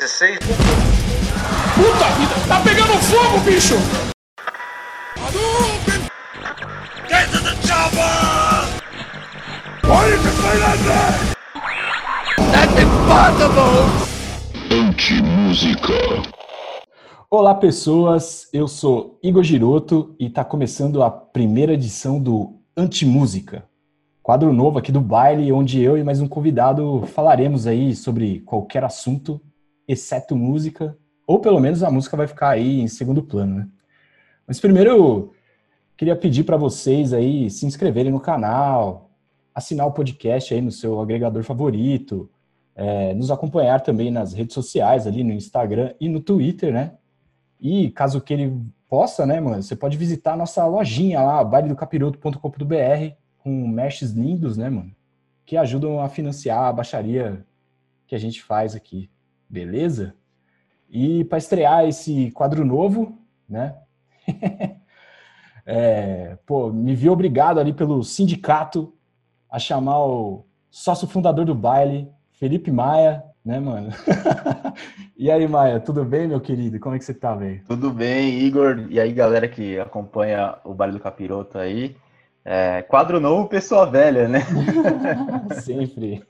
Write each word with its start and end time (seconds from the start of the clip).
to 0.00 0.08
say? 0.08 0.38
Puta 0.38 2.08
vida, 2.16 2.34
tá 2.48 2.60
pegando 2.62 2.94
fogo, 3.02 3.38
bicho! 3.44 3.74
Get 7.06 7.30
to 7.30 7.38
the 7.42 7.54
chopper! 7.66 8.64
Why 9.86 10.10
did 10.10 10.24
you 10.24 10.32
say 10.40 10.58
that 10.58 10.78
there? 10.86 11.12
That's 12.50 12.76
impossible! 12.80 13.84
Antimúsica. 14.70 15.92
Olá, 17.30 17.54
pessoas. 17.54 18.48
Eu 18.54 18.66
sou 18.66 19.18
Igor 19.22 19.42
Giroto 19.42 20.16
e 20.18 20.28
está 20.28 20.42
começando 20.42 21.02
a 21.02 21.10
primeira 21.10 21.74
edição 21.74 22.18
do 22.18 22.58
Antimúsica, 22.74 23.64
quadro 24.22 24.50
novo 24.50 24.78
aqui 24.78 24.90
do 24.90 25.00
baile, 25.02 25.52
onde 25.52 25.82
eu 25.82 25.98
e 25.98 26.02
mais 26.02 26.22
um 26.22 26.26
convidado 26.26 27.02
falaremos 27.08 27.66
aí 27.66 27.94
sobre 27.94 28.40
qualquer 28.40 28.82
assunto, 28.82 29.38
exceto 29.90 30.36
música, 30.36 30.96
ou 31.26 31.40
pelo 31.40 31.60
menos 31.60 31.82
a 31.82 31.90
música 31.90 32.16
vai 32.16 32.26
ficar 32.26 32.50
aí 32.50 32.80
em 32.80 32.88
segundo 32.88 33.22
plano, 33.22 33.56
né? 33.56 33.68
Mas 34.46 34.60
primeiro 34.60 34.90
eu 34.90 35.34
queria 35.96 36.16
pedir 36.16 36.44
para 36.44 36.56
vocês 36.56 37.12
aí 37.12 37.50
se 37.50 37.66
inscreverem 37.66 38.12
no 38.12 38.20
canal, 38.20 39.10
assinar 39.54 39.86
o 39.86 39.92
podcast 39.92 40.52
aí 40.54 40.60
no 40.60 40.70
seu 40.70 41.00
agregador 41.00 41.42
favorito, 41.42 42.30
é, 42.74 43.12
nos 43.14 43.30
acompanhar 43.30 43.80
também 43.80 44.10
nas 44.10 44.32
redes 44.32 44.54
sociais, 44.54 45.06
ali 45.06 45.22
no 45.22 45.32
Instagram 45.32 45.92
e 46.00 46.08
no 46.08 46.20
Twitter, 46.20 46.72
né? 46.72 46.94
E 47.60 47.90
caso 47.90 48.20
que 48.20 48.32
ele 48.32 48.64
possa, 48.88 49.26
né, 49.26 49.38
mano, 49.38 49.62
você 49.62 49.76
pode 49.76 49.96
visitar 49.96 50.32
a 50.32 50.36
nossa 50.36 50.64
lojinha 50.66 51.20
lá, 51.20 51.44
bailedocapiroto.com.br, 51.44 53.14
com 53.38 53.68
meshes 53.68 54.10
lindos, 54.10 54.56
né, 54.56 54.70
mano, 54.70 54.90
que 55.44 55.56
ajudam 55.56 56.00
a 56.00 56.08
financiar 56.08 56.64
a 56.64 56.72
baixaria 56.72 57.44
que 58.06 58.14
a 58.14 58.18
gente 58.18 58.42
faz 58.42 58.74
aqui, 58.74 59.08
beleza? 59.50 60.14
E 60.88 61.24
para 61.24 61.38
estrear 61.38 61.84
esse 61.86 62.30
quadro 62.30 62.64
novo, 62.64 63.18
né? 63.48 63.74
é, 65.66 66.38
pô, 66.46 66.72
me 66.72 66.94
vi 66.94 67.10
obrigado 67.10 67.58
ali 67.58 67.72
pelo 67.72 68.02
sindicato 68.04 68.94
a 69.50 69.58
chamar 69.58 69.98
o 70.06 70.46
sócio 70.70 71.08
fundador 71.08 71.44
do 71.44 71.54
baile, 71.54 72.08
Felipe 72.32 72.70
Maia, 72.70 73.24
né, 73.44 73.58
mano? 73.58 73.90
e 75.16 75.30
aí, 75.30 75.46
Maia, 75.48 75.80
tudo 75.80 76.04
bem, 76.04 76.28
meu 76.28 76.40
querido? 76.40 76.78
Como 76.78 76.94
é 76.94 76.98
que 76.98 77.04
você 77.04 77.14
tá, 77.14 77.34
velho? 77.34 77.62
Tudo 77.66 77.90
bem, 77.90 78.38
Igor. 78.40 78.86
E 78.88 79.00
aí, 79.00 79.12
galera 79.12 79.48
que 79.48 79.78
acompanha 79.78 80.56
o 80.64 80.72
Baile 80.72 80.94
do 80.94 81.00
Capiroto 81.00 81.58
aí. 81.58 81.96
É, 82.44 82.82
quadro 82.82 83.20
novo, 83.20 83.48
pessoa 83.48 83.84
velha, 83.84 84.26
né? 84.26 84.40
Sempre. 85.60 86.24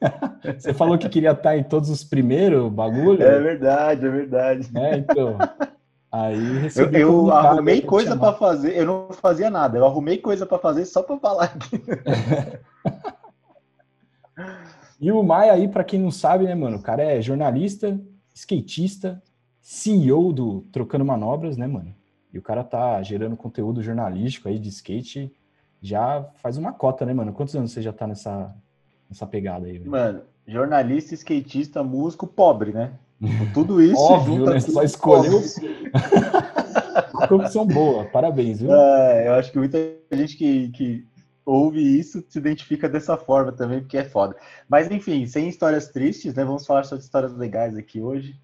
Você 0.58 0.74
falou 0.74 0.98
que 0.98 1.08
queria 1.08 1.30
estar 1.30 1.56
em 1.56 1.62
todos 1.62 1.88
os 1.88 2.02
primeiros 2.02 2.70
bagulho? 2.72 3.22
É 3.22 3.38
verdade, 3.38 4.06
é 4.06 4.10
verdade. 4.10 4.70
É, 4.74 4.96
então. 4.96 5.38
Aí 6.10 6.34
Eu, 6.34 6.60
recebi 6.60 7.00
eu 7.00 7.30
arrumei 7.30 7.80
coisa 7.82 8.16
para 8.16 8.32
fazer, 8.32 8.76
eu 8.76 8.84
não 8.84 9.08
fazia 9.12 9.48
nada, 9.48 9.78
eu 9.78 9.86
arrumei 9.86 10.18
coisa 10.18 10.44
para 10.44 10.58
fazer 10.58 10.84
só 10.84 11.02
para 11.02 11.16
falar 11.18 11.44
aqui. 11.44 11.80
E 15.00 15.10
o 15.10 15.22
Maia 15.22 15.54
aí, 15.54 15.66
pra 15.66 15.82
quem 15.82 15.98
não 15.98 16.10
sabe, 16.10 16.44
né, 16.44 16.54
mano, 16.54 16.76
o 16.76 16.82
cara 16.82 17.02
é 17.02 17.22
jornalista, 17.22 17.98
skatista, 18.34 19.22
CEO 19.62 20.30
do 20.30 20.60
Trocando 20.70 21.06
Manobras, 21.06 21.56
né, 21.56 21.66
mano? 21.66 21.94
E 22.30 22.38
o 22.38 22.42
cara 22.42 22.62
tá 22.62 23.02
gerando 23.02 23.34
conteúdo 23.34 23.82
jornalístico 23.82 24.46
aí 24.46 24.58
de 24.58 24.68
skate 24.68 25.32
já 25.82 26.26
faz 26.36 26.56
uma 26.56 26.72
cota, 26.72 27.06
né, 27.06 27.14
mano? 27.14 27.32
Quantos 27.32 27.54
anos 27.54 27.72
você 27.72 27.82
já 27.82 27.92
tá 27.92 28.06
nessa, 28.06 28.54
nessa 29.08 29.26
pegada 29.26 29.66
aí, 29.66 29.78
velho? 29.78 29.90
Mano, 29.90 30.22
jornalista, 30.46 31.14
skatista, 31.14 31.82
músico, 31.82 32.26
pobre, 32.26 32.72
né? 32.72 32.92
Tudo 33.52 33.82
isso 33.82 34.00
Óbvio, 34.00 34.36
junta 34.36 34.54
né? 34.54 34.60
Só 34.60 34.82
escolheu. 34.82 35.40
Profissão 37.28 37.66
boa, 37.66 38.04
parabéns, 38.06 38.60
viu? 38.60 38.72
É, 38.72 39.28
eu 39.28 39.34
acho 39.34 39.52
que 39.52 39.58
muita 39.58 39.78
gente 40.12 40.36
que, 40.36 40.68
que 40.70 41.06
ouve 41.44 41.80
isso 41.80 42.24
se 42.28 42.38
identifica 42.38 42.88
dessa 42.88 43.16
forma 43.16 43.52
também, 43.52 43.80
porque 43.80 43.98
é 43.98 44.04
foda. 44.04 44.36
Mas 44.68 44.90
enfim, 44.90 45.26
sem 45.26 45.48
histórias 45.48 45.88
tristes, 45.88 46.34
né? 46.34 46.44
Vamos 46.44 46.66
falar 46.66 46.84
sobre 46.84 47.04
histórias 47.04 47.34
legais 47.34 47.76
aqui 47.76 48.00
hoje. 48.00 48.36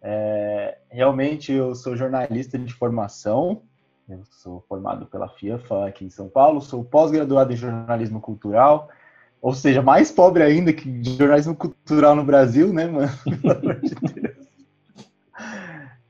É, 0.00 0.78
realmente 0.90 1.52
eu 1.52 1.74
sou 1.74 1.96
jornalista 1.96 2.58
de 2.58 2.72
formação, 2.72 3.62
eu 4.08 4.22
sou 4.30 4.64
formado 4.68 5.06
pela 5.06 5.28
FIAFA 5.28 5.86
aqui 5.86 6.04
em 6.04 6.10
São 6.10 6.28
Paulo, 6.28 6.60
sou 6.60 6.84
pós-graduado 6.84 7.52
em 7.52 7.56
jornalismo 7.56 8.20
cultural, 8.20 8.88
ou 9.40 9.54
seja, 9.54 9.82
mais 9.82 10.10
pobre 10.10 10.42
ainda 10.42 10.72
que 10.72 11.02
jornalismo 11.02 11.54
cultural 11.54 12.14
no 12.14 12.24
Brasil, 12.24 12.72
né, 12.72 12.86
mano? 12.86 13.10
Pelo 13.42 13.58
amor 13.58 13.80
de 13.80 13.94
Deus. 13.94 14.46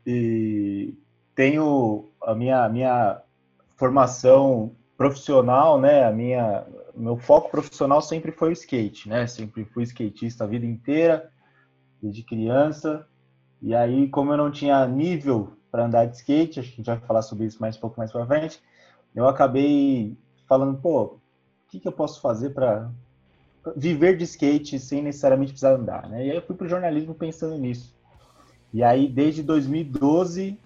E 0.06 0.94
tenho 1.34 2.10
a 2.22 2.34
minha, 2.34 2.68
minha 2.68 3.20
formação 3.76 4.72
profissional, 4.96 5.80
né? 5.80 6.04
A 6.04 6.12
minha, 6.12 6.66
meu 6.94 7.16
foco 7.16 7.50
profissional 7.50 8.02
sempre 8.02 8.32
foi 8.32 8.50
o 8.50 8.52
skate, 8.52 9.08
né? 9.08 9.26
Sempre 9.26 9.64
fui 9.64 9.84
skatista 9.84 10.44
a 10.44 10.46
vida 10.46 10.66
inteira, 10.66 11.30
desde 12.02 12.22
criança. 12.22 13.06
E 13.62 13.74
aí, 13.74 14.08
como 14.08 14.32
eu 14.32 14.36
não 14.36 14.50
tinha 14.50 14.86
nível 14.86 15.56
para 15.72 15.86
andar 15.86 16.04
de 16.04 16.18
skate, 16.18 16.60
acho 16.60 16.68
que 16.68 16.74
a 16.74 16.76
gente 16.76 16.86
vai 16.86 17.00
falar 17.00 17.22
sobre 17.22 17.46
isso 17.46 17.58
mais 17.58 17.78
um 17.78 17.80
pouco 17.80 17.98
mais 17.98 18.12
para 18.12 18.26
frente, 18.26 18.62
eu 19.14 19.26
acabei 19.26 20.16
falando, 20.46 20.78
pô, 20.78 21.04
o 21.04 21.20
que, 21.68 21.80
que 21.80 21.88
eu 21.88 21.92
posso 21.92 22.20
fazer 22.20 22.50
para 22.50 22.90
viver 23.74 24.18
de 24.18 24.24
skate 24.24 24.78
sem 24.78 25.02
necessariamente 25.02 25.52
precisar 25.52 25.72
andar, 25.72 26.08
né? 26.10 26.26
E 26.26 26.30
aí 26.30 26.36
eu 26.36 26.42
fui 26.42 26.54
pro 26.54 26.68
jornalismo 26.68 27.14
pensando 27.14 27.56
nisso. 27.56 27.94
E 28.72 28.82
aí, 28.82 29.08
desde 29.08 29.42
2012, 29.42 30.58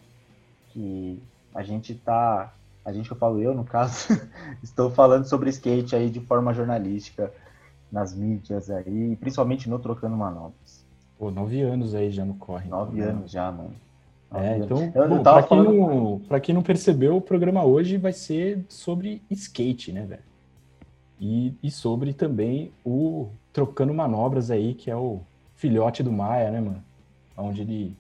que 0.71 1.23
a 1.55 1.63
gente 1.63 1.95
tá, 1.95 2.53
a 2.85 2.93
gente 2.93 3.07
que 3.07 3.13
eu 3.13 3.19
falo 3.19 3.41
eu, 3.41 3.55
no 3.55 3.65
caso, 3.65 4.09
estou 4.63 4.91
falando 4.91 5.25
sobre 5.25 5.51
skate 5.51 5.95
aí 5.95 6.11
de 6.11 6.21
forma 6.21 6.53
jornalística 6.53 7.33
nas 7.93 8.13
mídias 8.13 8.71
aí, 8.71 9.15
principalmente 9.17 9.71
no 9.71 9.79
Trocando 9.79 10.17
Manobras. 10.17 10.85
Pô, 11.17 11.31
nove 11.31 11.63
anos 11.63 11.95
aí 11.95 12.11
já 12.11 12.25
no 12.25 12.35
corre. 12.35 12.69
Nove 12.69 13.01
anos 13.01 13.31
já, 13.31 13.51
mano. 13.53 13.86
Nove 14.31 14.47
É, 14.47 14.59
então, 14.59 14.91
pra, 14.91 15.43
quem 15.43 15.49
falando... 15.49 16.23
quem 16.43 16.55
não 16.55 16.63
percebeu, 16.63 17.17
o 17.17 17.21
programa 17.21 17.65
hoje 17.65 17.97
vai 17.97 18.13
ser 18.13 18.65
sobre 18.69 19.23
skate, 19.31 19.93
né, 19.93 20.05
velho? 20.05 20.23
E, 21.21 21.55
e 21.63 21.71
sobre 21.71 22.13
também 22.13 22.73
o 22.85 23.29
Trocando 23.53 23.95
Manobras 23.95 24.51
aí, 24.51 24.75
que 24.75 24.91
é 24.91 24.97
o 24.97 25.21
filhote 25.55 26.03
do 26.03 26.13
Maia, 26.13 26.51
né, 26.51 26.61
mano? 26.61 26.85
Onde 27.37 27.63
ele 27.63 27.97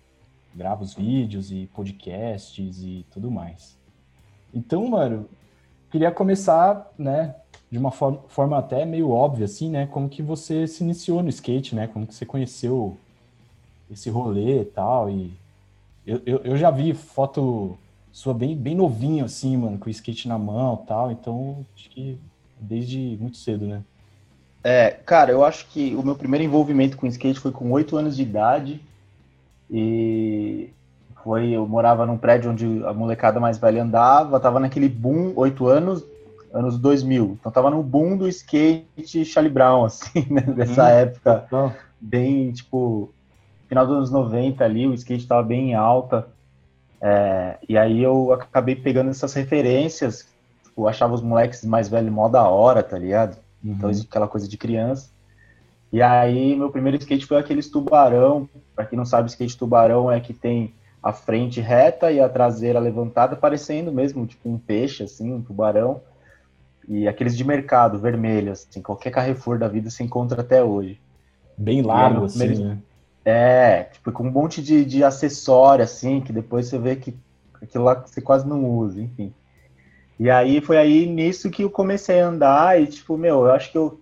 grava 0.55 0.83
os 0.83 0.95
vídeos 0.95 1.51
e 1.51 1.69
podcasts 1.75 2.83
e 2.83 3.05
tudo 3.11 3.31
mais. 3.31 3.77
Então, 4.53 4.87
mano, 4.89 5.29
queria 5.91 6.11
começar, 6.11 6.91
né, 6.99 7.35
de 7.71 7.79
uma 7.79 7.91
for- 7.91 8.25
forma 8.29 8.59
até 8.59 8.85
meio 8.85 9.11
óbvia, 9.11 9.45
assim, 9.45 9.71
né? 9.71 9.87
Como 9.87 10.09
que 10.09 10.23
você 10.23 10.67
se 10.67 10.83
iniciou 10.83 11.23
no 11.23 11.29
skate, 11.29 11.75
né? 11.75 11.87
Como 11.87 12.07
que 12.07 12.15
você 12.15 12.25
conheceu 12.25 12.97
esse 13.91 14.09
rolê 14.11 14.63
e 14.63 14.65
tal, 14.65 15.11
e 15.11 15.33
eu, 16.07 16.23
eu, 16.25 16.39
eu 16.45 16.57
já 16.57 16.71
vi 16.71 16.95
foto 16.95 17.77
sua 18.13 18.33
bem, 18.33 18.57
bem 18.57 18.75
novinho, 18.75 19.25
assim, 19.25 19.57
mano, 19.57 19.79
com 19.79 19.87
o 19.87 19.91
skate 19.91 20.29
na 20.29 20.39
mão 20.39 20.81
e 20.83 20.87
tal, 20.87 21.11
então 21.11 21.67
acho 21.75 21.91
que 21.91 22.19
desde 22.61 23.17
muito 23.21 23.37
cedo, 23.37 23.67
né? 23.67 23.83
É, 24.65 24.91
cara, 24.91 25.31
eu 25.31 25.45
acho 25.45 25.67
que 25.69 25.95
o 25.95 26.03
meu 26.03 26.17
primeiro 26.17 26.45
envolvimento 26.45 26.97
com 26.97 27.07
skate 27.07 27.39
foi 27.39 27.53
com 27.53 27.71
oito 27.73 27.97
anos 27.97 28.17
de 28.17 28.23
idade 28.23 28.81
e 29.71 30.71
foi, 31.23 31.51
eu 31.51 31.67
morava 31.67 32.07
num 32.07 32.19
prédio 32.19 32.51
onde 32.51 32.67
a 32.85 32.93
molecada 32.93 33.39
mais 33.41 33.59
velha 33.59 33.83
andava, 33.83 34.41
tava 34.41 34.59
naquele 34.61 34.89
boom, 34.89 35.33
oito 35.37 35.67
anos, 35.67 36.05
anos 36.53 36.79
2000, 36.79 37.37
então 37.39 37.53
tava 37.53 37.71
no 37.71 37.83
boom 37.83 38.17
do 38.17 38.29
skate 38.29 39.25
Charlie 39.25 39.53
Brown, 39.53 39.85
assim, 39.87 40.27
né, 40.31 40.41
dessa 40.43 40.83
Uhum. 40.83 40.89
época, 40.89 41.45
Então, 41.47 41.73
bem, 42.01 42.53
tipo, 42.53 43.11
final 43.69 43.87
dos 43.87 43.97
anos 43.97 44.11
90 44.11 44.65
ali, 44.65 44.87
o 44.87 44.95
skate 44.95 45.27
tava 45.27 45.43
bem 45.43 45.71
em 45.71 45.75
alta, 45.75 46.29
é, 47.01 47.59
e 47.69 47.77
aí 47.77 48.03
eu 48.03 48.33
acabei 48.33 48.75
pegando 48.77 49.11
essas 49.11 49.35
referências, 49.35 50.29
tipo, 50.65 50.89
achava 50.89 51.15
os 51.15 51.23
moleques 51.23 51.65
mais 51.65 51.89
velhos 51.89 52.13
mó 52.13 52.29
da 52.29 52.49
hora, 52.49 52.83
tá 52.83 52.99
ligado? 52.99 53.37
Então, 53.65 53.91
isso, 53.91 54.07
aquela 54.09 54.29
coisa 54.29 54.49
de 54.49 54.57
criança. 54.57 55.11
E 55.93 56.01
aí, 56.03 56.55
meu 56.57 56.71
primeiro 56.71 56.97
skate 56.99 57.27
foi 57.27 57.39
aqueles 57.39 57.69
tubarão. 57.71 58.49
Pra 58.75 58.85
quem 58.85 58.97
não 58.97 59.05
sabe, 59.05 59.29
skate 59.29 59.57
tubarão 59.57 60.11
é 60.11 60.21
que 60.21 60.33
tem 60.33 60.75
a 61.03 61.13
frente 61.13 61.61
reta 61.61 62.11
e 62.11 62.21
a 62.21 62.29
traseira 62.29 62.79
levantada, 62.79 63.37
parecendo 63.37 63.93
mesmo 63.93 64.27
tipo 64.27 64.49
um 64.49 64.59
peixe, 64.59 65.03
assim, 65.05 65.33
um 65.33 65.41
tubarão. 65.41 66.01
E 66.89 67.09
aqueles 67.09 67.37
de 67.37 67.45
mercado, 67.45 67.99
vermelhos, 67.99 68.67
assim, 68.69 68.81
qualquer 68.83 69.11
Carrefour 69.11 69.59
da 69.59 69.69
vida 69.69 69.91
se 69.91 70.03
encontra 70.03 70.41
até 70.41 70.63
hoje. 70.63 71.01
bem 71.57 71.83
largo, 71.83 72.21
aí, 72.21 72.25
assim, 72.27 72.39
primeiro- 72.39 72.65
né? 72.65 72.79
É, 73.29 73.83
tipo, 73.83 74.13
com 74.13 74.29
um 74.29 74.31
monte 74.31 74.63
de, 74.63 74.85
de 74.85 75.03
acessório, 75.03 75.83
assim, 75.83 76.21
que 76.21 76.33
depois 76.33 76.69
você 76.69 76.79
vê 76.79 76.95
que 76.95 77.13
aquilo 77.61 77.83
lá 77.83 77.95
você 77.95 78.21
quase 78.21 78.47
não 78.47 78.65
usa, 78.65 79.03
enfim. 79.03 79.35
E 80.17 80.31
aí 80.31 80.61
foi 80.61 80.77
aí 80.77 81.07
nisso 81.07 81.51
que 81.51 81.63
eu 81.63 81.69
comecei 81.69 82.21
a 82.21 82.29
andar 82.29 82.81
e, 82.81 82.87
tipo, 82.87 83.19
meu, 83.19 83.47
eu 83.47 83.51
acho 83.51 83.73
que 83.73 83.77
eu, 83.77 84.01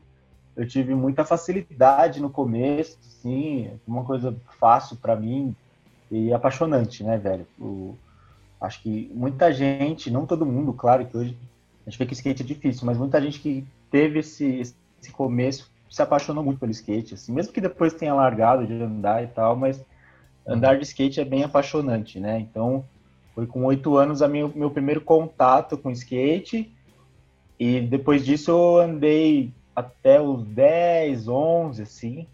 eu 0.55 0.69
tive 0.69 0.95
muita 0.95 1.25
facilidade 1.25 2.21
no 2.21 2.29
começo, 2.29 2.99
assim, 3.07 3.71
uma 3.87 4.05
coisa 4.05 4.37
fácil 4.61 4.97
pra 4.97 5.17
mim, 5.17 5.57
e 6.11 6.31
apaixonante, 6.31 7.03
né, 7.03 7.17
velho? 7.17 7.47
O, 7.59 7.97
acho 8.61 8.83
que 8.83 9.11
muita 9.15 9.51
gente, 9.51 10.11
não 10.11 10.27
todo 10.27 10.45
mundo, 10.45 10.75
claro 10.75 11.07
que 11.07 11.17
hoje 11.17 11.39
a 11.87 11.89
gente 11.89 11.99
vê 11.99 12.05
que 12.05 12.13
skate 12.13 12.43
é 12.43 12.47
difícil, 12.47 12.85
mas 12.85 12.99
muita 12.99 13.23
gente 13.23 13.41
que 13.41 13.67
teve 13.91 14.19
esse, 14.19 14.61
esse 14.61 15.11
começo 15.13 15.73
se 15.95 16.03
apaixonou 16.03 16.43
muito 16.43 16.59
pelo 16.59 16.73
skate, 16.73 17.15
assim, 17.15 17.33
mesmo 17.33 17.53
que 17.53 17.61
depois 17.61 17.95
tenha 17.95 18.13
largado 18.13 18.67
de 18.67 18.73
andar 18.73 19.23
e 19.23 19.29
tal, 19.29 19.55
mas 19.55 19.81
andar 20.45 20.77
de 20.77 20.83
skate 20.83 21.21
é 21.21 21.25
bem 21.25 21.45
apaixonante, 21.45 22.19
né? 22.19 22.41
Então, 22.41 22.85
foi 23.33 23.47
com 23.47 23.65
oito 23.65 23.97
anos 23.97 24.21
a 24.21 24.27
meu, 24.27 24.51
meu 24.57 24.73
primeiro 24.73 25.01
contato 25.01 25.79
com 25.79 25.93
skate, 25.93 26.69
e 27.61 27.81
depois 27.81 28.25
disso 28.25 28.51
eu 28.51 28.79
andei 28.79 29.53
até 29.75 30.21
os 30.21 30.45
10, 30.45 31.29
11, 31.29 31.83
assim, 31.83 32.27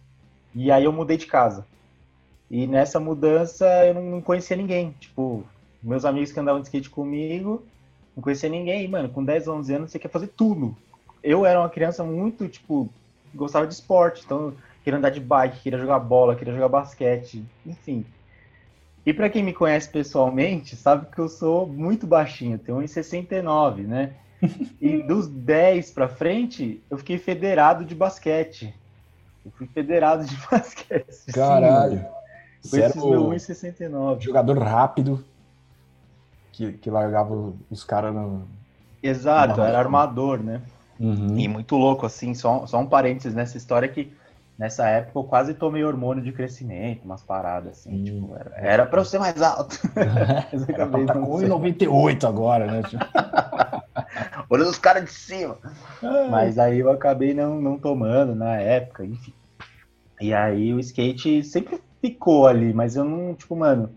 e 0.54 0.72
aí 0.72 0.84
eu 0.84 0.92
mudei 0.92 1.18
de 1.18 1.26
casa. 1.26 1.66
E 2.50 2.66
nessa 2.66 2.98
mudança 2.98 3.66
eu 3.84 3.92
não 3.92 4.22
conhecia 4.22 4.56
ninguém, 4.56 4.96
tipo, 4.98 5.44
meus 5.82 6.06
amigos 6.06 6.32
que 6.32 6.40
andavam 6.40 6.62
de 6.62 6.68
skate 6.68 6.88
comigo, 6.88 7.62
não 8.16 8.22
conhecia 8.22 8.48
ninguém, 8.48 8.88
mano, 8.88 9.10
com 9.10 9.22
10, 9.22 9.48
11 9.48 9.74
anos 9.74 9.90
você 9.90 9.98
quer 9.98 10.08
fazer 10.08 10.28
tudo. 10.28 10.74
Eu 11.22 11.44
era 11.44 11.60
uma 11.60 11.68
criança 11.68 12.02
muito, 12.02 12.48
tipo, 12.48 12.88
gostava 13.34 13.66
de 13.66 13.74
esporte, 13.74 14.22
então 14.24 14.54
queria 14.82 14.98
andar 14.98 15.10
de 15.10 15.20
bike, 15.20 15.60
queria 15.60 15.78
jogar 15.78 15.98
bola, 15.98 16.34
queria 16.34 16.54
jogar 16.54 16.68
basquete, 16.68 17.44
enfim. 17.64 18.04
E 19.04 19.12
para 19.12 19.30
quem 19.30 19.42
me 19.42 19.52
conhece 19.52 19.88
pessoalmente, 19.88 20.76
sabe 20.76 21.06
que 21.06 21.18
eu 21.18 21.28
sou 21.28 21.66
muito 21.66 22.06
baixinho, 22.06 22.58
tenho 22.58 22.78
1,69, 22.78 23.86
né? 23.86 24.12
E 24.80 25.02
dos 25.02 25.28
10 25.28 25.90
para 25.90 26.08
frente, 26.08 26.82
eu 26.90 26.96
fiquei 26.96 27.18
federado 27.18 27.84
de 27.84 27.94
basquete. 27.94 28.74
Eu 29.44 29.50
fui 29.52 29.66
federado 29.66 30.24
de 30.24 30.34
basquete. 30.50 31.32
Caralho. 31.32 31.98
Sim, 32.62 32.70
Você 32.70 32.82
era 32.82 32.94
meu 32.94 33.28
1,69. 33.28 34.20
Jogador 34.20 34.58
rápido 34.58 35.22
que, 36.52 36.72
que 36.72 36.90
largava 36.90 37.52
os 37.70 37.84
caras 37.84 38.14
no. 38.14 38.46
Exato, 39.02 39.62
era 39.62 39.78
armador, 39.78 40.42
né? 40.42 40.60
Uhum. 41.00 41.38
E 41.38 41.48
muito 41.48 41.76
louco, 41.76 42.04
assim, 42.04 42.34
só, 42.34 42.66
só 42.66 42.78
um 42.78 42.86
parênteses 42.86 43.34
nessa 43.34 43.56
história 43.56 43.88
que 43.88 44.12
nessa 44.58 44.86
época 44.86 45.18
eu 45.18 45.24
quase 45.24 45.54
tomei 45.54 45.82
hormônio 45.82 46.22
de 46.22 46.30
crescimento, 46.30 47.02
umas 47.06 47.22
paradas 47.22 47.78
assim, 47.78 48.02
hum. 48.02 48.04
tipo, 48.04 48.36
era, 48.36 48.52
era 48.56 48.86
pra 48.86 49.00
eu 49.00 49.04
ser 49.06 49.18
mais 49.18 49.40
alto. 49.40 49.78
Mas 50.52 50.68
era 50.68 50.86
pra 50.86 51.06
tá 51.06 51.14
1,98 51.14 52.28
agora, 52.28 52.66
né? 52.66 52.82
Olhando 54.50 54.68
os 54.68 54.78
caras 54.78 55.04
de 55.04 55.12
cima. 55.12 55.56
Mas 56.30 56.58
aí 56.58 56.80
eu 56.80 56.90
acabei 56.90 57.32
não, 57.32 57.58
não 57.58 57.78
tomando 57.78 58.34
na 58.34 58.56
época, 58.56 59.04
enfim. 59.04 59.32
E 60.20 60.34
aí 60.34 60.74
o 60.74 60.80
skate 60.80 61.42
sempre 61.42 61.80
ficou 62.02 62.46
ali, 62.46 62.74
mas 62.74 62.96
eu 62.96 63.04
não, 63.04 63.34
tipo, 63.34 63.56
mano, 63.56 63.94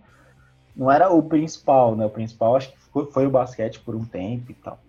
não 0.74 0.90
era 0.90 1.10
o 1.10 1.22
principal, 1.24 1.96
né? 1.96 2.06
O 2.06 2.10
principal 2.10 2.56
acho 2.56 2.72
que 2.72 2.78
foi, 2.94 3.12
foi 3.12 3.28
o 3.28 3.32
basquete 3.32 3.82
por 3.82 3.96
um 3.96 4.06
tempo 4.06 4.52
e 4.52 4.54
tal. 4.54 4.80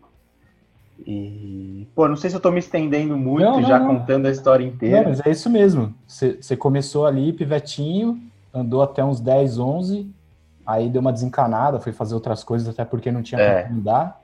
E, 1.06 1.87
pô, 1.94 2.08
não 2.08 2.17
sei 2.17 2.31
se 2.31 2.37
eu 2.37 2.41
tô 2.41 2.50
me 2.50 2.58
estendendo 2.58 3.17
muito 3.17 3.44
não, 3.44 3.61
não, 3.61 3.69
já 3.69 3.79
não. 3.79 3.88
contando 3.88 4.26
a 4.26 4.31
história 4.31 4.64
inteira. 4.64 5.02
Não, 5.02 5.08
mas 5.11 5.26
é 5.26 5.31
isso 5.31 5.50
mesmo. 5.50 5.94
Você 6.06 6.56
começou 6.56 7.06
ali, 7.06 7.32
pivetinho, 7.32 8.20
andou 8.52 8.82
até 8.82 9.05
uns 9.05 9.20
10, 9.20 9.58
11, 9.58 10.11
aí 10.64 10.88
deu 10.88 11.00
uma 11.00 11.12
desencanada, 11.12 11.81
foi 11.81 11.93
fazer 11.93 12.14
outras 12.14 12.44
coisas, 12.44 12.69
até 12.69 12.85
porque 12.85 13.11
não 13.11 13.23
tinha 13.23 13.41
é. 13.41 13.62
como 13.62 13.75
mudar. 13.76 14.23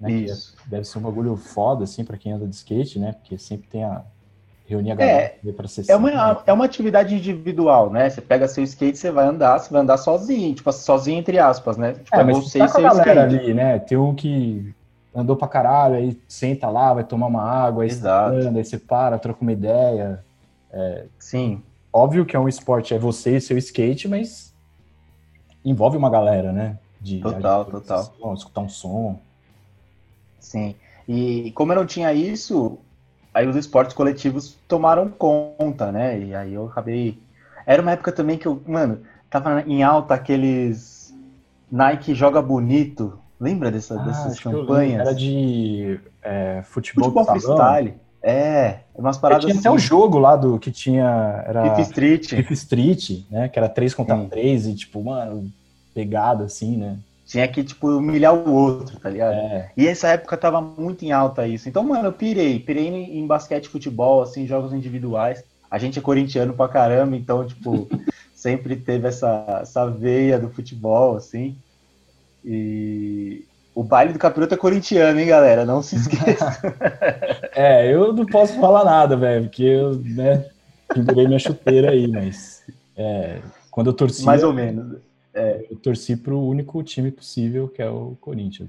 Né? 0.00 0.12
Isso. 0.12 0.54
Deve 0.66 0.84
ser 0.84 0.98
um 0.98 1.02
bagulho 1.02 1.36
foda, 1.36 1.84
assim, 1.84 2.04
para 2.04 2.16
quem 2.16 2.32
anda 2.32 2.46
de 2.46 2.54
skate, 2.54 2.98
né? 2.98 3.12
Porque 3.12 3.38
sempre 3.38 3.68
tem 3.68 3.84
a. 3.84 4.02
Reunir 4.66 4.90
a 4.90 4.94
galera 4.96 5.34
é, 5.42 5.52
pra 5.52 5.66
ser 5.66 5.82
é 5.88 5.96
uma, 5.96 6.10
né? 6.10 6.40
é 6.44 6.52
uma 6.52 6.66
atividade 6.66 7.14
individual, 7.14 7.88
né? 7.88 8.10
Você 8.10 8.20
pega 8.20 8.46
seu 8.46 8.62
skate, 8.62 8.98
você 8.98 9.10
vai 9.10 9.26
andar, 9.26 9.58
você 9.58 9.72
vai 9.72 9.80
andar 9.80 9.96
sozinho, 9.96 10.54
tipo, 10.54 10.70
sozinho 10.70 11.18
entre 11.18 11.38
aspas, 11.38 11.78
né? 11.78 11.94
Tipo, 11.94 12.14
é, 12.14 12.22
mas 12.22 12.36
você 12.36 12.58
tá 12.58 12.66
skate. 12.66 13.08
ali, 13.18 13.54
né? 13.54 13.78
Tem 13.78 13.96
um 13.96 14.14
que 14.14 14.74
andou 15.20 15.36
pra 15.36 15.48
caralho, 15.48 15.96
aí 15.96 16.20
senta 16.28 16.68
lá, 16.68 16.94
vai 16.94 17.04
tomar 17.04 17.26
uma 17.26 17.42
água, 17.42 17.82
aí, 17.82 17.90
Exato. 17.90 18.34
você 18.34 18.46
anda, 18.46 18.58
aí 18.58 18.64
você 18.64 18.78
para, 18.78 19.18
troca 19.18 19.42
uma 19.42 19.52
ideia. 19.52 20.24
É, 20.70 21.06
Sim. 21.18 21.62
Óbvio 21.92 22.26
que 22.26 22.36
é 22.36 22.38
um 22.38 22.48
esporte, 22.48 22.94
é 22.94 22.98
você 22.98 23.36
e 23.36 23.40
seu 23.40 23.56
skate, 23.58 24.08
mas 24.08 24.54
envolve 25.64 25.96
uma 25.96 26.10
galera, 26.10 26.52
né? 26.52 26.78
De, 27.00 27.20
total, 27.20 27.64
de, 27.64 27.70
total. 27.70 28.34
escutar 28.34 28.60
um 28.60 28.68
som. 28.68 29.18
Sim. 30.38 30.74
E 31.08 31.50
como 31.52 31.72
eu 31.72 31.76
não 31.76 31.86
tinha 31.86 32.12
isso, 32.12 32.78
aí 33.32 33.46
os 33.46 33.56
esportes 33.56 33.94
coletivos 33.94 34.56
tomaram 34.68 35.08
conta, 35.08 35.90
né? 35.90 36.18
E 36.20 36.34
aí 36.34 36.54
eu 36.54 36.66
acabei. 36.66 37.18
Era 37.64 37.80
uma 37.80 37.92
época 37.92 38.12
também 38.12 38.36
que 38.36 38.46
eu, 38.46 38.62
mano, 38.66 39.00
tava 39.30 39.62
em 39.62 39.82
alta 39.82 40.14
aqueles 40.14 41.14
Nike 41.70 42.14
Joga 42.14 42.42
Bonito, 42.42 43.18
Lembra 43.40 43.70
dessa, 43.70 44.00
ah, 44.00 44.04
dessas 44.04 44.40
campanhas? 44.40 45.00
Era 45.00 45.14
de 45.14 46.00
é, 46.22 46.62
futebol, 46.64 47.12
futebol 47.12 47.24
freestyle. 47.24 47.94
É, 48.20 48.80
umas 48.96 49.16
paradas. 49.16 49.44
tinha 49.44 49.52
assim. 49.52 49.60
até 49.60 49.70
o 49.70 49.78
jogo 49.78 50.18
lá 50.18 50.34
do 50.34 50.58
que 50.58 50.72
tinha. 50.72 51.44
Era 51.46 51.76
Fifth 51.76 51.88
Street. 51.88 52.28
Fifth 52.28 52.50
Street, 52.50 53.10
né? 53.30 53.48
Que 53.48 53.58
era 53.58 53.68
3 53.68 53.94
contra 53.94 54.16
Sim. 54.16 54.28
3 54.28 54.66
e, 54.66 54.74
tipo, 54.74 55.02
mano, 55.04 55.50
pegada 55.94 56.44
assim, 56.44 56.76
né? 56.76 56.98
Tinha 57.24 57.46
que, 57.46 57.62
tipo, 57.62 57.88
humilhar 57.88 58.34
o 58.34 58.52
outro, 58.52 58.98
tá 58.98 59.10
ligado? 59.10 59.34
É. 59.34 59.70
E 59.76 59.86
essa 59.86 60.08
época 60.08 60.36
tava 60.36 60.60
muito 60.60 61.04
em 61.04 61.12
alta 61.12 61.46
isso. 61.46 61.68
Então, 61.68 61.84
mano, 61.84 62.08
eu 62.08 62.12
pirei. 62.12 62.58
Pirei 62.58 62.88
em, 62.88 63.18
em 63.18 63.26
basquete, 63.26 63.68
futebol, 63.68 64.22
assim, 64.22 64.46
jogos 64.46 64.72
individuais. 64.72 65.44
A 65.70 65.78
gente 65.78 65.98
é 65.98 66.02
corintiano 66.02 66.54
pra 66.54 66.68
caramba, 66.68 67.14
então, 67.14 67.46
tipo, 67.46 67.86
sempre 68.34 68.76
teve 68.76 69.06
essa, 69.06 69.60
essa 69.62 69.86
veia 69.86 70.38
do 70.38 70.48
futebol, 70.48 71.16
assim. 71.16 71.56
E 72.44 73.44
o 73.74 73.84
baile 73.84 74.12
do 74.12 74.18
capiroto 74.18 74.54
é 74.54 74.56
corintiano, 74.56 75.20
hein, 75.20 75.26
galera? 75.26 75.64
Não 75.64 75.82
se 75.82 75.96
esqueça. 75.96 76.58
é, 77.54 77.92
eu 77.92 78.12
não 78.12 78.26
posso 78.26 78.58
falar 78.58 78.84
nada, 78.84 79.16
velho, 79.16 79.44
porque 79.44 79.62
eu, 79.62 79.94
né, 79.94 80.46
pendurei 80.92 81.26
minha 81.26 81.38
chuteira 81.38 81.92
aí, 81.92 82.08
mas 82.08 82.64
é, 82.96 83.40
quando 83.70 83.90
eu 83.90 83.92
torci. 83.92 84.24
Mais 84.24 84.42
ou 84.42 84.52
menos. 84.52 84.98
É. 85.32 85.66
Eu 85.70 85.76
torci 85.76 86.16
pro 86.16 86.40
único 86.40 86.82
time 86.82 87.12
possível, 87.12 87.68
que 87.68 87.80
é 87.80 87.88
o 87.88 88.16
Corinthians. 88.20 88.68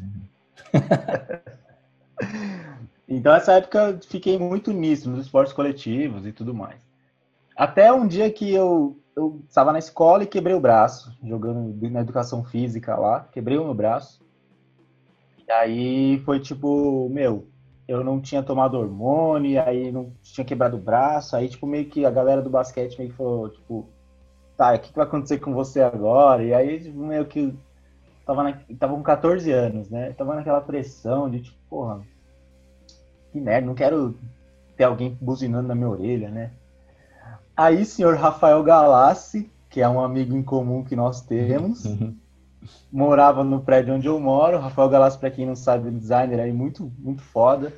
então, 3.09 3.33
essa 3.33 3.53
época 3.53 3.79
eu 3.79 3.99
fiquei 4.07 4.37
muito 4.37 4.71
nisso, 4.71 5.09
nos 5.09 5.25
esportes 5.25 5.53
coletivos 5.53 6.27
e 6.27 6.31
tudo 6.31 6.53
mais. 6.53 6.77
Até 7.57 7.91
um 7.91 8.07
dia 8.07 8.31
que 8.31 8.53
eu 8.53 8.98
eu 9.19 9.41
estava 9.47 9.73
na 9.73 9.79
escola 9.79 10.23
e 10.23 10.27
quebrei 10.27 10.55
o 10.55 10.61
braço, 10.61 11.15
jogando 11.23 11.75
na 11.89 12.01
educação 12.01 12.43
física 12.43 12.95
lá, 12.95 13.27
quebrei 13.31 13.57
o 13.57 13.65
meu 13.65 13.73
braço. 13.73 14.23
E 15.47 15.51
aí 15.51 16.19
foi 16.19 16.39
tipo, 16.39 17.09
meu, 17.09 17.47
eu 17.87 18.03
não 18.03 18.21
tinha 18.21 18.41
tomado 18.41 18.77
hormônio, 18.77 19.61
aí 19.61 19.91
não 19.91 20.13
tinha 20.21 20.45
quebrado 20.45 20.77
o 20.77 20.81
braço, 20.81 21.35
aí 21.35 21.49
tipo 21.49 21.67
meio 21.67 21.85
que 21.89 22.05
a 22.05 22.11
galera 22.11 22.41
do 22.41 22.49
basquete 22.49 22.97
meio 22.97 23.11
que 23.11 23.17
falou, 23.17 23.49
tipo, 23.49 23.89
tá, 24.55 24.73
o 24.73 24.79
que, 24.79 24.89
que 24.89 24.95
vai 24.95 25.05
acontecer 25.05 25.39
com 25.39 25.53
você 25.53 25.81
agora? 25.81 26.43
E 26.43 26.53
aí 26.53 26.79
tipo, 26.79 26.99
meio 26.99 27.25
que 27.25 27.53
tava, 28.25 28.43
na, 28.43 28.61
tava 28.79 28.95
com 28.95 29.03
14 29.03 29.51
anos, 29.51 29.89
né? 29.89 30.13
Tava 30.13 30.35
naquela 30.35 30.61
pressão 30.61 31.29
de 31.29 31.41
tipo, 31.41 31.57
porra, 31.69 32.01
que 33.31 33.41
merda, 33.41 33.67
não 33.67 33.75
quero 33.75 34.17
ter 34.77 34.85
alguém 34.85 35.17
buzinando 35.19 35.67
na 35.67 35.75
minha 35.75 35.89
orelha, 35.89 36.29
né? 36.29 36.51
Aí, 37.59 37.83
senhor 37.83 38.15
Rafael 38.15 38.63
Galassi, 38.63 39.51
que 39.69 39.81
é 39.81 39.89
um 39.89 39.99
amigo 39.99 40.33
em 40.33 40.41
comum 40.41 40.81
que 40.81 40.95
nós 40.95 41.19
temos, 41.19 41.83
morava 42.89 43.43
no 43.43 43.59
prédio 43.59 43.95
onde 43.95 44.07
eu 44.07 44.17
moro. 44.17 44.57
Rafael 44.57 44.87
Galassi, 44.87 45.17
para 45.17 45.29
quem 45.29 45.45
não 45.45 45.57
sabe, 45.57 45.89
é 45.89 45.91
designer 45.91 46.39
aí 46.39 46.53
muito, 46.53 46.89
muito 46.97 47.21
foda. 47.21 47.73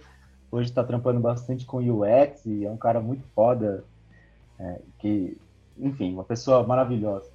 Hoje 0.51 0.69
está 0.69 0.83
trampando 0.83 1.19
bastante 1.19 1.65
com 1.65 1.79
UX 1.79 2.45
e 2.45 2.63
é 2.63 2.69
um 2.69 2.77
cara 2.77 3.01
muito 3.01 3.23
foda, 3.33 3.83
é, 4.59 4.81
que, 5.00 5.35
enfim, 5.79 6.13
uma 6.13 6.25
pessoa 6.25 6.61
maravilhosa. 6.61 7.31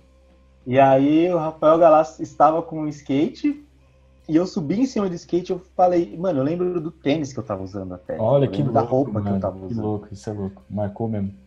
E 0.65 0.79
aí 0.79 1.29
o 1.29 1.39
Rafael 1.39 1.79
Galassi 1.79 2.23
estava 2.23 2.63
com 2.63 2.83
um 2.83 2.87
skate 2.87 3.61
e 4.29 4.37
eu 4.37 4.47
subi 4.47 4.79
em 4.79 4.87
cima 4.87 5.09
do 5.09 5.17
skate 5.17 5.51
eu 5.51 5.59
falei, 5.75 6.17
mano, 6.17 6.39
eu 6.39 6.45
lembro 6.45 6.81
do 6.81 6.93
tênis 6.93 7.33
que 7.33 7.41
eu 7.41 7.45
tava 7.45 7.65
usando 7.65 7.95
até. 7.95 8.17
Olha 8.21 8.47
que 8.47 8.63
louco, 8.63 8.73
da 8.73 8.83
roupa 8.83 9.13
mano, 9.15 9.27
que 9.27 9.33
eu 9.33 9.41
tava 9.41 9.57
usando. 9.57 9.69
Que 9.69 9.75
louco, 9.75 10.09
isso 10.13 10.31
é 10.31 10.33
louco. 10.33 10.63
Marcou 10.71 11.09
mesmo. 11.09 11.45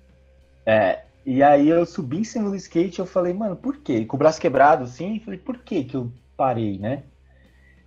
É, 0.69 1.01
e 1.25 1.41
aí 1.41 1.67
eu 1.67 1.83
subi 1.83 2.19
em 2.19 2.23
cima 2.23 2.47
do 2.47 2.55
skate 2.55 2.99
e 2.99 3.01
eu 3.01 3.05
falei, 3.07 3.33
mano, 3.33 3.55
por 3.55 3.77
quê? 3.77 4.05
Com 4.05 4.15
o 4.15 4.19
braço 4.19 4.39
quebrado 4.39 4.83
assim, 4.83 5.19
falei, 5.19 5.39
por 5.39 5.57
que 5.57 5.83
que 5.83 5.97
eu 5.97 6.11
parei, 6.37 6.77
né? 6.77 7.03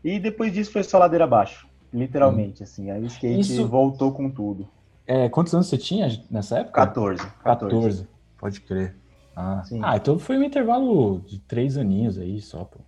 E 0.03 0.19
depois 0.19 0.53
disso 0.53 0.73
foi 0.73 0.83
só 0.83 0.99
ladeira 0.99 1.23
abaixo, 1.23 1.69
literalmente, 1.95 2.61
hum. 2.61 2.65
assim. 2.65 2.91
Aí 2.91 3.01
o 3.01 3.07
skate 3.07 3.39
Isso... 3.39 3.69
voltou 3.69 4.11
com 4.11 4.29
tudo. 4.29 4.69
É, 5.07 5.29
quantos 5.29 5.55
anos 5.55 5.69
você 5.69 5.79
tinha 5.79 6.09
nessa 6.29 6.59
época? 6.59 6.73
14. 6.73 7.25
14, 7.25 7.43
14 7.45 8.09
pode 8.37 8.61
crer. 8.61 8.97
Ah. 9.37 9.62
ah, 9.83 9.97
então 9.97 10.19
foi 10.19 10.37
um 10.37 10.43
intervalo 10.43 11.21
de 11.21 11.39
três 11.39 11.79
aninhos 11.79 12.19
aí 12.19 12.41
só, 12.41 12.65
pô. 12.65 12.81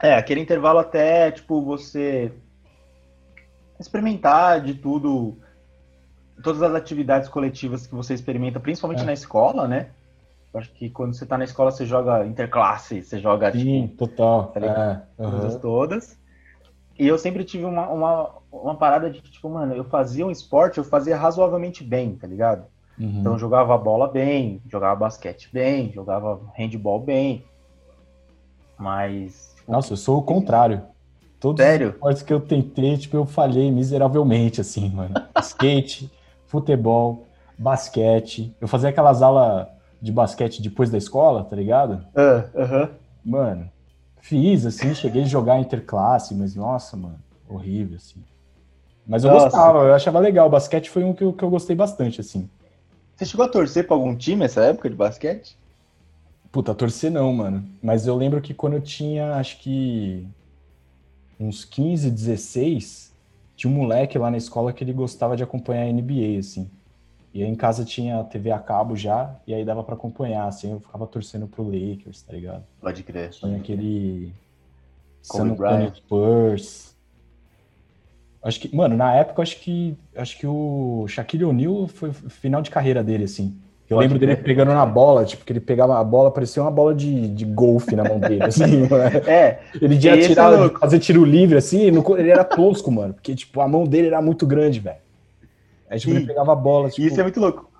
É, 0.00 0.14
aquele 0.14 0.40
intervalo 0.40 0.78
até, 0.78 1.32
tipo, 1.32 1.60
você 1.62 2.32
experimentar 3.78 4.60
de 4.60 4.74
tudo, 4.74 5.36
todas 6.42 6.62
as 6.62 6.74
atividades 6.74 7.28
coletivas 7.28 7.86
que 7.86 7.94
você 7.94 8.14
experimenta, 8.14 8.60
principalmente 8.60 9.02
é. 9.02 9.06
na 9.06 9.12
escola, 9.12 9.66
né? 9.66 9.90
acho 10.54 10.70
que 10.72 10.90
quando 10.90 11.14
você 11.14 11.24
tá 11.24 11.38
na 11.38 11.44
escola, 11.44 11.70
você 11.70 11.86
joga 11.86 12.26
interclasse, 12.26 13.02
você 13.02 13.18
joga, 13.18 13.52
Sim, 13.52 13.86
tipo, 13.86 14.06
total. 14.06 14.48
tá 14.48 14.60
ligado? 14.60 15.02
É, 15.18 15.30
coisas 15.30 15.56
todas. 15.56 16.18
E 16.98 17.06
eu 17.06 17.18
sempre 17.18 17.42
tive 17.44 17.64
uma, 17.64 17.88
uma, 17.88 18.30
uma 18.50 18.74
parada 18.74 19.10
de, 19.10 19.20
tipo, 19.22 19.48
mano, 19.48 19.74
eu 19.74 19.84
fazia 19.84 20.26
um 20.26 20.30
esporte, 20.30 20.78
eu 20.78 20.84
fazia 20.84 21.16
razoavelmente 21.16 21.82
bem, 21.82 22.14
tá 22.14 22.26
ligado? 22.26 22.66
Uhum. 22.98 23.20
Então 23.20 23.32
eu 23.32 23.38
jogava 23.38 23.76
bola 23.78 24.08
bem, 24.08 24.60
jogava 24.68 24.96
basquete 24.96 25.48
bem, 25.52 25.90
jogava 25.92 26.40
handball 26.54 27.00
bem. 27.00 27.44
Mas, 28.78 29.54
tipo, 29.56 29.72
Nossa, 29.72 29.94
eu 29.94 29.96
sou 29.96 30.18
o 30.18 30.22
contrário. 30.22 30.82
Todos 31.40 31.64
Sério? 31.64 31.88
os 31.88 31.94
esportes 31.94 32.22
que 32.22 32.32
eu 32.32 32.40
tentei, 32.40 32.96
tipo, 32.96 33.16
eu 33.16 33.26
falhei 33.26 33.70
miseravelmente, 33.70 34.60
assim, 34.60 34.90
mano. 34.90 35.14
Skate, 35.40 36.10
futebol, 36.52 37.26
basquete. 37.58 38.54
Eu 38.60 38.68
fazia 38.68 38.90
aquelas 38.90 39.22
aulas 39.22 39.66
de 40.00 40.12
basquete 40.12 40.60
depois 40.60 40.90
da 40.90 40.98
escola, 40.98 41.44
tá 41.44 41.56
ligado? 41.56 42.06
ah, 42.14 42.44
aham. 42.54 42.90
Mano, 43.24 43.70
fiz, 44.20 44.66
assim, 44.66 44.94
cheguei 44.94 45.22
a 45.22 45.26
jogar 45.26 45.58
interclasse, 45.60 46.34
mas 46.34 46.54
nossa, 46.54 46.96
mano, 46.96 47.18
horrível, 47.48 47.96
assim. 47.96 48.22
Mas 49.06 49.24
eu 49.24 49.30
Nossa. 49.30 49.46
gostava, 49.46 49.78
eu 49.78 49.94
achava 49.94 50.18
legal. 50.20 50.46
O 50.46 50.50
basquete 50.50 50.90
foi 50.90 51.02
um 51.02 51.14
que 51.14 51.24
eu, 51.24 51.32
que 51.32 51.42
eu 51.42 51.50
gostei 51.50 51.74
bastante, 51.74 52.20
assim. 52.20 52.48
Você 53.16 53.24
chegou 53.24 53.46
a 53.46 53.48
torcer 53.48 53.86
pra 53.86 53.96
algum 53.96 54.14
time 54.14 54.40
nessa 54.40 54.64
época 54.64 54.90
de 54.90 54.96
basquete? 54.96 55.56
Puta, 56.52 56.74
torcer 56.74 57.10
não, 57.10 57.32
mano. 57.32 57.66
Mas 57.82 58.06
eu 58.06 58.14
lembro 58.14 58.40
que 58.40 58.52
quando 58.52 58.74
eu 58.74 58.80
tinha, 58.82 59.34
acho 59.36 59.58
que 59.60 60.26
uns 61.40 61.64
15, 61.64 62.10
16, 62.10 63.11
tinha 63.62 63.72
um 63.72 63.76
moleque 63.76 64.18
lá 64.18 64.28
na 64.28 64.36
escola 64.36 64.72
que 64.72 64.82
ele 64.82 64.92
gostava 64.92 65.36
de 65.36 65.42
acompanhar 65.44 65.84
a 65.84 65.92
NBA, 65.92 66.36
assim. 66.40 66.68
E 67.32 67.44
aí 67.44 67.48
em 67.48 67.54
casa 67.54 67.84
tinha 67.84 68.24
TV 68.24 68.50
a 68.50 68.58
cabo 68.58 68.96
já, 68.96 69.36
e 69.46 69.54
aí 69.54 69.64
dava 69.64 69.84
pra 69.84 69.94
acompanhar, 69.94 70.48
assim, 70.48 70.72
eu 70.72 70.80
ficava 70.80 71.06
torcendo 71.06 71.46
pro 71.46 71.62
Lakers, 71.62 72.22
tá 72.22 72.32
ligado? 72.32 72.64
Pode 72.80 73.04
crer. 73.04 73.30
Tinha 73.30 73.56
aquele 73.56 74.32
Kobe 75.28 75.50
San 75.50 75.52
Antonio. 75.52 75.94
Spurs. 75.94 76.96
Acho 78.42 78.58
que, 78.58 78.74
mano, 78.74 78.96
na 78.96 79.14
época 79.14 79.42
acho 79.42 79.60
que 79.60 79.96
acho 80.16 80.36
que 80.36 80.46
o 80.46 81.06
Shaquille 81.06 81.44
O'Neal 81.44 81.86
foi 81.86 82.10
o 82.10 82.12
final 82.12 82.62
de 82.62 82.70
carreira 82.70 83.04
dele, 83.04 83.24
assim. 83.24 83.56
Eu 83.92 83.96
Pode 83.96 84.08
lembro 84.14 84.18
dele 84.26 84.36
pegando 84.36 84.72
na 84.72 84.86
bola, 84.86 85.24
tipo, 85.24 85.44
que 85.44 85.52
ele 85.52 85.60
pegava 85.60 85.98
a 85.98 86.04
bola, 86.04 86.30
parecia 86.30 86.62
uma 86.62 86.70
bola 86.70 86.94
de, 86.94 87.28
de 87.28 87.44
golfe 87.44 87.94
na 87.94 88.04
mão 88.04 88.18
dele, 88.18 88.42
assim, 88.44 88.86
mano. 88.88 89.18
É, 89.26 89.60
Ele 89.80 89.94
ia 89.96 90.14
é 90.14 90.18
tirar, 90.18 90.48
louco. 90.48 90.80
fazer 90.80 90.98
tiro 90.98 91.24
livre, 91.24 91.56
assim, 91.58 91.90
no- 91.90 92.16
ele 92.18 92.30
era 92.30 92.44
tosco, 92.44 92.90
mano, 92.90 93.14
porque, 93.14 93.34
tipo, 93.34 93.60
a 93.60 93.68
mão 93.68 93.84
dele 93.84 94.06
era 94.08 94.22
muito 94.22 94.46
grande, 94.46 94.80
velho. 94.80 94.96
Aí, 95.90 95.98
tipo, 95.98 96.12
ele 96.14 96.26
pegava 96.26 96.52
a 96.52 96.56
bola, 96.56 96.88
tipo... 96.90 97.06
isso 97.06 97.20
é 97.20 97.22
muito 97.22 97.38
louco. 97.40 97.70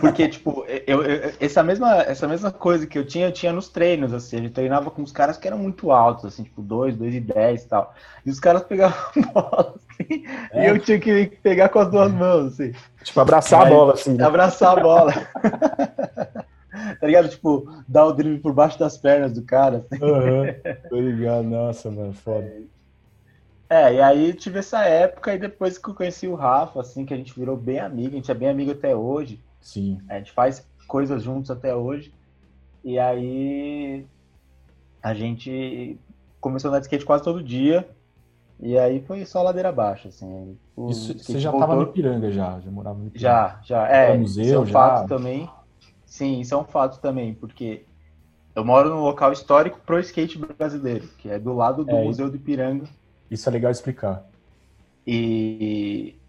Porque, 0.00 0.28
tipo, 0.28 0.64
eu, 0.86 1.02
eu- 1.02 1.32
essa, 1.40 1.62
mesma, 1.62 1.96
essa 2.02 2.26
mesma 2.26 2.50
coisa 2.50 2.86
que 2.86 2.98
eu 2.98 3.06
tinha, 3.06 3.26
eu 3.26 3.32
tinha 3.32 3.52
nos 3.52 3.68
treinos, 3.68 4.12
assim. 4.12 4.36
Ele 4.36 4.50
treinava 4.50 4.90
com 4.90 5.02
os 5.02 5.12
caras 5.12 5.36
que 5.36 5.46
eram 5.46 5.58
muito 5.58 5.90
altos, 5.90 6.24
assim, 6.24 6.42
tipo, 6.44 6.62
2, 6.62 6.96
2 6.96 7.14
e 7.14 7.20
10 7.20 7.62
e 7.64 7.68
tal. 7.68 7.94
E 8.24 8.30
os 8.30 8.40
caras 8.40 8.62
pegavam 8.62 8.98
a 9.16 9.40
bola, 9.40 9.74
assim, 10.00 10.24
É. 10.52 10.64
e 10.64 10.68
eu 10.68 10.78
tinha 10.78 10.98
que 10.98 11.26
pegar 11.42 11.68
com 11.68 11.78
as 11.78 11.90
duas 11.90 12.12
mãos, 12.12 12.52
assim. 12.52 12.72
tipo, 13.02 13.20
abraçar 13.20 13.62
Aí- 13.66 13.72
a 13.72 13.76
bola, 13.76 13.94
assim. 13.94 14.14
né? 14.14 14.24
Abraçar 14.24 14.78
a 14.78 14.80
bola. 14.82 15.12
tá 17.00 17.06
ligado? 17.06 17.28
Tipo, 17.28 17.66
dar 17.86 18.06
o 18.06 18.12
drible 18.12 18.38
por 18.40 18.52
baixo 18.52 18.78
das 18.78 18.96
pernas 18.96 19.32
do 19.32 19.42
cara, 19.42 19.78
assim. 19.90 20.02
Aham, 20.04 20.46
tô 20.88 20.96
ligado. 20.96 21.44
Nossa, 21.44 21.90
mano, 21.90 22.12
foda. 22.12 22.50
É, 23.70 23.94
e 23.94 24.00
aí 24.00 24.32
tive 24.32 24.60
essa 24.60 24.82
época, 24.84 25.34
e 25.34 25.38
depois 25.38 25.76
que 25.76 25.88
eu 25.90 25.94
conheci 25.94 26.26
o 26.26 26.34
Rafa, 26.34 26.80
assim, 26.80 27.04
que 27.04 27.12
a 27.12 27.16
gente 27.16 27.38
virou 27.38 27.56
bem 27.56 27.78
amigo, 27.78 28.14
a 28.14 28.16
gente 28.16 28.30
é 28.30 28.34
bem 28.34 28.48
amigo 28.48 28.70
até 28.72 28.96
hoje. 28.96 29.40
Sim. 29.60 29.98
A 30.08 30.16
gente 30.18 30.32
faz 30.32 30.66
coisas 30.86 31.22
juntos 31.22 31.50
até 31.50 31.74
hoje. 31.74 32.12
E 32.82 32.98
aí 32.98 34.06
a 35.02 35.12
gente 35.12 35.98
começou 36.40 36.68
a 36.68 36.70
andar 36.70 36.78
de 36.80 36.86
skate 36.86 37.04
quase 37.04 37.22
todo 37.24 37.42
dia. 37.42 37.86
E 38.60 38.78
aí 38.78 39.00
foi 39.06 39.24
só 39.24 39.42
ladeira 39.42 39.68
abaixo, 39.70 40.08
assim. 40.08 40.58
O 40.76 40.92
Isso, 40.92 41.16
você 41.18 41.38
já 41.38 41.50
voltou- 41.50 41.60
tava 41.60 41.76
no 41.76 41.82
Ipiranga, 41.82 42.32
já, 42.32 42.58
já 42.60 42.70
morava 42.70 42.98
no 42.98 43.06
Ipiranga. 43.06 43.44
Já, 43.44 43.60
já. 43.64 43.86
É, 43.88 44.12
No 44.12 44.18
museu, 44.20 44.40
isso 44.40 44.56
é 44.56 44.60
um 44.60 44.64
já? 44.64 44.70
fato 44.70 45.06
também. 45.06 45.48
Sim, 46.06 46.40
isso 46.40 46.54
é 46.54 46.58
um 46.58 46.64
fato 46.64 47.00
também, 47.00 47.34
porque 47.34 47.86
eu 48.54 48.64
moro 48.64 48.90
num 48.90 49.02
local 49.02 49.32
histórico 49.32 49.80
pro 49.80 50.00
skate 50.00 50.38
brasileiro, 50.38 51.08
que 51.18 51.28
é 51.30 51.38
do 51.38 51.54
lado 51.54 51.84
do 51.84 51.96
É, 51.96 51.98
Museu 51.98 52.30
do 52.30 52.36
Ipiranga. 52.36 52.88
Isso 53.30 53.48
é 53.48 53.52
legal 53.52 53.70
explicar. 53.70 54.22
E, 55.06 56.20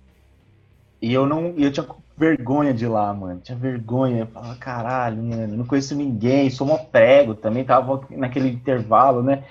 e 1.01 1.13
eu 1.13 1.25
não. 1.25 1.55
Eu 1.57 1.71
tinha 1.71 1.85
vergonha 2.17 2.73
de 2.73 2.85
ir 2.85 2.87
lá, 2.87 3.13
mano. 3.13 3.39
Tinha 3.41 3.57
vergonha. 3.57 4.19
Eu 4.21 4.27
falava, 4.27 4.55
caralho, 4.57 5.23
mano, 5.23 5.57
não 5.57 5.65
conheço 5.65 5.95
ninguém, 5.95 6.49
sou 6.49 6.67
mó 6.67 6.77
prego 6.77 7.35
também, 7.35 7.63
tava 7.65 8.05
naquele 8.11 8.49
intervalo, 8.49 9.23
né? 9.23 9.45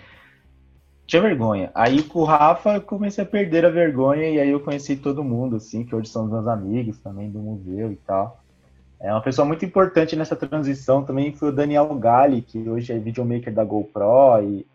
Tinha 1.09 1.23
vergonha. 1.23 1.71
Aí 1.75 2.03
com 2.03 2.19
o 2.19 2.25
Rafa 2.25 2.75
eu 2.75 2.83
comecei 2.83 3.25
a 3.25 3.27
perder 3.27 3.65
a 3.65 3.71
vergonha 3.71 4.29
e 4.29 4.39
aí 4.39 4.51
eu 4.51 4.61
conheci 4.61 4.95
todo 4.95 5.25
mundo, 5.25 5.57
assim, 5.57 5.83
que 5.83 5.95
hoje 5.95 6.11
são 6.11 6.27
os 6.27 6.31
meus 6.31 6.47
amigos 6.47 6.99
também 6.99 7.31
do 7.31 7.39
museu 7.39 7.91
e 7.91 7.97
tal. 7.97 8.39
É 9.01 9.11
uma 9.11 9.23
pessoa 9.23 9.47
muito 9.47 9.65
importante 9.65 10.15
nessa 10.15 10.37
transição 10.37 11.03
também 11.03 11.33
foi 11.33 11.49
o 11.49 11.53
Daniel 11.53 11.87
Gali, 11.95 12.43
que 12.43 12.59
hoje 12.69 12.93
é 12.93 12.99
videomaker 12.99 13.55
da 13.55 13.65
GoPro 13.65 14.43
e 14.43 14.67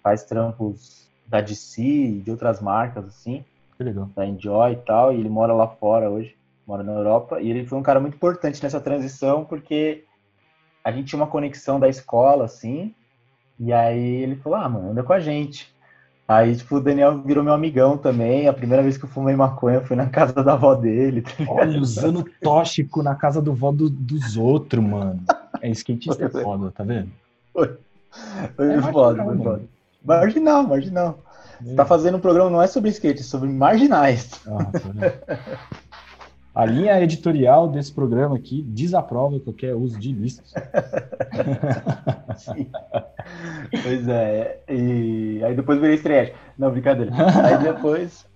faz 0.00 0.22
trampos 0.22 1.08
da 1.26 1.40
DC 1.40 1.82
e 1.82 2.20
de 2.20 2.30
outras 2.30 2.60
marcas, 2.60 3.04
assim 3.06 3.44
Que 3.76 3.82
legal. 3.82 4.08
da 4.14 4.24
Enjoy 4.24 4.72
e 4.72 4.76
tal, 4.76 5.12
e 5.12 5.18
ele 5.18 5.28
mora 5.28 5.52
lá 5.52 5.66
fora 5.66 6.08
hoje, 6.08 6.36
mora 6.68 6.84
na 6.84 6.92
Europa, 6.92 7.40
e 7.40 7.50
ele 7.50 7.66
foi 7.66 7.76
um 7.76 7.82
cara 7.82 7.98
muito 7.98 8.14
importante 8.14 8.62
nessa 8.62 8.80
transição, 8.80 9.44
porque 9.44 10.04
a 10.84 10.92
gente 10.92 11.08
tinha 11.08 11.20
uma 11.20 11.26
conexão 11.26 11.80
da 11.80 11.88
escola, 11.88 12.44
assim, 12.44 12.94
e 13.58 13.72
aí 13.72 14.22
ele 14.22 14.36
falou, 14.36 14.56
ah, 14.56 14.68
mano, 14.68 14.90
anda 14.92 15.02
com 15.02 15.12
a 15.12 15.18
gente. 15.18 15.79
Aí, 16.30 16.54
tipo, 16.54 16.76
o 16.76 16.80
Daniel 16.80 17.20
virou 17.22 17.42
meu 17.42 17.52
amigão 17.52 17.98
também, 17.98 18.46
a 18.46 18.52
primeira 18.52 18.84
vez 18.84 18.96
que 18.96 19.04
eu 19.04 19.08
fumei 19.08 19.34
maconha 19.34 19.80
foi 19.80 19.96
na 19.96 20.06
casa 20.06 20.44
da 20.44 20.52
avó 20.52 20.76
dele, 20.76 21.22
tá? 21.22 21.30
Olha, 21.48 21.80
usando 21.80 22.24
tóxico 22.40 23.02
na 23.02 23.16
casa 23.16 23.42
do 23.42 23.52
vó 23.52 23.72
do- 23.72 23.90
dos 23.90 24.36
outros, 24.36 24.82
mano. 24.84 25.20
É 25.60 25.68
skatista 25.70 26.26
é 26.26 26.28
foda, 26.28 26.70
tá 26.70 26.84
vendo? 26.84 27.08
Foi 27.52 27.68
É 28.58 28.76
muito 28.76 28.92
foda, 28.92 29.24
foi 29.24 29.36
foda. 29.38 29.62
Marginal, 30.04 30.62
marginal. 30.62 31.18
Você 31.60 31.74
tá 31.74 31.84
fazendo 31.84 32.16
um 32.16 32.20
programa 32.20 32.48
não 32.48 32.62
é 32.62 32.68
sobre 32.68 32.90
skate, 32.90 33.20
é 33.22 33.24
sobre 33.24 33.48
marginais. 33.48 34.30
Ah, 34.46 34.66
tá? 34.72 35.68
A 36.60 36.66
linha 36.66 37.00
editorial 37.00 37.68
desse 37.68 37.90
programa 37.90 38.36
aqui 38.36 38.60
desaprova 38.60 39.40
qualquer 39.40 39.74
uso 39.74 39.98
de 39.98 40.10
ilícitos. 40.10 40.52
Sim. 42.36 42.70
Pois 43.82 44.06
é, 44.06 44.60
e 44.68 45.42
aí 45.42 45.54
depois 45.56 45.80
virei 45.80 45.94
estreante. 45.94 46.34
Não, 46.58 46.70
brincadeira. 46.70 47.12
Aí 47.46 47.62
depois, 47.62 48.26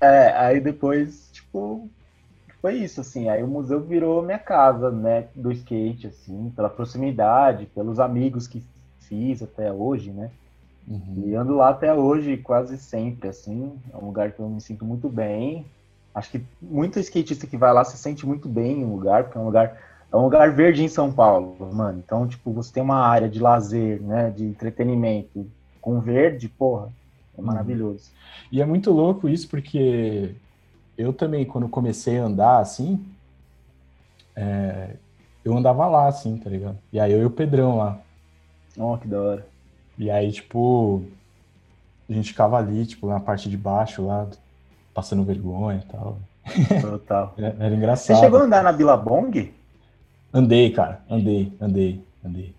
é, 0.00 0.28
aí 0.28 0.60
depois, 0.60 1.28
tipo, 1.30 1.86
foi 2.62 2.76
isso, 2.76 3.02
assim. 3.02 3.28
Aí 3.28 3.42
o 3.42 3.46
museu 3.48 3.82
virou 3.82 4.22
minha 4.22 4.38
casa, 4.38 4.90
né, 4.90 5.26
do 5.34 5.52
skate, 5.52 6.06
assim, 6.06 6.50
pela 6.56 6.70
proximidade, 6.70 7.66
pelos 7.66 8.00
amigos 8.00 8.48
que 8.48 8.64
fiz 9.00 9.42
até 9.42 9.70
hoje, 9.70 10.10
né. 10.10 10.30
Uhum. 10.88 11.24
E 11.26 11.34
ando 11.34 11.54
lá 11.54 11.68
até 11.68 11.92
hoje, 11.92 12.38
quase 12.38 12.78
sempre, 12.78 13.28
assim. 13.28 13.78
É 13.92 13.96
um 13.98 14.06
lugar 14.06 14.32
que 14.32 14.40
eu 14.40 14.48
me 14.48 14.62
sinto 14.62 14.86
muito 14.86 15.06
bem. 15.10 15.66
Acho 16.14 16.30
que 16.30 16.40
muito 16.62 16.98
skatista 17.00 17.46
que 17.46 17.56
vai 17.56 17.72
lá 17.72 17.84
se 17.84 17.98
sente 17.98 18.24
muito 18.26 18.48
bem 18.48 18.80
em 18.80 18.84
um 18.84 18.94
lugar, 18.94 19.24
porque 19.24 19.36
é 19.36 19.40
um 19.40 19.46
lugar, 19.46 19.76
é 20.12 20.16
um 20.16 20.22
lugar 20.22 20.52
verde 20.52 20.82
em 20.84 20.88
São 20.88 21.12
Paulo, 21.12 21.56
mano. 21.72 22.00
Então, 22.04 22.26
tipo, 22.26 22.52
você 22.52 22.72
tem 22.72 22.82
uma 22.82 23.00
área 23.04 23.28
de 23.28 23.40
lazer, 23.40 24.00
né, 24.00 24.30
de 24.30 24.44
entretenimento 24.44 25.50
com 25.80 26.00
verde, 26.00 26.48
porra, 26.48 26.88
é 27.36 27.40
Uhum. 27.40 27.46
maravilhoso. 27.46 28.12
E 28.52 28.62
é 28.62 28.64
muito 28.64 28.92
louco 28.92 29.28
isso, 29.28 29.48
porque 29.48 30.30
eu 30.96 31.12
também, 31.12 31.44
quando 31.44 31.68
comecei 31.68 32.18
a 32.18 32.24
andar 32.24 32.60
assim, 32.60 33.04
é, 34.36 34.90
eu 35.44 35.56
andava 35.56 35.86
lá, 35.88 36.06
assim, 36.06 36.36
tá 36.36 36.48
ligado? 36.48 36.78
E 36.92 36.98
aí 36.98 37.12
eu 37.12 37.20
e 37.20 37.24
o 37.24 37.30
Pedrão 37.30 37.76
lá. 37.76 37.98
Oh, 38.78 38.96
que 38.96 39.06
da 39.06 39.20
hora. 39.20 39.46
E 39.98 40.10
aí, 40.10 40.32
tipo, 40.32 41.02
a 42.08 42.12
gente 42.12 42.28
ficava 42.30 42.56
ali, 42.58 42.86
tipo, 42.86 43.06
na 43.06 43.20
parte 43.20 43.48
de 43.48 43.56
baixo 43.56 44.06
lá, 44.06 44.26
passando 44.94 45.24
vergonha 45.24 45.82
e 45.84 45.90
tal. 45.92 46.18
Total. 46.80 47.34
Era, 47.38 47.48
era 47.58 47.68
Você 47.70 47.74
engraçado. 47.76 48.20
chegou 48.20 48.40
a 48.40 48.42
andar 48.44 48.62
na 48.62 48.72
Billabong? 48.72 49.52
Andei, 50.32 50.70
cara, 50.70 51.00
andei, 51.10 51.52
andei, 51.60 52.00
andei. 52.24 52.54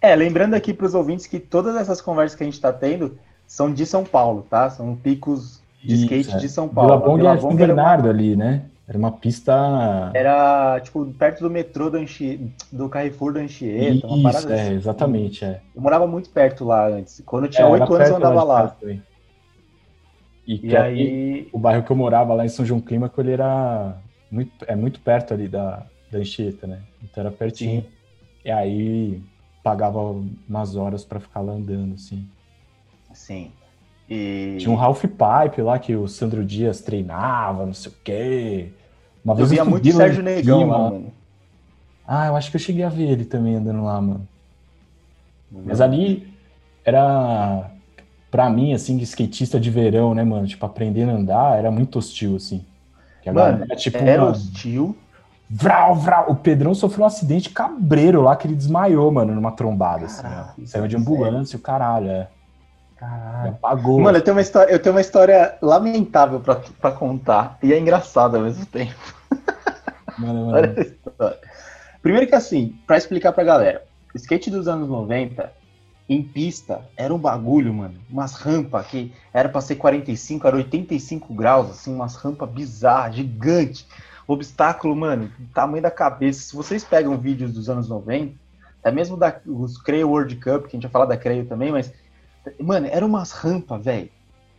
É, 0.00 0.14
lembrando 0.14 0.54
aqui 0.54 0.72
para 0.72 0.86
os 0.86 0.94
ouvintes 0.94 1.26
que 1.26 1.40
todas 1.40 1.74
essas 1.76 2.00
conversas 2.00 2.36
que 2.36 2.42
a 2.44 2.46
gente 2.46 2.54
está 2.54 2.72
tendo 2.72 3.18
são 3.46 3.72
de 3.72 3.84
São 3.86 4.04
Paulo, 4.04 4.46
tá? 4.48 4.70
São 4.70 4.94
picos 4.94 5.60
de 5.82 5.94
Isso, 5.94 6.02
skate 6.04 6.34
é. 6.36 6.38
de 6.38 6.48
São 6.48 6.68
Paulo. 6.68 6.90
Vila 6.96 7.00
Bong 7.06 7.26
A 7.26 7.34
é 7.34 7.38
São 7.38 7.50
era 7.50 7.56
uma- 7.58 7.66
Bernardo 7.66 8.08
ali, 8.08 8.36
né? 8.36 8.62
Era 8.86 8.96
uma 8.96 9.12
pista. 9.12 9.52
Era, 10.14 10.80
tipo, 10.80 11.04
perto 11.12 11.40
do 11.40 11.50
metrô 11.50 11.90
do, 11.90 11.98
Anchi... 11.98 12.50
do 12.72 12.88
Carrefour 12.88 13.32
do 13.34 13.38
Anchieta, 13.38 14.06
uma 14.06 14.22
parada 14.22 14.38
Isso, 14.44 14.52
é, 14.52 14.62
assim. 14.62 14.74
exatamente, 14.74 15.44
é. 15.44 15.60
Eu 15.74 15.82
morava 15.82 16.06
muito 16.06 16.30
perto 16.30 16.64
lá 16.64 16.86
antes. 16.88 17.20
Quando 17.26 17.44
eu 17.44 17.50
tinha 17.50 17.66
É, 17.66 17.70
oito 17.70 17.92
anos, 17.92 18.08
eu 18.08 18.16
andava 18.16 18.42
lá. 18.44 18.68
também. 18.68 19.02
E, 20.48 20.54
E 20.54 20.58
que 20.60 20.74
aí, 20.74 21.48
o 21.52 21.58
bairro 21.58 21.82
que 21.82 21.92
eu 21.92 21.96
morava 21.96 22.32
lá 22.32 22.46
em 22.46 22.48
São 22.48 22.64
João 22.64 22.80
Clímaco, 22.80 23.20
ele 23.20 23.32
era 23.32 23.98
muito, 24.30 24.64
é 24.66 24.74
muito 24.74 24.98
perto 24.98 25.34
ali 25.34 25.46
da, 25.46 25.86
da 26.10 26.18
Anchieta, 26.18 26.66
né? 26.66 26.80
Então 27.02 27.22
era 27.22 27.30
pertinho. 27.30 27.84
E 28.42 28.50
aí 28.50 29.22
pagava 29.62 30.00
umas 30.48 30.74
horas 30.74 31.04
pra 31.04 31.20
ficar 31.20 31.40
lá 31.42 31.52
andando, 31.52 31.94
assim. 31.94 32.26
Sim. 33.12 33.52
E... 34.08 34.56
Tinha 34.58 34.70
um 34.70 34.74
Ralph 34.74 35.02
Pipe 35.02 35.60
lá 35.60 35.78
que 35.78 35.94
o 35.94 36.08
Sandro 36.08 36.42
Dias 36.42 36.80
treinava, 36.80 37.66
não 37.66 37.74
sei 37.74 37.92
o 37.92 37.94
quê. 38.02 38.72
Uma 39.22 39.34
Eu 39.34 39.36
vez 39.36 39.50
via 39.50 39.64
subi 39.64 39.70
muito 39.70 39.92
Sérgio 39.92 40.22
Negão 40.22 40.66
lá, 40.66 40.90
mano. 40.90 41.12
Ah, 42.06 42.28
eu 42.28 42.36
acho 42.36 42.50
que 42.50 42.56
eu 42.56 42.60
cheguei 42.60 42.84
a 42.84 42.88
ver 42.88 43.10
ele 43.10 43.26
também 43.26 43.56
andando 43.56 43.84
lá, 43.84 44.00
mano. 44.00 44.26
Mas 45.50 45.82
ali 45.82 46.32
era, 46.82 47.70
pra 48.30 48.48
mim, 48.50 48.72
assim, 48.72 48.96
de 48.96 49.04
skatista 49.04 49.58
de 49.58 49.70
verão, 49.70 50.14
né, 50.14 50.24
mano? 50.24 50.46
Tipo, 50.46 50.66
aprendendo 50.66 51.10
a 51.10 51.14
andar, 51.14 51.58
era 51.58 51.70
muito 51.70 51.98
hostil, 51.98 52.36
assim. 52.36 52.64
Mano, 53.26 53.58
galera, 53.58 53.76
tipo, 53.76 53.98
era 53.98 54.22
mano, 54.22 54.32
hostil. 54.32 54.96
Vral, 55.50 55.94
vral. 55.94 56.30
O 56.30 56.34
Pedrão 56.34 56.74
sofreu 56.74 57.04
um 57.04 57.06
acidente 57.06 57.50
cabreiro 57.50 58.22
lá 58.22 58.36
que 58.36 58.46
ele 58.46 58.54
desmaiou, 58.54 59.10
mano, 59.10 59.34
numa 59.34 59.52
trombada, 59.52 60.06
assim. 60.06 60.22
Saiu 60.66 60.86
de 60.86 60.92
sério? 60.92 60.98
ambulância, 60.98 61.56
o 61.56 61.60
caralho, 61.60 62.10
é. 62.10 62.28
Caralho. 62.96 63.50
Apagou. 63.50 64.00
Mano, 64.00 64.18
eu 64.18 64.22
tenho 64.22 64.36
uma 64.36 64.42
história, 64.42 64.72
eu 64.72 64.78
tenho 64.78 64.94
uma 64.94 65.00
história 65.00 65.56
lamentável 65.62 66.40
pra, 66.40 66.56
pra 66.80 66.90
contar. 66.90 67.56
E 67.62 67.72
é 67.72 67.78
engraçada 67.78 68.38
ao 68.38 68.44
mesmo 68.44 68.66
tempo. 68.66 68.94
Mano, 70.18 70.46
mano. 70.46 70.52
Olha 70.58 70.70
essa 70.70 70.80
história. 70.80 71.38
Primeiro 72.02 72.26
que 72.26 72.34
assim, 72.34 72.74
pra 72.86 72.96
explicar 72.96 73.32
pra 73.32 73.44
galera, 73.44 73.84
skate 74.14 74.50
dos 74.50 74.66
anos 74.66 74.88
90, 74.88 75.50
em 76.08 76.22
pista, 76.22 76.88
era 76.96 77.14
um 77.14 77.18
bagulho, 77.18 77.72
mano. 77.74 77.94
Umas 78.08 78.34
rampas 78.34 78.86
que 78.86 79.12
era 79.32 79.48
pra 79.48 79.60
ser 79.60 79.76
45, 79.76 80.46
era 80.46 80.56
85 80.56 81.34
graus, 81.34 81.70
assim, 81.70 81.94
umas 81.94 82.16
rampas 82.16 82.48
bizarras, 82.48 83.16
gigante. 83.16 83.86
Obstáculo, 84.26 84.96
mano, 84.96 85.30
tamanho 85.54 85.82
da 85.82 85.90
cabeça. 85.90 86.40
Se 86.40 86.56
vocês 86.56 86.84
pegam 86.84 87.16
vídeos 87.16 87.52
dos 87.52 87.68
anos 87.68 87.88
90, 87.88 88.34
até 88.80 88.90
mesmo 88.90 89.16
da, 89.16 89.38
os 89.46 89.76
Creio 89.76 90.08
World 90.08 90.36
Cup, 90.36 90.66
que 90.66 90.68
a 90.68 90.70
gente 90.76 90.82
vai 90.82 90.90
falar 90.90 91.06
da 91.06 91.16
Creio 91.16 91.46
também, 91.46 91.70
mas, 91.70 91.92
mano, 92.58 92.86
eram 92.90 93.06
umas 93.06 93.32
rampas, 93.32 93.84
velho, 93.84 94.10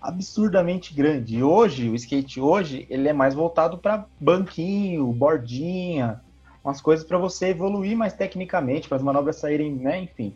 absurdamente 0.01 0.93
grande. 0.93 1.37
E 1.37 1.43
hoje, 1.43 1.89
o 1.89 1.95
skate 1.95 2.39
hoje, 2.39 2.85
ele 2.89 3.07
é 3.07 3.13
mais 3.13 3.33
voltado 3.33 3.77
para 3.77 4.05
banquinho, 4.19 5.11
bordinha, 5.13 6.21
umas 6.63 6.81
coisas 6.81 7.05
para 7.05 7.17
você 7.17 7.47
evoluir 7.47 7.97
mais 7.97 8.13
tecnicamente, 8.13 8.87
para 8.87 8.97
as 8.97 9.03
manobras 9.03 9.37
saírem, 9.37 9.73
né, 9.73 10.01
enfim. 10.01 10.35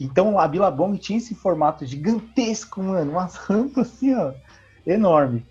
Então 0.00 0.38
a 0.38 0.46
Billabong 0.46 0.96
tinha 0.98 1.18
esse 1.18 1.34
formato 1.34 1.84
gigantesco, 1.84 2.82
mano, 2.82 3.12
umas 3.12 3.34
rampas 3.36 3.88
assim, 3.88 4.14
ó, 4.14 4.32
enorme. 4.86 5.44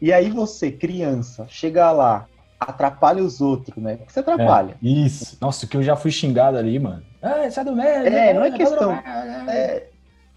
E 0.00 0.12
aí 0.12 0.30
você, 0.30 0.70
criança, 0.72 1.46
chega 1.48 1.90
lá, 1.92 2.26
atrapalha 2.58 3.22
os 3.22 3.40
outros, 3.40 3.76
né? 3.82 3.96
Porque 3.96 4.12
você 4.12 4.20
atrapalha. 4.20 4.76
É, 4.82 4.88
isso. 4.88 5.36
Nossa, 5.40 5.66
que 5.66 5.76
eu 5.76 5.82
já 5.82 5.96
fui 5.96 6.10
xingado 6.10 6.56
ali, 6.56 6.78
mano. 6.78 7.02
Ah, 7.22 7.50
sai 7.50 7.64
do 7.64 7.76
meio. 7.76 7.88
É, 7.88 8.32
não 8.32 8.44
é 8.44 8.48
vai 8.50 8.58
questão- 8.58 8.88
meio. 8.90 9.50
É, 9.50 9.86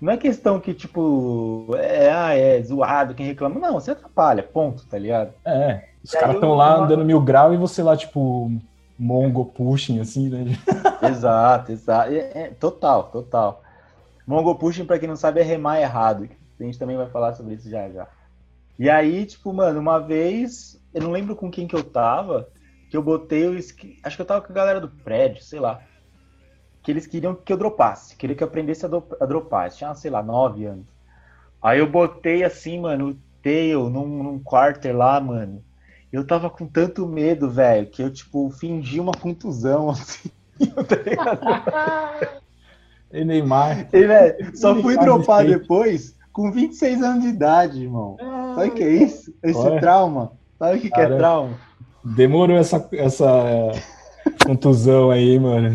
não 0.01 0.11
é 0.11 0.17
questão 0.17 0.59
que, 0.59 0.73
tipo, 0.73 1.67
é, 1.77 2.11
ah, 2.11 2.37
é 2.37 2.61
zoado 2.61 3.13
quem 3.15 3.25
reclama. 3.25 3.57
Não, 3.59 3.73
você 3.73 3.91
atrapalha, 3.91 4.43
ponto, 4.43 4.85
tá 4.85 4.97
ligado? 4.97 5.33
É, 5.45 5.85
os 6.03 6.11
caras 6.11 6.35
estão 6.35 6.53
lá 6.55 6.75
andando 6.75 7.05
mil 7.05 7.21
grau 7.21 7.53
e 7.53 7.57
você 7.57 7.81
lá, 7.81 7.95
tipo, 7.95 8.51
mongo 8.97 9.45
pushing, 9.45 9.99
assim, 9.99 10.29
né? 10.29 10.45
exato, 11.09 11.71
exato. 11.71 12.11
É, 12.11 12.31
é, 12.33 12.47
total, 12.49 13.05
total. 13.05 13.63
Mongo 14.25 14.55
pushing, 14.55 14.85
pra 14.85 14.99
quem 14.99 15.07
não 15.07 15.15
sabe, 15.15 15.41
é 15.41 15.43
remar 15.43 15.81
errado. 15.81 16.29
A 16.59 16.63
gente 16.63 16.79
também 16.79 16.95
vai 16.95 17.09
falar 17.09 17.33
sobre 17.33 17.55
isso 17.55 17.69
já 17.69 17.89
já. 17.89 18.07
E 18.77 18.89
aí, 18.89 19.25
tipo, 19.25 19.53
mano, 19.53 19.79
uma 19.79 19.99
vez, 19.99 20.81
eu 20.93 21.01
não 21.01 21.11
lembro 21.11 21.35
com 21.35 21.51
quem 21.51 21.67
que 21.67 21.75
eu 21.75 21.83
tava, 21.83 22.49
que 22.89 22.97
eu 22.97 23.03
botei 23.03 23.47
o 23.47 23.57
esqui... 23.57 23.99
Acho 24.03 24.15
que 24.15 24.21
eu 24.21 24.25
tava 24.25 24.41
com 24.41 24.51
a 24.51 24.55
galera 24.55 24.79
do 24.79 24.89
prédio, 24.89 25.43
sei 25.43 25.59
lá. 25.59 25.81
Que 26.81 26.91
eles 26.91 27.05
queriam 27.05 27.35
que 27.35 27.51
eu 27.51 27.57
dropasse, 27.57 28.15
queriam 28.15 28.35
que 28.35 28.43
eu 28.43 28.47
aprendesse 28.47 28.85
a, 28.85 28.89
do... 28.89 29.03
a 29.19 29.25
dropar. 29.25 29.67
Eu 29.67 29.73
tinha, 29.73 29.93
sei 29.95 30.09
lá, 30.09 30.23
nove 30.23 30.65
anos. 30.65 30.87
Aí 31.61 31.79
eu 31.79 31.89
botei 31.89 32.43
assim, 32.43 32.79
mano, 32.79 33.09
o 33.09 33.17
tail 33.41 33.89
num, 33.89 34.23
num 34.23 34.39
quarter 34.39 34.95
lá, 34.95 35.19
mano. 35.19 35.63
Eu 36.13 36.23
tava 36.23 36.47
com 36.47 36.67
tanto 36.67 37.07
medo, 37.07 37.49
velho, 37.49 37.87
que 37.87 38.03
eu, 38.03 38.13
tipo, 38.13 38.47
fingi 38.51 38.99
uma 38.99 39.13
contusão, 39.13 39.89
assim. 39.91 40.29
tá 40.87 40.95
ligado? 41.03 42.41
E 43.11 43.25
Neymar. 43.25 43.87
E, 43.91 44.05
velho, 44.05 44.55
só 44.55 44.75
fui 44.79 44.95
dropar 44.95 45.43
depois 45.43 46.15
com 46.31 46.51
26 46.51 47.01
anos 47.01 47.23
de 47.23 47.29
idade, 47.29 47.81
irmão. 47.81 48.15
Sabe 48.53 48.67
o 48.67 48.73
que 48.75 48.83
é 48.83 48.89
isso? 48.89 49.33
Esse 49.41 49.57
Olha. 49.57 49.79
trauma? 49.79 50.33
Sabe 50.59 50.77
o 50.77 50.81
que, 50.81 50.91
que 50.91 51.01
é 51.01 51.17
trauma? 51.17 51.57
Demorou 52.03 52.57
essa, 52.57 52.87
essa 52.93 53.71
contusão 54.45 55.09
aí, 55.09 55.39
mano. 55.39 55.71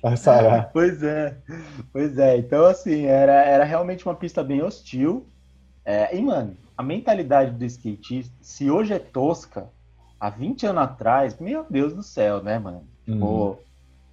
Pra 0.00 0.16
sarar. 0.16 0.70
Pois 0.72 1.00
é, 1.04 1.36
pois 1.92 2.18
é. 2.18 2.36
Então, 2.36 2.64
assim, 2.64 3.04
era, 3.04 3.44
era 3.44 3.62
realmente 3.62 4.04
uma 4.04 4.14
pista 4.16 4.42
bem 4.42 4.60
hostil. 4.60 5.24
É, 5.84 6.16
e, 6.16 6.20
mano, 6.20 6.56
a 6.76 6.82
mentalidade 6.82 7.52
do 7.52 7.64
skatista, 7.64 8.34
se 8.40 8.70
hoje 8.70 8.92
é 8.92 8.98
tosca, 8.98 9.68
há 10.18 10.30
20 10.30 10.66
anos 10.66 10.82
atrás, 10.82 11.38
meu 11.38 11.66
Deus 11.68 11.94
do 11.94 12.02
céu, 12.02 12.42
né, 12.42 12.58
mano? 12.58 12.84
Uhum. 13.06 13.20
Pô, 13.20 13.56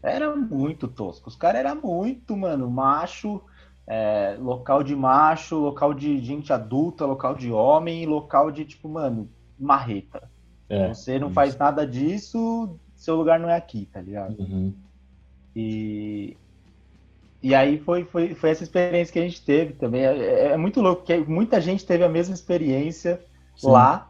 era 0.02 0.36
muito 0.36 0.88
tosco. 0.88 1.30
Os 1.30 1.36
caras 1.36 1.60
eram 1.60 1.82
muito, 1.82 2.36
mano, 2.36 2.70
macho, 2.70 3.42
é, 3.86 4.38
local 4.40 4.84
de 4.84 4.96
macho, 4.96 5.58
local 5.58 5.94
de 5.94 6.20
gente 6.20 6.54
adulta, 6.54 7.06
local 7.06 7.36
de 7.36 7.52
homem, 7.52 8.06
local 8.06 8.52
de, 8.52 8.66
tipo, 8.66 8.88
mano, 8.88 9.30
marreta. 9.60 10.30
É. 10.70 10.94
Você 10.94 11.18
não 11.18 11.28
isso. 11.28 11.36
faz 11.36 11.58
nada 11.58 11.86
disso, 11.86 12.78
seu 12.96 13.16
lugar 13.16 13.40
não 13.40 13.50
é 13.50 13.56
aqui, 13.56 13.88
tá 13.92 14.02
ligado? 14.02 14.40
Uhum. 14.40 14.74
E, 15.56 16.38
e 17.42 17.56
aí 17.56 17.80
foi, 17.80 18.06
foi, 18.06 18.36
foi 18.36 18.50
essa 18.50 18.64
experiência 18.64 19.14
que 19.14 19.20
a 19.20 19.24
gente 19.24 19.44
teve 19.44 19.74
também. 19.74 20.04
É, 20.06 20.52
é 20.54 20.58
muito 20.58 20.82
louco, 20.82 21.04
que 21.04 21.18
muita 21.20 21.62
gente 21.62 21.86
teve 21.86 22.04
a 22.04 22.10
mesma 22.10 22.34
experiência 22.34 23.22
Sim. 23.56 23.70
lá 23.70 24.10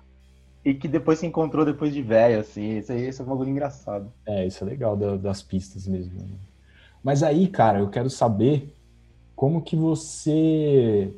e 0.65 0.73
que 0.73 0.87
depois 0.87 1.19
se 1.19 1.27
encontrou 1.27 1.65
depois 1.65 1.93
de 1.93 2.01
velho, 2.01 2.39
assim. 2.41 2.77
Esse, 2.77 2.93
esse 2.93 3.21
é 3.21 3.23
um 3.23 3.27
bagulho 3.27 3.49
engraçado. 3.49 4.11
É, 4.25 4.45
isso 4.45 4.63
é 4.63 4.67
legal 4.67 4.95
da- 4.95 5.17
das 5.17 5.41
pistas 5.41 5.87
mesmo. 5.87 6.19
né? 6.19 6.27
Mas 7.03 7.23
aí, 7.23 7.47
cara, 7.47 7.79
eu 7.79 7.89
quero 7.89 8.09
saber 8.09 8.75
como 9.35 9.61
que 9.61 9.75
você 9.75 11.13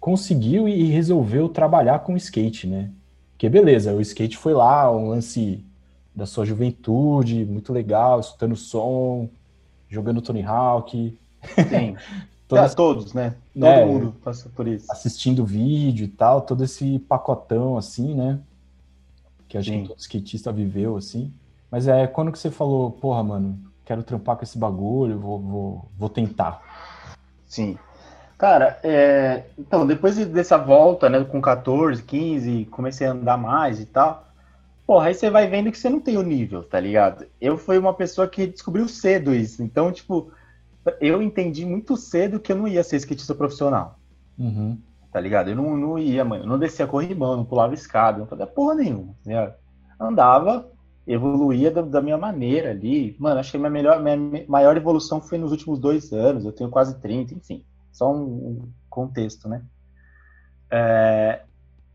conseguiu 0.00 0.68
e 0.68 0.84
resolveu 0.86 1.48
trabalhar 1.48 2.00
com 2.00 2.16
skate, 2.16 2.66
né? 2.66 2.92
Porque 3.32 3.48
beleza, 3.48 3.94
o 3.94 4.00
skate 4.00 4.36
foi 4.36 4.54
lá, 4.54 4.90
um 4.94 5.08
lance 5.08 5.64
da 6.14 6.26
sua 6.26 6.44
juventude, 6.44 7.44
muito 7.44 7.72
legal, 7.72 8.20
escutando 8.20 8.56
som, 8.56 9.28
jogando 9.88 10.22
Tony 10.22 10.42
Hawk, 10.42 11.18
Sim. 11.68 11.96
Ah, 12.54 12.68
todos, 12.68 13.14
né? 13.14 13.34
Todo 13.54 13.64
É. 13.64 13.82
mundo 13.82 14.14
passa 14.22 14.46
por 14.50 14.68
isso. 14.68 14.84
assistindo 14.92 15.42
vídeo 15.42 16.04
e 16.04 16.08
tal, 16.08 16.42
todo 16.42 16.62
esse 16.62 16.98
pacotão 16.98 17.78
assim, 17.78 18.14
né? 18.14 18.40
Que 19.48 19.56
acho 19.56 19.70
Sim. 19.70 19.82
que 19.84 19.88
todo 19.88 19.98
skatista 19.98 20.52
viveu 20.52 20.98
assim. 20.98 21.32
Mas 21.70 21.88
é 21.88 22.06
quando 22.06 22.30
que 22.30 22.38
você 22.38 22.50
falou, 22.50 22.90
porra, 22.90 23.24
mano, 23.24 23.58
quero 23.86 24.02
trampar 24.02 24.36
com 24.36 24.44
esse 24.44 24.58
bagulho, 24.58 25.18
vou, 25.18 25.40
vou, 25.40 25.88
vou 25.98 26.08
tentar. 26.10 26.60
Sim. 27.46 27.78
Cara, 28.36 28.78
é, 28.82 29.44
então, 29.58 29.86
depois 29.86 30.16
de- 30.16 30.26
dessa 30.26 30.58
volta, 30.58 31.08
né, 31.08 31.24
com 31.24 31.40
14, 31.40 32.02
15, 32.02 32.66
comecei 32.66 33.06
a 33.06 33.12
andar 33.12 33.38
mais 33.38 33.80
e 33.80 33.86
tal. 33.86 34.28
Porra, 34.86 35.06
aí 35.06 35.14
você 35.14 35.30
vai 35.30 35.46
vendo 35.46 35.72
que 35.72 35.78
você 35.78 35.88
não 35.88 36.00
tem 36.00 36.18
o 36.18 36.22
nível, 36.22 36.62
tá 36.64 36.78
ligado? 36.78 37.24
Eu 37.40 37.56
fui 37.56 37.78
uma 37.78 37.94
pessoa 37.94 38.28
que 38.28 38.46
descobriu 38.46 38.86
cedo 38.88 39.34
isso. 39.34 39.62
Então, 39.62 39.90
tipo, 39.90 40.30
eu 41.00 41.22
entendi 41.22 41.64
muito 41.64 41.96
cedo 41.96 42.40
que 42.40 42.52
eu 42.52 42.56
não 42.56 42.68
ia 42.68 42.82
ser 42.82 42.96
skatista 42.96 43.34
profissional, 43.34 43.98
Uhum. 44.38 44.78
tá 45.12 45.20
ligado? 45.20 45.50
Eu 45.50 45.56
não, 45.56 45.76
não 45.76 45.98
ia, 45.98 46.24
mano. 46.24 46.44
Eu 46.44 46.48
não 46.48 46.58
descia 46.58 46.86
corrimão, 46.86 47.36
não 47.36 47.44
pulava 47.44 47.74
escada, 47.74 48.18
não 48.18 48.26
fazia 48.26 48.46
porra 48.46 48.74
nenhuma, 48.76 49.14
ligado? 49.24 49.54
Andava, 50.00 50.70
evoluía 51.06 51.70
da, 51.70 51.82
da 51.82 52.00
minha 52.00 52.18
maneira 52.18 52.70
ali. 52.70 53.16
Mano, 53.18 53.40
acho 53.40 53.50
que 53.50 53.56
a 53.56 53.60
minha, 53.60 53.70
melhor, 53.70 54.02
minha 54.02 54.44
maior 54.48 54.76
evolução 54.76 55.20
foi 55.20 55.38
nos 55.38 55.50
últimos 55.52 55.78
dois 55.78 56.12
anos. 56.12 56.44
Eu 56.44 56.52
tenho 56.52 56.70
quase 56.70 57.00
30, 57.00 57.34
enfim. 57.34 57.64
Só 57.92 58.12
um, 58.12 58.22
um 58.24 58.72
contexto, 58.88 59.48
né? 59.48 59.62
É, 60.70 61.42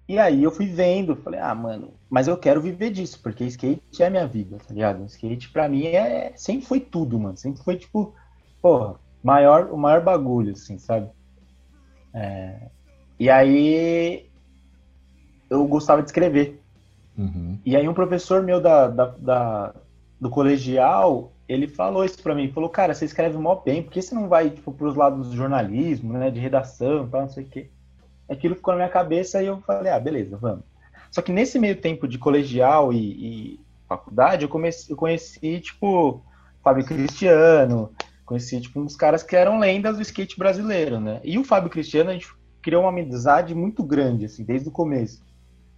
e 0.08 0.18
aí 0.20 0.44
eu 0.44 0.52
fui 0.52 0.68
vendo, 0.68 1.16
falei, 1.18 1.40
ah, 1.40 1.54
mano, 1.54 1.94
mas 2.10 2.28
eu 2.28 2.38
quero 2.38 2.62
viver 2.62 2.92
disso, 2.92 3.20
porque 3.22 3.44
skate 3.46 4.02
é 4.02 4.08
a 4.08 4.10
minha 4.10 4.28
vida, 4.28 4.58
tá 4.66 4.74
ligado? 4.74 5.04
Skate 5.06 5.50
pra 5.52 5.68
mim 5.68 5.86
é, 5.88 6.32
sempre 6.36 6.66
foi 6.66 6.80
tudo, 6.80 7.20
mano. 7.20 7.36
Sempre 7.38 7.62
foi, 7.64 7.76
tipo, 7.78 8.14
porra, 8.68 8.96
maior, 9.24 9.70
o 9.72 9.78
maior 9.78 10.02
bagulho, 10.02 10.52
assim, 10.52 10.78
sabe? 10.78 11.10
É, 12.14 12.68
e 13.18 13.30
aí 13.30 14.30
eu 15.50 15.66
gostava 15.68 16.02
de 16.02 16.10
escrever. 16.10 16.62
Uhum. 17.18 17.58
E 17.66 17.78
aí 17.78 17.88
um 17.88 17.94
professor 17.94 18.44
meu 18.44 18.60
da, 18.60 18.90
da- 18.90 19.16
da- 19.18 19.74
do 20.20 20.30
colegial, 20.30 21.32
ele 21.48 21.68
falou 21.68 22.04
isso 22.04 22.22
pra 22.22 22.36
mim, 22.36 22.52
falou, 22.52 22.70
cara, 22.70 22.94
você 22.94 23.06
escreve 23.06 23.38
mó 23.38 23.56
bem, 23.56 23.84
por 23.84 23.92
que 23.94 24.02
você 24.02 24.14
não 24.14 24.28
vai, 24.28 24.50
tipo, 24.50 24.74
pros 24.74 24.96
lados 24.96 25.30
do 25.30 25.36
jornalismo, 25.36 26.12
né, 26.14 26.30
de 26.30 26.40
redação, 26.40 27.08
tal, 27.08 27.22
não 27.22 27.30
sei 27.30 27.44
o 27.46 27.48
quê. 27.48 27.70
Aquilo 28.30 28.56
ficou 28.56 28.74
na 28.74 28.80
minha 28.80 28.90
cabeça 28.90 29.42
e 29.42 29.46
eu 29.46 29.62
falei, 29.62 29.92
ah, 29.92 30.00
beleza, 30.00 30.36
vamos. 30.36 30.66
Só 31.10 31.22
que 31.22 31.32
nesse 31.32 31.58
meio 31.58 31.78
tempo 31.80 32.06
de 32.06 32.18
colegial 32.18 32.92
e, 32.92 32.98
e 32.98 33.60
faculdade, 33.88 34.44
eu, 34.44 34.50
comecei, 34.50 34.92
eu 34.92 34.98
conheci, 34.98 35.62
tipo, 35.62 36.22
Fábio 36.62 36.84
Cristiano, 36.84 37.92
conheci 38.28 38.60
tipo 38.62 38.80
uns 38.80 38.96
caras 38.96 39.24
que 39.24 39.36
eram 39.36 39.58
lendas 39.58 39.96
do 39.96 40.02
skate 40.04 40.38
brasileiro, 40.38 41.00
né? 41.00 41.20
E 41.24 41.40
o 41.40 41.44
Fábio 41.46 41.70
Cristiano 41.72 42.10
a 42.12 42.14
gente 42.14 42.28
criou 42.62 42.84
uma 42.84 42.90
amizade 42.90 43.56
muito 43.56 43.82
grande 43.82 44.26
assim, 44.26 44.44
desde 44.44 44.68
o 44.68 44.72
começo. 44.72 45.24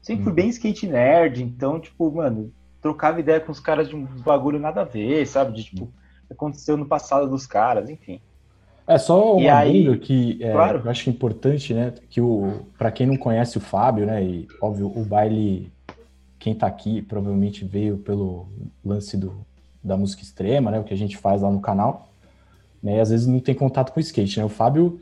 Sempre 0.01 0.23
fui 0.23 0.31
Uhum. 0.31 0.35
bem 0.35 0.49
skate 0.49 0.87
nerd, 0.87 1.43
então 1.43 1.79
tipo, 1.79 2.11
mano, 2.11 2.51
trocava 2.81 3.19
ideia 3.19 3.39
com 3.39 3.51
os 3.51 3.59
caras 3.59 3.87
de 3.87 3.95
um 3.95 4.03
bagulho 4.05 4.59
nada 4.59 4.81
a 4.81 4.85
ver, 4.85 5.25
sabe? 5.27 5.53
De 5.55 5.63
tipo, 5.63 5.93
aconteceu 6.29 6.75
no 6.75 6.87
passado 6.87 7.29
dos 7.29 7.45
caras, 7.45 7.89
enfim. 7.89 8.19
É 8.87 8.97
só 8.97 9.37
aí- 9.37 9.47
adendo 9.49 9.99
que 9.99 10.39
é, 10.41 10.51
Claro. 10.51 10.81
eu 10.83 10.89
acho 10.89 11.07
importante, 11.11 11.73
né? 11.75 11.93
Que 12.09 12.19
o 12.19 12.65
para 12.79 12.91
quem 12.91 13.05
não 13.05 13.15
conhece 13.17 13.59
o 13.59 13.61
Fábio, 13.61 14.07
né? 14.07 14.23
E 14.23 14.47
óbvio 14.59 14.87
o 14.95 15.05
baile, 15.05 15.71
quem 16.39 16.55
tá 16.55 16.65
aqui 16.65 16.99
provavelmente 17.03 17.63
veio 17.63 17.99
pelo 17.99 18.47
lance 18.83 19.15
do, 19.15 19.45
da 19.83 19.95
música 19.95 20.23
extrema, 20.23 20.71
né? 20.71 20.79
O 20.79 20.83
que 20.83 20.93
a 20.95 20.97
gente 20.97 21.15
faz 21.17 21.43
lá 21.43 21.51
no 21.51 21.61
canal, 21.61 22.08
né? 22.81 22.97
E 22.97 22.99
às 22.99 23.09
vezes 23.09 23.27
não 23.27 23.39
tem 23.39 23.55
contato 23.55 23.91
com 23.91 23.99
o 23.99 24.01
skate, 24.01 24.39
né? 24.39 24.45
O 24.45 24.49
Fábio, 24.49 25.01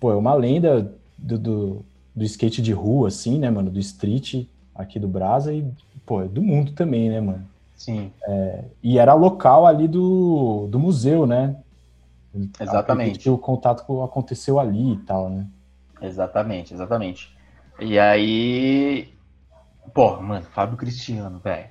pô, 0.00 0.12
é 0.12 0.16
uma 0.16 0.34
lenda 0.34 0.92
do, 1.16 1.38
do, 1.38 1.84
do 2.14 2.24
skate 2.24 2.62
de 2.62 2.72
rua, 2.72 3.08
assim, 3.08 3.38
né, 3.38 3.50
mano? 3.50 3.70
Do 3.70 3.78
street 3.78 4.46
aqui 4.74 4.98
do 4.98 5.08
Brasa 5.08 5.52
e 5.52 5.66
pô, 6.04 6.22
é 6.22 6.28
do 6.28 6.42
mundo 6.42 6.72
também, 6.72 7.08
né, 7.08 7.20
mano? 7.20 7.44
Sim, 7.74 8.10
E 8.82 8.98
era 8.98 9.12
local 9.12 9.66
ali 9.66 9.86
do, 9.86 10.66
do 10.70 10.78
museu, 10.78 11.26
né? 11.26 11.56
Exatamente. 12.58 13.28
O 13.28 13.36
contato 13.36 14.02
aconteceu 14.02 14.58
ali 14.58 14.94
e 14.94 14.96
tal, 14.98 15.28
né? 15.28 15.46
exatamente, 16.00 16.74
exatamente. 16.74 17.36
E 17.80 17.98
aí, 17.98 19.12
pô, 19.92 20.20
mano, 20.20 20.44
Fábio 20.52 20.76
Cristiano, 20.76 21.38
velho. 21.38 21.68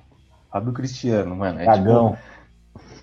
Fábio 0.50 0.72
Cristiano, 0.72 1.34
mano, 1.34 1.60
é 1.60 1.64
tipo, 1.64 1.74
Dragão. 1.74 2.16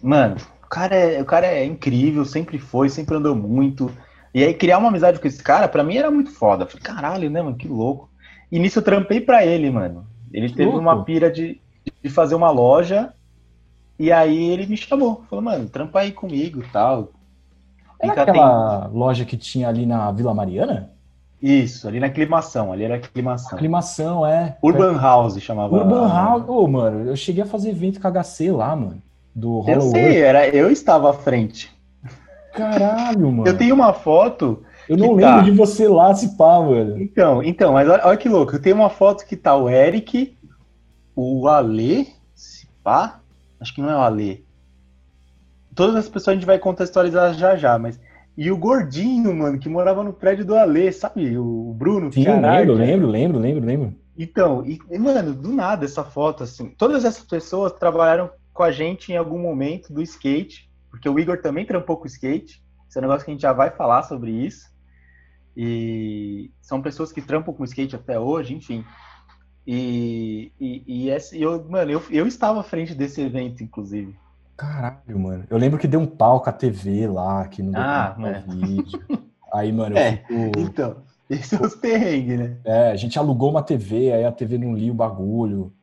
Mano, 0.01 0.35
cara, 0.73 0.95
é, 0.95 1.21
o 1.21 1.25
cara 1.25 1.45
é 1.45 1.63
incrível, 1.63 2.25
sempre 2.25 2.57
foi, 2.57 2.89
sempre 2.89 3.15
andou 3.15 3.35
muito. 3.35 3.91
E 4.33 4.43
aí, 4.43 4.55
criar 4.55 4.79
uma 4.79 4.87
amizade 4.87 5.19
com 5.19 5.27
esse 5.27 5.43
cara, 5.43 5.67
pra 5.67 5.83
mim 5.83 5.97
era 5.97 6.09
muito 6.09 6.31
foda. 6.31 6.65
Falei, 6.65 6.81
caralho, 6.81 7.29
né, 7.29 7.43
mano, 7.43 7.55
que 7.55 7.67
louco. 7.67 8.09
E 8.51 8.57
nisso 8.57 8.79
eu 8.79 8.83
trampei 8.83 9.21
pra 9.21 9.45
ele, 9.45 9.69
mano. 9.69 10.07
Ele 10.33 10.49
Que 10.49 10.55
teve 10.55 10.69
louco. 10.71 10.81
uma 10.81 11.03
pira 11.03 11.29
de, 11.29 11.61
de 12.03 12.09
fazer 12.09 12.33
uma 12.33 12.49
loja. 12.49 13.13
E 13.99 14.11
aí 14.11 14.49
ele 14.49 14.65
me 14.65 14.75
chamou. 14.75 15.23
Falou, 15.29 15.45
mano, 15.45 15.69
trampa 15.69 15.99
aí 15.99 16.11
comigo 16.11 16.63
e 16.63 16.67
tal. 16.69 17.11
Era 17.99 18.11
Fica 18.11 18.23
aquela 18.23 18.87
loja 18.87 19.25
que 19.25 19.37
tinha 19.37 19.69
ali 19.69 19.85
na 19.85 20.11
Vila 20.11 20.33
Mariana? 20.33 20.89
Isso, 21.39 21.87
ali 21.87 21.99
na 21.99 22.07
aclimação. 22.07 22.73
Ali 22.73 22.83
era 22.83 22.95
aclimação. 22.95 23.55
Aclimação, 23.55 24.25
é. 24.25 24.57
Urban 24.63 24.97
House 24.99 25.39
chamava. 25.39 25.75
Urban 25.75 26.07
House. 26.07 26.45
Ô, 26.47 26.67
mano, 26.67 27.07
eu 27.07 27.15
cheguei 27.15 27.43
a 27.43 27.45
fazer 27.45 27.69
evento 27.69 28.01
com 28.01 28.07
HC 28.07 28.51
lá, 28.51 28.75
mano. 28.75 29.01
Do 29.35 29.59
Eu 29.67 29.75
Hollow 29.79 29.91
sei, 29.91 30.01
Earth. 30.17 30.23
era, 30.23 30.49
eu 30.49 30.69
estava 30.71 31.09
à 31.09 31.13
frente. 31.13 31.71
Caralho, 32.53 33.31
mano. 33.31 33.47
Eu 33.47 33.57
tenho 33.57 33.73
uma 33.73 33.93
foto 33.93 34.63
Eu 34.87 34.95
não 34.97 35.09
que 35.09 35.15
lembro 35.23 35.37
tá. 35.37 35.41
de 35.41 35.51
você 35.51 35.87
lá, 35.87 36.13
se 36.13 36.37
pá, 36.37 36.59
mano. 36.61 37.01
Então, 37.01 37.41
então, 37.41 37.73
mas 37.73 37.89
olha, 37.89 38.05
olha 38.05 38.17
que 38.17 38.29
louco. 38.29 38.55
Eu 38.55 38.61
tenho 38.61 38.75
uma 38.75 38.89
foto 38.89 39.25
que 39.25 39.35
tá 39.35 39.55
o 39.55 39.67
Eric, 39.69 40.37
o 41.15 41.47
Ale, 41.47 42.07
se 42.35 42.67
pá, 42.83 43.19
acho 43.59 43.73
que 43.73 43.81
não 43.81 43.89
é 43.89 43.95
o 43.95 44.01
Ale. 44.01 44.45
Todas 45.73 45.95
as 45.95 46.07
pessoas 46.07 46.33
a 46.33 46.39
gente 46.39 46.45
vai 46.45 46.59
contextualizar 46.59 47.33
já 47.33 47.55
já, 47.55 47.77
mas. 47.79 47.99
E 48.37 48.51
o 48.51 48.57
gordinho, 48.57 49.33
mano, 49.35 49.59
que 49.59 49.69
morava 49.69 50.03
no 50.03 50.11
prédio 50.13 50.43
do 50.45 50.55
Ale, 50.55 50.91
sabe? 50.91 51.37
O 51.37 51.73
Bruno, 51.77 52.11
Sim, 52.11 52.23
caralho. 52.23 52.73
lembro, 52.73 53.07
lembro, 53.07 53.07
lembro, 53.09 53.39
lembro, 53.39 53.65
lembro. 53.65 53.95
Então, 54.17 54.63
e, 54.65 54.79
mano, 54.99 55.33
do 55.33 55.49
nada 55.51 55.85
essa 55.85 56.03
foto, 56.03 56.43
assim. 56.43 56.69
Todas 56.77 57.05
essas 57.05 57.23
pessoas 57.23 57.71
trabalharam 57.73 58.29
com 58.53 58.63
a 58.63 58.71
gente 58.71 59.11
em 59.11 59.17
algum 59.17 59.39
momento 59.39 59.91
do 59.91 60.01
skate, 60.01 60.69
porque 60.89 61.09
o 61.09 61.17
Igor 61.19 61.41
também 61.41 61.65
trampou 61.65 61.97
com 61.97 62.05
skate. 62.05 62.63
Esse 62.87 62.97
é 62.97 62.99
um 62.99 63.03
negócio 63.03 63.25
que 63.25 63.31
a 63.31 63.33
gente 63.33 63.41
já 63.41 63.51
vai 63.53 63.71
falar 63.71 64.03
sobre 64.03 64.31
isso. 64.31 64.71
E 65.55 66.51
são 66.61 66.81
pessoas 66.81 67.11
que 67.11 67.21
trampam 67.21 67.53
com 67.53 67.63
skate 67.63 67.95
até 67.95 68.19
hoje, 68.19 68.53
enfim. 68.55 68.83
E, 69.65 70.51
e, 70.59 70.83
e 70.87 71.09
esse, 71.09 71.41
eu, 71.41 71.63
mano, 71.69 71.91
eu, 71.91 72.01
eu 72.11 72.27
estava 72.27 72.59
à 72.59 72.63
frente 72.63 72.93
desse 72.93 73.21
evento, 73.21 73.63
inclusive. 73.63 74.15
Caralho, 74.57 75.19
mano. 75.19 75.45
Eu 75.49 75.57
lembro 75.57 75.79
que 75.79 75.87
deu 75.87 75.99
um 75.99 76.05
pau 76.07 76.41
com 76.41 76.49
a 76.49 76.53
TV 76.53 77.07
lá, 77.07 77.47
que 77.47 77.63
não 77.63 77.71
deu 77.71 77.81
Ah, 77.81 78.15
vídeo. 78.47 79.03
Aí, 79.53 79.71
mano, 79.71 79.95
eu 79.95 79.99
É. 79.99 80.17
fico... 80.17 80.33
Então, 80.59 80.97
esses 81.29 81.47
são 81.47 81.61
os 81.61 81.75
perrengues, 81.75 82.39
né? 82.39 82.57
É, 82.65 82.91
a 82.91 82.95
gente 82.95 83.17
alugou 83.17 83.49
uma 83.49 83.63
TV, 83.63 84.11
aí 84.11 84.25
a 84.25 84.31
TV 84.31 84.57
não 84.57 84.73
lia 84.75 84.91
o 84.91 84.95
bagulho. 84.95 85.73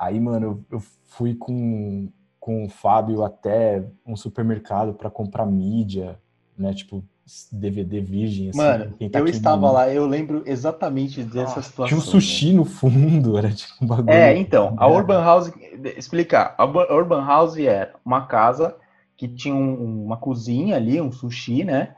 Aí, 0.00 0.18
mano, 0.18 0.46
eu, 0.70 0.78
eu 0.78 0.82
fui 1.08 1.34
com, 1.34 2.08
com 2.40 2.64
o 2.64 2.70
Fábio 2.70 3.22
até 3.22 3.84
um 4.06 4.16
supermercado 4.16 4.94
pra 4.94 5.10
comprar 5.10 5.44
mídia, 5.44 6.18
né? 6.56 6.72
Tipo, 6.72 7.04
DVD 7.52 8.00
virgem, 8.00 8.48
assim. 8.48 8.58
Mano, 8.58 8.94
tá 9.12 9.18
eu 9.18 9.26
estava 9.28 9.66
no- 9.66 9.72
lá, 9.74 9.92
eu 9.92 10.06
lembro 10.06 10.42
exatamente 10.46 11.22
dessa 11.22 11.60
situação. 11.60 11.86
Tinha 11.86 11.98
um 11.98 12.02
né? 12.02 12.10
sushi 12.10 12.52
no 12.54 12.64
fundo, 12.64 13.36
era 13.38 13.50
tipo 13.52 13.84
um 13.84 13.86
bagulho. 13.86 14.10
É, 14.10 14.34
então, 14.38 14.74
a 14.78 14.86
É. 14.88 14.90
Urban 14.90 15.20
House, 15.22 15.52
explicar, 15.96 16.54
a 16.56 16.64
Urban- 16.64 17.24
House 17.24 17.58
era 17.58 17.94
uma 18.02 18.26
casa 18.26 18.74
que 19.18 19.28
tinha 19.28 19.54
um- 19.54 20.06
uma 20.06 20.16
cozinha 20.16 20.76
ali, 20.76 20.98
um 20.98 21.12
sushi, 21.12 21.62
né? 21.62 21.94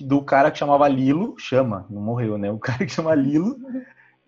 Do 0.00 0.22
cara 0.22 0.52
que 0.52 0.58
chamava 0.58 0.86
Lilo, 0.88 1.34
chama, 1.36 1.84
não 1.90 2.00
morreu, 2.00 2.38
né? 2.38 2.48
O 2.50 2.58
cara 2.78 2.86
que 2.86 2.92
chama 2.92 3.12
Lilo, 3.14 3.56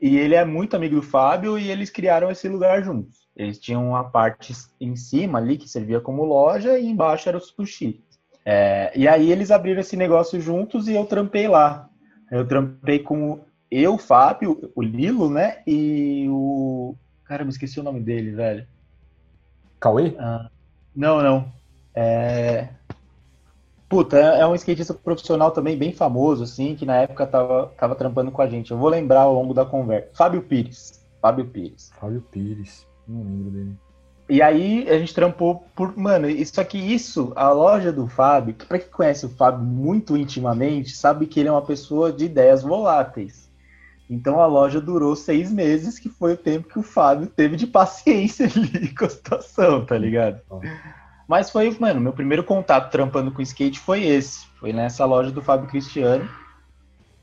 e 0.02 0.18
ele 0.18 0.34
é 0.34 0.44
muito 0.44 0.74
amigo 0.74 0.96
do 0.96 1.02
Fábio 1.02 1.56
e 1.56 1.70
eles 1.70 1.88
criaram 1.88 2.28
esse 2.28 2.48
lugar 2.48 2.82
juntos. 2.82 3.28
Eles 3.36 3.60
tinham 3.60 3.90
uma 3.90 4.02
parte 4.02 4.52
em 4.80 4.96
cima 4.96 5.38
ali 5.38 5.56
que 5.56 5.68
servia 5.68 6.00
como 6.00 6.24
loja 6.24 6.76
e 6.76 6.88
embaixo 6.88 7.28
era 7.28 7.38
o 7.38 7.40
sushi. 7.40 8.02
É, 8.44 8.92
e 8.96 9.06
aí 9.06 9.30
eles 9.30 9.52
abriram 9.52 9.80
esse 9.80 9.96
negócio 9.96 10.40
juntos 10.40 10.88
e 10.88 10.94
eu 10.94 11.06
trampei 11.06 11.46
lá. 11.46 11.88
Eu 12.32 12.44
trampei 12.44 12.98
com 12.98 13.44
eu, 13.70 13.94
o 13.94 13.98
Fábio, 13.98 14.72
o 14.74 14.82
Lilo, 14.82 15.30
né? 15.30 15.62
E 15.64 16.26
o. 16.28 16.96
Cara, 17.24 17.44
me 17.44 17.50
esqueci 17.50 17.78
o 17.78 17.84
nome 17.84 18.00
dele, 18.00 18.32
velho. 18.32 18.66
Cauê? 19.78 20.16
Ah, 20.18 20.50
não, 20.96 21.22
não. 21.22 21.52
É. 21.94 22.68
Puta, 23.92 24.18
é 24.18 24.40
é 24.40 24.46
um 24.46 24.54
skatista 24.54 24.94
profissional 24.94 25.50
também 25.50 25.76
bem 25.76 25.92
famoso, 25.92 26.44
assim, 26.44 26.74
que 26.74 26.86
na 26.86 26.96
época 26.96 27.26
tava, 27.26 27.66
tava 27.76 27.94
trampando 27.94 28.30
com 28.30 28.40
a 28.40 28.46
gente. 28.46 28.70
Eu 28.70 28.78
vou 28.78 28.88
lembrar 28.88 29.20
ao 29.20 29.34
longo 29.34 29.52
da 29.52 29.66
conversa. 29.66 30.08
Fábio 30.14 30.40
Pires. 30.40 31.04
Fábio 31.20 31.44
Pires. 31.44 31.92
Fábio 32.00 32.24
Pires. 32.30 32.86
Não 33.06 33.22
lembro 33.22 33.50
dele. 33.50 33.76
E 34.30 34.40
aí 34.40 34.88
a 34.88 34.98
gente 34.98 35.12
trampou 35.12 35.66
por. 35.76 35.94
Mano, 35.94 36.26
isso 36.26 36.58
aqui, 36.58 36.78
isso, 36.78 37.34
a 37.36 37.50
loja 37.50 37.92
do 37.92 38.06
Fábio, 38.06 38.54
que 38.54 38.64
pra 38.64 38.78
quem 38.78 38.88
conhece 38.88 39.26
o 39.26 39.28
Fábio 39.28 39.62
muito 39.62 40.16
intimamente, 40.16 40.96
sabe 40.96 41.26
que 41.26 41.38
ele 41.38 41.50
é 41.50 41.52
uma 41.52 41.60
pessoa 41.60 42.10
de 42.10 42.24
ideias 42.24 42.62
voláteis. 42.62 43.52
Então 44.08 44.40
a 44.40 44.46
loja 44.46 44.80
durou 44.80 45.14
seis 45.14 45.52
meses, 45.52 45.98
que 45.98 46.08
foi 46.08 46.32
o 46.32 46.38
tempo 46.38 46.66
que 46.66 46.78
o 46.78 46.82
Fábio 46.82 47.26
teve 47.26 47.56
de 47.56 47.66
paciência 47.66 48.46
ali 48.56 48.94
com 48.94 49.04
a 49.04 49.10
situação, 49.10 49.84
tá 49.84 49.98
ligado? 49.98 50.40
Mas 51.32 51.48
foi, 51.48 51.74
mano, 51.80 51.98
meu 51.98 52.12
primeiro 52.12 52.44
contato 52.44 52.90
trampando 52.90 53.32
com 53.32 53.40
skate 53.40 53.80
foi 53.80 54.04
esse. 54.04 54.44
Foi 54.60 54.70
nessa 54.70 55.06
loja 55.06 55.30
do 55.30 55.40
Fábio 55.40 55.66
Cristiano. 55.66 56.28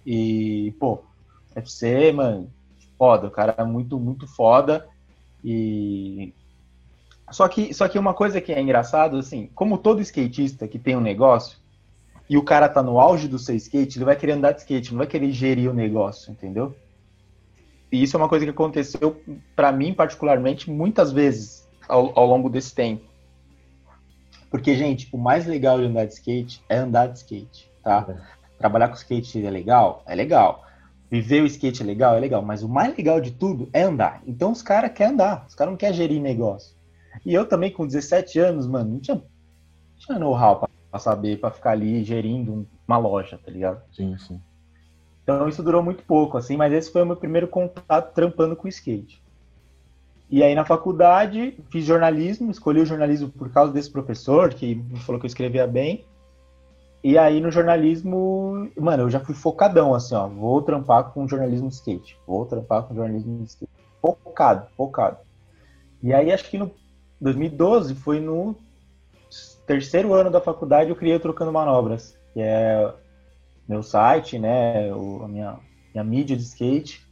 E, 0.03 0.73
pô, 0.79 1.03
FC, 1.53 2.11
mano, 2.11 2.51
foda, 2.97 3.27
o 3.27 3.29
cara 3.29 3.53
é 3.55 3.63
muito, 3.63 3.99
muito 3.99 4.25
foda. 4.25 4.87
E 5.45 6.33
só 7.29 7.47
que, 7.47 7.71
só 7.71 7.87
que 7.87 7.99
uma 7.99 8.15
coisa 8.15 8.41
que 8.41 8.51
é 8.51 8.59
engraçado, 8.59 9.15
assim, 9.15 9.47
como 9.53 9.77
todo 9.77 10.01
skatista 10.01 10.67
que 10.67 10.79
tem 10.79 10.97
um 10.97 11.01
negócio, 11.01 11.59
e 12.27 12.35
o 12.35 12.43
cara 12.43 12.67
tá 12.67 12.81
no 12.81 12.99
auge 12.99 13.27
do 13.27 13.37
seu 13.37 13.55
skate, 13.57 13.99
ele 13.99 14.05
vai 14.05 14.15
querer 14.15 14.31
andar 14.31 14.53
de 14.53 14.61
skate, 14.61 14.89
não 14.89 14.97
vai 14.97 15.07
querer 15.07 15.31
gerir 15.31 15.69
o 15.69 15.73
negócio, 15.75 16.31
entendeu? 16.31 16.75
E 17.91 18.01
isso 18.01 18.17
é 18.17 18.19
uma 18.19 18.27
coisa 18.27 18.43
que 18.43 18.49
aconteceu, 18.49 19.21
pra 19.55 19.71
mim, 19.71 19.93
particularmente, 19.93 20.67
muitas 20.71 21.11
vezes 21.11 21.69
ao, 21.87 22.17
ao 22.17 22.25
longo 22.25 22.49
desse 22.49 22.73
tempo. 22.73 23.07
Porque, 24.49 24.75
gente, 24.75 25.07
o 25.13 25.17
mais 25.17 25.45
legal 25.45 25.77
de 25.79 25.85
andar 25.85 26.05
de 26.05 26.13
skate 26.13 26.63
é 26.69 26.77
andar 26.77 27.07
de 27.07 27.19
skate, 27.19 27.71
tá? 27.83 28.07
Trabalhar 28.57 28.87
com 28.89 28.95
skate 28.95 29.45
é 29.45 29.49
legal? 29.49 30.03
É 30.07 30.15
legal. 30.15 30.63
Viver 31.09 31.41
o 31.41 31.45
skate 31.45 31.81
é 31.81 31.85
legal? 31.85 32.15
É 32.15 32.19
legal. 32.19 32.41
Mas 32.41 32.63
o 32.63 32.69
mais 32.69 32.95
legal 32.95 33.21
de 33.21 33.31
tudo 33.31 33.69
é 33.73 33.83
andar. 33.83 34.21
Então 34.27 34.51
os 34.51 34.61
caras 34.61 34.91
querem 34.91 35.13
andar, 35.13 35.45
os 35.47 35.55
caras 35.55 35.71
não 35.71 35.77
querem 35.77 35.95
gerir 35.95 36.21
negócio. 36.21 36.75
E 37.25 37.33
eu 37.33 37.45
também, 37.47 37.71
com 37.71 37.85
17 37.85 38.39
anos, 38.39 38.67
mano, 38.67 38.91
não 38.93 38.99
tinha, 38.99 39.15
não 39.15 39.23
tinha 39.97 40.19
know-how 40.19 40.59
pra, 40.91 40.99
saber, 40.99 41.39
pra 41.39 41.51
ficar 41.51 41.71
ali 41.71 42.03
gerindo 42.03 42.53
um- 42.53 42.65
uma 42.87 42.97
loja, 42.97 43.39
tá 43.43 43.51
ligado? 43.51 43.81
Sim, 43.91 44.17
sim. 44.17 44.41
Então 45.23 45.47
isso 45.47 45.63
durou 45.63 45.83
muito 45.83 46.03
pouco, 46.03 46.37
assim, 46.37 46.57
mas 46.57 46.73
esse 46.73 46.91
foi 46.91 47.03
o 47.03 47.05
meu 47.05 47.15
primeiro 47.15 47.47
contato 47.47 48.13
trampando 48.13 48.55
com 48.55 48.67
skate. 48.67 49.21
E 50.29 50.43
aí 50.43 50.53
na 50.53 50.63
faculdade 50.63 51.57
fiz 51.71 51.85
jornalismo, 51.85 52.51
escolhi 52.51 52.81
o 52.81 52.85
jornalismo 52.85 53.29
por 53.29 53.51
causa 53.51 53.73
desse 53.73 53.89
professor 53.89 54.53
que 54.53 54.75
me 54.75 54.99
falou 54.99 55.19
que 55.19 55.25
eu 55.25 55.29
escrevia 55.29 55.65
bem. 55.65 56.05
E 57.03 57.17
aí 57.17 57.39
no 57.39 57.49
jornalismo, 57.49 58.69
mano, 58.77 59.03
eu 59.03 59.09
já 59.09 59.19
fui 59.19 59.33
focadão, 59.33 59.95
assim, 59.95 60.13
ó, 60.13 60.27
vou 60.27 60.61
trampar 60.61 61.05
com 61.11 61.27
jornalismo 61.27 61.69
skate, 61.69 62.17
vou 62.27 62.45
trampar 62.45 62.83
com 62.83 62.93
jornalismo 62.93 63.43
skate. 63.43 63.71
Focado, 64.01 64.67
focado. 64.77 65.17
E 66.03 66.13
aí 66.13 66.31
acho 66.31 66.49
que 66.49 66.57
no 66.57 66.71
2012 67.19 67.95
foi 67.95 68.19
no 68.19 68.55
terceiro 69.65 70.13
ano 70.13 70.29
da 70.29 70.41
faculdade 70.41 70.89
eu 70.89 70.95
criei 70.95 71.19
Trocando 71.19 71.51
Manobras, 71.51 72.17
que 72.33 72.41
é 72.41 72.93
meu 73.67 73.83
site, 73.83 74.39
né, 74.39 74.89
a 74.91 75.27
minha, 75.27 75.59
minha 75.93 76.03
mídia 76.03 76.35
de 76.35 76.43
skate. 76.43 77.07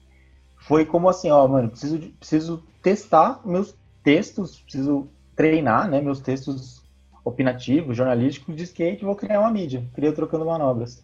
Foi 0.68 0.86
como 0.86 1.08
assim, 1.08 1.32
ó, 1.32 1.48
mano, 1.48 1.70
preciso, 1.70 1.98
preciso 2.20 2.64
testar 2.84 3.40
meus 3.46 3.74
textos, 4.04 4.60
preciso 4.60 5.08
treinar, 5.36 5.90
né, 5.90 6.02
meus 6.02 6.20
textos 6.20 6.84
opinativos, 7.24 7.96
jornalísticos 7.96 8.56
de 8.56 8.64
skate, 8.64 9.06
vou 9.06 9.16
criar 9.16 9.40
uma 9.40 9.52
mídia. 9.52 9.86
Criei 9.94 10.12
Trocando 10.12 10.46
Manobras. 10.46 11.04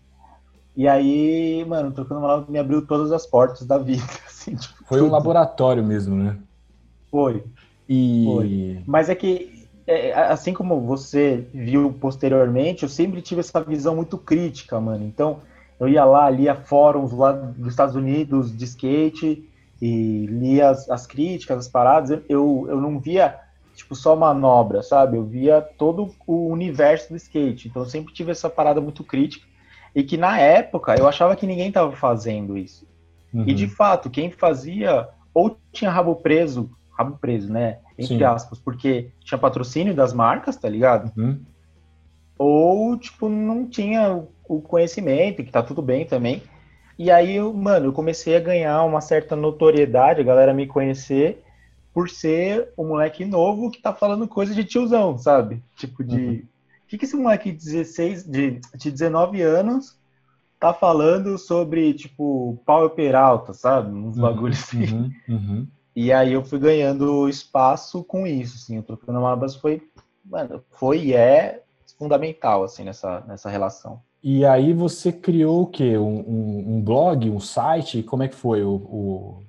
E 0.76 0.88
aí, 0.88 1.64
mano, 1.66 1.92
Trocando 1.92 2.22
Manobras 2.22 2.50
me 2.50 2.60
abriu 2.60 2.86
todas 2.86 3.12
as 3.12 3.26
portas 3.26 3.66
da 3.66 3.78
vida. 3.78 4.04
Assim, 4.28 4.56
tipo, 4.56 4.84
Foi 4.86 5.02
um 5.02 5.10
laboratório 5.10 5.84
mesmo, 5.84 6.16
né? 6.16 6.38
Foi. 7.10 7.44
E. 7.88 8.24
Foi. 8.26 8.84
Mas 8.86 9.10
é 9.10 9.16
que, 9.16 9.68
é, 9.86 10.14
assim 10.14 10.54
como 10.54 10.82
você 10.82 11.48
viu 11.54 11.94
posteriormente, 11.94 12.84
eu 12.84 12.90
sempre 12.90 13.22
tive 13.22 13.42
essa 13.42 13.62
visão 13.62 13.96
muito 13.96 14.18
crítica, 14.18 14.80
mano. 14.80 15.06
Então, 15.06 15.40
eu 15.80 15.88
ia 15.88 16.04
lá, 16.04 16.30
lia 16.30 16.56
fóruns 16.56 17.12
lá 17.12 17.32
dos 17.32 17.68
Estados 17.68 17.96
Unidos 17.96 18.56
de 18.56 18.66
skate 18.66 19.50
e 19.82 20.26
lia 20.28 20.70
as, 20.70 20.90
as 20.90 21.06
críticas, 21.08 21.58
as 21.58 21.68
paradas. 21.68 22.22
Eu, 22.30 22.66
eu 22.70 22.80
não 22.80 23.00
via, 23.00 23.40
tipo, 23.76 23.96
só 23.96 24.16
manobra, 24.16 24.82
sabe? 24.82 25.18
Eu 25.18 25.26
via 25.26 25.62
todo 25.62 26.14
o 26.26 26.48
universo 26.48 27.10
do 27.10 27.18
skate. 27.18 27.68
Então, 27.68 27.82
eu 27.84 27.90
sempre 27.90 28.14
tive 28.14 28.32
essa 28.32 28.50
parada 28.50 28.80
muito 28.80 29.04
crítica. 29.04 29.46
E 29.96 30.04
que 30.04 30.18
na 30.18 30.40
época 30.40 30.96
eu 30.98 31.08
achava 31.08 31.36
que 31.36 31.46
ninguém 31.46 31.68
estava 31.68 31.92
fazendo 31.92 32.58
isso. 32.58 32.88
Uhum. 33.34 33.44
E 33.48 33.54
de 33.54 33.68
fato, 33.68 34.10
quem 34.10 34.32
fazia 34.32 35.08
ou 35.34 35.58
tinha 35.72 35.92
rabo 35.92 36.16
preso, 36.16 36.70
rabo 36.98 37.18
preso, 37.20 37.52
né? 37.52 37.80
Entre 37.98 38.18
Sim. 38.18 38.24
aspas, 38.24 38.60
porque 38.60 39.12
tinha 39.24 39.38
patrocínio 39.38 39.94
das 39.94 40.14
marcas, 40.14 40.56
tá 40.58 40.68
ligado? 40.70 41.12
Uhum. 41.18 41.40
Ou, 42.38 42.98
tipo, 42.98 43.30
não 43.30 43.68
tinha 43.68 44.14
o- 44.14 44.30
o 44.48 44.62
conhecimento, 44.62 45.44
que 45.44 45.52
tá 45.52 45.62
tudo 45.62 45.82
bem 45.82 46.06
também. 46.06 46.42
E 47.04 47.12
aí, 47.12 47.38
mano, 47.38 47.88
eu 47.88 47.92
comecei 47.92 48.34
a 48.34 48.40
ganhar 48.40 48.82
uma 48.86 49.02
certa 49.02 49.36
notoriedade, 49.36 50.22
a 50.22 50.24
galera 50.24 50.54
me 50.54 50.66
conhecer, 50.66 51.44
por 51.94 52.10
ser 52.10 52.70
um 52.78 52.88
moleque 52.88 53.26
novo 53.26 53.70
que 53.70 53.82
tá 53.82 53.94
falando 53.94 54.26
coisa 54.26 54.56
de 54.56 54.64
tiozão, 54.64 55.18
sabe? 55.18 55.62
Tipo, 55.76 56.02
de. 56.02 56.16
Uhum. 56.16 56.48
O 56.86 56.88
que, 56.88 56.98
que 56.98 57.04
esse 57.04 57.18
moleque 57.18 57.52
de 57.52 57.58
16, 57.58 58.24
de, 58.24 58.62
de 58.74 58.90
19 58.90 59.42
anos 59.42 60.00
tá 60.58 60.74
falando 60.74 61.38
sobre, 61.38 61.94
tipo, 61.94 62.58
Paulo 62.66 62.90
Peralta, 62.92 63.54
sabe? 63.54 63.94
Uns 63.94 64.18
bagulhos 64.18 64.64
assim. 64.64 64.86
Uhum. 64.86 65.12
Uhum. 65.28 65.68
E 65.94 66.10
aí 66.10 66.32
eu 66.32 66.46
fui 66.46 66.58
ganhando 66.58 67.28
espaço 67.28 68.02
com 68.02 68.26
isso, 68.26 68.56
assim, 68.56 68.80
o 68.80 68.84
Trocando 68.84 69.20
Manobras 69.20 69.58
foi, 69.58 69.82
mano, 70.24 70.64
foi 70.72 71.00
e 71.08 71.14
é 71.14 71.64
fundamental, 72.00 72.64
assim, 72.64 72.86
nessa, 72.86 73.20
nessa 73.28 73.50
relação. 73.50 74.02
E 74.24 74.46
aí 74.46 74.72
você 74.72 75.12
criou 75.12 75.64
o 75.64 75.68
quê? 75.68 75.98
Um, 75.98 76.20
um- 76.20 76.76
um 76.78 76.82
blog, 76.82 77.30
um 77.30 77.42
site? 77.42 78.02
Como 78.02 78.24
é 78.24 78.30
que 78.30 78.36
foi 78.36 78.64
o. 78.64 78.76
o- 78.76 79.44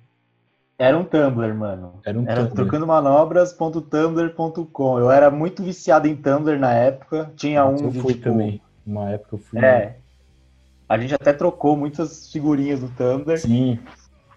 Era 0.77 0.99
um 0.99 1.05
Tumblr, 1.05 1.55
mano. 1.55 2.01
Era 2.05 2.19
um 2.19 2.25
Era 2.27 2.47
Tumblr. 2.47 2.55
trocandomanobras.tumblr.com. 2.57 4.99
Eu 4.99 5.09
era 5.13 5.31
muito 5.31 5.63
viciado 5.63 6.09
em 6.09 6.17
Tumblr 6.17 6.59
na 6.59 6.73
época. 6.73 7.31
Tinha 7.37 7.65
um 7.65 7.77
eu 7.77 7.93
fui 7.93 8.15
tipo, 8.15 8.25
também. 8.25 8.61
Uma 8.85 9.11
época 9.11 9.37
eu 9.37 9.39
fui. 9.39 9.65
É. 9.65 9.99
A 10.89 10.99
gente 10.99 11.15
até 11.15 11.33
trocou 11.33 11.77
muitas 11.77 12.33
figurinhas 12.33 12.81
do 12.81 12.89
Tumblr. 12.89 13.39
Sim. 13.39 13.79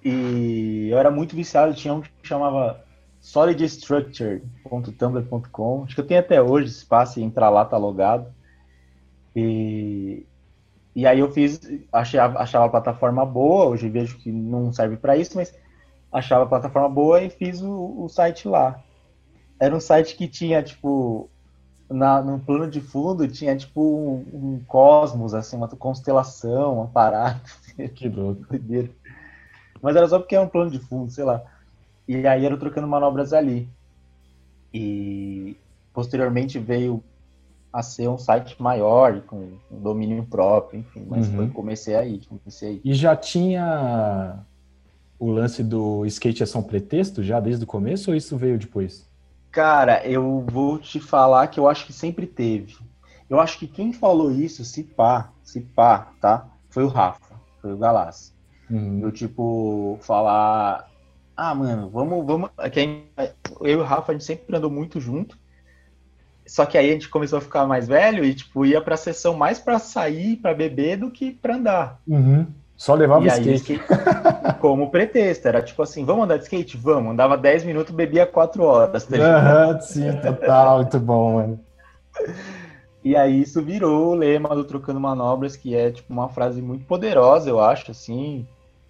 E 0.05 0.89
eu 0.91 0.99
era 0.99 1.09
muito 1.09 1.35
viciado, 1.35 1.73
tinha 1.73 1.95
um 1.95 2.01
que 2.01 2.09
chamava 2.21 2.79
solidstructure.tumblr.com. 3.19 5.83
Acho 5.83 5.95
que 5.95 6.01
eu 6.01 6.07
tenho 6.07 6.19
até 6.19 6.41
hoje, 6.41 6.71
se 6.71 6.85
passa 6.85 7.19
e 7.19 7.23
entrar 7.23 7.49
lá, 7.49 7.65
tá 7.65 7.77
logado. 7.77 8.27
E, 9.39 10.25
e 10.95 11.05
aí 11.05 11.19
eu 11.19 11.31
fiz, 11.31 11.61
achava, 11.93 12.39
achava 12.39 12.65
a 12.65 12.69
plataforma 12.69 13.23
boa, 13.23 13.65
hoje 13.65 13.87
vejo 13.87 14.17
que 14.17 14.31
não 14.31 14.73
serve 14.73 14.97
para 14.97 15.15
isso, 15.15 15.37
mas 15.37 15.53
achava 16.11 16.43
a 16.43 16.47
plataforma 16.47 16.89
boa 16.89 17.21
e 17.21 17.29
fiz 17.29 17.61
o, 17.61 18.03
o 18.03 18.09
site 18.09 18.47
lá. 18.47 18.83
Era 19.59 19.75
um 19.75 19.79
site 19.79 20.15
que 20.15 20.27
tinha, 20.27 20.63
tipo, 20.63 21.29
na, 21.87 22.19
no 22.19 22.39
plano 22.39 22.67
de 22.67 22.81
fundo, 22.81 23.27
tinha, 23.27 23.55
tipo, 23.55 23.79
um, 23.79 24.25
um 24.33 24.63
cosmos, 24.65 25.35
assim, 25.35 25.55
uma 25.55 25.67
constelação, 25.67 26.73
uma 26.73 26.87
parada. 26.87 27.39
Que 27.93 28.09
louco. 28.09 28.41
Doideira. 28.49 28.89
Mas 29.79 29.95
era 29.95 30.07
só 30.07 30.17
porque 30.17 30.35
é 30.35 30.39
um 30.39 30.49
plano 30.49 30.71
de 30.71 30.79
fundo, 30.79 31.11
sei 31.11 31.23
lá. 31.23 31.43
E 32.07 32.25
aí 32.25 32.43
era 32.43 32.57
trocando 32.57 32.87
manobras 32.87 33.33
ali. 33.33 33.69
E 34.73 35.55
posteriormente 35.93 36.57
veio 36.57 37.03
a 37.77 37.83
ser 37.83 38.07
um 38.07 38.17
site 38.17 38.59
maior, 38.59 39.21
com 39.21 39.49
um 39.71 39.79
domínio 39.79 40.25
próprio, 40.25 40.79
enfim. 40.79 41.05
Mas 41.07 41.27
Uhum. 41.27 41.35
foi, 41.35 41.47
comecei 41.49 41.95
aí, 41.95 42.19
comecei 42.27 42.69
aí. 42.69 42.81
E 42.83 42.93
já 42.95 43.15
tinha 43.15 44.39
o 45.19 45.29
lance 45.29 45.63
do 45.63 46.03
skate 46.07 46.41
é 46.41 46.45
só 46.45 46.57
um 46.59 46.63
pretexto 46.63 47.21
já 47.23 47.39
desde 47.39 47.63
o 47.63 47.67
começo 47.67 48.09
ou 48.09 48.17
isso 48.17 48.35
veio 48.35 48.57
depois? 48.57 49.07
Cara, 49.51 50.03
eu 50.07 50.43
vou 50.49 50.79
te 50.79 50.99
falar 50.99 51.47
que 51.47 51.59
eu 51.59 51.67
acho 51.67 51.85
que 51.85 51.93
sempre 51.93 52.25
teve. 52.25 52.75
Eu 53.29 53.39
acho 53.39 53.59
que 53.59 53.67
quem 53.67 53.93
falou 53.93 54.31
isso, 54.31 54.63
se 54.65 54.83
pá, 54.83 55.29
se 55.43 55.61
pá, 55.61 56.11
tá? 56.19 56.47
Foi 56.69 56.83
o 56.83 56.87
Rafa, 56.87 57.35
foi 57.61 57.73
o 57.73 57.77
Galassi. 57.77 58.33
Uhum. 58.69 59.01
Eu, 59.03 59.11
tipo, 59.11 59.99
falar. 60.01 60.89
Ah, 61.35 61.53
mano, 61.53 61.89
vamos. 61.89 62.25
vamos 62.25 62.49
gente- 62.73 63.07
eu 63.61 63.67
e 63.67 63.75
o 63.75 63.83
Rafa, 63.83 64.11
a 64.11 64.15
gente 64.15 64.23
sempre 64.25 64.55
andou 64.55 64.71
muito 64.71 64.99
junto. 64.99 65.37
Só 66.47 66.65
que 66.65 66.77
aí 66.77 66.89
a 66.89 66.93
gente 66.93 67.09
começou 67.09 67.37
a 67.37 67.41
ficar 67.41 67.67
mais 67.67 67.87
velho 67.87 68.23
e, 68.23 68.33
tipo, 68.33 68.65
ia 68.65 68.81
pra 68.81 68.95
sessão 68.97 69.35
mais 69.35 69.59
pra 69.59 69.77
sair, 69.79 70.37
pra 70.37 70.53
beber, 70.53 70.97
do 70.97 71.11
que 71.11 71.31
pra 71.31 71.55
andar. 71.55 71.99
Uhum. 72.07 72.47
Só 72.75 72.93
levava 72.93 73.25
e 73.25 73.27
o 73.27 73.31
aí, 73.31 73.53
skate. 73.55 73.81
skate 73.83 74.59
como 74.61 74.91
pretexto. 74.91 75.47
Era 75.47 75.61
tipo 75.61 75.81
assim: 75.81 76.05
vamos 76.05 76.25
andar 76.25 76.37
de 76.37 76.43
skate? 76.43 76.77
Vamos. 76.77 77.11
Andava 77.11 77.35
10 77.35 77.63
minutos, 77.63 77.93
bebia 77.93 78.25
4 78.25 78.63
horas. 78.63 79.03
tá? 79.03 79.17
Aham, 79.17 79.79
sim, 79.81 80.11
total, 80.21 80.77
muito 80.77 80.99
bom, 80.99 81.33
mano. 81.33 81.59
E 83.03 83.15
aí 83.15 83.41
isso 83.41 83.61
virou 83.63 84.09
o 84.09 84.15
lema 84.15 84.49
do 84.49 84.63
Trocando 84.63 84.99
Manobras, 84.99 85.55
que 85.55 85.75
é 85.75 85.91
tipo 85.91 86.13
uma 86.13 86.29
frase 86.29 86.61
muito 86.61 86.85
poderosa, 86.85 87.49
eu 87.49 87.59
acho, 87.59 87.91
assim. 87.91 88.47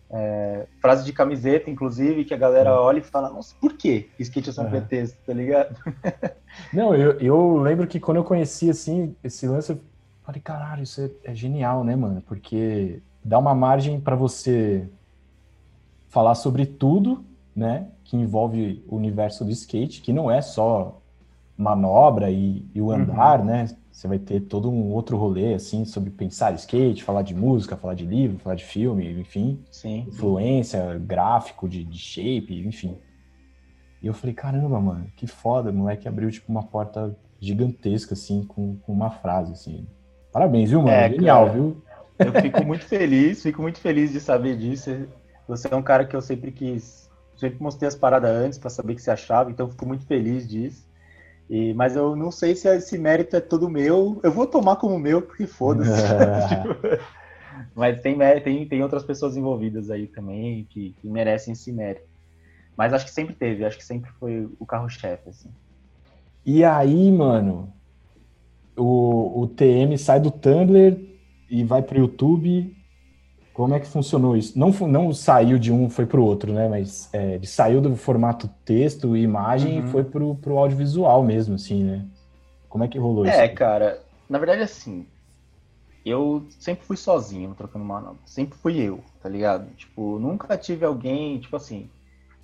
É, 0.10 0.66
frase 0.82 1.04
de 1.04 1.12
camiseta, 1.12 1.70
inclusive, 1.70 2.24
que 2.24 2.34
a 2.34 2.38
galera 2.38 2.74
olha 2.80 3.00
e 3.00 3.04
fala, 3.04 3.30
nossa, 3.30 3.54
por 3.60 3.74
quê? 3.74 4.10
Skate 4.20 4.50
é 4.50 4.54
só 4.54 4.62
um 4.62 4.66
Uhum. 4.66 4.72
pretexto, 4.72 5.18
tá 5.26 5.34
ligado? 5.34 5.76
Não, 6.74 6.96
eu, 6.96 7.20
eu 7.20 7.58
lembro 7.58 7.86
que 7.88 8.00
quando 8.00 8.18
eu 8.18 8.24
conheci, 8.24 8.70
assim, 8.70 9.16
esse 9.24 9.48
lance, 9.48 9.72
eu 9.72 9.80
falei, 10.24 10.42
caralho, 10.42 10.84
isso 10.84 11.02
é, 11.02 11.32
é 11.32 11.36
genial, 11.36 11.84
né, 11.84 11.96
mano? 11.96 12.22
Porque 12.22 13.02
dá 13.24 13.38
uma 13.38 13.54
margem 13.54 14.00
pra 14.00 14.16
você 14.16 14.88
falar 16.08 16.36
sobre 16.36 16.66
tudo, 16.66 17.26
né, 17.56 17.88
que 18.04 18.16
envolve 18.16 18.84
o 18.88 18.96
universo 18.96 19.44
do 19.44 19.52
skate, 19.52 20.02
que 20.02 20.14
não 20.14 20.32
é 20.32 20.42
só 20.42 21.02
manobra 21.58 22.30
e, 22.30 22.66
e 22.74 22.82
o 22.82 22.92
andar, 22.92 23.44
né? 23.44 23.66
Você 23.98 24.08
vai 24.08 24.20
ter 24.20 24.42
todo 24.42 24.70
um 24.70 24.92
outro 24.92 25.18
rolê, 25.18 25.56
assim, 25.56 25.84
sobre 25.84 26.12
pensar 26.12 26.54
skate, 26.54 27.04
falar 27.04 27.24
de 27.24 27.34
música, 27.34 27.76
falar 27.76 27.96
de 27.96 28.06
livro, 28.06 28.38
falar 28.38 28.54
de 28.54 28.64
filme, 28.64 29.10
enfim 29.20 29.60
Sim. 29.72 30.06
influência, 30.08 31.00
gráfico 31.00 31.68
de, 31.68 31.84
de 31.84 31.98
shape, 31.98 32.64
enfim. 32.64 32.96
E 34.00 34.06
eu 34.06 34.14
falei, 34.14 34.36
caramba, 34.36 34.80
mano, 34.80 35.12
que 35.16 35.26
foda, 35.26 35.72
o 35.72 35.74
moleque 35.74 36.08
abriu 36.08 36.30
tipo 36.30 36.52
uma 36.52 36.62
porta 36.62 37.18
gigantesca, 37.40 38.14
assim, 38.14 38.44
com, 38.44 38.78
com 38.78 38.94
uma 38.94 39.10
frase, 39.10 39.54
assim. 39.54 39.88
Parabéns, 40.32 40.70
viu, 40.70 40.84
mano? 40.84 40.96
É, 40.96 41.10
Genial, 41.10 41.46
cara. 41.46 41.58
viu? 41.58 41.82
Eu 42.20 42.34
fico 42.34 42.64
muito 42.64 42.86
feliz, 42.86 43.42
fico 43.42 43.64
muito 43.64 43.80
feliz 43.80 44.12
de 44.12 44.20
saber 44.20 44.56
disso. 44.60 44.92
Você 45.48 45.74
é 45.74 45.76
um 45.76 45.82
cara 45.82 46.06
que 46.06 46.16
eu 46.16 46.22
sempre 46.22 46.52
quis, 46.52 47.10
sempre 47.36 47.64
mostrei 47.64 47.88
as 47.88 47.96
paradas 47.96 48.30
antes 48.30 48.60
pra 48.60 48.70
saber 48.70 48.94
o 48.94 48.96
que 48.96 49.02
você 49.02 49.10
achava, 49.10 49.50
então 49.50 49.66
eu 49.66 49.72
fico 49.72 49.88
muito 49.88 50.06
feliz 50.06 50.48
disso. 50.48 50.87
E, 51.50 51.74
mas 51.74 51.96
eu 51.96 52.16
não 52.16 52.30
sei 52.30 52.56
se 52.56 52.68
esse 52.76 52.98
mérito 52.98 53.36
é 53.36 53.40
todo 53.40 53.70
meu. 53.70 54.20
Eu 54.22 54.32
vou 54.32 54.46
tomar 54.46 54.76
como 54.76 55.00
meu, 55.00 55.22
porque 55.22 55.48
foda-se. 55.48 55.92
Mas 57.74 58.02
tem, 58.02 58.18
tem, 58.44 58.68
tem 58.68 58.84
outras 58.84 59.04
pessoas 59.04 59.36
envolvidas 59.38 59.90
aí 59.90 60.08
também 60.08 60.66
que, 60.70 60.96
que 61.00 61.08
merecem 61.08 61.54
esse 61.54 61.72
mérito. 61.72 62.08
Mas 62.76 62.94
acho 62.94 63.06
que 63.06 63.12
sempre 63.12 63.34
teve, 63.34 63.66
acho 63.66 63.78
que 63.78 63.86
sempre 63.86 64.12
foi 64.20 64.48
o 64.60 64.66
carro-chefe, 64.66 65.30
assim. 65.30 65.50
E 66.46 66.64
aí, 66.64 67.12
mano, 67.12 67.74
o, 68.76 69.42
o 69.42 69.48
TM 69.48 69.98
sai 69.98 70.20
do 70.20 70.32
Tumblr 70.32 70.98
e 71.50 71.64
vai 71.64 71.82
pro 71.82 72.00
YouTube. 72.00 72.76
Como 73.58 73.74
é 73.74 73.80
que 73.80 73.88
funcionou 73.88 74.38
isso? 74.38 74.58
Não, 74.58 74.70
não 74.88 75.12
saiu 75.12 75.58
de 75.58 75.74
um, 75.74 75.90
foi 75.90 76.06
pro 76.06 76.24
outro, 76.24 76.54
né? 76.54 76.68
Mas 76.70 77.10
é, 77.12 77.34
ele 77.34 77.48
saiu 77.48 77.82
do 77.82 77.96
formato 77.96 78.48
texto 78.64 79.18
e 79.18 79.24
imagem 79.24 79.80
Uhum. 79.80 79.88
e 79.88 79.92
foi 79.92 80.04
pro, 80.04 80.36
pro 80.36 80.60
audiovisual 80.60 81.24
mesmo, 81.24 81.56
assim, 81.56 81.84
né? 81.84 82.06
Como 82.70 82.84
é 82.84 82.88
que 82.88 83.00
rolou 83.00 83.26
isso? 83.26 83.34
É, 83.36 83.48
cara, 83.48 84.00
na 84.30 84.38
verdade, 84.38 84.62
assim, 84.62 85.08
eu 86.06 86.46
sempre 86.60 86.86
fui 86.86 86.96
sozinho 86.96 87.56
trocando 87.58 87.84
manobra. 87.84 88.20
Sempre 88.28 88.60
fui 88.60 88.78
eu, 88.80 89.00
tá 89.24 89.28
ligado? 89.28 89.68
Tipo, 89.76 90.20
nunca 90.20 90.56
tive 90.56 90.86
alguém, 90.86 91.40
tipo 91.40 91.56
assim, 91.56 91.90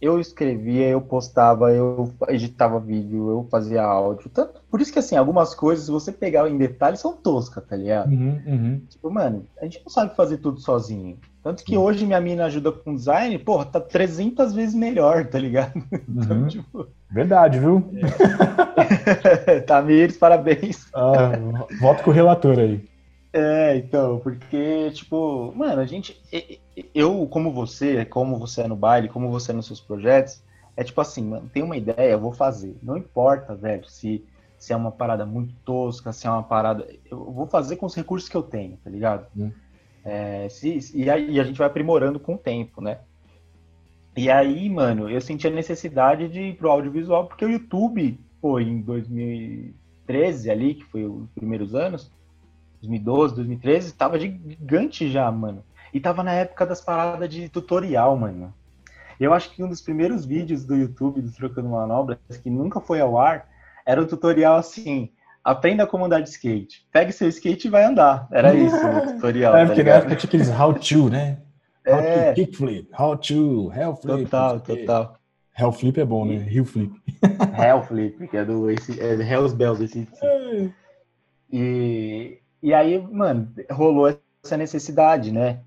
eu 0.04 0.20
escrevia, 0.20 0.88
eu 0.90 1.00
postava, 1.02 1.72
eu 1.72 2.12
editava 2.28 2.80
vídeo, 2.80 3.30
eu 3.30 3.48
fazia 3.50 3.82
áudio. 3.84 4.30
Tanto, 4.30 4.62
por 4.70 4.82
isso 4.82 4.92
que, 4.92 5.00
assim, 5.00 5.16
algumas 5.16 5.56
coisas, 5.56 5.86
se 5.86 5.92
você 5.92 6.12
pegar 6.12 6.50
em 6.50 6.58
detalhes, 6.58 7.00
são 7.00 7.14
toscas, 7.16 7.64
tá 7.66 7.76
ligado? 7.76 8.12
Uhum, 8.12 8.42
uhum. 8.46 8.82
Tipo, 8.90 9.10
mano, 9.10 9.46
a 9.62 9.64
gente 9.64 9.82
não 9.82 9.90
sabe 9.90 10.16
fazer 10.16 10.38
tudo 10.38 10.60
sozinho. 10.60 11.18
Tanto 11.42 11.64
que 11.64 11.78
hoje 11.78 12.06
minha 12.06 12.22
mina 12.22 12.46
ajuda 12.46 12.72
com 12.72 12.96
design, 12.96 13.38
porra, 13.40 13.66
tá 13.66 13.80
300 13.80 14.54
vezes 14.54 14.76
melhor, 14.76 15.26
tá 15.26 15.40
ligado? 15.40 15.74
Então, 16.08 16.38
Uhum. 16.38 16.48
tipo, 16.48 16.88
Verdade, 17.12 17.60
viu? 17.60 17.84
Tamires, 19.68 20.18
parabéns. 20.18 20.88
Ah, 20.94 21.32
voto 21.80 22.04
com 22.04 22.10
o 22.12 22.14
relator 22.14 22.58
aí. 22.60 22.84
É, 23.32 23.76
então, 23.78 24.20
porque, 24.20 24.92
tipo, 24.92 25.52
mano, 25.56 25.82
a 25.82 25.86
gente. 25.86 26.20
Eu, 26.94 27.28
como 27.28 27.52
você, 27.52 28.04
como 28.06 28.38
você 28.38 28.62
é 28.62 28.68
no 28.68 28.76
baile, 28.76 29.10
como 29.10 29.30
você 29.30 29.52
é 29.52 29.56
nos 29.56 29.68
seus 29.68 29.80
projetos, 29.80 30.42
é 30.76 30.84
tipo 30.84 31.00
assim, 31.00 31.24
mano, 31.24 31.50
tem 31.54 31.62
uma 31.62 31.78
ideia, 31.78 32.12
eu 32.12 32.20
vou 32.20 32.32
fazer. 32.32 32.76
Não 32.82 32.98
importa, 32.98 33.56
velho, 33.56 33.88
se, 33.88 34.26
se 34.58 34.74
é 34.74 34.76
uma 34.76 34.92
parada 34.92 35.26
muito 35.26 35.54
tosca, 35.64 36.12
se 36.12 36.26
é 36.26 36.30
uma 36.30 36.44
parada. 36.44 36.88
Eu 37.10 37.32
vou 37.32 37.46
fazer 37.46 37.76
com 37.76 37.86
os 37.86 37.96
recursos 37.96 38.28
que 38.28 38.36
eu 38.36 38.44
tenho, 38.44 38.78
tá 38.84 38.90
ligado? 38.90 39.28
Hum. 39.38 39.52
É, 40.04 40.50
se, 40.50 40.92
e 40.96 41.10
aí 41.10 41.40
a 41.40 41.44
gente 41.44 41.58
vai 41.58 41.68
aprimorando 41.68 42.20
com 42.20 42.36
o 42.36 42.38
tempo, 42.38 42.82
né? 42.82 43.00
E 44.16 44.30
aí, 44.30 44.70
mano, 44.70 45.10
eu 45.10 45.20
senti 45.22 45.48
a 45.48 45.52
necessidade 45.52 46.28
de 46.28 46.40
ir 46.40 46.56
pro 46.56 46.70
audiovisual, 46.70 47.28
porque 47.28 47.46
o 47.46 47.50
YouTube, 47.50 48.20
pô, 48.40 48.60
em 48.60 48.82
2013 48.82 50.52
ali, 50.52 50.76
que 50.76 50.84
foi 50.86 51.06
os 51.06 51.30
primeiros 51.32 51.74
anos, 51.74 52.12
2012, 52.82 53.36
2013, 53.36 53.94
tava 53.94 54.20
gigante 54.20 55.10
já, 55.10 55.32
mano. 55.32 55.64
E 55.94 56.00
tava 56.00 56.24
na 56.24 56.34
época 56.34 56.66
das 56.66 56.82
paradas 56.82 57.30
de 57.30 57.48
tutorial, 57.50 58.18
mano. 58.18 58.54
Eu 59.20 59.34
acho 59.34 59.52
que 59.52 59.64
um 59.64 59.70
dos 59.70 59.80
primeiros 59.82 60.26
vídeos 60.26 60.66
do 60.66 60.76
YouTube 60.76 61.22
do 61.22 61.32
Trocando 61.32 61.70
Manobras, 61.70 62.18
que 62.42 62.50
nunca 62.50 62.82
foi 62.82 63.00
ao 63.00 63.18
ar, 63.18 63.48
era 63.86 64.02
um 64.02 64.06
tutorial 64.08 64.56
assim, 64.56 65.12
aprenda 65.44 65.86
como 65.86 66.06
andar 66.06 66.22
de 66.22 66.30
skate. 66.30 66.86
Pegue 66.92 67.12
seu 67.14 67.28
skate 67.30 67.68
e 67.68 67.72
vai 67.72 67.84
andar. 67.84 68.28
Era 68.32 68.54
isso 68.56 68.76
o 68.76 69.14
tutorial, 69.14 69.56
É, 69.56 69.62
tá 69.62 69.66
porque 69.68 69.84
na 69.84 69.90
ligado? 69.90 70.02
época 70.02 70.16
tinha 70.16 70.28
aqueles 70.28 70.50
how 70.50 70.74
to, 70.74 71.10
né? 71.10 71.38
How 71.88 72.00
É. 72.00 72.34
to 72.34 72.36
kickflip, 72.42 72.90
how 72.98 73.16
to 73.16 73.72
hell 73.74 73.96
flip. 73.96 74.24
Total, 74.24 74.60
total. 74.60 75.16
Hell 75.58 75.72
flip 75.72 76.00
é 76.00 76.06
bom, 76.06 76.26
né? 76.26 76.48
Hill 76.50 76.66
flip. 76.66 76.92
Hell 77.56 77.84
Flip, 77.84 78.28
que 78.28 78.36
é 78.38 78.44
do 78.44 78.72
esse, 78.72 79.00
é 79.00 79.14
Hell's 79.14 79.54
Bells, 79.54 79.84
esse, 79.84 80.08
E, 81.52 82.40
e 82.62 82.74
aí, 82.74 83.00
mano, 83.00 83.52
rolou 83.72 84.18
essa 84.44 84.58
necessidade, 84.58 85.32
né? 85.32 85.60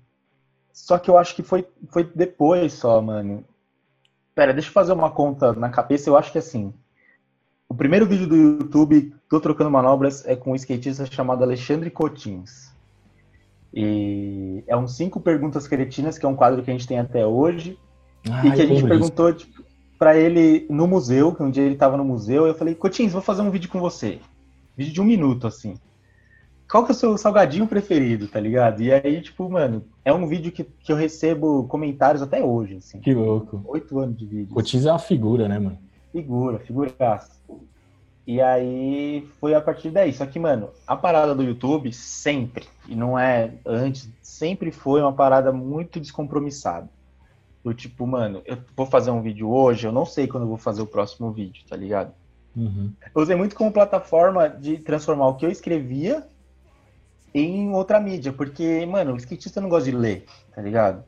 Só 0.77 0.99
que 0.99 1.09
eu 1.09 1.17
acho 1.17 1.35
que 1.35 1.41
foi, 1.41 1.67
foi 1.89 2.03
depois 2.03 2.71
só, 2.71 3.01
mano. 3.01 3.43
Pera, 4.35 4.53
deixa 4.53 4.69
eu 4.69 4.73
fazer 4.73 4.93
uma 4.93 5.09
conta 5.09 5.51
na 5.53 5.69
cabeça. 5.69 6.07
Eu 6.07 6.15
acho 6.15 6.31
que 6.31 6.37
assim. 6.37 6.71
O 7.67 7.73
primeiro 7.73 8.05
vídeo 8.05 8.27
do 8.27 8.35
YouTube, 8.35 9.11
Tô 9.27 9.41
Trocando 9.41 9.71
Manobras, 9.71 10.23
é 10.25 10.35
com 10.35 10.51
um 10.51 10.55
skatista 10.55 11.05
chamado 11.07 11.43
Alexandre 11.43 11.89
Cotins. 11.89 12.71
E 13.73 14.63
é 14.67 14.77
um 14.77 14.87
cinco 14.87 15.19
perguntas 15.19 15.67
cretinas, 15.67 16.19
que 16.19 16.25
é 16.27 16.29
um 16.29 16.35
quadro 16.35 16.61
que 16.61 16.69
a 16.69 16.73
gente 16.73 16.87
tem 16.87 16.99
até 16.99 17.25
hoje. 17.25 17.77
Ah, 18.29 18.45
e 18.45 18.51
que 18.51 18.61
a 18.61 18.65
gente 18.67 18.83
perguntou 18.83 19.33
tipo, 19.33 19.63
pra 19.97 20.15
ele 20.15 20.67
no 20.69 20.87
museu, 20.87 21.33
que 21.33 21.41
um 21.41 21.49
dia 21.49 21.63
ele 21.63 21.75
tava 21.75 21.97
no 21.97 22.05
museu, 22.05 22.45
eu 22.45 22.53
falei, 22.53 22.75
Cotins, 22.75 23.13
vou 23.13 23.21
fazer 23.21 23.41
um 23.41 23.49
vídeo 23.49 23.69
com 23.69 23.79
você. 23.79 24.19
Vídeo 24.77 24.93
de 24.93 25.01
um 25.01 25.05
minuto, 25.05 25.47
assim. 25.47 25.73
Qual 26.69 26.83
que 26.83 26.91
é 26.91 26.95
o 26.95 26.97
seu 26.97 27.17
salgadinho 27.17 27.65
preferido, 27.65 28.27
tá 28.27 28.39
ligado? 28.39 28.81
E 28.81 28.91
aí, 28.91 29.21
tipo, 29.21 29.49
mano, 29.49 29.85
é 30.03 30.11
um 30.11 30.27
vídeo 30.27 30.51
que, 30.51 30.65
que 30.65 30.91
eu 30.91 30.97
recebo 30.97 31.63
comentários 31.65 32.21
até 32.21 32.43
hoje, 32.43 32.75
assim. 32.75 32.99
Que 32.99 33.13
louco. 33.13 33.61
Oito 33.65 33.97
anos 33.99 34.17
de 34.17 34.25
vídeo. 34.25 34.53
Cotiz 34.53 34.85
é 34.85 34.91
uma 34.91 34.99
figura, 34.99 35.47
né, 35.47 35.57
mano? 35.57 35.77
Figura, 36.11 36.59
figuraça. 36.59 37.37
E 38.25 38.41
aí 38.41 39.25
foi 39.39 39.55
a 39.55 39.61
partir 39.61 39.89
daí. 39.89 40.11
Só 40.11 40.25
que, 40.25 40.37
mano, 40.37 40.69
a 40.85 40.97
parada 40.97 41.33
do 41.33 41.41
YouTube 41.41 41.93
sempre, 41.93 42.65
e 42.85 42.93
não 42.93 43.17
é 43.17 43.53
antes, 43.65 44.09
sempre 44.21 44.69
foi 44.69 45.01
uma 45.01 45.13
parada 45.13 45.53
muito 45.53 46.01
descompromissada. 46.01 46.89
Do 47.63 47.73
tipo, 47.73 48.05
mano, 48.05 48.41
eu 48.45 48.57
vou 48.75 48.85
fazer 48.85 49.11
um 49.11 49.21
vídeo 49.21 49.49
hoje, 49.49 49.87
eu 49.87 49.91
não 49.93 50.05
sei 50.05 50.27
quando 50.27 50.43
eu 50.43 50.49
vou 50.49 50.57
fazer 50.57 50.81
o 50.81 50.87
próximo 50.87 51.31
vídeo, 51.31 51.63
tá 51.67 51.77
ligado? 51.77 52.11
Uhum. 52.55 52.91
Eu 53.15 53.21
usei 53.21 53.35
muito 53.35 53.55
como 53.55 53.71
plataforma 53.71 54.49
de 54.49 54.77
transformar 54.79 55.27
o 55.27 55.35
que 55.35 55.45
eu 55.45 55.51
escrevia 55.51 56.25
em 57.39 57.73
outra 57.73 57.99
mídia, 57.99 58.33
porque, 58.33 58.85
mano, 58.85 59.13
o 59.13 59.17
skatista 59.17 59.61
não 59.61 59.69
gosta 59.69 59.89
de 59.89 59.95
ler, 59.95 60.25
tá 60.53 60.61
ligado? 60.61 61.03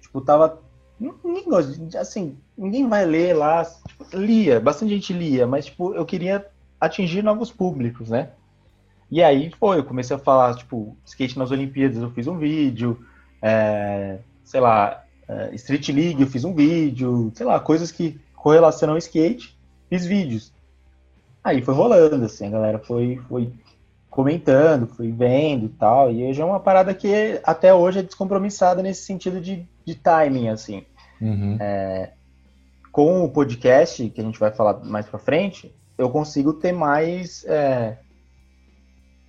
Tipo, 0.00 0.20
tava. 0.20 0.62
Ninguém 0.98 1.44
gosta 1.44 1.72
de. 1.72 1.96
Assim, 1.96 2.36
ninguém 2.56 2.88
vai 2.88 3.04
ler 3.04 3.34
lá. 3.34 3.64
Tipo, 3.64 4.16
lia, 4.16 4.60
bastante 4.60 4.94
gente 4.94 5.12
lia, 5.12 5.46
mas, 5.46 5.66
tipo, 5.66 5.94
eu 5.94 6.04
queria 6.04 6.46
atingir 6.80 7.22
novos 7.22 7.50
públicos, 7.50 8.10
né? 8.10 8.30
E 9.10 9.22
aí 9.22 9.50
foi, 9.58 9.78
eu 9.78 9.84
comecei 9.84 10.16
a 10.16 10.18
falar, 10.18 10.54
tipo, 10.56 10.96
skate 11.04 11.38
nas 11.38 11.50
Olimpíadas, 11.50 11.98
eu 11.98 12.10
fiz 12.10 12.26
um 12.26 12.38
vídeo, 12.38 13.04
é, 13.40 14.18
sei 14.42 14.60
lá, 14.60 15.04
é, 15.28 15.54
Street 15.54 15.88
League, 15.90 16.20
eu 16.20 16.26
fiz 16.26 16.44
um 16.44 16.54
vídeo, 16.54 17.30
sei 17.34 17.46
lá, 17.46 17.60
coisas 17.60 17.92
que 17.92 18.18
correlacionam 18.34 18.94
ao 18.94 18.98
skate, 18.98 19.56
fiz 19.88 20.04
vídeos. 20.04 20.52
Aí 21.42 21.62
foi 21.62 21.74
rolando, 21.74 22.24
assim, 22.24 22.46
a 22.46 22.50
galera 22.50 22.78
foi, 22.78 23.20
foi 23.28 23.52
comentando, 24.14 24.86
foi 24.86 25.10
vendo 25.10 25.66
e 25.66 25.68
tal, 25.70 26.12
e 26.12 26.24
hoje 26.24 26.40
é 26.40 26.44
uma 26.44 26.60
parada 26.60 26.94
que 26.94 27.40
até 27.42 27.74
hoje 27.74 27.98
é 27.98 28.02
descompromissada 28.02 28.80
nesse 28.80 29.02
sentido 29.02 29.40
de, 29.40 29.66
de 29.84 29.94
timing, 29.96 30.48
assim. 30.48 30.84
Uhum. 31.20 31.58
Com 32.92 33.24
o 33.24 33.28
podcast, 33.28 34.08
que 34.10 34.20
a 34.20 34.24
gente 34.24 34.38
vai 34.38 34.52
falar 34.52 34.84
mais 34.84 35.04
pra 35.06 35.18
frente, 35.18 35.74
eu 35.98 36.08
consigo 36.10 36.52
ter 36.52 36.70
mais, 36.70 37.44
é, 37.46 37.98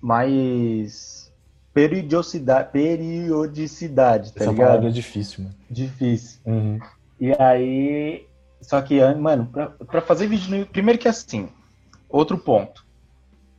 mais 0.00 1.32
periodicidade, 1.74 2.70
periodicidade, 2.70 4.32
tá 4.32 4.44
Essa 4.44 4.52
ligado? 4.52 4.66
palavra 4.68 4.88
é 4.88 4.92
difícil, 4.92 5.44
mano. 5.44 5.56
Difícil. 5.68 6.40
Uhum. 6.46 6.78
E 7.20 7.32
aí. 7.32 8.24
Só 8.60 8.80
que, 8.80 9.00
mano, 9.14 9.46
pra, 9.46 9.66
pra 9.70 10.00
fazer 10.00 10.28
vídeo 10.28 10.48
no 10.48 10.56
YouTube. 10.58 10.72
Primeiro 10.72 10.98
que 10.98 11.08
assim, 11.08 11.48
outro 12.08 12.38
ponto. 12.38 12.85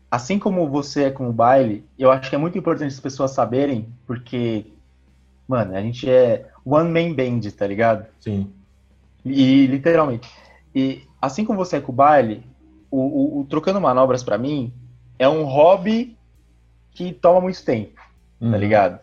Assim 0.10 0.40
como 0.40 0.70
você 0.70 1.06
é 1.06 1.12
com 1.12 1.28
o 1.30 1.34
baile, 1.34 1.84
eu 2.00 2.10
acho 2.12 2.30
que 2.30 2.36
é 2.36 2.40
muito 2.40 2.58
importante 2.58 2.94
as 2.94 3.00
pessoas 3.00 3.32
saberem, 3.32 3.88
porque, 4.06 4.66
mano, 5.48 5.76
a 5.76 5.82
gente 5.82 6.10
é 6.10 6.48
one 6.66 6.90
man 6.90 7.14
band, 7.14 7.42
tá 7.52 7.68
ligado? 7.68 8.06
Sim. 8.20 8.50
E 9.26 9.68
literalmente. 9.68 10.30
E 10.74 11.04
assim 11.22 11.44
como 11.44 11.58
você 11.60 11.78
é 11.78 11.82
com 11.82 11.92
o 11.92 11.96
baile, 11.96 12.42
o, 12.90 13.00
o- 13.00 13.40
o 13.42 13.46
Trocando 13.46 13.82
Manobras 13.82 14.24
pra 14.24 14.38
mim 14.38 14.72
é 15.20 15.28
um 15.28 15.44
hobby 15.44 16.18
que 16.92 17.12
toma 17.14 17.42
muito 17.42 17.64
tempo 17.64 18.00
Uhum. 18.40 18.52
tá 18.52 18.58
ligado? 18.58 19.00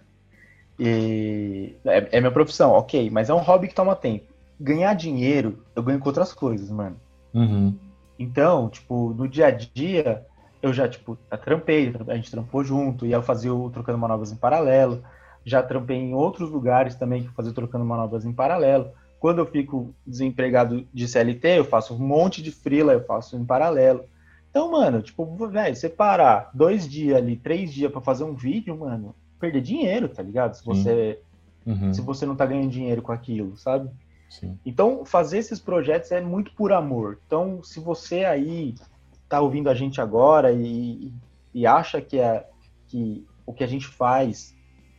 E 0.79 1.75
é, 1.85 2.09
é 2.17 2.21
minha 2.21 2.33
profissão, 2.33 2.71
ok, 2.73 3.11
mas 3.11 3.29
é 3.29 3.35
um 3.35 3.39
hobby 3.39 3.69
que 3.69 3.75
toma 3.75 3.95
tempo. 3.95 4.25
Ganhar 4.61 4.95
dinheiro, 4.95 5.63
eu 5.75 5.83
ganho 5.83 5.99
com 5.99 6.09
outras 6.09 6.33
coisas, 6.33 6.71
mano. 6.71 6.97
Uhum. 7.33 7.77
Então, 8.19 8.69
tipo, 8.69 9.11
no 9.15 9.27
dia 9.29 9.47
a 9.49 9.51
dia, 9.51 10.25
eu 10.65 10.73
já, 10.73 10.89
tipo, 10.89 11.19
já 11.31 11.37
trampei, 11.37 11.93
a 12.09 12.17
gente 12.17 12.31
trampou 12.31 12.65
junto, 12.65 13.05
e 13.05 13.13
eu 13.13 13.23
fazia 13.23 13.53
o 13.53 13.69
Trocando 13.71 13.99
Manobras 13.99 14.33
em 14.33 14.37
paralelo. 14.37 15.05
Já 15.45 15.63
trampei 15.63 15.99
em 15.99 16.15
outros 16.15 16.51
lugares 16.51 16.95
também 16.95 17.23
que 17.23 17.35
fazia 17.35 17.53
o 17.53 17.55
Trocando 17.55 17.85
Manobras 17.85 18.25
em 18.25 18.33
paralelo. 18.33 18.91
Quando 19.21 19.41
eu 19.41 19.47
fico 19.47 19.95
desempregado 20.07 20.87
de 20.93 21.07
CLT, 21.07 21.59
eu 21.59 21.65
faço 21.67 21.95
um 21.95 21.99
monte 21.99 22.43
de 22.43 22.51
freela, 22.51 22.95
eu 22.95 23.05
faço 23.05 23.37
em 23.37 23.45
paralelo. 23.45 24.05
Então, 24.51 24.71
mano, 24.73 25.03
tipo, 25.03 25.27
velho, 25.49 25.77
você 25.77 25.89
parar 25.91 26.51
dois 26.55 26.89
dias 26.89 27.19
ali, 27.19 27.37
três 27.37 27.71
dias 27.71 27.93
pra 27.93 28.01
fazer 28.01 28.25
um 28.25 28.35
vídeo, 28.35 28.75
mano, 28.79 29.15
perder 29.39 29.61
dinheiro, 29.61 30.09
tá 30.09 30.23
ligado? 30.23 30.55
Se 30.55 30.65
você, 30.65 31.21
Uhum. 31.67 31.93
se 31.93 32.01
você 32.01 32.25
não 32.25 32.37
tá 32.37 32.47
ganhando 32.47 32.71
dinheiro 32.71 33.03
com 33.03 33.13
aquilo, 33.13 33.55
sabe? 33.57 33.91
Sim. 34.31 34.59
Então, 34.65 35.05
fazer 35.05 35.39
esses 35.39 35.61
projetos 35.61 36.11
é 36.11 36.21
muito 36.23 36.55
por 36.55 36.73
amor. 36.73 37.19
Então, 37.27 37.63
se 37.63 37.81
você 37.81 38.25
aí 38.25 38.75
tá 39.29 39.41
ouvindo 39.41 39.69
a 39.69 39.75
gente 39.75 40.01
agora 40.01 40.53
e, 40.53 41.13
e 41.53 41.67
acha 41.67 42.01
que, 42.01 42.19
é, 42.19 42.47
que 42.89 43.27
o 43.47 43.53
que 43.53 43.65
a 43.65 43.67
gente 43.67 43.87
faz 43.87 44.55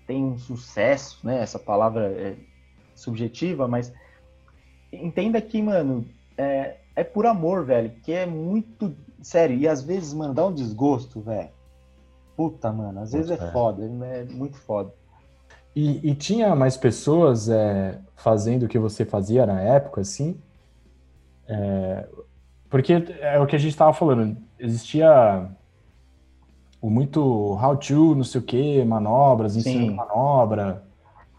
tem 0.07 0.23
um 0.23 0.37
sucesso, 0.37 1.19
né? 1.23 1.41
Essa 1.41 1.57
palavra 1.57 2.11
é 2.11 2.35
subjetiva, 2.93 3.67
mas 3.67 3.91
entenda 4.91 5.41
que, 5.41 5.61
mano, 5.61 6.05
é, 6.37 6.77
é 6.95 7.03
por 7.03 7.25
amor, 7.25 7.65
velho. 7.65 7.89
Porque 7.89 8.11
é 8.11 8.25
muito 8.25 8.95
sério. 9.21 9.57
E 9.57 9.67
às 9.67 9.81
vezes, 9.81 10.13
mano, 10.13 10.33
dá 10.33 10.45
um 10.45 10.53
desgosto, 10.53 11.21
velho. 11.21 11.49
Puta, 12.35 12.71
mano, 12.71 13.01
às 13.01 13.13
vezes 13.13 13.31
é 13.31 13.35
É. 13.35 13.51
foda, 13.51 13.83
é 13.83 14.23
muito 14.25 14.57
foda. 14.57 14.93
E, 15.75 16.09
e 16.09 16.15
tinha 16.15 16.55
mais 16.55 16.77
pessoas 16.77 17.49
é, 17.49 17.99
fazendo 18.15 18.63
o 18.63 18.67
que 18.67 18.79
você 18.79 19.03
fazia 19.05 19.45
na 19.45 19.59
época, 19.59 20.01
assim? 20.01 20.39
É, 21.47 22.07
porque 22.75 22.91
é 23.21 23.39
o 23.39 23.47
que 23.47 23.55
a 23.55 23.59
gente 23.59 23.71
estava 23.71 23.93
falando, 23.93 24.35
existia 24.59 25.47
o 26.81 26.89
muito 26.89 27.21
how 27.21 27.77
to, 27.77 28.13
não 28.13 28.23
sei 28.25 28.41
o 28.41 28.43
que, 28.43 28.83
manobras, 28.83 29.55
ensinando 29.55 29.91
Sim. 29.91 29.95
manobra, 29.95 30.83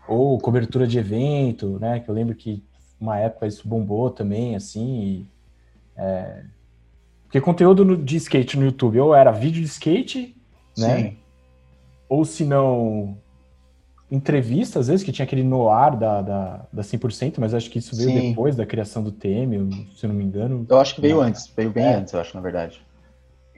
ou 0.09 0.39
cobertura 0.39 0.87
de 0.87 0.99
evento, 0.99 1.79
né? 1.79 2.01
Que 2.01 2.09
eu 2.09 2.15
lembro 2.15 2.35
que 2.35 2.65
uma 2.99 3.19
época 3.19 3.47
isso 3.47 3.69
bombou 3.69 4.09
também, 4.09 4.57
assim. 4.57 4.99
E, 4.99 5.27
é... 5.99 6.43
Porque 7.25 7.39
conteúdo 7.39 7.99
de 7.99 8.17
skate 8.17 8.59
no 8.59 8.65
YouTube 8.65 8.99
ou 8.99 9.15
era 9.15 9.31
vídeo 9.31 9.61
de 9.61 9.69
skate, 9.69 10.35
né? 10.75 10.97
Sim. 10.97 11.19
Ou 12.09 12.25
se 12.25 12.47
não, 12.47 13.19
entrevista, 14.11 14.79
às 14.79 14.89
vezes, 14.89 15.05
que 15.05 15.11
tinha 15.11 15.25
aquele 15.25 15.43
noir 15.43 15.97
da, 15.97 16.23
da, 16.23 16.67
da 16.73 16.83
100%, 16.83 17.35
mas 17.39 17.55
acho 17.55 17.71
que 17.71 17.79
isso 17.79 17.97
veio 17.97 18.11
Sim. 18.11 18.29
depois 18.31 18.55
da 18.55 18.65
criação 18.65 19.03
do 19.03 19.11
Temer, 19.11 19.61
se 19.97 20.07
eu 20.07 20.09
não 20.09 20.15
me 20.15 20.25
engano. 20.25 20.65
Eu 20.69 20.79
acho 20.79 20.95
que 20.95 21.01
veio 21.01 21.21
antes, 21.21 21.51
veio 21.57 21.71
bem 21.71 21.85
é. 21.85 21.95
antes, 21.97 22.13
eu 22.13 22.21
acho, 22.21 22.35
na 22.37 22.41
verdade. 22.41 22.81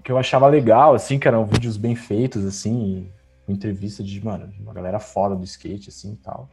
Que 0.03 0.11
eu 0.11 0.17
achava 0.17 0.47
legal, 0.47 0.95
assim, 0.95 1.19
que 1.19 1.29
eram 1.29 1.45
vídeos 1.45 1.77
bem 1.77 1.95
feitos, 1.95 2.47
assim, 2.47 3.11
com 3.45 3.53
entrevista 3.53 4.03
de, 4.03 4.25
mano, 4.25 4.49
de 4.49 4.61
uma 4.63 4.73
galera 4.73 4.99
foda 4.99 5.37
do 5.37 5.45
skate, 5.45 5.91
assim, 5.91 6.13
e 6.13 6.17
tal. 6.17 6.49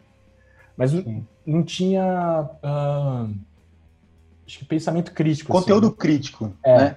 Mas 0.76 0.91
Sim. 0.91 1.26
não 1.46 1.64
tinha, 1.64 2.50
uh, 2.62 3.34
acho 4.46 4.60
que 4.60 4.66
pensamento 4.66 5.14
crítico. 5.14 5.54
Conteúdo 5.54 5.88
assim, 5.88 5.96
crítico, 5.96 6.54
é. 6.62 6.78
né? 6.78 6.96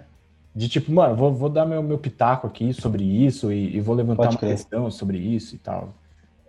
De 0.52 0.68
tipo, 0.68 0.90
mano, 0.90 1.14
vou, 1.14 1.32
vou 1.32 1.48
dar 1.48 1.64
meu, 1.64 1.80
meu 1.80 1.98
pitaco 1.98 2.48
aqui 2.48 2.72
sobre 2.72 3.04
isso 3.04 3.52
e, 3.52 3.76
e 3.76 3.80
vou 3.80 3.94
levantar 3.94 4.24
Pode 4.24 4.34
uma 4.34 4.40
crer. 4.40 4.56
questão 4.56 4.90
sobre 4.90 5.16
isso 5.16 5.54
e 5.54 5.58
tal. 5.58 5.94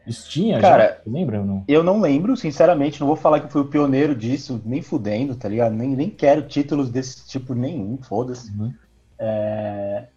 Isso 0.10 0.28
tinha 0.28 0.60
Cara, 0.60 1.02
já? 1.06 1.12
Lembra 1.12 1.40
ou 1.40 1.46
não? 1.46 1.64
Eu 1.68 1.84
não 1.84 2.02
lembro, 2.02 2.36
sinceramente, 2.36 3.00
não 3.00 3.06
vou 3.06 3.16
falar 3.16 3.42
que 3.42 3.52
fui 3.52 3.62
o 3.62 3.68
pioneiro 3.68 4.16
disso, 4.16 4.60
nem 4.66 4.82
fudendo, 4.82 5.36
tá 5.36 5.48
ligado? 5.48 5.76
Nem, 5.76 5.96
nem 5.96 6.10
quero 6.10 6.48
títulos 6.48 6.90
desse 6.90 7.28
tipo 7.28 7.54
nenhum, 7.54 7.96
foda-se. 8.02 8.52
Uhum. 8.52 8.74
É... 9.20 10.08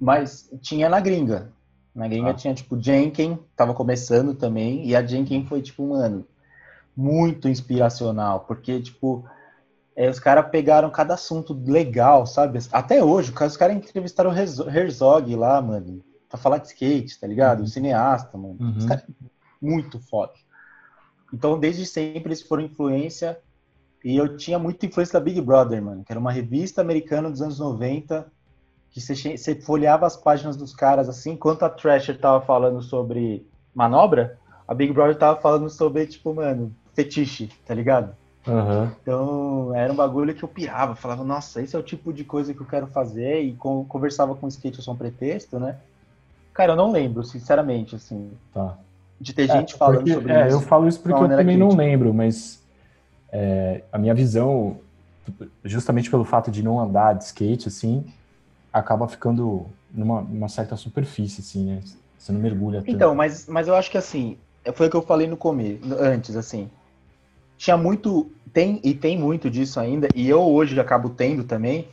Mas 0.00 0.50
tinha 0.62 0.88
na 0.88 0.98
gringa. 0.98 1.52
Na 1.94 2.08
gringa 2.08 2.30
ah. 2.30 2.34
tinha, 2.34 2.54
tipo, 2.54 2.80
Jenkin, 2.80 3.38
tava 3.54 3.74
começando 3.74 4.34
também, 4.34 4.86
e 4.86 4.96
a 4.96 5.04
Jenkin 5.04 5.44
foi, 5.44 5.60
tipo, 5.60 5.86
mano, 5.86 6.26
muito 6.96 7.50
inspiracional, 7.50 8.40
porque, 8.48 8.80
tipo, 8.80 9.26
é, 9.94 10.08
os 10.08 10.18
caras 10.18 10.48
pegaram 10.48 10.88
cada 10.88 11.12
assunto 11.12 11.52
legal, 11.66 12.26
sabe? 12.26 12.58
Até 12.72 13.04
hoje, 13.04 13.30
os 13.30 13.56
caras 13.58 13.76
entrevistaram 13.76 14.30
o 14.30 14.34
Herzog 14.34 15.36
lá, 15.36 15.60
mano 15.60 16.02
pra 16.34 16.42
falar 16.42 16.58
de 16.58 16.66
skate, 16.66 17.18
tá 17.18 17.26
ligado? 17.28 17.60
Uhum. 17.60 17.64
O 17.64 17.68
cineasta, 17.68 18.36
mano. 18.36 18.56
Uhum. 18.58 18.76
Os 18.76 18.84
caras 18.84 19.04
muito 19.62 20.00
foda. 20.00 20.32
Então, 21.32 21.58
desde 21.58 21.86
sempre 21.86 22.28
eles 22.28 22.42
foram 22.42 22.64
influência. 22.64 23.38
E 24.04 24.16
eu 24.16 24.36
tinha 24.36 24.58
muita 24.58 24.84
influência 24.84 25.14
da 25.14 25.24
Big 25.24 25.40
Brother, 25.40 25.80
mano, 25.80 26.04
que 26.04 26.12
era 26.12 26.20
uma 26.20 26.32
revista 26.32 26.80
americana 26.80 27.30
dos 27.30 27.40
anos 27.40 27.58
90, 27.58 28.26
que 28.90 29.00
você, 29.00 29.14
você 29.36 29.54
folheava 29.54 30.06
as 30.06 30.16
páginas 30.16 30.56
dos 30.56 30.74
caras 30.74 31.08
assim, 31.08 31.32
enquanto 31.32 31.62
a 31.62 31.70
Thrasher 31.70 32.18
tava 32.18 32.44
falando 32.44 32.82
sobre 32.82 33.46
manobra, 33.74 34.38
a 34.68 34.74
Big 34.74 34.92
Brother 34.92 35.16
tava 35.16 35.40
falando 35.40 35.70
sobre, 35.70 36.06
tipo, 36.06 36.34
mano, 36.34 36.74
fetiche, 36.92 37.48
tá 37.64 37.74
ligado? 37.74 38.14
Uhum. 38.46 38.90
Então, 39.00 39.74
era 39.74 39.90
um 39.90 39.96
bagulho 39.96 40.34
que 40.34 40.42
eu 40.42 40.48
pirava, 40.48 40.94
falava, 40.94 41.24
nossa, 41.24 41.62
esse 41.62 41.74
é 41.74 41.78
o 41.78 41.82
tipo 41.82 42.12
de 42.12 42.24
coisa 42.24 42.52
que 42.52 42.60
eu 42.60 42.66
quero 42.66 42.86
fazer, 42.88 43.40
e 43.40 43.54
com, 43.54 43.84
conversava 43.86 44.34
com 44.34 44.44
o 44.44 44.48
skate, 44.48 44.78
eu 44.78 44.84
sou 44.84 44.92
um 44.92 44.98
pretexto, 44.98 45.58
né? 45.58 45.78
Cara, 46.54 46.72
eu 46.72 46.76
não 46.76 46.92
lembro, 46.92 47.24
sinceramente, 47.24 47.96
assim. 47.96 48.30
Tá. 48.52 48.78
De 49.20 49.32
ter 49.34 49.50
é, 49.50 49.52
gente 49.52 49.74
falando 49.74 49.98
porque, 49.98 50.14
sobre 50.14 50.32
é, 50.32 50.46
isso. 50.46 50.56
Eu 50.56 50.60
falo 50.60 50.88
isso 50.88 51.00
porque 51.00 51.22
eu 51.22 51.28
também 51.28 51.56
não 51.56 51.74
lembro, 51.74 52.14
mas 52.14 52.62
é, 53.32 53.82
a 53.92 53.98
minha 53.98 54.14
visão, 54.14 54.78
justamente 55.64 56.08
pelo 56.08 56.24
fato 56.24 56.52
de 56.52 56.62
não 56.62 56.78
andar 56.78 57.14
de 57.14 57.24
skate, 57.24 57.66
assim, 57.66 58.04
acaba 58.72 59.08
ficando 59.08 59.66
numa, 59.92 60.22
numa 60.22 60.48
certa 60.48 60.76
superfície, 60.76 61.40
assim, 61.40 61.64
né? 61.64 61.80
Você 62.16 62.30
não 62.30 62.40
mergulha 62.40 62.80
tanto. 62.80 62.90
Então, 62.90 63.14
mas, 63.14 63.48
mas 63.48 63.66
eu 63.66 63.74
acho 63.74 63.90
que 63.90 63.98
assim, 63.98 64.38
foi 64.72 64.86
o 64.86 64.90
que 64.90 64.96
eu 64.96 65.02
falei 65.02 65.26
no 65.26 65.36
começo, 65.36 65.80
antes, 65.98 66.36
assim. 66.36 66.70
Tinha 67.58 67.76
muito, 67.76 68.30
tem 68.52 68.80
e 68.84 68.94
tem 68.94 69.18
muito 69.18 69.50
disso 69.50 69.80
ainda, 69.80 70.08
e 70.14 70.28
eu 70.28 70.40
hoje 70.40 70.78
acabo 70.78 71.10
tendo 71.10 71.42
também, 71.42 71.88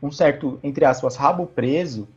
um 0.00 0.10
certo, 0.12 0.58
entre 0.62 0.84
aspas, 0.84 1.16
rabo 1.16 1.46
preso 1.46 2.08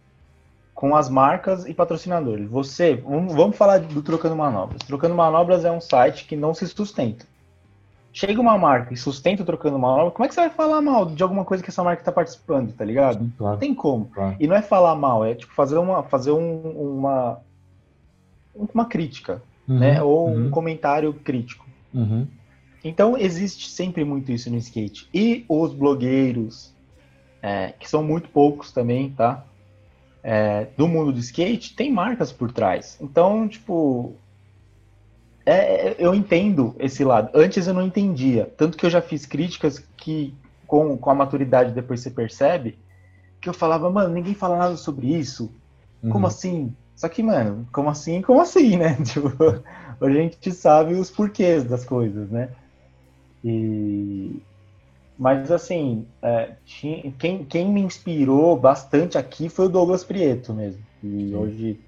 com 0.77 0.95
as 0.95 1.09
marcas 1.09 1.65
e 1.65 1.73
patrocinadores. 1.73 2.47
Você, 2.51 2.93
vamos 3.03 3.57
falar 3.57 3.79
do 3.79 3.99
Trocando 4.03 4.35
Manobras. 4.35 4.83
Trocando 4.83 5.15
Manobras 5.15 5.65
é 5.65 5.71
um 5.71 5.81
site 5.81 6.25
que 6.25 6.35
não 6.35 6.53
se 6.53 6.67
sustenta. 6.67 7.25
Chega 8.13 8.39
uma 8.39 8.55
marca 8.59 8.93
e 8.93 8.97
sustenta 8.97 9.41
o 9.41 9.45
Trocando 9.45 9.79
Manobras, 9.79 10.13
como 10.13 10.25
é 10.25 10.27
que 10.27 10.35
você 10.35 10.41
vai 10.41 10.51
falar 10.51 10.79
mal 10.79 11.07
de 11.07 11.23
alguma 11.23 11.43
coisa 11.43 11.63
que 11.63 11.71
essa 11.71 11.83
marca 11.83 12.03
está 12.03 12.11
participando, 12.11 12.73
tá 12.73 12.85
ligado? 12.85 13.17
Sim, 13.17 13.33
claro. 13.35 13.53
Não 13.53 13.59
tem 13.59 13.73
como. 13.73 14.05
Claro. 14.05 14.35
E 14.39 14.45
não 14.45 14.55
é 14.55 14.61
falar 14.61 14.93
mal, 14.93 15.25
é 15.25 15.33
tipo 15.33 15.51
fazer 15.51 15.79
uma, 15.79 16.03
fazer 16.03 16.29
um, 16.29 16.99
uma, 16.99 17.39
uma 18.71 18.85
crítica, 18.85 19.41
uhum, 19.67 19.79
né? 19.79 20.03
Ou 20.03 20.29
uhum. 20.29 20.45
um 20.45 20.49
comentário 20.51 21.11
crítico. 21.11 21.65
Uhum. 21.91 22.27
Então 22.83 23.17
existe 23.17 23.67
sempre 23.67 24.03
muito 24.03 24.31
isso 24.31 24.47
no 24.51 24.57
skate. 24.57 25.09
E 25.11 25.43
os 25.49 25.73
blogueiros, 25.73 26.71
é, 27.41 27.73
que 27.79 27.89
são 27.89 28.03
muito 28.03 28.29
poucos 28.29 28.71
também, 28.71 29.09
tá? 29.09 29.43
É, 30.29 30.67
do 30.75 30.89
mundo 30.89 31.13
do 31.13 31.19
skate 31.19 31.73
tem 31.73 31.89
marcas 31.89 32.33
por 32.33 32.51
trás. 32.51 32.97
Então, 32.99 33.47
tipo, 33.47 34.13
é, 35.45 35.95
eu 35.97 36.13
entendo 36.13 36.75
esse 36.79 37.01
lado. 37.01 37.29
Antes 37.33 37.65
eu 37.65 37.73
não 37.73 37.81
entendia. 37.81 38.51
Tanto 38.57 38.77
que 38.77 38.85
eu 38.85 38.89
já 38.89 39.01
fiz 39.01 39.25
críticas 39.25 39.79
que, 39.95 40.35
com, 40.67 40.97
com 40.97 41.09
a 41.09 41.15
maturidade, 41.15 41.71
depois 41.71 42.01
você 42.01 42.11
percebe, 42.11 42.77
que 43.39 43.47
eu 43.47 43.53
falava, 43.53 43.89
mano, 43.89 44.13
ninguém 44.13 44.33
fala 44.33 44.57
nada 44.57 44.75
sobre 44.75 45.15
isso. 45.15 45.49
Uhum. 46.03 46.09
Como 46.09 46.27
assim? 46.27 46.75
Só 46.93 47.07
que, 47.07 47.23
mano, 47.23 47.65
como 47.71 47.89
assim? 47.89 48.21
Como 48.21 48.41
assim, 48.41 48.75
né? 48.75 48.97
Tipo, 49.05 49.31
a 50.01 50.09
gente 50.09 50.51
sabe 50.51 50.95
os 50.95 51.09
porquês 51.09 51.63
das 51.63 51.85
coisas, 51.85 52.29
né? 52.29 52.49
E, 53.45 54.41
mas, 55.17 55.51
assim, 55.51 56.05
é, 56.21 56.51
tinha, 56.65 57.11
quem, 57.13 57.43
quem 57.43 57.71
me 57.71 57.81
inspirou 57.81 58.55
bastante 58.57 59.17
aqui 59.17 59.49
foi 59.49 59.65
o 59.65 59.69
Douglas 59.69 60.03
Prieto 60.03 60.53
mesmo. 60.53 60.81
E 61.03 61.29
Sim. 61.29 61.35
hoje 61.35 61.79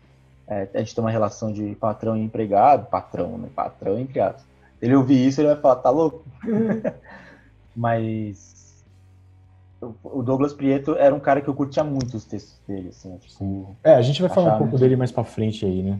é, 0.47 0.67
a 0.73 0.79
gente 0.79 0.95
tem 0.95 1.03
uma 1.03 1.11
relação 1.11 1.51
de 1.51 1.75
patrão 1.75 2.17
e 2.17 2.21
empregado, 2.21 2.89
patrão, 2.89 3.37
né? 3.37 3.49
Patrão 3.55 3.99
e 3.99 4.01
empregado. 4.01 4.43
Ele 4.81 4.95
ouvir 4.95 5.27
isso, 5.27 5.39
ele 5.41 5.49
vai 5.49 5.57
falar, 5.57 5.75
tá 5.77 5.89
louco? 5.89 6.25
Mas 7.75 8.83
o 10.03 10.23
Douglas 10.23 10.53
Prieto 10.53 10.95
era 10.95 11.13
um 11.13 11.19
cara 11.19 11.41
que 11.41 11.47
eu 11.47 11.53
curtia 11.53 11.83
muito 11.83 12.17
os 12.17 12.25
textos 12.25 12.59
dele, 12.67 12.89
assim, 12.89 13.15
tipo, 13.17 13.77
É, 13.83 13.93
a 13.93 14.01
gente 14.01 14.21
vai 14.21 14.29
falar 14.29 14.55
um 14.55 14.59
pouco 14.59 14.77
dele 14.77 14.95
mais 14.95 15.11
pra 15.11 15.23
frente 15.23 15.65
aí, 15.65 15.83
né? 15.83 15.99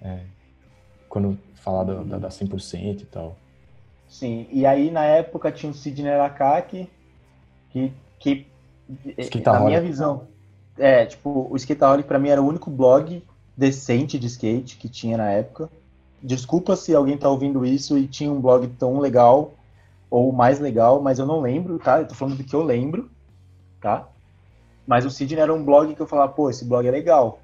É, 0.00 0.20
quando 1.08 1.38
falar 1.56 1.84
da, 1.84 2.02
da, 2.02 2.18
da 2.18 2.28
100% 2.28 3.02
e 3.02 3.06
tal. 3.06 3.36
Sim, 4.08 4.46
e 4.50 4.64
aí 4.64 4.90
na 4.90 5.04
época 5.04 5.52
tinha 5.52 5.70
o 5.70 5.74
Sidney 5.74 6.10
Arakaki, 6.10 6.88
que, 7.70 7.92
que 8.18 8.46
na 9.44 9.60
minha 9.60 9.80
visão, 9.80 10.28
é, 10.78 11.04
tipo, 11.04 11.46
o 11.50 11.56
Skateaholic 11.56 12.08
pra 12.08 12.18
mim 12.18 12.30
era 12.30 12.42
o 12.42 12.46
único 12.46 12.70
blog 12.70 13.22
decente 13.56 14.18
de 14.18 14.26
skate 14.26 14.76
que 14.76 14.88
tinha 14.88 15.18
na 15.18 15.30
época. 15.30 15.68
Desculpa 16.22 16.74
se 16.74 16.94
alguém 16.94 17.18
tá 17.18 17.28
ouvindo 17.28 17.64
isso 17.66 17.98
e 17.98 18.06
tinha 18.06 18.32
um 18.32 18.40
blog 18.40 18.66
tão 18.78 18.98
legal 18.98 19.52
ou 20.10 20.32
mais 20.32 20.58
legal, 20.58 21.02
mas 21.02 21.18
eu 21.18 21.26
não 21.26 21.40
lembro, 21.40 21.78
tá? 21.78 22.00
Eu 22.00 22.08
tô 22.08 22.14
falando 22.14 22.36
do 22.36 22.44
que 22.44 22.54
eu 22.54 22.62
lembro, 22.62 23.10
tá? 23.80 24.08
Mas 24.86 25.04
o 25.04 25.10
Sidney 25.10 25.42
era 25.42 25.52
um 25.52 25.62
blog 25.62 25.94
que 25.94 26.00
eu 26.00 26.06
falava, 26.06 26.32
pô, 26.32 26.48
esse 26.48 26.64
blog 26.64 26.86
é 26.86 26.90
legal. 26.90 27.40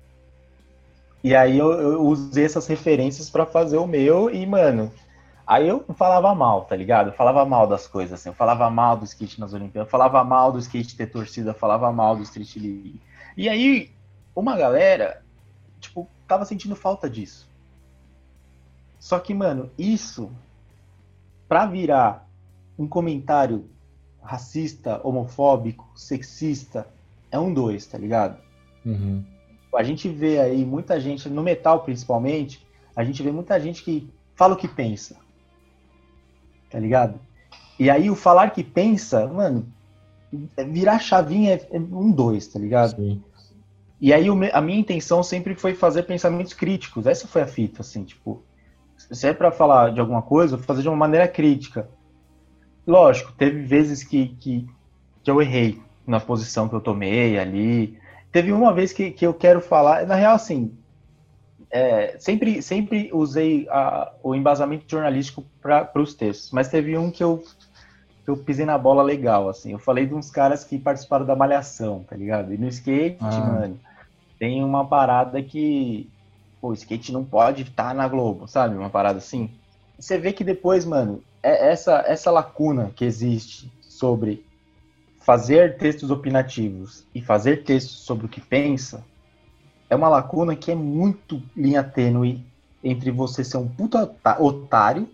E 1.22 1.34
aí 1.34 1.58
eu, 1.58 1.72
eu 1.72 2.02
usei 2.02 2.44
essas 2.44 2.66
referências 2.66 3.28
para 3.28 3.44
fazer 3.44 3.76
o 3.76 3.86
meu 3.86 4.30
e, 4.30 4.46
mano, 4.46 4.90
Aí 5.46 5.68
eu 5.68 5.84
falava 5.94 6.34
mal, 6.34 6.64
tá 6.64 6.74
ligado? 6.74 7.08
Eu 7.08 7.12
falava 7.12 7.44
mal 7.44 7.66
das 7.66 7.86
coisas, 7.86 8.18
assim. 8.18 8.30
Eu 8.30 8.34
falava 8.34 8.70
mal 8.70 8.96
do 8.96 9.04
skate 9.04 9.38
nas 9.38 9.52
Olimpíadas, 9.52 9.86
eu 9.86 9.90
falava 9.90 10.24
mal 10.24 10.50
do 10.50 10.58
skate 10.58 10.96
ter 10.96 11.06
torcida, 11.06 11.52
falava 11.52 11.92
mal 11.92 12.16
do 12.16 12.22
Street 12.22 12.56
League. 12.56 13.00
E 13.36 13.48
aí, 13.48 13.90
uma 14.34 14.56
galera, 14.56 15.22
tipo, 15.80 16.08
tava 16.26 16.46
sentindo 16.46 16.74
falta 16.74 17.10
disso. 17.10 17.46
Só 18.98 19.18
que, 19.18 19.34
mano, 19.34 19.70
isso, 19.76 20.30
pra 21.46 21.66
virar 21.66 22.26
um 22.78 22.88
comentário 22.88 23.68
racista, 24.22 24.98
homofóbico, 25.04 25.86
sexista, 25.94 26.88
é 27.30 27.38
um 27.38 27.52
dois, 27.52 27.84
tá 27.84 27.98
ligado? 27.98 28.38
Uhum. 28.84 29.22
A 29.76 29.82
gente 29.82 30.08
vê 30.08 30.40
aí 30.40 30.64
muita 30.64 30.98
gente, 30.98 31.28
no 31.28 31.42
metal 31.42 31.82
principalmente, 31.82 32.66
a 32.96 33.04
gente 33.04 33.22
vê 33.22 33.30
muita 33.30 33.60
gente 33.60 33.82
que 33.82 34.08
fala 34.34 34.54
o 34.54 34.56
que 34.56 34.68
pensa 34.68 35.23
tá 36.74 36.80
ligado? 36.80 37.20
E 37.78 37.88
aí 37.88 38.10
o 38.10 38.16
falar 38.16 38.50
que 38.50 38.64
pensa, 38.64 39.28
mano, 39.28 39.64
virar 40.66 40.98
chavinha 40.98 41.54
é, 41.54 41.68
é 41.70 41.78
um 41.78 42.10
dois, 42.10 42.48
tá 42.48 42.58
ligado? 42.58 42.96
Sim. 42.96 43.22
E 44.00 44.12
aí 44.12 44.26
a 44.52 44.60
minha 44.60 44.80
intenção 44.80 45.22
sempre 45.22 45.54
foi 45.54 45.72
fazer 45.72 46.02
pensamentos 46.02 46.52
críticos. 46.52 47.06
Essa 47.06 47.28
foi 47.28 47.42
a 47.42 47.46
fita, 47.46 47.80
assim, 47.80 48.02
tipo, 48.02 48.42
se 48.96 49.28
é 49.28 49.32
para 49.32 49.52
falar 49.52 49.92
de 49.92 50.00
alguma 50.00 50.20
coisa, 50.20 50.58
fazer 50.58 50.82
de 50.82 50.88
uma 50.88 50.96
maneira 50.96 51.28
crítica. 51.28 51.88
Lógico, 52.84 53.32
teve 53.32 53.62
vezes 53.62 54.02
que, 54.02 54.34
que, 54.40 54.66
que 55.22 55.30
eu 55.30 55.40
errei 55.40 55.80
na 56.04 56.18
posição 56.18 56.68
que 56.68 56.74
eu 56.74 56.80
tomei 56.80 57.38
ali. 57.38 57.96
Teve 58.32 58.52
uma 58.52 58.74
vez 58.74 58.92
que, 58.92 59.12
que 59.12 59.24
eu 59.24 59.32
quero 59.32 59.60
falar, 59.60 60.04
na 60.08 60.16
real, 60.16 60.34
assim, 60.34 60.76
é, 61.74 62.16
sempre, 62.20 62.62
sempre 62.62 63.10
usei 63.12 63.66
a, 63.68 64.12
o 64.22 64.32
embasamento 64.32 64.84
jornalístico 64.88 65.44
para 65.60 65.90
os 65.96 66.14
textos, 66.14 66.52
mas 66.52 66.68
teve 66.68 66.96
um 66.96 67.10
que 67.10 67.24
eu, 67.24 67.42
que 68.24 68.30
eu 68.30 68.36
pisei 68.36 68.64
na 68.64 68.78
bola 68.78 69.02
legal, 69.02 69.48
assim. 69.48 69.72
Eu 69.72 69.80
falei 69.80 70.06
de 70.06 70.14
uns 70.14 70.30
caras 70.30 70.62
que 70.62 70.78
participaram 70.78 71.26
da 71.26 71.34
Malhação, 71.34 72.04
tá 72.08 72.14
ligado? 72.14 72.54
E 72.54 72.56
no 72.56 72.68
skate, 72.68 73.18
ah. 73.20 73.40
mano, 73.40 73.80
tem 74.38 74.62
uma 74.62 74.86
parada 74.86 75.42
que. 75.42 76.08
Pô, 76.60 76.68
o 76.68 76.74
skate 76.74 77.12
não 77.12 77.24
pode 77.24 77.62
estar 77.62 77.88
tá 77.88 77.94
na 77.94 78.06
Globo, 78.06 78.46
sabe? 78.46 78.76
Uma 78.76 78.88
parada 78.88 79.18
assim. 79.18 79.50
Você 79.98 80.16
vê 80.16 80.32
que 80.32 80.44
depois, 80.44 80.84
mano, 80.84 81.24
é 81.42 81.72
essa, 81.72 82.04
essa 82.06 82.30
lacuna 82.30 82.92
que 82.94 83.04
existe 83.04 83.68
sobre 83.80 84.46
fazer 85.22 85.76
textos 85.76 86.08
opinativos 86.12 87.04
e 87.12 87.20
fazer 87.20 87.64
textos 87.64 87.98
sobre 87.98 88.26
o 88.26 88.28
que 88.28 88.40
pensa 88.40 89.04
é 89.88 89.96
uma 89.96 90.08
lacuna 90.08 90.56
que 90.56 90.70
é 90.70 90.74
muito 90.74 91.42
linha 91.56 91.82
tênue 91.82 92.44
entre 92.82 93.10
você 93.10 93.42
ser 93.44 93.56
um 93.56 93.68
puta 93.68 94.10
otário 94.38 95.08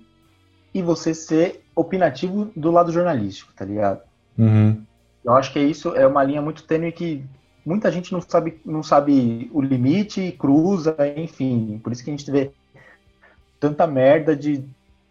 e 0.72 0.82
você 0.82 1.14
ser 1.14 1.64
opinativo 1.74 2.50
do 2.56 2.70
lado 2.70 2.92
jornalístico, 2.92 3.52
tá 3.54 3.64
ligado? 3.64 4.00
Uhum. 4.38 4.82
Eu 5.24 5.34
acho 5.34 5.52
que 5.52 5.60
isso 5.60 5.94
é 5.94 6.06
uma 6.06 6.24
linha 6.24 6.40
muito 6.40 6.64
tênue 6.64 6.92
que 6.92 7.24
muita 7.64 7.90
gente 7.90 8.12
não 8.12 8.20
sabe, 8.20 8.60
não 8.64 8.82
sabe 8.82 9.50
o 9.52 9.60
limite, 9.60 10.32
cruza, 10.32 10.96
enfim. 11.16 11.80
Por 11.82 11.92
isso 11.92 12.02
que 12.02 12.10
a 12.10 12.16
gente 12.16 12.30
vê 12.30 12.50
tanta 13.58 13.86
merda 13.86 14.34
de, 14.34 14.64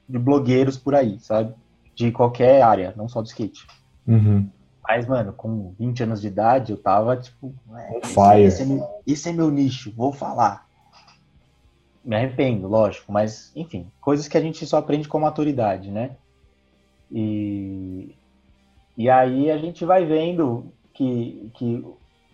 de 0.08 0.20
blogueiros 0.20 0.78
por 0.78 0.96
aí, 0.96 1.20
sabe? 1.20 1.54
De 1.96 2.12
qualquer 2.12 2.62
área, 2.62 2.94
não 2.98 3.08
só 3.08 3.22
do 3.22 3.28
skate. 3.28 3.68
Uhum. 4.08 4.50
Mas, 4.90 5.06
mano, 5.06 5.32
com 5.34 5.72
20 5.78 6.02
anos 6.02 6.20
de 6.20 6.30
idade, 6.30 6.72
eu 6.72 6.78
tava, 6.78 7.16
tipo, 7.16 7.54
é, 7.78 8.08
Fire. 8.08 8.42
Esse, 8.42 8.64
é 8.64 8.66
meu, 8.66 8.88
esse 9.06 9.30
é 9.30 9.32
meu 9.32 9.52
nicho, 9.52 9.94
vou 9.96 10.12
falar. 10.12 10.68
Me 12.04 12.16
arrependo, 12.16 12.68
lógico, 12.68 13.12
mas, 13.12 13.52
enfim, 13.56 13.86
coisas 14.02 14.28
que 14.28 14.36
a 14.36 14.42
gente 14.42 14.66
só 14.66 14.78
aprende 14.78 15.08
com 15.08 15.20
maturidade, 15.20 15.92
né? 15.92 16.16
E, 17.12 18.16
e 18.98 19.08
aí 19.08 19.52
a 19.52 19.60
gente 19.60 19.86
vai 19.86 20.06
vendo 20.06 20.74
que, 20.92 21.52
que 21.54 21.86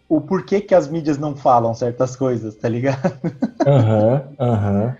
o 0.08 0.22
porquê 0.22 0.62
que 0.62 0.74
as 0.74 0.88
mídias 0.88 1.18
não 1.18 1.36
falam 1.36 1.74
certas 1.74 2.16
coisas, 2.16 2.56
tá 2.56 2.70
ligado? 2.70 3.20
Aham, 3.68 4.30
uhum, 4.30 4.36
aham. 4.40 4.86
Uhum. 4.86 4.96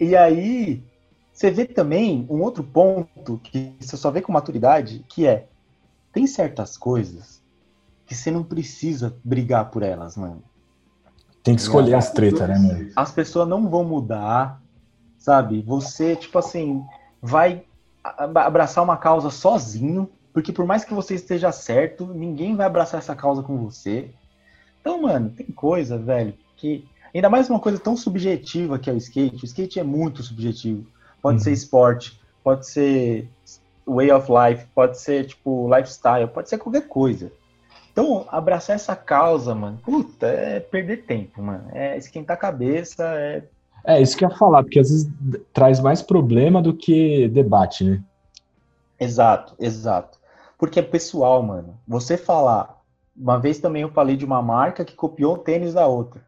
E 0.00 0.16
aí, 0.16 0.82
você 1.32 1.48
vê 1.48 1.64
também 1.64 2.26
um 2.28 2.42
outro 2.42 2.64
ponto 2.64 3.38
que 3.44 3.72
você 3.78 3.96
só 3.96 4.10
vê 4.10 4.20
com 4.20 4.32
maturidade, 4.32 5.04
que 5.08 5.28
é 5.28 5.46
tem 6.12 6.26
certas 6.26 6.76
coisas 6.76 7.42
que 8.06 8.14
você 8.14 8.30
não 8.30 8.44
precisa 8.44 9.16
brigar 9.24 9.70
por 9.70 9.82
elas, 9.82 10.16
mano. 10.16 10.42
Tem 11.42 11.56
que 11.56 11.62
escolher 11.62 11.94
as 11.94 12.12
tretas, 12.12 12.48
né, 12.48 12.58
mano? 12.58 12.90
As 12.94 13.10
pessoas 13.10 13.48
não 13.48 13.68
vão 13.68 13.84
mudar, 13.84 14.62
sabe? 15.18 15.62
Você, 15.62 16.14
tipo 16.14 16.38
assim, 16.38 16.84
vai 17.20 17.64
abraçar 18.04 18.84
uma 18.84 18.96
causa 18.96 19.30
sozinho, 19.30 20.08
porque 20.32 20.52
por 20.52 20.66
mais 20.66 20.84
que 20.84 20.94
você 20.94 21.14
esteja 21.14 21.50
certo, 21.50 22.06
ninguém 22.06 22.54
vai 22.54 22.66
abraçar 22.66 22.98
essa 22.98 23.16
causa 23.16 23.42
com 23.42 23.56
você. 23.58 24.10
Então, 24.80 25.02
mano, 25.02 25.30
tem 25.30 25.46
coisa, 25.46 25.98
velho, 25.98 26.34
que. 26.56 26.86
Ainda 27.14 27.28
mais 27.28 27.50
uma 27.50 27.60
coisa 27.60 27.78
tão 27.78 27.94
subjetiva 27.94 28.78
que 28.78 28.88
é 28.88 28.92
o 28.92 28.96
skate. 28.96 29.44
O 29.44 29.44
skate 29.44 29.78
é 29.78 29.84
muito 29.84 30.22
subjetivo. 30.22 30.86
Pode 31.20 31.38
uhum. 31.38 31.44
ser 31.44 31.52
esporte, 31.52 32.18
pode 32.42 32.66
ser 32.66 33.28
way 33.86 34.10
of 34.10 34.30
life, 34.30 34.66
pode 34.74 34.98
ser, 34.98 35.26
tipo, 35.26 35.72
lifestyle, 35.74 36.28
pode 36.28 36.48
ser 36.48 36.58
qualquer 36.58 36.88
coisa. 36.88 37.32
Então, 37.92 38.24
abraçar 38.28 38.76
essa 38.76 38.96
causa, 38.96 39.54
mano, 39.54 39.78
puta, 39.84 40.26
é 40.26 40.60
perder 40.60 41.04
tempo, 41.04 41.42
mano. 41.42 41.68
É 41.72 41.96
esquentar 41.96 42.36
a 42.36 42.40
cabeça, 42.40 43.04
é. 43.18 43.44
É, 43.84 44.00
isso 44.00 44.16
que 44.16 44.24
eu 44.24 44.30
ia 44.30 44.36
falar, 44.36 44.62
porque 44.62 44.78
às 44.78 44.88
vezes 44.88 45.10
traz 45.52 45.80
mais 45.80 46.00
problema 46.00 46.62
do 46.62 46.72
que 46.72 47.28
debate, 47.28 47.84
né? 47.84 48.02
Exato, 48.98 49.54
exato. 49.58 50.18
Porque 50.56 50.78
é 50.78 50.82
pessoal, 50.82 51.42
mano. 51.42 51.76
Você 51.86 52.16
falar. 52.16 52.80
Uma 53.14 53.38
vez 53.38 53.58
também 53.58 53.82
eu 53.82 53.90
falei 53.90 54.16
de 54.16 54.24
uma 54.24 54.40
marca 54.40 54.84
que 54.84 54.94
copiou 54.94 55.34
o 55.34 55.38
tênis 55.38 55.74
da 55.74 55.86
outra. 55.86 56.24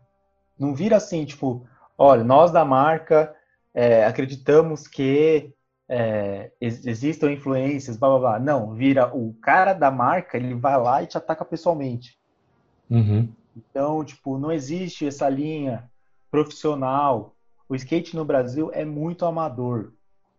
Não 0.59 0.75
vira 0.75 0.97
assim, 0.97 1.25
tipo, 1.25 1.65
olha, 1.97 2.25
nós 2.25 2.51
da 2.51 2.65
marca 2.65 3.35
é, 3.73 4.05
acreditamos 4.05 4.87
que 4.87 5.55
é, 5.89 6.51
existam 6.61 7.31
influências, 7.31 7.97
blá 7.97 8.09
blá 8.11 8.19
blá. 8.19 8.39
Não, 8.39 8.73
vira 8.73 9.15
o 9.15 9.35
cara 9.35 9.73
da 9.73 9.91
marca, 9.91 10.37
ele 10.37 10.55
vai 10.55 10.81
lá 10.81 11.03
e 11.03 11.07
te 11.07 11.17
ataca 11.17 11.45
pessoalmente. 11.45 12.19
Uhum. 12.91 13.29
Então, 13.57 14.05
tipo, 14.05 14.39
não 14.39 14.51
existe 14.51 15.07
essa 15.07 15.29
linha 15.29 15.89
profissional. 16.31 17.35
O 17.69 17.75
skate 17.75 18.17
no 18.17 18.25
Brasil 18.25 18.71
é 18.73 18.85
muito 18.85 19.25
amador. 19.25 19.93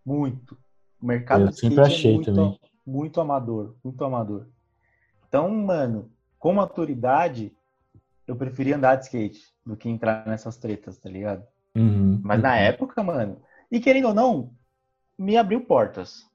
Muito. 0.05 0.57
O 1.01 1.05
mercado 1.05 1.43
Eu 1.43 1.47
do 1.47 1.53
skate 1.53 1.79
achei 1.79 2.11
é 2.11 2.15
muito, 2.15 2.33
também. 2.33 2.59
muito 2.85 3.21
amador. 3.21 3.75
Muito 3.83 4.03
amador. 4.03 4.47
Então, 5.27 5.49
mano, 5.49 6.11
com 6.39 6.53
maturidade, 6.53 7.53
eu 8.27 8.35
preferia 8.35 8.75
andar 8.75 8.95
de 8.95 9.05
skate 9.05 9.41
do 9.65 9.75
que 9.75 9.89
entrar 9.89 10.25
nessas 10.27 10.57
tretas, 10.57 10.97
tá 10.97 11.09
ligado? 11.09 11.43
Uhum. 11.75 12.19
Mas 12.23 12.41
na 12.41 12.55
época, 12.55 13.03
mano, 13.03 13.41
e 13.71 13.79
querendo 13.79 14.07
ou 14.09 14.13
não, 14.13 14.51
me 15.17 15.37
abriu 15.37 15.61
portas. 15.61 16.25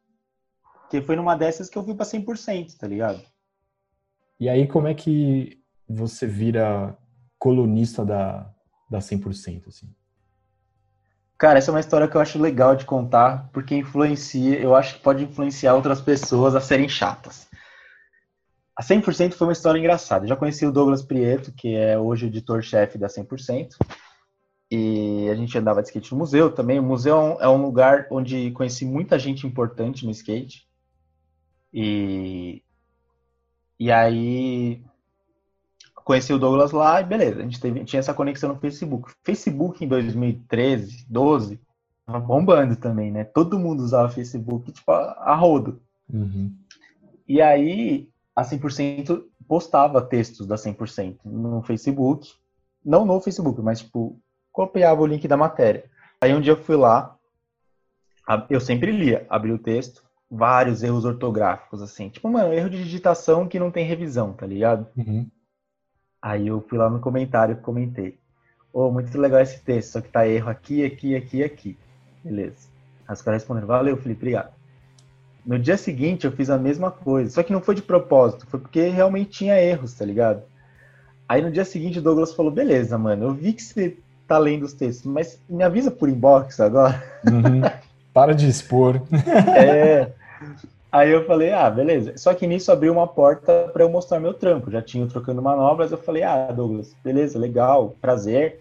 Que 0.91 1.01
foi 1.01 1.17
numa 1.17 1.37
dessas 1.37 1.69
que 1.69 1.79
eu 1.79 1.85
fui 1.85 1.95
pra 1.95 2.05
100%, 2.05 2.77
tá 2.77 2.87
ligado? 2.87 3.23
E 4.39 4.49
aí, 4.49 4.67
como 4.67 4.89
é 4.89 4.95
que 4.95 5.63
você 5.89 6.27
vira 6.27 6.97
colunista 7.39 8.05
da, 8.05 8.51
da 8.91 8.99
100%, 8.99 9.69
assim? 9.69 9.95
Cara, 11.39 11.59
essa 11.59 11.71
é 11.71 11.73
uma 11.73 11.81
história 11.81 12.07
que 12.07 12.17
eu 12.17 12.21
acho 12.21 12.39
legal 12.39 12.77
de 12.77 12.85
contar, 12.85 13.49
porque 13.53 13.75
influencia, 13.75 14.59
eu 14.59 14.75
acho 14.75 14.97
que 14.97 15.01
pode 15.03 15.25
influenciar 15.25 15.75
outras 15.75 16.01
pessoas 16.01 16.55
a 16.55 16.61
serem 16.61 16.89
chatas. 16.89 17.49
A 18.77 18.83
100% 18.83 19.33
foi 19.35 19.47
uma 19.47 19.53
história 19.53 19.79
engraçada. 19.79 20.25
Eu 20.25 20.29
já 20.29 20.37
conheci 20.37 20.67
o 20.67 20.73
Douglas 20.73 21.03
Prieto, 21.03 21.53
que 21.53 21.75
é 21.75 21.99
hoje 21.99 22.27
editor-chefe 22.27 22.99
da 22.99 23.09
100%. 23.09 23.71
E 24.71 25.29
a 25.29 25.35
gente 25.35 25.57
andava 25.59 25.83
de 25.83 25.89
skate 25.89 26.13
no 26.13 26.19
museu 26.19 26.51
também. 26.51 26.79
O 26.79 26.83
museu 26.83 27.39
é 27.41 27.49
um 27.49 27.61
lugar 27.61 28.07
onde 28.11 28.53
conheci 28.53 28.85
muita 28.85 29.19
gente 29.19 29.47
importante 29.47 30.05
no 30.05 30.13
skate. 30.13 30.69
E, 31.73 32.63
e 33.79 33.91
aí 33.91 34.83
conheci 36.05 36.33
o 36.33 36.39
Douglas 36.39 36.73
lá 36.73 37.01
e 37.01 37.05
beleza, 37.05 37.39
a 37.39 37.43
gente 37.43 37.61
teve, 37.61 37.85
tinha 37.85 38.01
essa 38.01 38.15
conexão 38.15 38.53
no 38.53 38.61
Facebook. 38.61 39.13
Facebook 39.23 39.85
em 39.85 39.89
2013, 39.89 41.07
12, 41.09 41.61
tava 42.05 42.19
bombando 42.19 42.75
também, 42.77 43.13
né? 43.13 43.25
Todo 43.25 43.59
mundo 43.59 43.81
usava 43.81 44.09
Facebook, 44.09 44.73
tipo, 44.73 44.91
a, 44.91 45.13
a 45.19 45.35
rodo. 45.35 45.81
Uhum. 46.13 46.53
E 47.29 47.41
aí, 47.41 48.09
a 48.35 48.43
100% 48.43 49.23
postava 49.47 50.03
textos 50.03 50.47
da 50.47 50.57
100% 50.57 51.19
no 51.25 51.63
Facebook. 51.63 52.33
Não 52.85 53.05
no 53.05 53.21
Facebook, 53.21 53.61
mas, 53.63 53.81
tipo, 53.81 54.19
copiava 54.53 55.01
o 55.01 55.07
link 55.07 55.27
da 55.27 55.37
matéria. 55.37 55.85
Aí 56.21 56.35
um 56.35 56.41
dia 56.41 56.53
eu 56.53 56.63
fui 56.63 56.77
lá, 56.77 57.17
eu 58.49 58.61
sempre 58.61 58.93
lia, 58.93 59.27
abri 59.29 59.53
o 59.53 59.59
texto, 59.59 60.05
vários 60.31 60.83
erros 60.83 61.05
ortográficos, 61.05 61.83
assim. 61.83 62.09
Tipo, 62.09 62.29
mano, 62.29 62.53
erro 62.53 62.71
de 62.71 62.83
digitação 62.83 63.49
que 63.49 63.59
não 63.59 63.71
tem 63.71 63.85
revisão, 63.85 64.33
tá 64.33 64.47
ligado? 64.47 64.87
Uhum. 64.97 65.27
Aí 66.23 66.47
eu 66.47 66.61
fui 66.61 66.79
lá 66.79 66.89
no 66.89 67.01
comentário 67.01 67.55
e 67.55 67.61
comentei. 67.61 68.19
Ô, 68.73 68.87
oh, 68.87 68.93
muito 68.93 69.19
legal 69.19 69.41
esse 69.41 69.61
texto, 69.61 69.93
só 69.93 70.01
que 70.01 70.09
tá 70.09 70.29
erro 70.29 70.49
aqui, 70.49 70.85
aqui, 70.85 71.17
aqui, 71.17 71.43
aqui. 71.43 71.79
Beleza. 72.23 72.69
Aí 73.09 73.15
os 73.15 73.23
caras 73.23 73.43
responderam, 73.43 73.67
valeu, 73.67 73.97
Felipe, 73.97 74.21
obrigado. 74.21 74.53
No 75.45 75.59
dia 75.59 75.77
seguinte 75.77 76.27
eu 76.27 76.33
fiz 76.33 76.51
a 76.51 76.59
mesma 76.59 76.91
coisa, 76.91 77.31
só 77.31 77.43
que 77.43 77.53
não 77.53 77.63
foi 77.63 77.75
de 77.75 77.83
propósito, 77.83 78.47
foi 78.47 78.61
porque 78.61 78.89
realmente 78.89 79.31
tinha 79.31 79.61
erros, 79.61 79.95
tá 79.95 80.05
ligado? 80.05 80.43
Aí 81.27 81.43
no 81.43 81.51
dia 81.51 81.65
seguinte 81.65 81.99
o 81.99 82.03
Douglas 82.03 82.35
falou, 82.35 82.53
beleza, 82.53 82.99
mano, 82.99 83.25
eu 83.25 83.35
vi 83.35 83.53
que 83.55 83.63
você 83.63 83.97
tá 84.31 84.39
lendo 84.39 84.63
os 84.63 84.73
textos, 84.73 85.05
mas 85.05 85.43
me 85.49 85.65
avisa 85.65 85.91
por 85.91 86.09
inbox 86.09 86.61
agora. 86.61 87.03
Uhum. 87.27 87.63
Para 88.15 88.33
de 88.33 88.49
expor. 88.49 89.03
é. 89.57 90.13
Aí 90.93 91.11
eu 91.11 91.25
falei, 91.25 91.53
ah, 91.53 91.69
beleza. 91.69 92.17
Só 92.17 92.33
que 92.33 92.47
nisso 92.47 92.71
abriu 92.71 92.93
uma 92.93 93.09
porta 93.09 93.69
para 93.73 93.83
eu 93.83 93.91
mostrar 93.91 94.21
meu 94.21 94.33
trampo. 94.33 94.71
Já 94.71 94.81
tinha 94.81 95.05
trocando 95.09 95.43
manobras, 95.43 95.91
eu 95.91 95.99
falei, 95.99 96.23
ah, 96.23 96.53
Douglas, 96.53 96.95
beleza, 97.03 97.41
legal, 97.41 97.97
prazer. 98.01 98.61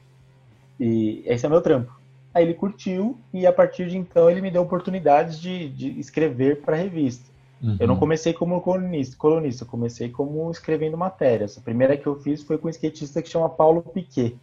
E 0.80 1.22
esse 1.26 1.46
é 1.46 1.50
meu 1.50 1.62
trampo. 1.62 1.92
Aí 2.34 2.46
ele 2.46 2.56
curtiu 2.56 3.18
e 3.32 3.46
a 3.46 3.54
partir 3.54 3.90
de 3.90 3.98
então 3.98 4.28
ele 4.28 4.42
me 4.42 4.50
deu 4.50 4.64
oportunidades 4.64 5.40
de, 5.40 5.70
de 5.70 6.00
escrever 6.00 6.62
para 6.62 6.76
a 6.76 6.80
revista. 6.80 7.26
Uhum. 7.62 7.78
Eu 7.80 7.88
não 7.88 7.96
comecei 7.96 8.34
como 8.34 8.60
colunista, 8.62 9.16
colunista, 9.16 9.64
eu 9.64 9.68
comecei 9.68 10.10
como 10.10 10.50
escrevendo 10.50 10.98
matérias. 10.98 11.58
A 11.58 11.62
primeira 11.62 11.96
que 11.96 12.08
eu 12.08 12.16
fiz 12.16 12.42
foi 12.42 12.58
com 12.58 12.68
um 12.68 12.72
skatista 12.72 13.22
que 13.22 13.30
chama 13.30 13.50
Paulo 13.50 13.84
Piquet. 13.84 14.36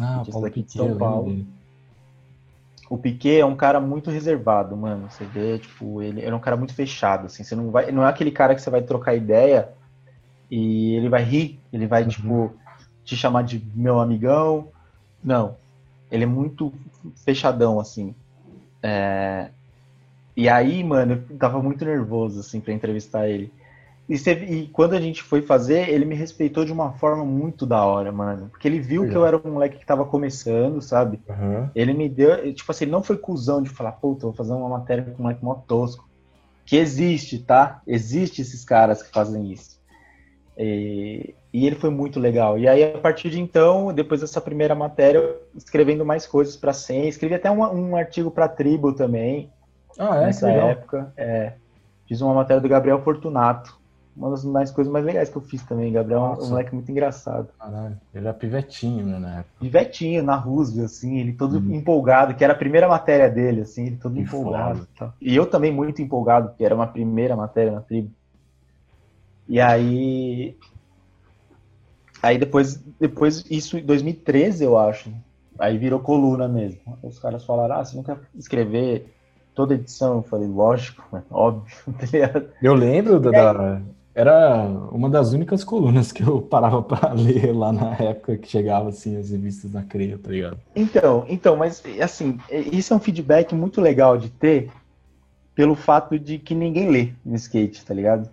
Ah, 0.00 0.22
o 0.22 0.30
Paulo 0.30 0.50
Piquet, 0.50 0.72
São 0.72 0.96
Paulo. 0.96 1.46
O 2.90 2.98
Piquet 2.98 3.40
é 3.40 3.46
um 3.46 3.56
cara 3.56 3.80
muito 3.80 4.10
reservado, 4.10 4.76
mano. 4.76 5.10
Você 5.10 5.24
vê, 5.24 5.58
tipo, 5.58 6.02
ele 6.02 6.22
era 6.22 6.34
um 6.34 6.40
cara 6.40 6.56
muito 6.56 6.74
fechado, 6.74 7.26
assim. 7.26 7.42
Você 7.42 7.54
não 7.54 7.70
vai, 7.70 7.90
não 7.90 8.04
é 8.04 8.08
aquele 8.08 8.30
cara 8.30 8.54
que 8.54 8.60
você 8.60 8.70
vai 8.70 8.82
trocar 8.82 9.14
ideia 9.14 9.70
e 10.50 10.94
ele 10.94 11.08
vai 11.08 11.22
rir, 11.22 11.58
ele 11.72 11.86
vai, 11.86 12.02
uhum. 12.02 12.08
tipo, 12.08 12.54
te 13.04 13.16
chamar 13.16 13.42
de 13.42 13.64
meu 13.74 14.00
amigão. 14.00 14.68
Não. 15.22 15.56
ele 16.10 16.24
é 16.24 16.26
muito 16.26 16.72
fechadão, 17.24 17.80
assim. 17.80 18.14
É, 18.82 19.48
e 20.36 20.48
aí, 20.48 20.84
mano, 20.84 21.24
eu 21.30 21.38
tava 21.38 21.62
muito 21.62 21.84
nervoso, 21.84 22.40
assim, 22.40 22.60
pra 22.60 22.74
entrevistar 22.74 23.28
ele. 23.28 23.52
E, 24.08 24.14
e, 24.14 24.66
quando 24.68 24.94
a 24.94 25.00
gente 25.00 25.22
foi 25.22 25.40
fazer, 25.40 25.88
ele 25.88 26.04
me 26.04 26.14
respeitou 26.14 26.64
de 26.64 26.72
uma 26.72 26.92
forma 26.92 27.24
muito 27.24 27.64
da 27.64 27.82
hora, 27.84 28.12
mano. 28.12 28.48
Porque 28.50 28.68
ele 28.68 28.78
viu 28.78 29.02
Legal. 29.02 29.12
que 29.12 29.18
eu 29.18 29.26
era 29.26 29.36
um 29.36 29.52
moleque 29.52 29.78
que 29.78 29.86
tava 29.86 30.04
começando, 30.04 30.82
sabe? 30.82 31.20
Uhum. 31.28 31.70
Ele 31.74 31.94
me 31.94 32.08
deu, 32.08 32.52
tipo 32.52 32.70
assim, 32.70 32.84
não 32.84 33.02
foi 33.02 33.16
cuzão 33.16 33.62
de 33.62 33.70
falar, 33.70 33.92
puta, 33.92 34.26
vou 34.26 34.34
fazer 34.34 34.52
uma 34.52 34.68
matéria 34.68 35.04
com 35.04 35.20
um 35.20 35.22
moleque 35.22 35.42
mó 35.42 35.54
tosco. 35.54 36.06
Que 36.66 36.76
existe, 36.76 37.38
tá? 37.38 37.80
Existe 37.86 38.42
esses 38.42 38.64
caras 38.64 39.02
que 39.02 39.10
fazem 39.10 39.50
isso. 39.50 39.80
E, 40.56 41.34
e, 41.52 41.66
ele 41.66 41.76
foi 41.76 41.90
muito 41.90 42.20
legal. 42.20 42.58
E 42.58 42.68
aí, 42.68 42.84
a 42.84 42.98
partir 42.98 43.30
de 43.30 43.40
então, 43.40 43.92
depois 43.92 44.20
dessa 44.20 44.40
primeira 44.40 44.74
matéria, 44.74 45.36
escrevendo 45.56 46.04
mais 46.04 46.26
coisas 46.26 46.56
para 46.56 46.74
100, 46.74 47.08
escrevi 47.08 47.34
até 47.34 47.50
um, 47.50 47.60
um 47.62 47.96
artigo 47.96 48.30
para 48.30 48.48
Tribo 48.48 48.92
também. 48.92 49.50
Ah, 49.98 50.18
é? 50.18 50.26
Nessa 50.26 50.50
época. 50.50 51.12
É, 51.16 51.54
fiz 52.06 52.20
uma 52.20 52.34
matéria 52.34 52.60
do 52.60 52.68
Gabriel 52.68 53.02
Fortunato 53.02 53.82
uma 54.16 54.30
das 54.30 54.44
mais 54.44 54.70
coisas 54.70 54.92
mais 54.92 55.04
legais 55.04 55.28
que 55.28 55.36
eu 55.36 55.42
fiz 55.42 55.62
também. 55.64 55.92
Gabriel 55.92 56.36
é 56.40 56.44
um 56.44 56.48
moleque 56.50 56.74
muito 56.74 56.90
engraçado. 56.90 57.48
Caralho, 57.58 57.96
ele 58.14 58.26
era 58.26 58.34
pivetinho, 58.34 59.04
né, 59.06 59.18
na 59.18 59.38
época. 59.38 59.54
Pivetinho, 59.60 60.22
na 60.22 60.36
Roosevelt, 60.36 60.86
assim, 60.86 61.18
ele 61.18 61.32
todo 61.32 61.58
uhum. 61.58 61.74
empolgado, 61.74 62.34
que 62.34 62.44
era 62.44 62.52
a 62.52 62.56
primeira 62.56 62.88
matéria 62.88 63.28
dele, 63.28 63.62
assim, 63.62 63.86
ele 63.86 63.96
todo 63.96 64.14
que 64.14 64.20
empolgado. 64.20 64.86
E 65.20 65.34
eu 65.34 65.46
também 65.46 65.72
muito 65.72 66.00
empolgado, 66.00 66.48
porque 66.48 66.64
era 66.64 66.74
uma 66.74 66.86
primeira 66.86 67.34
matéria 67.36 67.72
na 67.72 67.80
tribo. 67.80 68.10
E 69.48 69.60
aí. 69.60 70.56
Aí 72.22 72.38
depois, 72.38 72.82
depois 72.98 73.44
isso 73.50 73.76
em 73.76 73.84
2013, 73.84 74.64
eu 74.64 74.78
acho. 74.78 75.12
Aí 75.58 75.76
virou 75.76 76.00
coluna 76.00 76.48
mesmo. 76.48 76.80
Os 77.02 77.18
caras 77.18 77.44
falaram: 77.44 77.76
ah, 77.76 77.84
você 77.84 77.96
não 77.96 78.02
quer 78.02 78.18
escrever 78.34 79.14
toda 79.54 79.74
edição? 79.74 80.16
Eu 80.16 80.22
falei: 80.22 80.48
lógico, 80.48 81.04
óbvio. 81.30 81.74
Tá 81.94 82.42
eu 82.62 82.74
lembro 82.74 83.20
da, 83.20 83.80
era 84.14 84.66
uma 84.92 85.10
das 85.10 85.32
únicas 85.32 85.64
colunas 85.64 86.12
que 86.12 86.22
eu 86.22 86.40
parava 86.40 86.80
para 86.82 87.12
ler 87.14 87.52
lá 87.52 87.72
na 87.72 87.94
época 87.96 88.36
que 88.36 88.48
chegava 88.48 88.88
assim 88.90 89.16
as 89.16 89.30
revistas 89.30 89.72
na 89.72 89.82
CREA, 89.82 90.18
tá 90.18 90.30
ligado? 90.30 90.58
Então, 90.74 91.24
então, 91.28 91.56
mas 91.56 91.82
assim, 92.00 92.38
isso 92.50 92.92
é 92.94 92.96
um 92.96 93.00
feedback 93.00 93.54
muito 93.54 93.80
legal 93.80 94.16
de 94.16 94.30
ter 94.30 94.70
pelo 95.54 95.74
fato 95.74 96.18
de 96.18 96.38
que 96.38 96.54
ninguém 96.54 96.88
lê 96.88 97.12
no 97.24 97.34
skate, 97.34 97.84
tá 97.84 97.92
ligado? 97.92 98.30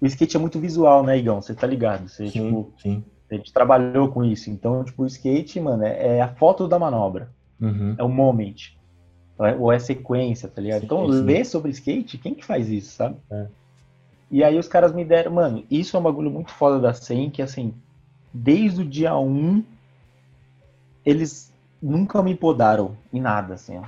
O 0.00 0.06
skate 0.06 0.36
é 0.36 0.40
muito 0.40 0.58
visual, 0.58 1.02
né, 1.02 1.18
Igão? 1.18 1.42
Você 1.42 1.54
tá 1.54 1.66
ligado? 1.66 2.08
Você, 2.08 2.28
sim, 2.28 2.46
tipo, 2.46 2.72
sim. 2.80 3.04
a 3.30 3.34
gente 3.34 3.52
trabalhou 3.52 4.08
com 4.08 4.24
isso. 4.24 4.50
Então, 4.50 4.82
tipo, 4.82 5.02
o 5.02 5.06
skate, 5.06 5.60
mano, 5.60 5.84
é, 5.84 6.16
é 6.16 6.20
a 6.22 6.28
foto 6.28 6.66
da 6.66 6.78
manobra. 6.78 7.30
Uhum. 7.60 7.94
É 7.98 8.02
o 8.02 8.08
moment. 8.08 8.54
Ou 9.58 9.72
é 9.72 9.78
sequência, 9.78 10.48
tá 10.48 10.60
ligado? 10.60 10.80
Sim, 10.80 10.86
então, 10.86 11.06
sim. 11.06 11.22
ler 11.22 11.44
sobre 11.44 11.70
skate, 11.70 12.18
quem 12.18 12.34
que 12.34 12.44
faz 12.44 12.68
isso, 12.70 12.96
sabe? 12.96 13.16
É. 13.30 13.46
E 14.30 14.44
aí 14.44 14.58
os 14.58 14.68
caras 14.68 14.92
me 14.92 15.04
deram, 15.04 15.32
mano, 15.32 15.64
isso 15.70 15.96
é 15.96 16.00
um 16.00 16.02
bagulho 16.02 16.30
muito 16.30 16.52
foda 16.52 16.78
da 16.78 16.94
SEM, 16.94 17.30
que 17.30 17.42
assim, 17.42 17.74
desde 18.32 18.82
o 18.82 18.84
dia 18.84 19.16
1, 19.16 19.64
eles 21.04 21.52
nunca 21.82 22.22
me 22.22 22.34
podaram 22.36 22.96
em 23.12 23.20
nada, 23.20 23.54
assim, 23.54 23.78
ó. 23.78 23.82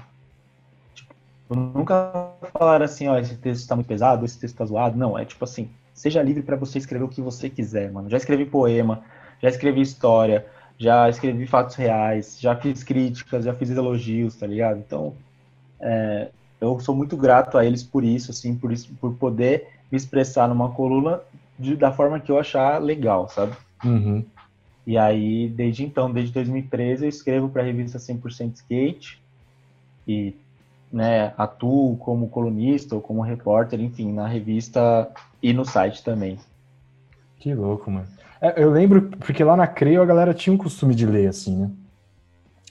Tipo, 0.94 1.14
nunca 1.54 2.32
falaram 2.52 2.84
assim, 2.84 3.06
ó, 3.06 3.16
esse 3.18 3.36
texto 3.36 3.68
tá 3.68 3.76
muito 3.76 3.86
pesado, 3.86 4.24
esse 4.24 4.38
texto 4.38 4.56
tá 4.56 4.64
zoado. 4.64 4.98
Não, 4.98 5.16
é 5.16 5.24
tipo 5.24 5.44
assim, 5.44 5.70
seja 5.94 6.22
livre 6.22 6.42
para 6.42 6.56
você 6.56 6.78
escrever 6.78 7.04
o 7.04 7.08
que 7.08 7.20
você 7.20 7.48
quiser, 7.48 7.92
mano. 7.92 8.10
Já 8.10 8.16
escrevi 8.16 8.44
poema, 8.44 9.04
já 9.40 9.48
escrevi 9.48 9.80
história, 9.80 10.46
já 10.76 11.08
escrevi 11.08 11.46
fatos 11.46 11.76
reais, 11.76 12.36
já 12.40 12.56
fiz 12.56 12.82
críticas, 12.82 13.44
já 13.44 13.54
fiz 13.54 13.70
elogios, 13.70 14.34
tá 14.34 14.46
ligado? 14.46 14.78
Então, 14.78 15.14
é, 15.78 16.30
eu 16.60 16.80
sou 16.80 16.96
muito 16.96 17.16
grato 17.16 17.56
a 17.58 17.64
eles 17.64 17.82
por 17.84 18.02
isso, 18.02 18.32
assim, 18.32 18.56
por 18.56 18.72
isso, 18.72 18.92
por 19.00 19.14
poder 19.14 19.81
me 19.92 19.96
expressar 19.98 20.48
numa 20.48 20.70
coluna 20.70 21.20
de, 21.58 21.76
da 21.76 21.92
forma 21.92 22.18
que 22.18 22.32
eu 22.32 22.38
achar 22.38 22.80
legal, 22.80 23.28
sabe? 23.28 23.52
Uhum. 23.84 24.24
E 24.86 24.96
aí, 24.96 25.48
desde 25.48 25.84
então, 25.84 26.10
desde 26.10 26.32
2013, 26.32 27.04
eu 27.04 27.08
escrevo 27.08 27.48
para 27.50 27.62
a 27.62 27.64
revista 27.64 27.98
100% 27.98 28.54
Skate 28.54 29.22
e 30.08 30.34
né, 30.90 31.32
atuo 31.36 31.96
como 31.98 32.28
colunista 32.28 32.94
ou 32.94 33.00
como 33.00 33.20
repórter, 33.20 33.80
enfim, 33.80 34.12
na 34.12 34.26
revista 34.26 35.10
e 35.42 35.52
no 35.52 35.64
site 35.64 36.02
também. 36.02 36.38
Que 37.38 37.54
louco, 37.54 37.90
mano. 37.90 38.06
É, 38.40 38.62
eu 38.62 38.70
lembro, 38.70 39.02
porque 39.18 39.44
lá 39.44 39.56
na 39.56 39.66
CREO 39.66 40.02
a 40.02 40.06
galera 40.06 40.34
tinha 40.34 40.52
um 40.52 40.58
costume 40.58 40.94
de 40.94 41.06
ler, 41.06 41.28
assim, 41.28 41.56
né? 41.56 41.70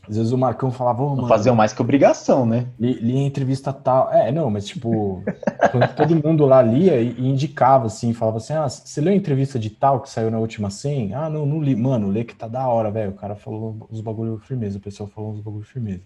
Às 0.10 0.18
vezes 0.18 0.32
o 0.32 0.38
Marcão 0.38 0.72
falava, 0.72 1.04
oh, 1.04 1.16
Não 1.16 1.28
faziam 1.28 1.56
mais 1.56 1.74
que 1.74 1.82
obrigação, 1.82 2.45
né? 2.45 2.68
Li, 2.80 2.93
li 2.93 3.18
a 3.18 3.22
entrevista 3.22 3.72
tal. 3.72 4.12
É, 4.12 4.32
não, 4.32 4.49
mas 4.49 4.66
tipo, 4.66 5.24
todo 5.95 6.16
mundo 6.16 6.45
lá 6.45 6.62
lia 6.62 6.99
e, 6.99 7.12
e, 7.12 7.28
indicava, 7.28 7.86
assim, 7.86 8.12
falava 8.12 8.38
assim: 8.38 8.54
ah, 8.54 8.68
você 8.68 8.99
leu 8.99 9.14
a 9.14 9.16
entrevista 9.16 9.60
de 9.60 9.70
tal 9.70 10.02
que 10.02 10.10
saiu 10.10 10.32
na 10.32 10.39
última 10.39 10.70
100? 10.70 11.14
Ah, 11.14 11.30
não, 11.30 11.45
não 11.45 11.62
li. 11.62 11.76
Mano, 11.76 12.10
lê 12.10 12.24
que 12.24 12.36
tá 12.36 12.47
da 12.47 12.68
hora, 12.68 12.89
velho. 12.89 13.12
O 13.12 13.16
cara 13.16 13.36
falou 13.36 13.88
os 13.91 14.02
bagulho 14.02 14.38
firmeza, 14.39 14.80
o 14.80 14.82
pessoal 14.82 15.08
falou 15.08 15.32
uns 15.32 15.39
bagulho 15.39 15.64
firmeza. 15.64 16.02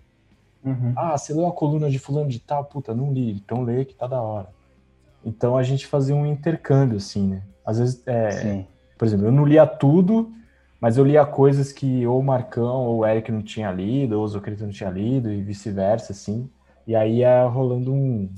Uhum. 0.64 0.94
Ah, 0.96 1.18
você 1.18 1.34
leu 1.34 1.48
a 1.48 1.52
coluna 1.52 1.90
de 1.90 1.98
fulano 1.98 2.30
de 2.30 2.40
tal? 2.40 2.66
Puta, 2.66 2.94
não 2.94 3.14
li. 3.14 3.32
Então 3.32 3.64
lê 3.64 3.86
que 3.86 3.94
tá 3.96 4.08
da 4.08 4.22
hora. 4.22 4.50
Então 5.24 5.56
a 5.56 5.64
gente 5.64 5.88
fazia 5.88 6.16
um 6.16 6.26
intercâmbio, 6.26 6.98
assim, 6.98 7.28
né? 7.28 7.42
Às 7.66 7.80
vezes, 7.80 8.04
é, 8.06 8.66
por 8.98 9.06
exemplo, 9.08 9.26
eu 9.26 9.32
não 9.32 9.46
lia 9.46 9.66
tudo 9.66 10.32
mas 10.86 11.00
eu 11.00 11.04
lia 11.04 11.26
coisas 11.26 11.72
que 11.72 12.06
ou 12.06 12.20
o 12.20 12.24
Marcão 12.24 12.86
ou 12.86 12.98
o 13.00 13.08
Eric 13.08 13.32
não 13.32 13.42
tinha 13.42 13.72
lido, 13.72 14.20
ou 14.20 14.24
o 14.24 14.28
Zocrito 14.28 14.64
não 14.64 14.70
tinha 14.70 14.92
lido, 14.92 15.32
e 15.32 15.42
vice-versa, 15.42 16.14
assim. 16.14 16.48
E 16.86 16.96
aí 16.96 17.22
ia 17.22 17.44
rolando 17.46 17.92
um. 17.92 18.30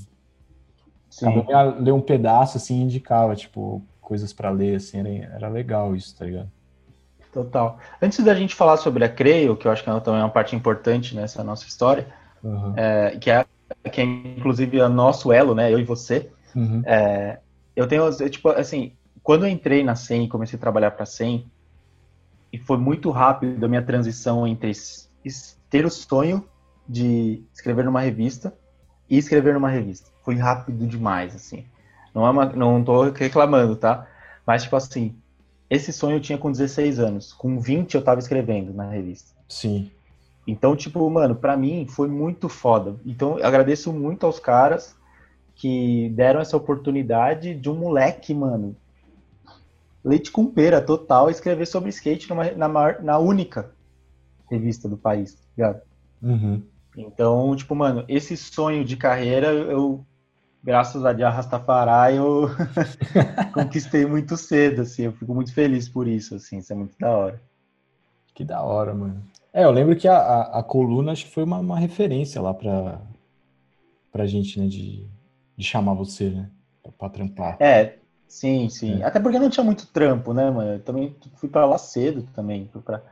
Sim. 1.10 1.44
Ia 1.46 1.64
ler 1.64 1.92
um 1.92 2.00
pedaço, 2.00 2.56
assim, 2.56 2.80
indicava, 2.80 3.36
tipo, 3.36 3.84
coisas 4.00 4.32
para 4.32 4.48
ler, 4.48 4.76
assim, 4.76 4.98
era, 4.98 5.34
era 5.34 5.48
legal 5.50 5.94
isso, 5.94 6.16
tá 6.16 6.24
ligado? 6.24 6.50
Total. 7.34 7.78
Antes 8.00 8.24
da 8.24 8.34
gente 8.34 8.54
falar 8.54 8.78
sobre 8.78 9.04
a 9.04 9.10
Creio, 9.10 9.54
que 9.54 9.68
eu 9.68 9.70
acho 9.70 9.84
que 9.84 9.90
é 9.90 10.00
também 10.00 10.22
é 10.22 10.24
uma 10.24 10.30
parte 10.30 10.56
importante 10.56 11.14
nessa 11.14 11.44
nossa 11.44 11.66
história, 11.66 12.06
uhum. 12.42 12.72
é, 12.78 13.18
que, 13.20 13.30
é, 13.30 13.44
que 13.92 14.00
é 14.00 14.04
inclusive 14.04 14.80
o 14.80 14.88
nosso 14.88 15.30
elo, 15.30 15.54
né? 15.54 15.70
Eu 15.70 15.78
e 15.78 15.84
você. 15.84 16.30
Uhum. 16.56 16.80
É, 16.86 17.40
eu 17.76 17.86
tenho, 17.86 18.10
tipo, 18.30 18.48
assim, 18.48 18.94
quando 19.22 19.44
eu 19.44 19.50
entrei 19.50 19.84
na 19.84 19.94
SEM 19.94 20.24
e 20.24 20.28
comecei 20.28 20.56
a 20.56 20.60
trabalhar 20.60 20.92
para 20.92 21.02
a 21.02 21.06
SEM, 21.06 21.46
e 22.52 22.58
foi 22.58 22.78
muito 22.78 23.10
rápido 23.10 23.64
a 23.64 23.68
minha 23.68 23.82
transição 23.82 24.46
entre 24.46 24.72
ter 25.68 25.84
o 25.84 25.90
sonho 25.90 26.44
de 26.88 27.42
escrever 27.52 27.84
numa 27.84 28.00
revista 28.00 28.54
e 29.08 29.18
escrever 29.18 29.54
numa 29.54 29.68
revista. 29.68 30.10
Foi 30.24 30.34
rápido 30.36 30.86
demais, 30.86 31.34
assim. 31.34 31.64
Não 32.14 32.26
é 32.26 32.30
uma, 32.30 32.46
não 32.46 32.82
tô 32.82 33.10
reclamando, 33.10 33.76
tá? 33.76 34.06
Mas 34.46 34.62
tipo 34.62 34.76
assim, 34.76 35.14
esse 35.68 35.92
sonho 35.92 36.16
eu 36.16 36.20
tinha 36.20 36.38
com 36.38 36.50
16 36.50 36.98
anos, 36.98 37.32
com 37.32 37.58
20 37.58 37.94
eu 37.94 38.02
tava 38.02 38.20
escrevendo 38.20 38.72
na 38.72 38.88
revista. 38.88 39.34
Sim. 39.48 39.90
Então, 40.46 40.74
tipo, 40.74 41.08
mano, 41.10 41.34
para 41.34 41.56
mim 41.56 41.86
foi 41.86 42.08
muito 42.08 42.48
foda. 42.48 42.96
Então, 43.04 43.38
eu 43.38 43.46
agradeço 43.46 43.92
muito 43.92 44.24
aos 44.24 44.40
caras 44.40 44.96
que 45.54 46.10
deram 46.14 46.40
essa 46.40 46.56
oportunidade 46.56 47.54
de 47.54 47.68
um 47.68 47.74
moleque, 47.74 48.32
mano, 48.32 48.74
leite 50.04 50.30
com 50.30 50.46
pera 50.46 50.80
total 50.80 51.30
escrever 51.30 51.66
sobre 51.66 51.90
skate 51.90 52.28
numa, 52.28 52.50
na, 52.52 52.68
maior, 52.68 53.02
na 53.02 53.18
única 53.18 53.72
revista 54.50 54.88
do 54.88 54.96
país, 54.96 55.34
tá 55.34 55.42
ligado? 55.56 55.82
Uhum. 56.22 56.62
Então, 56.96 57.54
tipo, 57.54 57.74
mano, 57.74 58.04
esse 58.08 58.36
sonho 58.36 58.84
de 58.84 58.96
carreira, 58.96 59.48
eu, 59.48 60.04
graças 60.62 61.04
a 61.04 61.12
Dia 61.12 61.28
Rastafari, 61.28 62.16
eu 62.16 62.48
conquistei 63.52 64.04
muito 64.06 64.36
cedo, 64.36 64.82
assim, 64.82 65.02
eu 65.02 65.12
fico 65.12 65.34
muito 65.34 65.52
feliz 65.52 65.88
por 65.88 66.08
isso, 66.08 66.34
assim, 66.34 66.58
isso 66.58 66.72
é 66.72 66.76
muito 66.76 66.98
da 66.98 67.10
hora. 67.10 67.42
Que 68.34 68.44
da 68.44 68.62
hora, 68.62 68.94
mano. 68.94 69.22
É, 69.52 69.64
eu 69.64 69.70
lembro 69.70 69.96
que 69.96 70.08
a, 70.08 70.16
a, 70.16 70.58
a 70.60 70.62
coluna 70.62 71.12
acho 71.12 71.26
que 71.26 71.32
foi 71.32 71.44
uma, 71.44 71.58
uma 71.58 71.78
referência 71.78 72.40
lá 72.40 72.52
pra, 72.52 73.00
pra 74.10 74.26
gente, 74.26 74.58
né, 74.58 74.66
de, 74.66 75.06
de 75.56 75.64
chamar 75.64 75.94
você, 75.94 76.30
né, 76.30 76.50
pra, 76.82 76.92
pra 76.92 77.08
trampar. 77.08 77.56
É, 77.60 77.98
Sim, 78.28 78.68
sim. 78.68 79.02
É. 79.02 79.06
Até 79.06 79.18
porque 79.18 79.38
não 79.38 79.48
tinha 79.48 79.64
muito 79.64 79.86
trampo, 79.86 80.34
né, 80.34 80.50
mano? 80.50 80.74
Eu 80.74 80.80
também 80.80 81.16
fui 81.36 81.48
para 81.48 81.64
lá 81.64 81.78
cedo 81.78 82.28
também. 82.34 82.70
Pra... 82.84 83.02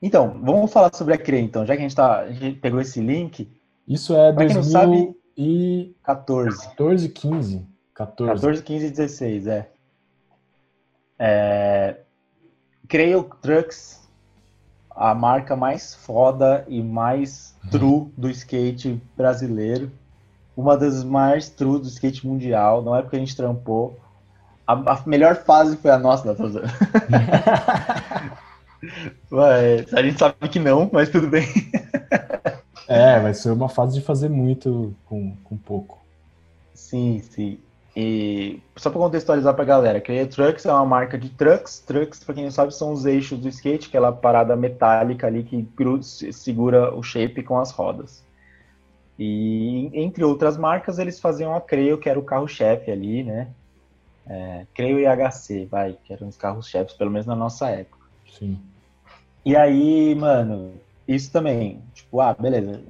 Então, 0.00 0.38
vamos 0.42 0.70
falar 0.70 0.94
sobre 0.94 1.14
a 1.14 1.18
CRE, 1.18 1.40
então. 1.40 1.64
Já 1.64 1.74
que 1.74 1.80
a 1.80 1.82
gente, 1.82 1.96
tá, 1.96 2.20
a 2.20 2.30
gente 2.30 2.60
pegou 2.60 2.80
esse 2.80 3.00
link. 3.00 3.50
Isso 3.86 4.14
é 4.14 4.30
2014. 4.30 5.16
e... 5.36 5.96
14, 6.04 7.08
15. 7.08 7.66
14. 7.94 8.34
14, 8.34 8.62
15 8.62 8.90
16, 8.90 9.46
é. 9.46 9.70
é... 11.18 11.96
Creio 12.86 13.24
Trucks, 13.40 14.06
a 14.90 15.14
marca 15.14 15.56
mais 15.56 15.94
foda 15.94 16.64
e 16.68 16.82
mais 16.82 17.56
uhum. 17.64 17.70
true 17.70 18.12
do 18.16 18.30
skate 18.30 19.00
brasileiro. 19.16 19.90
Uma 20.56 20.76
das 20.76 21.04
mais 21.04 21.48
true 21.48 21.80
do 21.80 21.86
skate 21.88 22.26
mundial. 22.26 22.82
Na 22.82 22.98
época 22.98 23.16
a 23.16 23.20
gente 23.20 23.36
trampou 23.36 23.98
a, 24.68 24.74
a 24.74 25.02
melhor 25.06 25.36
fase 25.36 25.78
foi 25.78 25.90
a 25.90 25.98
nossa 25.98 26.26
da 26.26 26.34
Tarzan. 26.34 26.62
a 29.96 30.02
gente 30.02 30.18
sabe 30.18 30.48
que 30.50 30.58
não, 30.58 30.90
mas 30.92 31.08
tudo 31.08 31.26
bem. 31.26 31.46
É, 32.86 33.18
vai 33.18 33.32
ser 33.32 33.50
uma 33.50 33.70
fase 33.70 33.98
de 33.98 34.04
fazer 34.04 34.28
muito 34.28 34.94
com, 35.06 35.34
com 35.42 35.56
pouco. 35.56 35.98
Sim, 36.74 37.22
sim. 37.30 37.58
E 37.96 38.60
só 38.76 38.90
para 38.90 39.00
contextualizar 39.00 39.54
para 39.54 39.64
a 39.64 39.66
galera, 39.66 40.00
que 40.00 40.12
a 40.12 40.26
Trucks 40.26 40.66
é 40.66 40.72
uma 40.72 40.84
marca 40.84 41.18
de 41.18 41.30
trucks. 41.30 41.80
Trucks, 41.80 42.22
para 42.22 42.34
quem 42.34 42.44
não 42.44 42.50
sabe, 42.50 42.74
são 42.74 42.92
os 42.92 43.06
eixos 43.06 43.40
do 43.40 43.48
skate, 43.48 43.88
aquela 43.88 44.12
parada 44.12 44.54
metálica 44.54 45.26
ali 45.26 45.42
que 45.42 45.66
segura 46.32 46.94
o 46.94 47.02
shape 47.02 47.42
com 47.42 47.58
as 47.58 47.70
rodas. 47.70 48.22
E 49.18 49.90
entre 49.92 50.22
outras 50.22 50.56
marcas, 50.56 50.98
eles 50.98 51.18
faziam 51.18 51.54
a 51.54 51.60
Creio, 51.60 51.98
que 51.98 52.08
era 52.08 52.18
o 52.18 52.22
carro-chefe 52.22 52.90
ali, 52.90 53.24
né? 53.24 53.48
É, 54.28 54.66
Creio 54.74 54.98
e 54.98 55.06
HC, 55.06 55.66
vai, 55.66 55.96
que 56.04 56.12
eram 56.12 56.28
os 56.28 56.36
carros-chefes, 56.36 56.94
pelo 56.94 57.10
menos 57.10 57.26
na 57.26 57.34
nossa 57.34 57.70
época. 57.70 58.06
Sim. 58.38 58.58
E 59.44 59.56
aí, 59.56 60.14
mano, 60.14 60.74
isso 61.06 61.32
também, 61.32 61.80
tipo, 61.94 62.20
ah, 62.20 62.34
beleza, 62.34 62.82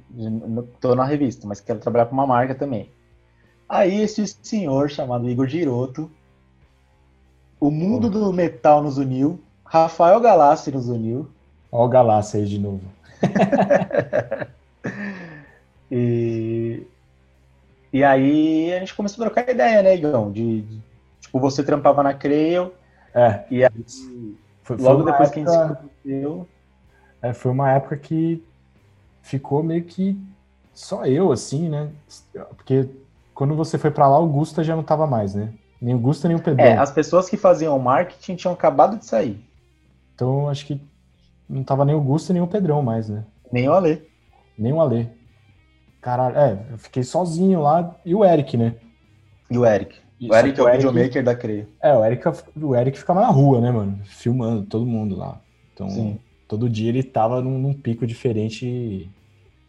tô 0.81 0.93
na 0.93 1.05
revista, 1.05 1.47
mas 1.47 1.61
quero 1.61 1.79
trabalhar 1.79 2.07
com 2.07 2.13
uma 2.13 2.27
marca 2.27 2.53
também. 2.53 2.89
Aí 3.67 4.01
esse 4.01 4.27
senhor 4.41 4.89
chamado 4.89 5.29
Igor 5.29 5.47
Giroto, 5.47 6.11
o 7.59 7.71
mundo 7.71 8.07
oh. 8.07 8.09
do 8.09 8.33
metal 8.33 8.83
nos 8.83 8.97
uniu, 8.97 9.39
Rafael 9.63 10.19
Galassi 10.19 10.71
nos 10.71 10.89
uniu. 10.89 11.29
Olha 11.71 11.85
o 11.85 11.87
Galassi 11.87 12.37
aí 12.37 12.45
de 12.45 12.59
novo. 12.59 12.81
e, 15.91 16.83
e 17.93 18.03
aí 18.03 18.73
a 18.73 18.79
gente 18.79 18.95
começou 18.95 19.23
a 19.23 19.29
trocar 19.29 19.49
ideia, 19.49 19.83
né, 19.83 19.95
Igão? 19.95 20.31
De, 20.31 20.61
de 20.61 20.88
tipo, 21.29 21.39
você 21.39 21.63
trampava 21.63 22.01
na 22.01 22.13
Creio. 22.13 22.73
É. 23.13 23.43
E 23.51 23.63
aí, 23.63 23.71
foi, 24.63 24.77
logo 24.77 25.03
foi 25.03 25.11
depois 25.11 25.29
época, 25.29 25.33
que 25.33 25.39
a 25.39 25.67
gente 25.67 25.77
se 25.77 25.89
conheceu. 26.03 26.47
É, 27.21 27.33
foi 27.33 27.51
uma 27.51 27.71
época 27.71 27.97
que 27.97 28.43
ficou 29.21 29.61
meio 29.61 29.83
que 29.83 30.19
só 30.73 31.05
eu, 31.05 31.31
assim, 31.31 31.69
né? 31.69 31.89
Porque 32.55 32.89
quando 33.33 33.55
você 33.55 33.77
foi 33.77 33.91
para 33.91 34.07
lá, 34.07 34.19
o 34.19 34.27
Gusta 34.27 34.63
já 34.63 34.75
não 34.75 34.83
tava 34.83 35.05
mais, 35.05 35.35
né? 35.35 35.53
Nem 35.81 35.95
o 35.95 35.99
Gusta, 35.99 36.27
nem 36.27 36.35
o 36.35 36.41
Pedro. 36.41 36.65
É, 36.65 36.77
as 36.77 36.91
pessoas 36.91 37.29
que 37.29 37.37
faziam 37.37 37.77
marketing 37.79 38.35
tinham 38.35 38.53
acabado 38.53 38.97
de 38.97 39.05
sair. 39.05 39.41
Então, 40.13 40.49
acho 40.49 40.65
que 40.65 40.81
não 41.47 41.63
tava 41.63 41.85
nem 41.85 41.95
o 41.95 42.01
Gusta, 42.01 42.33
nem 42.33 42.41
o 42.41 42.47
Pedrão 42.47 42.81
mais, 42.81 43.07
né? 43.07 43.23
Nem 43.51 43.69
o 43.69 43.73
Alê. 43.73 44.01
Nem 44.57 44.73
o 44.73 44.81
Alê. 44.81 45.07
Caralho, 46.01 46.37
é, 46.37 46.65
eu 46.71 46.77
fiquei 46.77 47.03
sozinho 47.03 47.61
lá. 47.61 47.95
E 48.05 48.13
o 48.13 48.25
Eric, 48.25 48.57
né? 48.57 48.75
E 49.49 49.57
o 49.57 49.65
Eric. 49.65 49.95
O 50.21 50.35
Eric 50.35 50.59
é 50.59 50.63
o, 50.63 50.65
o 50.65 50.69
Eric, 50.69 50.85
videomaker 50.85 51.23
da 51.23 51.35
CRE. 51.35 51.67
É, 51.81 51.95
o 51.95 52.03
Eric, 52.03 52.23
o 52.61 52.75
Eric 52.75 52.99
ficava 52.99 53.21
na 53.21 53.27
rua, 53.27 53.61
né, 53.61 53.71
mano? 53.71 53.99
Filmando 54.05 54.65
todo 54.65 54.85
mundo 54.85 55.15
lá. 55.15 55.39
Então, 55.73 55.89
Sim. 55.89 56.19
todo 56.47 56.69
dia 56.69 56.89
ele 56.89 57.03
tava 57.03 57.41
num, 57.41 57.57
num 57.57 57.73
pico 57.73 58.05
diferente 58.05 59.09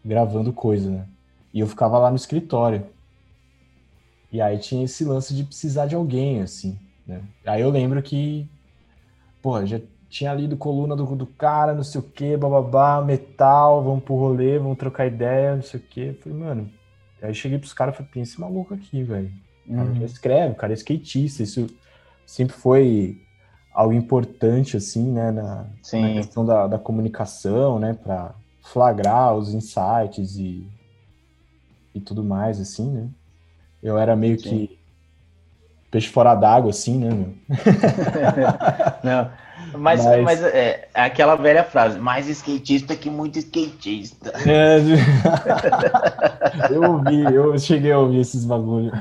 gravando 0.05 0.53
coisa, 0.53 0.90
né? 0.90 1.07
E 1.53 1.61
eu 1.61 1.66
ficava 1.66 1.98
lá 1.98 2.11
no 2.11 2.16
escritório. 2.16 2.84
E 4.32 4.40
aí 4.40 4.59
tinha 4.59 4.84
esse 4.84 5.05
lance 5.05 5.34
de 5.34 5.44
precisar 5.44 5.86
de 5.86 5.94
alguém, 5.94 6.40
assim, 6.40 6.78
né? 7.07 7.20
Aí 7.44 7.61
eu 7.61 7.70
lembro 7.70 8.01
que, 8.03 8.48
pô, 9.42 9.64
já 9.66 9.80
tinha 10.09 10.34
lido 10.34 10.57
coluna 10.57 10.96
do, 10.96 11.05
do 11.16 11.26
cara, 11.26 11.74
não 11.74 11.84
sei 11.84 12.01
o 12.01 12.05
que, 12.05 12.36
bababá, 12.36 13.01
metal, 13.03 13.82
vamos 13.82 14.03
pro 14.03 14.14
rolê, 14.14 14.59
vamos 14.59 14.78
trocar 14.78 15.07
ideia, 15.07 15.55
não 15.55 15.62
sei 15.62 15.78
o 15.78 15.82
que. 15.82 16.12
Falei, 16.14 16.38
mano. 16.38 16.70
Aí 17.22 17.34
cheguei 17.34 17.59
pros 17.59 17.72
caras 17.72 17.94
e 17.94 17.98
falei, 17.98 18.12
pensa 18.12 18.32
esse 18.32 18.40
maluco 18.40 18.72
aqui, 18.72 19.03
velho. 19.03 19.30
O 19.66 19.74
cara 19.74 19.88
uhum. 19.88 20.04
escreve, 20.04 20.52
o 20.52 20.56
cara 20.56 20.72
é 20.72 20.74
skatista, 20.74 21.42
isso 21.42 21.66
sempre 22.26 22.54
foi 22.54 23.20
algo 23.72 23.92
importante, 23.92 24.76
assim, 24.76 25.11
né, 25.11 25.30
na, 25.30 25.66
na 25.92 26.12
questão 26.12 26.44
da, 26.44 26.66
da 26.66 26.78
comunicação, 26.78 27.78
né, 27.78 27.94
para 27.94 28.34
flagrar 28.62 29.34
os 29.34 29.54
insights 29.54 30.36
e, 30.36 30.66
e 31.94 32.00
tudo 32.00 32.22
mais, 32.22 32.61
assim, 32.61 32.90
né. 32.90 33.08
Eu 33.82 33.96
era 33.96 34.14
meio 34.14 34.38
Sim. 34.38 34.66
que 34.66 34.78
peixe 35.90 36.08
fora 36.08 36.34
d'água, 36.34 36.70
assim, 36.70 36.98
né, 36.98 37.11
meu? 37.11 37.34
Não, 39.02 39.30
mas, 39.76 40.04
mas... 40.04 40.22
mas 40.22 40.42
é, 40.42 40.88
é, 40.94 41.02
aquela 41.02 41.36
velha 41.36 41.64
frase, 41.64 41.98
mais 41.98 42.28
skatista 42.28 42.96
que 42.96 43.10
muito 43.10 43.38
skatista. 43.38 44.32
É, 44.46 44.78
eu 46.72 46.82
ouvi, 46.82 47.22
eu 47.22 47.58
cheguei 47.58 47.92
a 47.92 47.98
ouvir 47.98 48.20
esses 48.20 48.44
bagulho. 48.44 48.92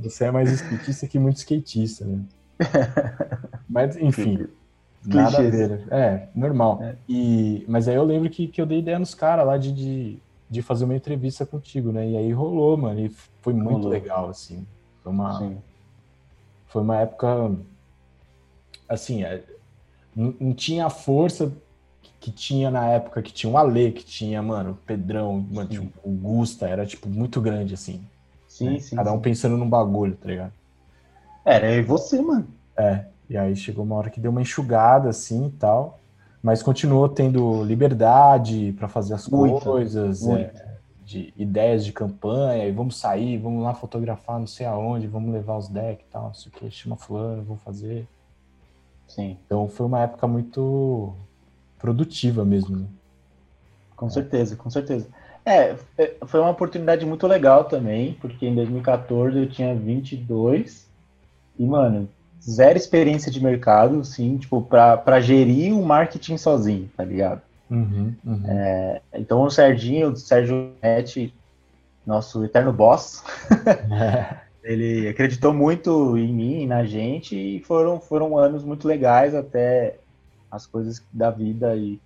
Você 0.00 0.24
é 0.24 0.30
mais 0.30 0.50
skatista 0.50 1.06
que 1.06 1.18
muito 1.18 1.36
skatista, 1.36 2.04
né? 2.04 2.20
Mas, 3.68 3.96
enfim, 3.96 4.46
nada 5.04 5.38
a 5.38 5.42
ver. 5.42 5.84
É, 5.90 6.28
normal. 6.34 6.80
É. 6.82 6.94
E, 7.08 7.64
mas 7.68 7.88
aí 7.88 7.94
eu 7.94 8.04
lembro 8.04 8.30
que, 8.30 8.46
que 8.46 8.60
eu 8.60 8.66
dei 8.66 8.78
ideia 8.78 8.98
nos 8.98 9.14
caras 9.14 9.46
lá 9.46 9.56
de, 9.56 9.72
de 9.72 10.22
de 10.54 10.62
fazer 10.62 10.84
uma 10.84 10.94
entrevista 10.94 11.44
contigo, 11.44 11.90
né? 11.90 12.08
E 12.08 12.16
aí 12.16 12.32
rolou, 12.32 12.76
mano, 12.76 13.00
e 13.00 13.08
foi 13.40 13.52
muito 13.52 13.72
rolou. 13.72 13.88
legal, 13.88 14.28
assim. 14.28 14.64
Foi 15.02 15.12
uma, 15.12 15.38
Sim. 15.38 15.58
foi 16.66 16.82
uma 16.82 16.96
época, 16.96 17.50
assim, 18.88 19.24
é, 19.24 19.42
não, 20.14 20.34
não, 20.38 20.54
tinha 20.54 20.86
a 20.86 20.90
força 20.90 21.52
que 22.20 22.30
tinha 22.30 22.70
na 22.70 22.86
época, 22.86 23.22
que 23.22 23.32
tinha 23.32 23.52
o 23.52 23.58
Ale, 23.58 23.92
que 23.92 24.04
tinha, 24.04 24.42
mano, 24.42 24.72
o 24.72 24.74
Pedrão, 24.74 25.46
mano, 25.50 25.68
tipo, 25.68 25.90
o 26.02 26.10
Gusta, 26.10 26.68
era, 26.68 26.86
tipo, 26.86 27.08
muito 27.08 27.40
grande, 27.40 27.74
assim. 27.74 28.04
Sim, 28.48 28.70
né? 28.70 28.80
sim. 28.80 28.96
Cada 28.96 29.12
um 29.12 29.16
sim. 29.16 29.22
pensando 29.22 29.56
num 29.56 29.68
bagulho, 29.68 30.16
tá 30.16 30.28
ligado? 30.28 30.52
Era 31.44 31.70
eu 31.72 31.80
e 31.80 31.82
você, 31.82 32.20
mano. 32.20 32.46
É, 32.76 33.04
e 33.28 33.36
aí 33.36 33.54
chegou 33.54 33.84
uma 33.84 33.96
hora 33.96 34.10
que 34.10 34.20
deu 34.20 34.30
uma 34.30 34.42
enxugada, 34.42 35.08
assim, 35.08 35.46
e 35.46 35.50
tal 35.50 36.00
mas 36.44 36.62
continuou 36.62 37.08
tendo 37.08 37.64
liberdade 37.64 38.74
para 38.78 38.86
fazer 38.86 39.14
as 39.14 39.26
muito, 39.26 39.64
coisas, 39.64 40.20
muito. 40.20 40.54
É, 40.54 40.74
de 41.02 41.32
ideias 41.38 41.86
de 41.86 41.90
campanha, 41.90 42.66
e 42.66 42.70
vamos 42.70 42.98
sair, 42.98 43.38
vamos 43.38 43.62
lá 43.62 43.72
fotografar 43.72 44.38
não 44.38 44.46
sei 44.46 44.66
aonde, 44.66 45.06
vamos 45.06 45.32
levar 45.32 45.56
os 45.56 45.68
decks 45.68 46.04
e 46.06 46.10
tal, 46.10 46.24
não 46.24 46.34
sei 46.34 46.52
o 46.52 46.54
que, 46.54 46.70
chama 46.70 46.96
fulano, 46.96 47.42
vou 47.42 47.56
fazer. 47.56 48.06
Sim. 49.14 49.36
Então 49.46 49.68
foi 49.68 49.86
uma 49.86 50.00
época 50.00 50.26
muito 50.26 51.14
produtiva 51.78 52.44
mesmo. 52.44 52.78
Né? 52.78 52.86
Com 53.94 54.10
certeza, 54.10 54.56
com 54.56 54.68
certeza. 54.68 55.06
É, 55.46 55.76
é 55.96 56.14
foi 56.26 56.40
uma 56.40 56.50
oportunidade 56.50 57.06
muito 57.06 57.26
legal 57.26 57.64
também, 57.64 58.14
porque 58.14 58.46
em 58.46 58.54
2014 58.54 59.38
eu 59.38 59.48
tinha 59.48 59.74
22 59.74 60.88
e, 61.56 61.64
mano, 61.64 62.08
zero 62.42 62.76
experiência 62.76 63.30
de 63.30 63.40
mercado, 63.40 64.04
sim, 64.04 64.36
tipo, 64.36 64.60
para 64.62 65.20
gerir 65.20 65.72
o 65.72 65.84
marketing 65.84 66.36
sozinho, 66.36 66.90
tá 66.96 67.04
ligado? 67.04 67.40
Uhum, 67.70 68.14
uhum. 68.24 68.42
É, 68.46 69.00
então 69.14 69.42
o 69.42 69.50
Serginho, 69.50 70.10
o 70.10 70.16
Sérgio 70.16 70.72
Netti, 70.82 71.32
nosso 72.04 72.44
eterno 72.44 72.72
boss, 72.72 73.22
é. 73.90 74.36
ele 74.64 75.08
acreditou 75.08 75.52
muito 75.52 76.16
em 76.16 76.32
mim 76.32 76.62
e 76.62 76.66
na 76.66 76.84
gente 76.84 77.36
e 77.36 77.60
foram, 77.60 78.00
foram 78.00 78.36
anos 78.36 78.64
muito 78.64 78.88
legais 78.88 79.34
até 79.34 79.98
as 80.50 80.66
coisas 80.66 81.02
da 81.12 81.30
vida 81.30 81.76
e, 81.76 82.00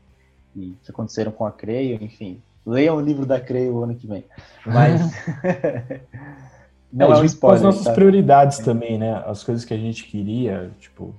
e 0.55 0.77
que 0.83 0.91
aconteceram 0.91 1.33
com 1.33 1.47
a 1.47 1.53
Creio, 1.53 2.03
enfim. 2.03 2.43
Leiam 2.67 2.97
o 2.97 3.01
livro 3.01 3.25
da 3.25 3.41
Creio 3.41 3.75
o 3.75 3.85
ano 3.85 3.95
que 3.95 4.07
vem. 4.07 4.25
Mas 4.67 5.01
Não 6.93 7.13
é, 7.13 7.19
é 7.19 7.21
um 7.21 7.25
spoiler. 7.25 7.59
As 7.59 7.63
nossas 7.63 7.85
tá? 7.85 7.93
prioridades 7.93 8.59
também, 8.59 8.99
né? 8.99 9.23
As 9.27 9.45
coisas 9.45 9.65
que 9.65 9.75
a 9.75 9.79
gente 9.79 10.05
queria, 10.05 10.71
tipo, 10.81 11.15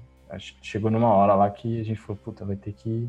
chegou 0.61 0.91
numa 0.91 1.09
hora 1.09 1.35
lá 1.35 1.49
que 1.49 1.79
a 1.79 1.83
gente 1.83 1.99
falou, 1.99 2.19
puta, 2.23 2.43
vai 2.43 2.55
ter 2.55 2.73
que, 2.73 3.07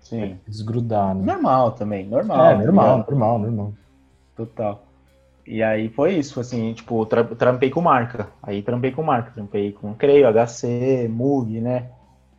Sim. 0.00 0.38
desgrudar, 0.46 1.14
né? 1.14 1.24
Normal 1.24 1.72
também, 1.72 2.06
normal. 2.06 2.46
É, 2.46 2.58
normal, 2.58 2.98
normal, 3.08 3.38
normal. 3.38 3.72
Total. 4.36 4.87
E 5.50 5.62
aí 5.62 5.88
foi 5.88 6.14
isso, 6.14 6.38
assim, 6.38 6.74
tipo, 6.74 7.06
tra 7.06 7.24
trampei 7.24 7.70
com 7.70 7.80
marca. 7.80 8.28
Aí 8.42 8.60
trampei 8.60 8.92
com 8.92 9.02
marca, 9.02 9.30
trampei 9.30 9.72
com 9.72 9.94
Creio, 9.94 10.28
HC, 10.28 11.08
Mug, 11.08 11.58
né? 11.58 11.86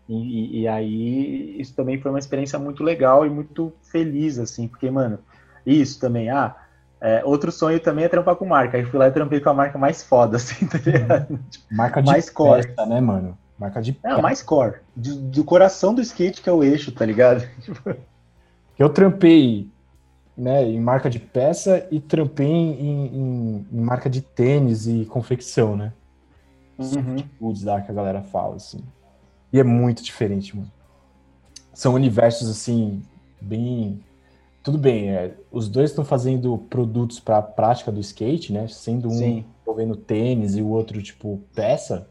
E, 0.08 0.62
e, 0.62 0.68
aí 0.68 1.60
isso 1.60 1.76
também 1.76 2.00
foi 2.00 2.12
uma 2.12 2.20
experiência 2.20 2.60
muito 2.60 2.84
legal 2.84 3.26
e 3.26 3.30
muito 3.30 3.74
feliz, 3.92 4.38
assim, 4.38 4.68
porque, 4.68 4.90
mano, 4.90 5.20
isso 5.66 6.00
também, 6.00 6.30
ah, 6.30 6.56
é, 7.02 7.24
outro 7.26 7.52
sonho 7.52 7.80
também 7.80 8.06
é 8.06 8.10
trampar 8.10 8.36
com 8.36 8.46
marca. 8.46 8.78
Aí 8.78 8.86
fui 8.86 9.00
lá 9.00 9.08
e 9.08 9.12
trampei 9.12 9.40
com 9.40 9.50
a 9.50 9.54
marca 9.56 9.78
mais 9.80 10.04
foda, 10.04 10.38
assim, 10.38 10.68
tá 10.68 10.78
ligado? 10.78 11.32
Uhum. 11.32 11.40
Marca 11.72 12.02
de 12.02 12.12
mais 12.12 12.30
core. 12.30 12.68
Peça, 12.68 12.86
né, 12.86 13.02
mano? 13.02 13.36
Marca 13.58 13.82
de 13.82 13.98
Não, 14.04 14.22
mais 14.22 14.44
core. 14.44 14.78
Do, 14.96 15.16
do, 15.16 15.44
coração 15.44 15.96
do 15.96 16.02
skate, 16.02 16.42
que 16.42 16.50
é 16.50 16.54
o 16.54 16.64
eixo, 16.64 16.92
tá 16.92 17.06
ligado? 17.06 17.44
Eu 18.78 18.88
trampei 18.90 19.68
né, 20.40 20.64
em 20.64 20.80
marca 20.80 21.10
de 21.10 21.20
peça 21.20 21.88
e 21.92 22.00
trampei 22.00 22.48
em, 22.48 23.06
em, 23.08 23.68
em 23.72 23.82
marca 23.82 24.10
de 24.10 24.22
tênis 24.22 24.88
e 24.88 25.06
confecção, 25.06 25.76
né? 25.76 25.94
Uhum. 26.78 27.54
Lá 27.64 27.82
que 27.82 27.92
a 27.92 27.94
galera 27.94 28.22
fala, 28.22 28.56
assim. 28.56 28.80
E 29.52 29.60
é 29.60 29.64
muito 29.64 30.02
diferente, 30.02 30.56
mano. 30.56 30.72
São 31.74 31.94
universos, 31.94 32.50
assim, 32.50 33.02
bem 33.42 34.02
tudo 34.64 34.78
bem, 34.78 35.10
é, 35.10 35.34
os 35.52 35.70
dois 35.70 35.90
estão 35.90 36.04
fazendo 36.04 36.58
produtos 36.70 37.20
para 37.20 37.38
a 37.38 37.42
prática 37.42 37.92
do 37.92 38.00
skate, 38.00 38.52
né? 38.52 38.68
Sendo 38.68 39.08
um 39.08 39.18
Sim. 39.18 39.46
envolvendo 39.62 39.96
tênis 39.96 40.56
e 40.56 40.62
o 40.62 40.68
outro, 40.68 41.02
tipo, 41.02 41.42
peça. 41.56 42.10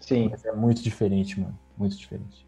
Sim. 0.00 0.28
Mas 0.30 0.44
é 0.44 0.52
muito 0.52 0.82
diferente, 0.82 1.40
mano. 1.40 1.58
Muito 1.76 1.96
diferente. 1.96 2.46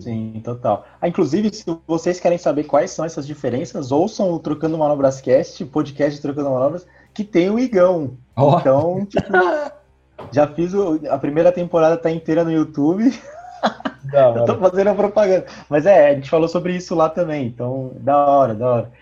Sim, 0.00 0.40
total. 0.44 0.84
Ah, 1.00 1.08
inclusive, 1.08 1.54
se 1.54 1.64
vocês 1.86 2.18
querem 2.18 2.38
saber 2.38 2.64
quais 2.64 2.90
são 2.90 3.04
essas 3.04 3.26
diferenças, 3.26 3.92
ouçam 3.92 4.32
o 4.32 4.38
Trocando 4.38 4.76
Manobras 4.76 5.20
Cast, 5.20 5.64
podcast 5.66 6.20
Trocando 6.20 6.50
Manobras, 6.50 6.86
que 7.14 7.24
tem 7.24 7.50
o 7.50 7.58
Igão. 7.58 8.16
Ó. 8.34 8.58
Então, 8.58 9.06
tipo, 9.06 9.32
já 10.32 10.46
fiz 10.48 10.74
o, 10.74 11.00
a 11.08 11.18
primeira 11.18 11.52
temporada 11.52 11.96
tá 11.96 12.10
inteira 12.10 12.44
no 12.44 12.52
YouTube. 12.52 13.12
Da 14.12 14.28
Eu 14.28 14.44
tô 14.44 14.52
hora. 14.52 14.70
fazendo 14.70 14.88
a 14.88 14.94
propaganda. 14.94 15.46
Mas 15.68 15.84
é, 15.84 16.10
a 16.10 16.14
gente 16.14 16.30
falou 16.30 16.48
sobre 16.48 16.76
isso 16.76 16.94
lá 16.94 17.08
também. 17.08 17.46
Então, 17.48 17.92
da 17.96 18.16
hora, 18.16 18.54
da 18.54 18.66
hora. 18.66 18.92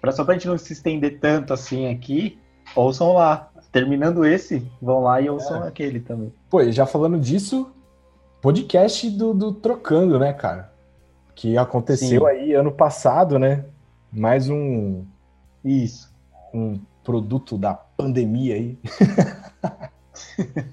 Pra, 0.00 0.12
só 0.12 0.24
pra 0.24 0.34
gente 0.34 0.48
não 0.48 0.56
se 0.56 0.72
estender 0.72 1.18
tanto 1.20 1.52
assim 1.52 1.90
aqui, 1.92 2.38
ouçam 2.74 3.12
lá. 3.12 3.50
Terminando 3.70 4.24
esse, 4.24 4.66
vão 4.80 5.02
lá 5.02 5.20
e 5.20 5.28
ouçam 5.28 5.62
aquele 5.62 6.00
também. 6.00 6.32
Pô, 6.48 6.62
e 6.62 6.72
já 6.72 6.86
falando 6.86 7.18
disso, 7.20 7.70
podcast 8.46 9.10
do, 9.10 9.34
do 9.34 9.52
Trocando, 9.52 10.20
né, 10.20 10.32
cara? 10.32 10.72
Que 11.34 11.58
aconteceu 11.58 12.20
Sim. 12.20 12.26
aí 12.28 12.54
ano 12.54 12.70
passado, 12.70 13.40
né? 13.40 13.64
Mais 14.12 14.48
um, 14.48 15.04
Isso. 15.64 16.14
um 16.54 16.78
produto 17.02 17.58
da 17.58 17.74
pandemia 17.74 18.54
aí. 18.54 18.78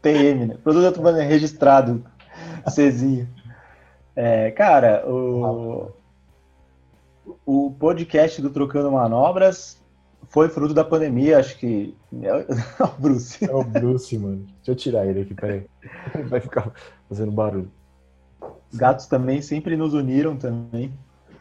PM, 0.00 0.46
né? 0.46 0.56
Produto 0.62 0.86
Atuando 0.86 1.18
registrado. 1.18 2.04
Cezinho. 2.68 3.28
É, 4.14 4.52
cara, 4.52 5.04
o, 5.04 5.90
o 7.44 7.72
podcast 7.80 8.40
do 8.40 8.50
Trocando 8.50 8.92
Manobras 8.92 9.81
foi 10.28 10.48
fruto 10.48 10.72
da 10.74 10.84
pandemia, 10.84 11.38
acho 11.38 11.58
que. 11.58 11.94
É 12.12 12.84
o 12.84 12.88
Bruce. 12.98 13.44
É 13.44 13.52
o 13.52 13.64
Bruce, 13.64 14.16
mano. 14.18 14.46
Deixa 14.56 14.70
eu 14.70 14.74
tirar 14.76 15.06
ele 15.06 15.22
aqui, 15.22 15.34
peraí. 15.34 15.66
Vai 16.28 16.40
ficar 16.40 16.72
fazendo 17.08 17.32
barulho. 17.32 17.70
Os 18.70 18.78
gatos 18.78 19.06
também 19.06 19.42
sempre 19.42 19.76
nos 19.76 19.94
uniram 19.94 20.36
também. 20.36 20.92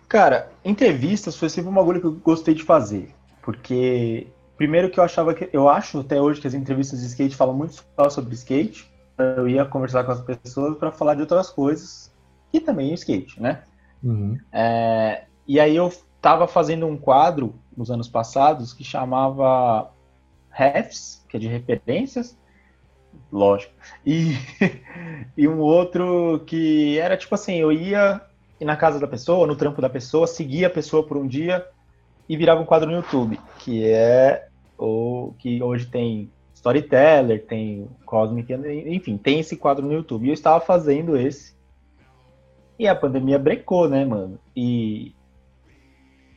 Cara, 0.08 0.50
entrevistas 0.64 1.38
foi 1.38 1.50
sempre 1.50 1.70
um 1.72 1.74
bagulho 1.74 2.02
que 2.02 2.08
eu 2.08 2.14
gostei 2.14 2.54
de 2.54 2.64
fazer. 2.64 3.10
Porque, 3.42 4.28
primeiro 4.58 4.90
que 4.90 5.00
eu 5.00 5.04
achava 5.04 5.34
que. 5.34 5.50
Eu 5.54 5.70
acho 5.70 6.00
até 6.00 6.22
hoje 6.22 6.42
que 6.42 6.48
as 6.48 6.54
entrevistas 6.54 7.00
de 7.00 7.08
skate 7.08 7.36
falam 7.36 7.56
muito 7.56 7.84
só 7.96 8.10
sobre 8.10 8.34
skate. 8.34 8.90
Eu 9.18 9.48
ia 9.48 9.66
conversar 9.66 10.04
com 10.04 10.12
as 10.12 10.22
pessoas 10.22 10.78
para 10.78 10.92
falar 10.92 11.16
de 11.16 11.22
outras 11.22 11.50
coisas. 11.50 12.12
E 12.54 12.60
também 12.60 12.94
skate, 12.94 13.42
né? 13.42 13.64
Uhum. 14.04 14.38
É, 14.52 15.24
e 15.48 15.60
aí 15.60 15.76
eu 15.76 15.92
tava 16.22 16.48
fazendo 16.48 16.86
um 16.86 16.98
quadro 16.98 17.56
nos 17.76 17.90
anos 17.90 18.08
passados 18.08 18.74
que 18.74 18.84
chamava 18.84 19.92
Refs, 20.50 21.26
que 21.30 21.38
é 21.38 21.40
de 21.40 21.48
referências, 21.48 22.38
lógico. 23.32 23.74
E, 24.06 24.36
e 25.38 25.48
um 25.48 25.60
outro 25.60 26.44
que 26.46 26.98
era 27.00 27.18
tipo 27.18 27.34
assim, 27.36 27.56
eu 27.56 27.72
ia 27.72 28.22
na 28.60 28.76
casa 28.76 29.00
da 29.00 29.08
pessoa, 29.08 29.48
no 29.48 29.56
trampo 29.56 29.82
da 29.82 29.90
pessoa, 29.90 30.28
seguia 30.28 30.68
a 30.68 30.70
pessoa 30.70 31.04
por 31.04 31.18
um 31.18 31.28
dia 31.28 31.66
e 32.30 32.38
virava 32.38 32.62
um 32.62 32.66
quadro 32.66 32.90
no 32.90 32.98
YouTube, 32.98 33.40
que 33.60 33.86
é 33.88 34.48
o 34.78 35.34
que 35.38 35.62
hoje 35.62 35.88
tem 35.88 36.32
Storyteller, 36.54 37.44
tem 37.46 37.90
Cosmic, 38.06 38.54
enfim, 38.86 39.18
tem 39.18 39.40
esse 39.40 39.58
quadro 39.58 39.86
no 39.86 39.94
YouTube. 39.94 40.26
E 40.26 40.30
eu 40.30 40.34
estava 40.34 40.60
fazendo 40.60 41.18
esse. 41.18 41.56
E 42.78 42.88
a 42.88 42.96
pandemia 42.96 43.40
brecou, 43.40 43.90
né, 43.90 44.06
mano? 44.06 44.40
E 44.56 45.14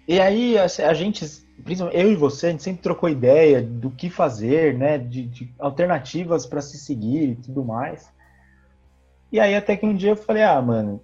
e 0.07 0.21
aí 0.21 0.59
a, 0.59 0.65
a 0.65 0.95
gente, 0.95 1.25
principalmente 1.65 2.01
eu 2.01 2.13
e 2.13 2.17
você, 2.17 2.49
a 2.49 2.51
gente 2.51 2.63
sempre 2.63 2.83
trocou 2.83 3.09
ideia 3.09 3.63
do 3.63 3.91
que 3.91 4.11
fazer, 4.11 4.77
né? 4.77 4.99
De, 4.99 5.27
de 5.27 5.53
alternativas 5.59 6.47
para 6.47 6.61
se 6.61 6.79
seguir 6.79 7.31
e 7.31 7.35
tudo 7.37 7.65
mais. 7.65 8.13
E 9.33 9.41
aí 9.41 9.55
até 9.55 9.77
que 9.77 9.87
um 9.87 9.95
dia 9.95 10.11
eu 10.11 10.17
falei, 10.17 10.43
ah, 10.43 10.61
mano, 10.61 11.01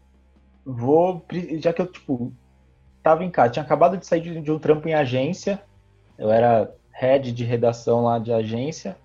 vou. 0.65 1.25
Já 1.59 1.73
que 1.73 1.83
eu, 1.83 1.87
tipo, 1.87 2.33
tava 3.03 3.25
em 3.25 3.31
casa, 3.31 3.51
tinha 3.51 3.63
acabado 3.63 3.97
de 3.97 4.07
sair 4.07 4.21
de, 4.21 4.41
de 4.41 4.53
um 4.53 4.59
trampo 4.59 4.89
em 4.89 4.95
agência. 4.95 5.63
Eu 6.19 6.31
era 6.31 6.71
head 6.93 7.33
de 7.33 7.45
redação 7.45 8.05
lá 8.05 8.19
de 8.19 8.33
agência. 8.33 8.97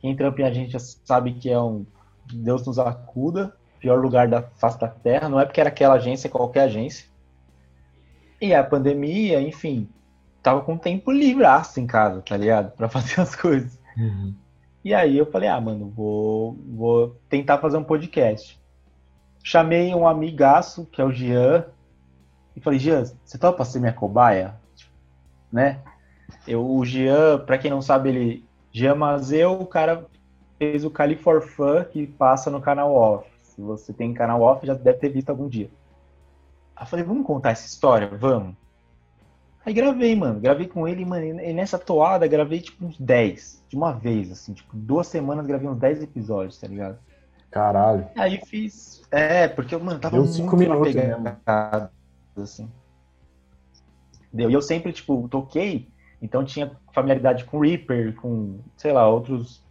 Quem 0.00 0.14
trampa 0.14 0.42
em 0.42 0.44
agência 0.44 0.78
sabe 0.78 1.32
que 1.32 1.50
é 1.50 1.58
um. 1.58 1.86
Deus 2.30 2.66
nos 2.66 2.78
acuda, 2.78 3.56
pior 3.78 4.00
lugar 4.00 4.28
da 4.28 4.42
face 4.42 4.78
da 4.78 4.88
terra. 4.88 5.28
Não 5.28 5.40
é 5.40 5.46
porque 5.46 5.60
era 5.60 5.70
aquela 5.70 5.94
agência, 5.94 6.28
qualquer 6.28 6.62
agência. 6.62 7.06
E 8.40 8.54
a 8.54 8.62
pandemia, 8.62 9.40
enfim, 9.40 9.88
tava 10.42 10.60
com 10.60 10.76
tempo 10.76 11.10
livraço 11.10 11.80
em 11.80 11.86
casa, 11.86 12.22
tá 12.22 12.36
ligado? 12.36 12.72
Pra 12.72 12.88
fazer 12.90 13.20
as 13.20 13.34
coisas. 13.34 13.78
Uhum. 13.96 14.34
E 14.84 14.94
aí 14.94 15.18
eu 15.18 15.26
falei, 15.26 15.48
ah, 15.48 15.60
mano, 15.60 15.90
vou, 15.90 16.56
vou 16.68 17.16
tentar 17.28 17.58
fazer 17.58 17.76
um 17.76 17.84
podcast. 17.84 18.60
Chamei 19.42 19.94
um 19.94 20.06
amigaço, 20.06 20.86
que 20.86 21.00
é 21.00 21.04
o 21.04 21.12
Jean, 21.12 21.64
e 22.54 22.60
falei, 22.60 22.78
Jean, 22.78 23.04
você 23.24 23.36
topa 23.36 23.64
ser 23.64 23.80
minha 23.80 23.92
cobaia? 23.92 24.54
Né? 25.52 25.80
Eu, 26.48 26.64
o 26.64 26.84
Jean, 26.84 27.38
pra 27.40 27.58
quem 27.58 27.70
não 27.70 27.82
sabe, 27.82 28.08
ele. 28.08 28.46
Jean 28.72 28.94
Mazeu, 28.94 29.52
o 29.52 29.66
cara 29.66 30.06
fez 30.58 30.84
o 30.84 30.90
Cali 30.90 31.16
for 31.16 31.42
Fun, 31.42 31.84
que 31.84 32.06
passa 32.06 32.50
no 32.50 32.60
canal 32.60 32.94
off. 32.94 33.28
Se 33.42 33.60
você 33.60 33.92
tem 33.92 34.12
canal 34.12 34.42
off, 34.42 34.66
já 34.66 34.74
deve 34.74 34.98
ter 34.98 35.08
visto 35.08 35.30
algum 35.30 35.48
dia. 35.48 35.70
Aí 36.76 36.82
eu 36.82 36.86
falei, 36.86 37.04
vamos 37.04 37.26
contar 37.26 37.50
essa 37.50 37.66
história? 37.66 38.06
Vamos. 38.06 38.54
Aí 39.64 39.72
gravei, 39.74 40.14
mano. 40.14 40.38
Gravei 40.38 40.68
com 40.68 40.86
ele, 40.86 41.04
mano. 41.04 41.24
E 41.40 41.52
nessa 41.52 41.78
toada, 41.78 42.26
gravei 42.26 42.60
tipo 42.60 42.84
uns 42.84 42.98
10. 42.98 43.64
De 43.68 43.76
uma 43.76 43.92
vez, 43.92 44.30
assim. 44.30 44.52
Tipo, 44.52 44.76
duas 44.76 45.06
semanas 45.08 45.46
gravei 45.46 45.68
uns 45.68 45.78
10 45.78 46.02
episódios, 46.04 46.58
tá 46.60 46.68
ligado? 46.68 46.98
Caralho. 47.50 48.06
Aí 48.16 48.40
fiz. 48.46 49.02
É, 49.10 49.48
porque, 49.48 49.76
mano, 49.76 49.98
tava 49.98 50.16
Deu 50.16 50.24
muito 50.24 50.36
cinco 50.36 50.56
minutos 50.56 50.92
pegada, 50.92 51.90
assim. 52.36 52.70
Deu. 54.32 54.50
E 54.50 54.52
eu 54.52 54.60
sempre, 54.62 54.92
tipo, 54.92 55.26
toquei, 55.28 55.88
então 56.20 56.44
tinha 56.44 56.70
familiaridade 56.92 57.44
com 57.46 57.58
Reaper, 57.60 58.14
com, 58.16 58.58
sei 58.76 58.92
lá, 58.92 59.08
outros 59.08 59.64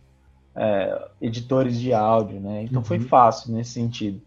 é, 0.55 1.07
editores 1.21 1.79
de 1.79 1.93
áudio, 1.93 2.39
né? 2.39 2.63
Então 2.63 2.83
foi 2.83 2.97
Uhum. 2.97 3.07
fácil 3.07 3.53
nesse 3.53 3.71
sentido. 3.71 4.21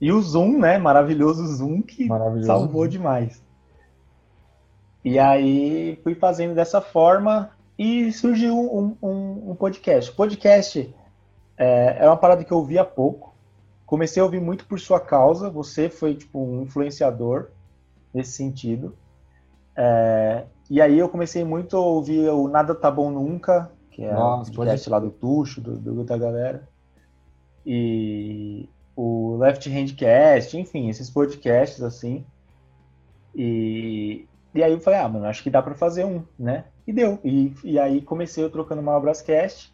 E 0.00 0.10
o 0.12 0.20
Zoom, 0.22 0.58
né? 0.58 0.78
Maravilhoso 0.78 1.46
Zoom 1.46 1.82
que 1.82 2.06
Maravilhoso. 2.06 2.46
salvou 2.46 2.86
demais. 2.88 3.42
E 5.04 5.18
aí 5.18 5.98
fui 6.02 6.14
fazendo 6.14 6.54
dessa 6.54 6.80
forma 6.80 7.50
e 7.78 8.12
surgiu 8.12 8.54
um, 8.58 8.96
um- 9.02 9.50
um 9.50 9.54
podcast. 9.54 10.10
O 10.10 10.14
podcast 10.14 10.94
é, 11.56 11.98
é 12.00 12.06
uma 12.06 12.16
parada 12.16 12.44
que 12.44 12.52
eu 12.52 12.58
ouvi 12.58 12.78
há 12.78 12.84
pouco. 12.84 13.34
Comecei 13.86 14.20
a 14.20 14.24
ouvir 14.24 14.40
muito 14.40 14.66
por 14.66 14.78
sua 14.78 15.00
causa. 15.00 15.50
Você 15.50 15.88
foi 15.88 16.14
tipo 16.14 16.38
um 16.42 16.62
influenciador 16.62 17.48
nesse 18.12 18.32
sentido. 18.32 18.94
É, 19.76 20.44
e 20.68 20.80
aí 20.80 20.98
eu 20.98 21.08
comecei 21.08 21.44
muito 21.44 21.76
a 21.76 21.80
ouvir 21.80 22.28
o 22.28 22.46
Nada 22.48 22.74
Tá 22.74 22.90
Bom 22.90 23.10
Nunca, 23.10 23.70
que 23.90 24.04
é 24.04 24.14
o 24.16 24.44
podcast 24.54 24.88
pode- 24.88 24.90
lá 24.90 24.98
do 25.00 25.10
Tuxo, 25.10 25.60
do, 25.60 25.76
do 25.78 26.04
da 26.04 26.16
galera. 26.18 26.68
E 27.66 28.68
o 29.02 29.36
Left 29.38 29.66
Handcast, 29.66 30.58
enfim, 30.58 30.90
esses 30.90 31.08
podcasts 31.08 31.82
assim. 31.82 32.22
E, 33.34 34.26
e 34.54 34.62
aí 34.62 34.72
eu 34.72 34.80
falei, 34.80 35.00
ah, 35.00 35.08
mano, 35.08 35.24
acho 35.24 35.42
que 35.42 35.48
dá 35.48 35.62
pra 35.62 35.74
fazer 35.74 36.04
um, 36.04 36.22
né? 36.38 36.66
E 36.86 36.92
deu. 36.92 37.18
E, 37.24 37.54
e 37.64 37.78
aí 37.78 38.02
comecei 38.02 38.44
eu 38.44 38.50
trocando 38.50 38.82
uma 38.82 38.94
Abrascast, 38.94 39.72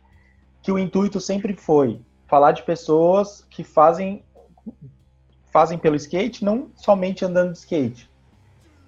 que 0.63 0.71
o 0.71 0.79
intuito 0.79 1.21
sempre 1.21 1.55
foi 1.55 2.01
falar 2.29 2.53
de 2.53 2.63
pessoas 2.63 3.45
que 3.51 3.65
fazem 3.65 4.23
fazem 5.53 5.79
pelo 5.79 5.97
skate, 5.97 6.45
não 6.45 6.69
somente 6.77 7.25
andando 7.25 7.53
de 7.53 7.59
skate. 7.59 8.09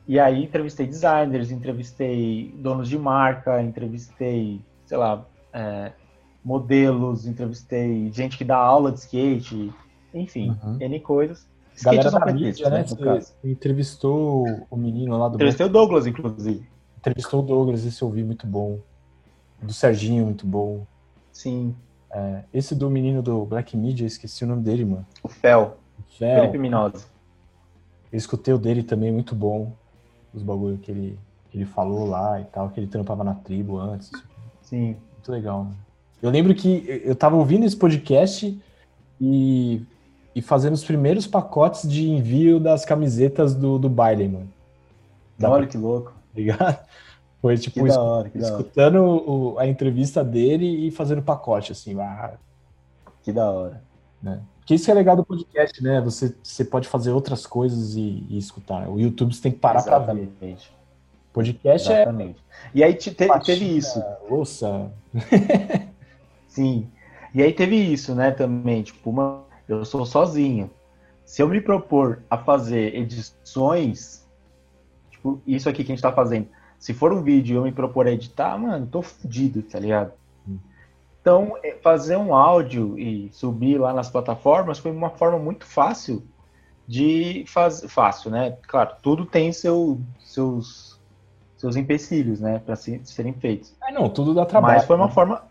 E 0.07 0.21
aí 0.21 0.45
entrevistei 0.45 0.87
designers, 0.87 1.51
entrevistei 1.51 2.55
donos 2.59 2.89
de 2.89 2.99
marca, 2.99 3.61
entrevistei, 3.61 4.61
sei 4.87 4.99
lá, 4.99 5.25
é, 5.53 5.93
modelos, 6.45 7.27
entrevistei 7.27 8.13
gente 8.13 8.37
que 8.39 8.45
dá 8.45 8.57
aula 8.57 8.93
de 8.93 9.01
skate, 9.01 9.73
enfim, 10.15 10.57
Uhum. 10.63 10.77
N 10.81 11.01
coisas. 11.01 11.47
Galera 11.83 12.11
da 12.11 12.21
pretextos, 12.21 12.67
mídia, 12.67 12.71
né? 12.71 12.85
Você 13.21 13.35
entrevistou 13.45 14.45
o 14.69 14.77
menino 14.77 15.17
lá 15.17 15.29
do 15.29 15.37
Entrevistei 15.37 15.67
o 15.67 15.69
Douglas, 15.69 16.07
inclusive. 16.07 16.67
Entrevistou 16.99 17.41
o 17.41 17.47
Douglas, 17.47 17.85
esse 17.85 18.03
eu 18.03 18.11
vi 18.11 18.25
muito 18.25 18.47
bom. 18.47 18.81
Do 19.63 19.73
Serginho, 19.73 20.25
muito 20.25 20.47
bom. 20.47 20.85
Sim, 21.33 21.75
É, 22.11 22.43
esse 22.55 22.75
do 22.75 22.89
menino 22.91 23.23
do 23.23 23.45
Black 23.45 23.77
Media, 23.77 24.07
esqueci 24.07 24.43
o 24.43 24.47
nome 24.47 24.63
dele, 24.63 24.85
mano. 24.85 25.07
o 25.23 25.29
Fel, 25.29 25.77
Fel. 26.19 26.41
Felipe 26.41 26.59
Minosa. 26.59 27.05
Eu 28.11 28.17
escutei 28.17 28.53
o 28.55 28.59
dele 28.59 28.83
também, 28.83 29.13
muito 29.13 29.35
bom. 29.35 29.73
Os 30.33 30.43
bagulho 30.43 30.79
que 30.79 30.91
ele, 30.91 31.19
que 31.51 31.59
ele 31.59 31.67
falou 31.67 32.07
lá 32.09 32.41
e 32.41 32.45
tal, 32.45 32.71
que 32.71 32.81
ele 32.81 32.87
trampava 32.87 33.23
na 33.23 33.35
tribo 33.35 33.79
antes. 33.79 34.11
Sim. 34.63 34.97
Muito 35.15 35.31
legal, 35.31 35.65
né? 35.65 35.73
Eu 36.23 36.31
lembro 36.31 36.55
que 36.55 36.85
eu 37.05 37.15
tava 37.15 37.37
ouvindo 37.37 37.65
esse 37.67 37.77
podcast 37.77 38.59
e, 39.21 39.83
e 40.39 40.43
fazendo 40.43 40.75
os 40.75 40.85
primeiros 40.85 41.27
pacotes 41.27 41.89
de 41.89 42.09
envio 42.09 42.61
das 42.61 42.85
camisetas 42.85 43.55
do, 43.55 43.79
do 43.79 43.89
baile, 43.89 44.29
mano. 44.29 44.49
Dá 45.39 45.51
Olha 45.51 45.67
que 45.67 45.77
louco. 45.77 46.13
Ligado? 46.35 46.79
Foi 47.43 47.57
tipo, 47.57 47.87
da 47.87 48.01
hora, 48.01 48.31
da 48.35 48.47
hora. 48.47 48.61
escutando 48.61 48.97
o- 49.05 49.59
a 49.59 49.67
entrevista 49.67 50.23
dele 50.25 50.87
e 50.87 50.91
fazendo 50.91 51.23
pacote, 51.23 51.73
assim, 51.73 51.99
ah, 52.01 52.35
Que 53.23 53.33
da 53.33 53.51
hora. 53.51 53.83
que 54.23 54.31
Que 54.67 54.75
isso 54.75 54.85
que 54.85 54.91
é 54.91 54.95
legal 54.95 55.17
do 55.17 55.25
podcast, 55.25 55.83
né? 55.83 56.01
Você, 56.01 56.35
você 56.43 56.65
pode 56.65 56.87
fazer 56.89 57.11
outras 57.13 57.47
coisas 57.47 57.95
e, 57.97 58.25
e 58.29 58.37
escutar. 58.39 58.89
O 58.89 59.01
YouTube 59.01 59.35
você 59.35 59.43
tem 59.43 59.53
que 59.53 59.59
parar 59.59 59.83
para 59.83 59.99
ver. 59.99 60.23
Exatamente. 60.23 60.73
Podcast 61.33 61.91
é 61.93 62.03
Exatamente. 62.03 62.43
E 62.75 62.83
aí 62.85 62.95
te- 62.95 63.13
te- 63.13 63.27
faxina, 63.27 63.45
teve 63.59 63.77
isso. 63.77 64.03
louça. 64.29 64.91
Sim. 66.49 66.89
E 67.35 67.43
aí 67.43 67.53
teve 67.53 67.77
isso, 67.77 68.15
né, 68.15 68.31
também, 68.31 68.83
tipo, 68.83 69.11
uma, 69.11 69.43
eu 69.69 69.85
sou 69.85 70.07
sozinho. 70.07 70.71
Se 71.25 71.43
eu 71.43 71.49
me 71.49 71.61
propor 71.61 72.23
a 72.31 72.39
fazer 72.39 72.95
edições, 72.95 74.27
tipo, 75.11 75.41
isso 75.47 75.69
aqui 75.69 75.85
que 75.85 75.93
a 75.93 75.95
gente 75.95 76.03
tá 76.03 76.13
fazendo, 76.13 76.49
se 76.79 76.95
for 76.95 77.13
um 77.13 77.23
vídeo 77.23 77.55
e 77.55 77.57
eu 77.57 77.65
me 77.65 77.73
propor 77.73 78.07
a 78.07 78.13
editar, 78.13 78.57
mano, 78.57 78.87
tô 78.87 79.03
fudido, 79.03 79.63
tá 79.63 79.79
ligado? 79.79 80.13
Então, 81.21 81.59
é, 81.63 81.75
fazer 81.83 82.17
um 82.17 82.35
áudio 82.35 82.99
e 82.99 83.29
subir 83.33 83.79
lá 83.79 83.93
nas 83.93 84.09
plataformas 84.09 84.79
foi 84.79 84.91
uma 84.91 85.11
forma 85.11 85.39
muito 85.39 85.67
fácil 85.67 86.23
de 86.87 87.45
fazer. 87.47 87.87
Fácil, 87.89 88.31
né? 88.31 88.57
Claro, 88.67 88.97
tudo 89.03 89.27
tem 89.27 89.53
seu, 89.53 90.01
seus, 90.21 90.99
seus 91.57 91.77
empecilhos, 91.77 92.41
né, 92.41 92.63
para 92.65 92.77
serem 92.77 93.35
feitos. 93.35 93.77
É, 93.87 93.93
não, 93.93 94.09
tudo 94.09 94.33
dá 94.33 94.47
trabalho. 94.47 94.79
Mas 94.79 94.87
foi 94.87 94.97
uma 94.97 95.09
né? 95.09 95.13
forma. 95.13 95.43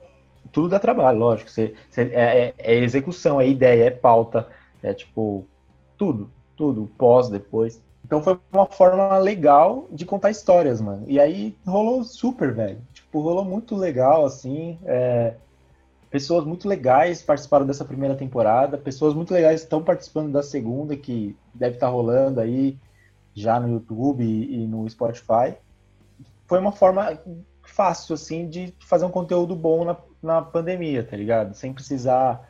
Tudo 0.52 0.70
dá 0.70 0.80
trabalho, 0.80 1.20
lógico. 1.20 1.50
Você, 1.50 1.76
você- 1.90 2.04
é, 2.14 2.50
é- 2.50 2.56
é 2.58 2.76
execução, 2.76 3.40
é 3.42 3.48
ideia, 3.48 3.86
é 3.86 3.92
pauta, 3.92 4.48
é 4.82 4.94
tipo. 4.94 5.50
Tudo, 5.98 6.32
tudo, 6.56 6.88
pós, 6.98 7.30
depois. 7.30 7.82
Então 8.06 8.22
foi 8.24 8.40
uma 8.54 8.68
forma 8.68 9.18
legal 9.18 9.88
de 9.92 10.06
contar 10.06 10.30
histórias, 10.32 10.80
mano. 10.82 11.06
E 11.10 11.20
aí 11.20 11.58
rolou 11.66 12.04
super, 12.04 12.54
velho. 12.54 12.82
Tipo, 12.94 13.22
rolou 13.22 13.44
muito 13.46 13.76
legal, 13.76 14.26
assim. 14.26 14.80
é, 14.86 15.38
Pessoas 16.10 16.46
muito 16.46 16.68
legais 16.70 17.22
participaram 17.22 17.66
dessa 17.66 17.86
primeira 17.86 18.16
temporada. 18.16 18.78
Pessoas 18.78 19.14
muito 19.14 19.34
legais 19.34 19.62
estão 19.62 19.84
participando 19.84 20.32
da 20.32 20.42
segunda, 20.44 20.96
que 20.98 21.38
deve 21.54 21.76
estar 21.76 21.90
rolando 21.90 22.40
aí 22.40 22.80
já 23.36 23.60
no 23.60 23.70
YouTube 23.70 24.24
e, 24.24 24.64
e 24.64 24.68
no 24.68 24.90
Spotify. 24.90 25.58
Foi 26.48 26.60
uma 26.60 26.72
forma 26.72 27.20
fácil, 27.66 28.16
assim, 28.16 28.50
de 28.50 28.74
fazer 28.82 29.06
um 29.06 29.12
conteúdo 29.12 29.56
bom 29.56 29.84
na, 29.86 29.98
na 30.22 30.42
pandemia, 30.42 31.04
tá 31.04 31.16
ligado? 31.16 31.54
Sem 31.54 31.74
precisar 31.74 32.50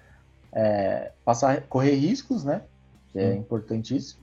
é, 0.54 1.12
passar, 1.24 1.62
correr 1.64 1.96
riscos, 1.96 2.44
né? 2.44 2.62
Que 3.12 3.20
é 3.20 3.32
Sim. 3.34 3.40
importantíssimo. 3.40 4.22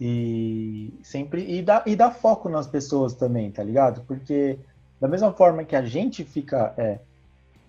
E 0.00 0.92
sempre 1.02 1.58
e 1.58 1.62
dar, 1.62 1.82
e 1.86 1.94
dar 1.94 2.10
foco 2.10 2.48
nas 2.48 2.66
pessoas 2.66 3.14
também, 3.14 3.50
tá 3.50 3.62
ligado? 3.62 4.02
Porque 4.02 4.58
da 5.00 5.06
mesma 5.06 5.32
forma 5.32 5.64
que 5.64 5.76
a 5.76 5.82
gente 5.82 6.24
fica 6.24 6.74
é, 6.76 6.98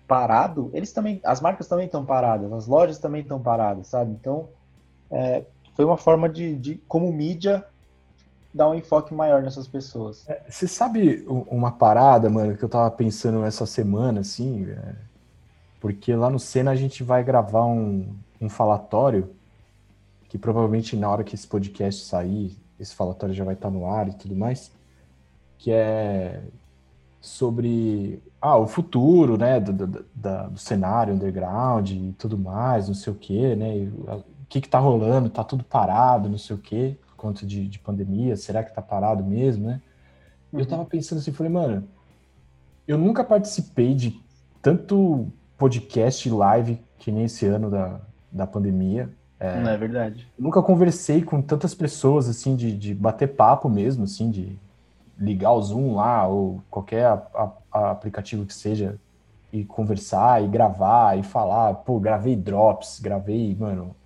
parado, 0.06 0.70
eles 0.72 0.92
também, 0.92 1.20
as 1.24 1.40
marcas 1.40 1.68
também 1.68 1.86
estão 1.86 2.04
paradas, 2.04 2.52
as 2.52 2.66
lojas 2.66 2.98
também 2.98 3.22
estão 3.22 3.40
paradas, 3.40 3.86
sabe? 3.86 4.10
Então 4.12 4.48
é, 5.10 5.44
foi 5.74 5.84
uma 5.84 5.96
forma 5.96 6.28
de, 6.28 6.56
de, 6.56 6.74
como 6.88 7.12
mídia, 7.12 7.64
dar 8.54 8.70
um 8.70 8.74
enfoque 8.74 9.12
maior 9.12 9.42
nessas 9.42 9.66
pessoas. 9.66 10.24
Você 10.48 10.68
sabe 10.68 11.24
uma 11.26 11.72
parada, 11.72 12.30
mano, 12.30 12.56
que 12.56 12.62
eu 12.64 12.68
tava 12.68 12.88
pensando 12.92 13.44
essa 13.44 13.66
semana, 13.66 14.20
assim, 14.20 14.70
é, 14.70 14.94
porque 15.80 16.14
lá 16.14 16.30
no 16.30 16.38
Senna 16.38 16.70
a 16.70 16.76
gente 16.76 17.02
vai 17.02 17.24
gravar 17.24 17.64
um, 17.66 18.14
um 18.40 18.48
falatório, 18.48 19.34
que 20.28 20.38
provavelmente 20.38 20.96
na 20.96 21.10
hora 21.10 21.24
que 21.24 21.34
esse 21.34 21.46
podcast 21.46 22.04
sair, 22.04 22.56
esse 22.78 22.94
falatório 22.94 23.34
já 23.34 23.44
vai 23.44 23.54
estar 23.54 23.70
no 23.70 23.90
ar 23.90 24.08
e 24.08 24.14
tudo 24.14 24.36
mais, 24.36 24.70
que 25.58 25.72
é 25.72 26.40
sobre 27.20 28.22
ah, 28.40 28.56
o 28.58 28.66
futuro, 28.66 29.36
né, 29.36 29.58
do, 29.58 29.72
do, 29.72 30.04
da- 30.14 30.46
do 30.46 30.58
cenário 30.58 31.14
underground 31.14 31.90
e 31.90 32.14
tudo 32.18 32.36
mais, 32.38 32.86
não 32.86 32.94
sei 32.94 33.12
o 33.12 33.16
quê, 33.16 33.56
né, 33.56 33.88
o 34.06 34.22
que 34.48 34.60
que 34.60 34.68
tá 34.68 34.78
rolando, 34.78 35.30
tá 35.30 35.42
tudo 35.42 35.64
parado, 35.64 36.28
não 36.28 36.38
sei 36.38 36.54
o 36.54 36.58
quê, 36.58 36.96
conta 37.24 37.46
de, 37.46 37.66
de 37.66 37.78
pandemia, 37.78 38.36
será 38.36 38.62
que 38.62 38.74
tá 38.74 38.82
parado 38.82 39.24
mesmo, 39.24 39.66
né? 39.66 39.80
Eu 40.52 40.66
tava 40.66 40.84
pensando 40.84 41.18
assim, 41.20 41.32
falei, 41.32 41.50
mano, 41.50 41.88
eu 42.86 42.98
nunca 42.98 43.24
participei 43.24 43.94
de 43.94 44.20
tanto 44.60 45.26
podcast 45.56 46.28
live 46.28 46.78
que 46.98 47.10
nem 47.10 47.24
esse 47.24 47.46
ano 47.46 47.70
da, 47.70 47.98
da 48.30 48.46
pandemia. 48.46 49.08
Não 49.62 49.70
é 49.70 49.76
verdade? 49.76 50.28
Nunca 50.38 50.62
conversei 50.62 51.22
com 51.22 51.40
tantas 51.40 51.74
pessoas, 51.74 52.28
assim, 52.28 52.54
de, 52.54 52.76
de 52.76 52.94
bater 52.94 53.34
papo 53.34 53.70
mesmo, 53.70 54.04
assim, 54.04 54.30
de 54.30 54.58
ligar 55.18 55.52
o 55.52 55.62
Zoom 55.62 55.94
lá, 55.94 56.26
ou 56.26 56.62
qualquer 56.70 57.06
a- 57.06 57.50
a 57.72 57.90
aplicativo 57.90 58.44
que 58.44 58.52
seja, 58.54 58.98
e 59.52 59.64
conversar, 59.64 60.42
e 60.42 60.48
gravar, 60.48 61.18
e 61.18 61.22
falar, 61.22 61.72
pô, 61.74 61.98
gravei 61.98 62.36
drops, 62.36 63.00
gravei, 63.00 63.56
mano, 63.58 63.96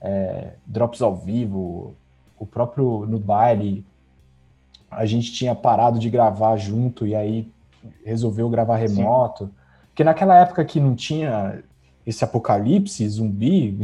é, 0.00 0.54
drops 0.66 1.00
ao 1.02 1.14
vivo, 1.16 1.94
o 2.38 2.46
próprio 2.46 3.06
no 3.06 3.18
baile, 3.18 3.84
a 4.90 5.04
gente 5.04 5.32
tinha 5.32 5.54
parado 5.54 5.98
de 5.98 6.08
gravar 6.08 6.56
junto, 6.56 7.06
e 7.06 7.14
aí 7.14 7.50
resolveu 8.04 8.48
gravar 8.48 8.78
Sim. 8.78 8.96
remoto, 8.96 9.50
porque 9.88 10.04
naquela 10.04 10.38
época 10.38 10.64
que 10.64 10.78
não 10.78 10.94
tinha 10.94 11.62
esse 12.06 12.22
apocalipse 12.22 13.08
zumbi, 13.08 13.78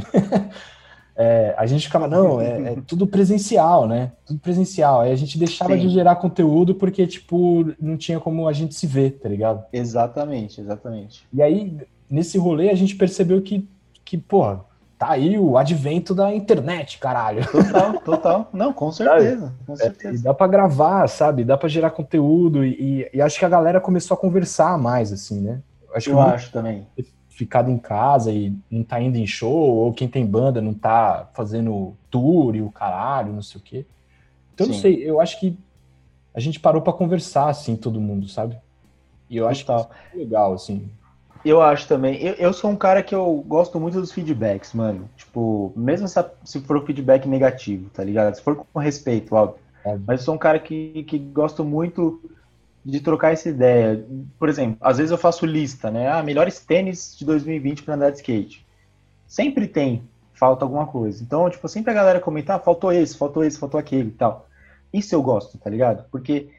é, 1.16 1.54
a 1.56 1.66
gente 1.66 1.86
ficava, 1.86 2.06
não, 2.06 2.40
é, 2.40 2.72
é 2.72 2.76
tudo 2.86 3.06
presencial, 3.06 3.86
né? 3.88 4.12
Tudo 4.24 4.38
presencial. 4.38 5.00
Aí 5.00 5.12
a 5.12 5.16
gente 5.16 5.38
deixava 5.38 5.74
Sim. 5.74 5.80
de 5.80 5.88
gerar 5.88 6.16
conteúdo 6.16 6.74
porque, 6.74 7.06
tipo, 7.06 7.74
não 7.80 7.96
tinha 7.96 8.20
como 8.20 8.46
a 8.46 8.52
gente 8.52 8.74
se 8.74 8.86
ver, 8.86 9.18
tá 9.18 9.28
ligado? 9.28 9.64
Exatamente, 9.72 10.60
exatamente. 10.60 11.26
E 11.32 11.42
aí, 11.42 11.78
nesse 12.08 12.38
rolê, 12.38 12.70
a 12.70 12.74
gente 12.74 12.94
percebeu 12.94 13.42
que, 13.42 13.68
que 14.04 14.16
porra, 14.16 14.64
tá 15.02 15.10
aí 15.10 15.36
o 15.36 15.58
advento 15.58 16.14
da 16.14 16.32
internet, 16.32 16.98
caralho. 16.98 17.44
Total, 17.50 17.92
total. 18.00 18.48
Não, 18.52 18.72
com 18.72 18.92
certeza, 18.92 19.52
com 19.66 19.72
E 19.74 19.76
certeza. 19.76 20.22
dá 20.22 20.32
pra 20.32 20.46
gravar, 20.46 21.08
sabe? 21.08 21.42
Dá 21.42 21.56
pra 21.56 21.68
gerar 21.68 21.90
conteúdo. 21.90 22.64
E, 22.64 23.10
e 23.12 23.20
acho 23.20 23.36
que 23.36 23.44
a 23.44 23.48
galera 23.48 23.80
começou 23.80 24.14
a 24.14 24.18
conversar 24.18 24.78
mais, 24.78 25.12
assim, 25.12 25.40
né? 25.40 25.60
Acho 25.92 26.10
Eu 26.10 26.20
acho 26.20 26.52
também. 26.52 26.86
ficado 27.28 27.68
em 27.68 27.78
casa 27.78 28.30
e 28.30 28.56
não 28.70 28.84
tá 28.84 29.00
indo 29.00 29.18
em 29.18 29.26
show, 29.26 29.52
ou 29.74 29.92
quem 29.92 30.06
tem 30.06 30.24
banda 30.24 30.60
não 30.60 30.72
tá 30.72 31.28
fazendo 31.34 31.96
tour 32.08 32.54
e 32.54 32.62
o 32.62 32.70
caralho, 32.70 33.32
não 33.32 33.42
sei 33.42 33.60
o 33.60 33.64
quê. 33.64 33.84
Então, 34.54 34.68
não 34.68 34.74
Sim. 34.74 34.80
sei, 34.82 35.02
eu 35.02 35.20
acho 35.20 35.40
que 35.40 35.58
a 36.32 36.38
gente 36.38 36.60
parou 36.60 36.80
pra 36.80 36.92
conversar, 36.92 37.48
assim, 37.48 37.74
todo 37.74 38.00
mundo, 38.00 38.28
sabe? 38.28 38.56
E 39.28 39.36
eu 39.36 39.48
acho 39.48 39.62
que 39.64 39.66
Total. 39.66 39.90
é 40.14 40.16
legal, 40.16 40.52
assim. 40.52 40.88
Eu 41.44 41.60
acho 41.60 41.88
também. 41.88 42.22
Eu, 42.22 42.34
eu 42.34 42.52
sou 42.52 42.70
um 42.70 42.76
cara 42.76 43.02
que 43.02 43.14
eu 43.14 43.44
gosto 43.46 43.78
muito 43.80 44.00
dos 44.00 44.12
feedbacks, 44.12 44.72
mano. 44.72 45.08
Tipo, 45.16 45.72
mesmo 45.76 46.06
se, 46.06 46.24
se 46.44 46.60
for 46.60 46.76
um 46.76 46.86
feedback 46.86 47.26
negativo, 47.26 47.90
tá 47.90 48.04
ligado? 48.04 48.34
Se 48.34 48.42
for 48.42 48.56
com 48.56 48.78
respeito, 48.78 49.34
óbvio. 49.34 49.60
Óbvio. 49.84 50.04
Mas 50.06 50.20
eu 50.20 50.24
sou 50.24 50.34
um 50.34 50.38
cara 50.38 50.58
que, 50.58 51.04
que 51.04 51.18
gosto 51.18 51.64
muito 51.64 52.20
de 52.84 53.00
trocar 53.00 53.32
essa 53.32 53.48
ideia. 53.48 54.04
Por 54.38 54.48
exemplo, 54.48 54.76
às 54.80 54.98
vezes 54.98 55.10
eu 55.10 55.18
faço 55.18 55.46
lista, 55.46 55.90
né? 55.90 56.08
Ah, 56.08 56.22
melhores 56.22 56.60
tênis 56.60 57.16
de 57.16 57.24
2020 57.24 57.82
para 57.82 57.94
andar 57.94 58.10
de 58.10 58.16
skate. 58.16 58.64
Sempre 59.26 59.66
tem, 59.66 60.02
falta 60.34 60.64
alguma 60.64 60.86
coisa. 60.86 61.22
Então, 61.22 61.48
tipo, 61.50 61.68
sempre 61.68 61.90
a 61.90 61.94
galera 61.94 62.20
comenta, 62.20 62.54
ah, 62.54 62.58
faltou 62.58 62.92
esse, 62.92 63.16
faltou 63.16 63.44
esse, 63.44 63.58
faltou 63.58 63.80
aquele 63.80 64.08
e 64.08 64.12
tal. 64.12 64.46
Isso 64.92 65.14
eu 65.14 65.22
gosto, 65.22 65.58
tá 65.58 65.70
ligado? 65.70 66.04
Porque 66.10 66.50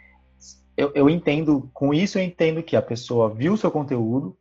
eu, 0.75 0.91
eu 0.95 1.09
entendo, 1.09 1.69
com 1.73 1.93
isso 1.93 2.17
eu 2.17 2.23
entendo 2.23 2.63
que 2.63 2.75
a 2.75 2.81
pessoa 2.81 3.29
viu 3.29 3.53
o 3.53 3.57
seu 3.57 3.69
conteúdo, 3.69 4.36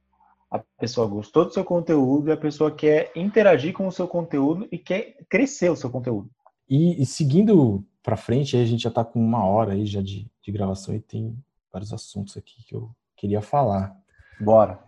a 0.53 0.62
pessoa 0.78 1.07
gostou 1.07 1.46
do 1.46 1.53
seu 1.53 1.64
conteúdo 1.64 2.28
e 2.28 2.32
a 2.32 2.36
pessoa 2.36 2.70
quer 2.70 3.11
interagir 3.16 3.72
com 3.72 3.86
o 3.86 3.92
seu 3.92 4.07
conteúdo 4.07 4.68
e 4.70 4.76
quer 4.76 5.16
crescer 5.28 5.70
o 5.70 5.76
seu 5.76 5.88
conteúdo. 5.88 6.30
E, 6.68 7.00
e 7.00 7.07
seguindo 7.07 7.82
pra 8.03 8.18
frente, 8.18 8.55
aí 8.55 8.62
a 8.62 8.66
gente 8.66 8.82
já 8.82 8.90
tá 8.90 9.03
com 9.03 9.18
uma 9.18 9.46
hora 9.46 9.72
aí 9.72 9.86
já 9.86 10.03
de, 10.03 10.30
de 10.42 10.53
gravação 10.53 10.94
e 10.94 11.00
tem 11.00 11.34
vários 11.72 11.90
assuntos 11.90 12.36
aqui 12.36 12.62
que 12.66 12.74
eu 12.74 12.90
queria 13.16 13.40
falar. 13.40 13.96
Bora. 14.38 14.78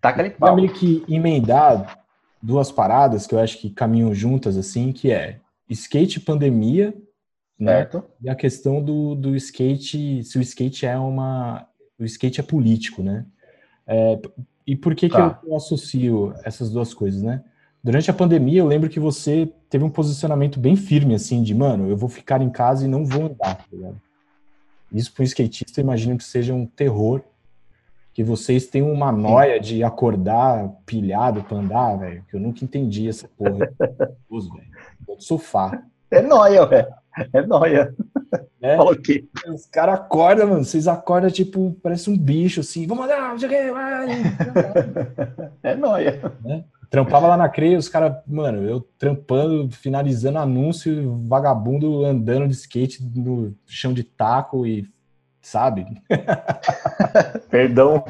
Taca 0.00 0.20
ali 0.20 0.30
pau. 0.30 0.56
meio 0.56 0.72
que 0.72 1.04
emendar 1.08 2.04
duas 2.42 2.72
paradas 2.72 3.26
que 3.26 3.34
eu 3.36 3.38
acho 3.38 3.58
que 3.58 3.70
caminham 3.70 4.12
juntas, 4.12 4.56
assim, 4.56 4.92
que 4.92 5.12
é 5.12 5.40
skate 5.70 6.18
pandemia, 6.18 6.92
né? 7.56 7.76
Certo? 7.76 8.04
E 8.20 8.28
a 8.28 8.34
questão 8.34 8.82
do, 8.82 9.14
do 9.14 9.36
skate, 9.36 10.24
se 10.24 10.38
o 10.38 10.42
skate 10.42 10.86
é 10.86 10.98
uma. 10.98 11.68
O 11.98 12.04
skate 12.04 12.40
é 12.40 12.42
político, 12.42 13.00
né? 13.00 13.24
É, 13.86 14.20
e 14.66 14.74
por 14.76 14.94
que, 14.94 15.08
Tá. 15.08 15.34
que 15.34 15.46
eu 15.46 15.54
associo 15.56 16.34
essas 16.44 16.70
duas 16.70 16.92
coisas, 16.94 17.22
né? 17.22 17.42
Durante 17.82 18.10
a 18.10 18.14
pandemia, 18.14 18.60
eu 18.60 18.66
lembro 18.66 18.88
que 18.88 18.98
você 18.98 19.52
teve 19.68 19.84
um 19.84 19.90
posicionamento 19.90 20.58
bem 20.58 20.74
firme, 20.74 21.14
assim, 21.14 21.42
de, 21.42 21.54
mano, 21.54 21.88
eu 21.88 21.96
vou 21.96 22.08
ficar 22.08 22.40
em 22.40 22.48
casa 22.48 22.86
e 22.86 22.88
não 22.88 23.04
vou 23.04 23.26
andar, 23.26 23.56
tá 23.56 23.64
ligado? 23.70 24.00
Isso 24.90 25.12
para 25.12 25.22
um 25.22 25.24
skatista, 25.24 25.80
eu 25.80 25.84
imagino 25.84 26.16
que 26.16 26.24
seja 26.24 26.54
um 26.54 26.64
terror. 26.66 27.20
Que 28.14 28.22
vocês 28.22 28.68
têm 28.68 28.80
uma 28.80 29.10
noia 29.10 29.58
de 29.58 29.82
acordar 29.82 30.68
pilhado 30.86 31.42
pra 31.42 31.58
andar, 31.58 31.96
velho, 31.96 32.24
que 32.30 32.36
eu 32.36 32.40
nunca 32.40 32.64
entendi 32.64 33.08
essa 33.08 33.28
porra. 33.36 33.68
Velho. 34.30 34.70
Do 35.04 35.20
sofá. 35.20 35.82
É 36.14 36.22
nóia, 36.22 36.66
velho. 36.66 36.88
É 37.32 37.42
nóia. 37.42 37.94
Fala 38.60 38.92
o 38.92 38.96
quê? 39.00 39.24
Os 39.48 39.66
caras 39.66 39.96
acordam, 39.96 40.48
mano. 40.48 40.64
Vocês 40.64 40.88
acordam, 40.88 41.30
tipo, 41.30 41.76
parece 41.82 42.10
um 42.10 42.16
bicho, 42.16 42.60
assim. 42.60 42.86
Vamos 42.86 43.04
andar, 43.04 43.30
não 43.30 43.38
sei 43.38 43.70
o. 43.70 43.74
É 45.62 45.74
nóia. 45.74 46.20
Então 46.44 46.64
trampava 46.94 47.26
lá 47.26 47.36
na 47.36 47.48
CREA, 47.48 47.76
os 47.76 47.88
caras, 47.88 48.16
mano, 48.24 48.62
eu 48.62 48.80
trampando, 48.96 49.68
finalizando 49.68 50.38
anúncio, 50.38 51.18
vagabundo 51.26 52.04
andando 52.04 52.46
de 52.46 52.54
skate 52.54 53.02
no 53.02 53.52
chão 53.66 53.92
de 53.92 54.04
taco 54.04 54.64
e, 54.64 54.88
sabe? 55.42 55.84
Perdão. 57.50 58.04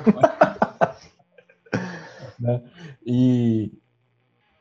né? 2.38 2.60
E, 3.06 3.72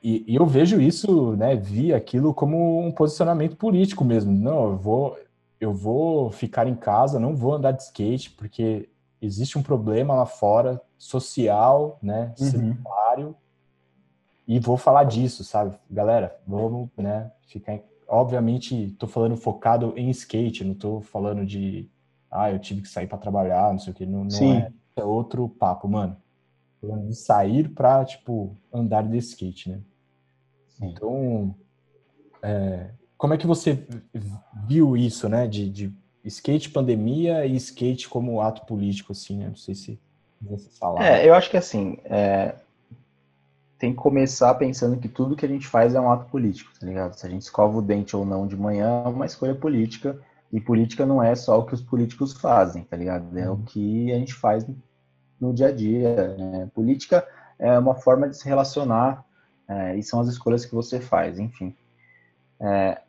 e, 0.04 0.26
e, 0.28 0.36
eu 0.36 0.46
vejo 0.46 0.82
isso, 0.82 1.34
né, 1.38 1.56
vi 1.56 1.94
aquilo 1.94 2.34
como 2.34 2.86
um 2.86 2.92
posicionamento 2.92 3.56
político 3.56 4.04
mesmo. 4.04 4.34
Não, 4.34 4.72
eu 4.72 4.78
vou, 4.78 5.18
eu 5.62 5.74
vou 5.74 6.30
ficar 6.30 6.68
em 6.68 6.76
casa, 6.76 7.18
não 7.18 7.34
vou 7.34 7.54
andar 7.54 7.72
de 7.72 7.84
skate, 7.84 8.32
porque 8.32 8.90
existe 9.22 9.58
um 9.58 9.64
problema 9.64 10.14
lá 10.14 10.26
fora, 10.26 10.82
social, 10.98 11.98
né, 12.02 12.34
uhum. 12.38 12.46
sanitário, 12.46 13.36
e 14.46 14.60
vou 14.60 14.76
falar 14.76 15.06
disso, 15.06 15.42
sabe? 15.42 15.78
Galera, 15.90 16.38
vamos, 16.46 16.90
né, 16.98 17.32
ficar... 17.48 17.76
Em... 17.76 17.84
Obviamente, 18.06 18.94
tô 19.00 19.08
falando 19.08 19.38
focado 19.38 19.94
em 19.96 20.10
skate, 20.10 20.66
não 20.66 20.74
tô 20.76 21.00
falando 21.00 21.46
de, 21.46 21.90
ah, 22.30 22.52
eu 22.52 22.60
tive 22.60 22.82
que 22.82 22.90
sair 22.90 23.08
para 23.08 23.18
trabalhar, 23.18 23.72
não 23.72 23.80
sei 23.80 23.94
o 23.94 23.96
que, 23.96 24.06
não, 24.06 24.26
não 24.26 24.54
é, 24.54 24.70
é 24.98 25.04
outro 25.04 25.48
papo, 25.48 25.88
mano. 25.88 26.18
Falando 26.82 27.08
de 27.08 27.16
sair 27.16 27.70
para, 27.70 28.04
tipo, 28.04 28.58
andar 28.74 29.04
de 29.04 29.18
skate, 29.18 29.70
né? 29.70 29.80
Sim. 30.74 30.88
Então, 30.88 31.56
é, 32.42 32.90
como 33.18 33.34
é 33.34 33.38
que 33.38 33.48
você 33.48 33.86
viu 34.68 34.98
isso, 34.98 35.30
né, 35.30 35.48
de, 35.48 35.70
de 35.70 35.94
skate 36.26 36.70
pandemia 36.70 37.46
e 37.46 37.56
skate 37.56 38.10
como 38.10 38.42
ato 38.42 38.66
político, 38.66 39.12
assim, 39.12 39.38
né? 39.38 39.48
Não 39.48 39.56
sei 39.56 39.76
se 39.76 40.00
você 40.42 40.70
falar. 40.78 41.06
É, 41.06 41.28
eu 41.28 41.34
acho 41.34 41.50
que 41.50 41.58
assim, 41.58 41.98
é, 42.06 42.56
tem 43.78 43.92
que 43.92 43.98
começar 43.98 44.54
pensando 44.56 44.98
que 44.98 45.08
tudo 45.08 45.36
que 45.36 45.46
a 45.46 45.50
gente 45.50 45.68
faz 45.68 45.94
é 45.94 46.00
um 46.00 46.12
ato 46.12 46.26
político, 46.30 46.72
tá 46.80 46.86
ligado? 46.86 47.14
Se 47.14 47.26
a 47.26 47.30
gente 47.30 47.42
escova 47.42 47.78
o 47.78 47.82
dente 47.82 48.16
ou 48.16 48.26
não 48.26 48.48
de 48.48 48.56
manhã 48.56 49.04
é 49.06 49.10
uma 49.10 49.26
escolha 49.26 49.56
política, 49.56 50.20
e 50.54 50.62
política 50.62 51.04
não 51.04 51.22
é 51.22 51.34
só 51.34 51.60
o 51.60 51.66
que 51.66 51.74
os 51.74 51.82
políticos 51.82 52.32
fazem, 52.34 52.84
tá 52.84 52.96
ligado? 52.96 53.38
É 53.38 53.50
o 53.50 53.54
uhum. 53.54 53.64
que 53.64 54.12
a 54.12 54.20
gente 54.20 54.36
faz 54.36 54.64
no 55.42 55.52
dia 55.52 55.68
a 55.68 55.72
dia. 55.72 56.36
Né? 56.38 56.70
Política 56.76 57.28
é 57.58 57.78
uma 57.80 57.96
forma 57.96 58.30
de 58.30 58.38
se 58.38 58.48
relacionar, 58.48 59.26
é, 59.68 59.98
e 59.98 60.04
são 60.04 60.20
as 60.20 60.28
escolhas 60.28 60.66
que 60.66 60.76
você 60.76 61.00
faz, 61.00 61.40
enfim. 61.40 61.76
É, 62.60 63.02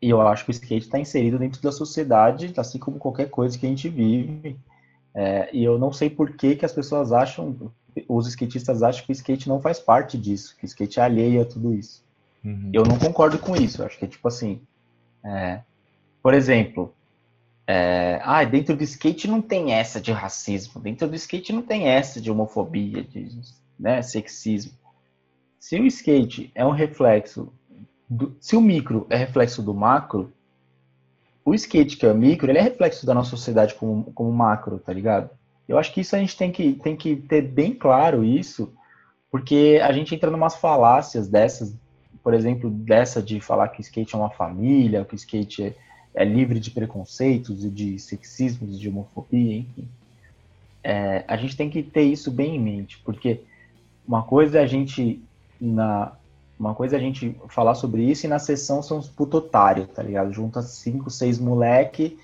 e 0.00 0.10
eu 0.10 0.20
acho 0.20 0.44
que 0.44 0.50
o 0.50 0.52
skate 0.52 0.86
está 0.86 0.98
inserido 0.98 1.38
dentro 1.38 1.60
da 1.60 1.72
sociedade, 1.72 2.52
assim 2.56 2.78
como 2.78 2.98
qualquer 2.98 3.28
coisa 3.28 3.58
que 3.58 3.66
a 3.66 3.68
gente 3.68 3.88
vive. 3.88 4.56
É, 5.14 5.48
e 5.52 5.64
eu 5.64 5.78
não 5.78 5.92
sei 5.92 6.08
por 6.08 6.32
que, 6.36 6.54
que 6.54 6.64
as 6.64 6.72
pessoas 6.72 7.12
acham, 7.12 7.72
os 8.08 8.26
skatistas 8.28 8.82
acham 8.82 9.04
que 9.04 9.10
o 9.10 9.12
skate 9.12 9.48
não 9.48 9.60
faz 9.60 9.80
parte 9.80 10.16
disso, 10.16 10.56
que 10.56 10.64
o 10.64 10.66
skate 10.66 11.00
é 11.00 11.02
alheio 11.02 11.42
a 11.42 11.44
tudo 11.44 11.74
isso. 11.74 12.04
Uhum. 12.44 12.70
Eu 12.72 12.84
não 12.84 12.98
concordo 12.98 13.38
com 13.38 13.56
isso. 13.56 13.82
Eu 13.82 13.86
acho 13.86 13.98
que 13.98 14.04
é 14.04 14.08
tipo 14.08 14.26
assim. 14.28 14.60
É, 15.24 15.60
por 16.22 16.32
exemplo, 16.34 16.94
é, 17.66 18.20
ah, 18.22 18.44
dentro 18.44 18.76
do 18.76 18.82
skate 18.84 19.28
não 19.28 19.42
tem 19.42 19.72
essa 19.72 20.00
de 20.00 20.12
racismo, 20.12 20.80
dentro 20.80 21.08
do 21.08 21.16
skate 21.16 21.52
não 21.52 21.62
tem 21.62 21.88
essa 21.88 22.20
de 22.20 22.30
homofobia, 22.30 23.02
de 23.02 23.28
né, 23.78 24.00
sexismo. 24.02 24.72
Se 25.58 25.78
o 25.80 25.86
skate 25.86 26.50
é 26.54 26.64
um 26.64 26.70
reflexo 26.70 27.52
do, 28.08 28.36
se 28.40 28.56
o 28.56 28.60
micro 28.60 29.06
é 29.10 29.16
reflexo 29.16 29.62
do 29.62 29.74
macro, 29.74 30.32
o 31.44 31.54
skate, 31.54 31.96
que 31.96 32.06
é 32.06 32.12
o 32.12 32.16
micro, 32.16 32.50
ele 32.50 32.58
é 32.58 32.62
reflexo 32.62 33.06
da 33.06 33.14
nossa 33.14 33.30
sociedade 33.30 33.74
como, 33.74 34.04
como 34.12 34.32
macro, 34.32 34.78
tá 34.78 34.92
ligado? 34.92 35.30
Eu 35.66 35.78
acho 35.78 35.92
que 35.92 36.00
isso 36.00 36.14
a 36.14 36.18
gente 36.18 36.36
tem 36.36 36.50
que, 36.50 36.74
tem 36.74 36.96
que 36.96 37.16
ter 37.16 37.42
bem 37.42 37.74
claro 37.74 38.24
isso, 38.24 38.72
porque 39.30 39.80
a 39.82 39.92
gente 39.92 40.14
entra 40.14 40.30
numas 40.30 40.56
falácias 40.56 41.28
dessas, 41.28 41.74
por 42.22 42.34
exemplo, 42.34 42.70
dessa 42.70 43.22
de 43.22 43.40
falar 43.40 43.68
que 43.68 43.80
o 43.80 43.82
skate 43.82 44.14
é 44.14 44.18
uma 44.18 44.30
família, 44.30 45.04
que 45.04 45.14
o 45.14 45.16
skate 45.16 45.64
é, 45.64 45.74
é 46.14 46.24
livre 46.24 46.58
de 46.60 46.70
preconceitos 46.70 47.64
e 47.64 47.70
de 47.70 47.98
sexismos 47.98 48.76
e 48.76 48.78
de 48.78 48.88
homofobia, 48.88 49.58
enfim. 49.58 49.88
É, 50.82 51.24
a 51.26 51.36
gente 51.36 51.56
tem 51.56 51.68
que 51.68 51.82
ter 51.82 52.02
isso 52.02 52.30
bem 52.30 52.56
em 52.56 52.60
mente, 52.60 52.98
porque 53.04 53.42
uma 54.06 54.22
coisa 54.22 54.58
é 54.58 54.62
a 54.62 54.66
gente, 54.66 55.22
na, 55.60 56.12
uma 56.58 56.74
coisa 56.74 56.96
é 56.96 56.98
a 56.98 57.02
gente 57.02 57.36
falar 57.48 57.74
sobre 57.74 58.02
isso 58.02 58.26
e 58.26 58.28
na 58.28 58.38
sessão 58.38 58.82
são 58.82 58.98
os 58.98 59.08
putotários, 59.08 59.88
tá 59.88 60.02
ligado? 60.02 60.32
Junta 60.32 60.60
cinco, 60.62 61.10
seis 61.10 61.38
moleque, 61.38 62.18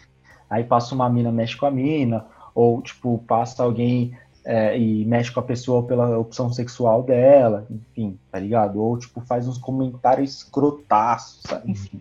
aí 0.51 0.65
passa 0.65 0.95
uma 0.95 1.09
mina, 1.09 1.31
mexe 1.31 1.57
com 1.57 1.67
a 1.67 1.71
mina, 1.71 2.27
ou 2.55 2.83
tipo, 2.83 3.23
passa 3.27 3.63
alguém 3.63 4.17
é, 4.45 4.79
e 4.79 5.05
mexe 5.05 5.33
com 5.33 5.41
a 5.41 5.45
pessoa 5.45 5.83
pela 5.85 6.19
opção 6.19 6.53
sexual 6.53 7.03
dela, 7.03 7.67
enfim, 7.71 8.19
tá 8.31 8.39
ligado? 8.39 8.83
Ou 8.83 8.99
tipo, 8.99 9.21
faz 9.21 9.47
uns 9.47 9.59
comentários 9.59 10.39
escrotaços, 10.39 11.43
sabe? 11.47 11.71
enfim. 11.71 12.01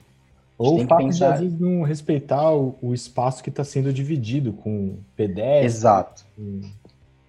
Ou 0.57 0.81
o 0.81 0.87
fato 0.87 1.03
pensar... 1.03 1.27
de 1.27 1.33
às 1.33 1.39
vezes 1.41 1.59
não 1.59 1.83
respeitar 1.83 2.51
o, 2.51 2.75
o 2.81 2.93
espaço 2.93 3.43
que 3.43 3.49
está 3.49 3.63
sendo 3.63 3.91
dividido 3.91 4.53
com 4.53 4.97
pedestre. 5.15 5.65
Exato. 5.65 6.25
Com, 6.35 6.61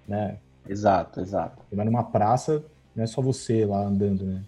né? 0.07 0.37
Exato, 0.69 1.21
exato. 1.21 1.63
Mas 1.73 1.87
numa 1.87 2.05
praça 2.05 2.65
não 2.95 3.05
é 3.05 3.07
só 3.07 3.21
você 3.21 3.65
lá 3.65 3.85
andando, 3.87 4.25
né? 4.25 4.43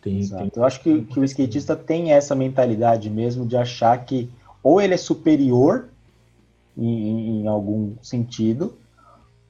Tem, 0.00 0.26
tem... 0.28 0.52
Eu 0.54 0.64
acho 0.64 0.80
que, 0.80 1.02
que 1.02 1.18
o 1.18 1.24
skatista 1.24 1.74
tem 1.74 2.12
essa 2.12 2.34
mentalidade 2.34 3.10
mesmo 3.10 3.44
de 3.46 3.56
achar 3.56 3.96
que 4.04 4.30
ou 4.62 4.80
ele 4.80 4.94
é 4.94 4.96
superior 4.96 5.88
em, 6.76 7.42
em 7.42 7.46
algum 7.46 7.94
sentido, 8.02 8.76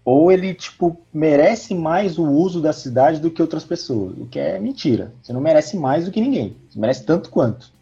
ou 0.05 0.31
ele, 0.31 0.55
tipo, 0.55 0.97
merece 1.13 1.75
mais 1.75 2.19
o 2.19 2.25
uso 2.25 2.61
da 2.61 2.73
cidade 2.73 3.19
do 3.19 3.31
que 3.31 3.43
outras 3.43 3.65
pessoas, 3.65 4.17
o 4.19 4.27
que 4.27 4.39
é 4.39 4.59
mentira. 4.59 5.13
Você 5.23 5.33
não 5.33 5.41
merece 5.41 5.77
mais 5.77 6.05
do 6.05 6.11
que 6.13 6.21
ninguém, 6.21 6.57
você 6.71 6.79
merece 6.79 7.05
tanto 7.05 7.31
quanto. 7.31 7.73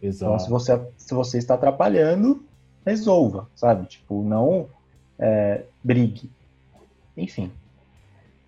Exato. 0.00 0.34
Então, 0.34 0.38
se 0.38 0.50
você, 0.50 0.80
se 0.96 1.14
você 1.14 1.38
está 1.38 1.54
atrapalhando, 1.54 2.44
resolva, 2.84 3.48
sabe? 3.56 3.86
Tipo, 3.86 4.22
não 4.22 4.66
é, 5.18 5.62
brigue. 5.82 6.30
Enfim. 7.16 7.50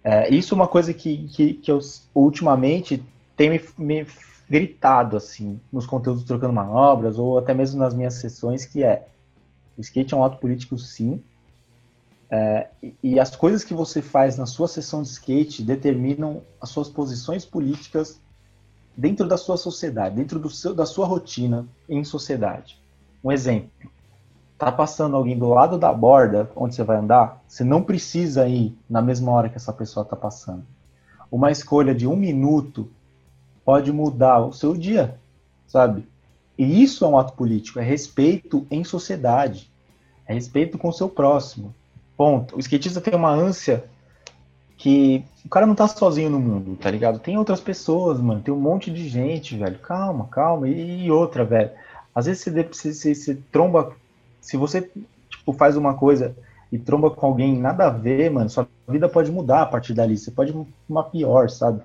É, 0.05 0.33
isso 0.33 0.55
é 0.55 0.57
uma 0.57 0.69
coisa 0.69 0.93
que, 0.93 1.27
que, 1.29 1.55
que 1.55 1.73
eu 1.73 1.81
ultimamente 2.15 3.03
tem 3.35 3.49
me, 3.49 3.61
me 3.79 4.07
gritado 4.49 5.17
assim 5.17 5.59
nos 5.73 5.87
conteúdos 5.87 6.25
trocando 6.25 6.53
manobras 6.53 7.19
ou 7.19 7.39
até 7.39 7.55
mesmo 7.55 7.81
nas 7.81 7.95
minhas 7.95 8.15
sessões 8.15 8.67
que 8.67 8.85
é 8.85 9.07
o 9.77 9.81
skate 9.81 10.13
é 10.13 10.17
um 10.17 10.23
ato 10.23 10.37
político 10.37 10.77
sim 10.79 11.23
é, 12.31 12.69
e 13.03 13.19
as 13.19 13.35
coisas 13.35 13.65
que 13.65 13.73
você 13.73 14.03
faz 14.03 14.37
na 14.37 14.45
sua 14.45 14.69
sessão 14.69 15.03
de 15.03 15.09
skate 15.09 15.63
determinam 15.63 16.43
as 16.61 16.69
suas 16.69 16.89
posições 16.89 17.45
políticas 17.45 18.21
dentro 18.97 19.27
da 19.27 19.37
sua 19.37 19.57
sociedade, 19.57 20.17
dentro 20.17 20.39
do 20.39 20.51
seu, 20.51 20.75
da 20.75 20.87
sua 20.87 21.07
rotina 21.07 21.67
em 21.89 22.03
sociedade. 22.05 22.81
Um 23.23 23.31
exemplo: 23.31 23.71
tá 24.59 24.71
passando 24.71 25.17
alguém 25.17 25.39
do 25.39 25.49
lado 25.49 25.79
da 25.79 25.93
borda 25.93 26.51
onde 26.55 26.75
você 26.75 26.83
vai 26.83 26.97
andar, 26.97 27.43
você 27.47 27.65
não 27.65 27.83
precisa 27.83 28.47
ir 28.49 28.77
na 28.89 29.03
mesma 29.03 29.33
hora 29.33 29.49
que 29.49 29.57
essa 29.57 29.73
pessoa 29.73 30.05
está 30.05 30.17
passando. 30.17 30.65
Uma 31.31 31.51
escolha 31.51 31.95
de 31.95 32.07
um 32.07 32.17
minuto 32.17 32.89
pode 33.65 33.93
mudar 33.93 34.41
o 34.41 34.53
seu 34.53 34.77
dia, 34.77 35.19
sabe? 35.67 36.07
E 36.57 36.83
isso 36.83 37.05
é 37.05 37.09
um 37.09 37.19
ato 37.19 37.33
político, 37.33 37.81
é 37.81 37.83
respeito 37.83 38.67
em 38.71 38.85
sociedade, 38.85 39.71
é 40.27 40.35
respeito 40.35 40.79
com 40.79 40.89
o 40.89 40.93
seu 40.93 41.09
próximo. 41.09 41.75
Ponto. 42.17 42.55
O 42.57 42.61
skatista 42.61 43.01
tem 43.01 43.13
uma 43.13 43.31
ânsia 43.31 43.85
que 44.77 45.25
o 45.45 45.49
cara 45.49 45.67
não 45.67 45.75
tá 45.75 45.89
sozinho 45.89 46.31
no 46.31 46.39
mundo, 46.39 46.77
tá 46.77 46.91
ligado? 46.91 47.19
Tem 47.19 47.37
outras 47.37 47.61
pessoas, 47.61 48.21
mano, 48.21 48.41
tem 48.41 48.55
um 48.55 48.61
monte 48.61 48.91
de 48.91 49.09
gente, 49.09 49.57
velho. 49.57 49.79
Calma, 49.79 50.29
calma. 50.31 50.69
E, 50.69 51.11
outra, 51.11 51.45
velho. 51.45 51.71
Às 52.15 52.27
vezes 52.27 52.45
você, 52.45 52.63
você, 52.63 53.15
você 53.15 53.35
tromba, 53.51 53.93
se 54.45 54.59
você 54.59 54.91
tipo, 55.31 55.53
faz 55.55 55.75
uma 55.75 55.95
coisa 55.95 56.37
e 56.71 56.79
tromba 56.79 57.11
com 57.11 57.27
alguém 57.27 57.59
nada 57.59 57.87
a 57.87 57.91
ver, 57.91 58.31
mano, 58.31 58.51
sua 58.51 58.69
vida 58.87 59.09
pode 59.09 59.33
mudar 59.33 59.63
a 59.63 59.67
partir 59.67 59.95
dali. 59.95 60.19
Você 60.19 60.31
pode 60.31 60.55
uma 60.87 61.03
pior, 61.03 61.49
sabe? 61.49 61.81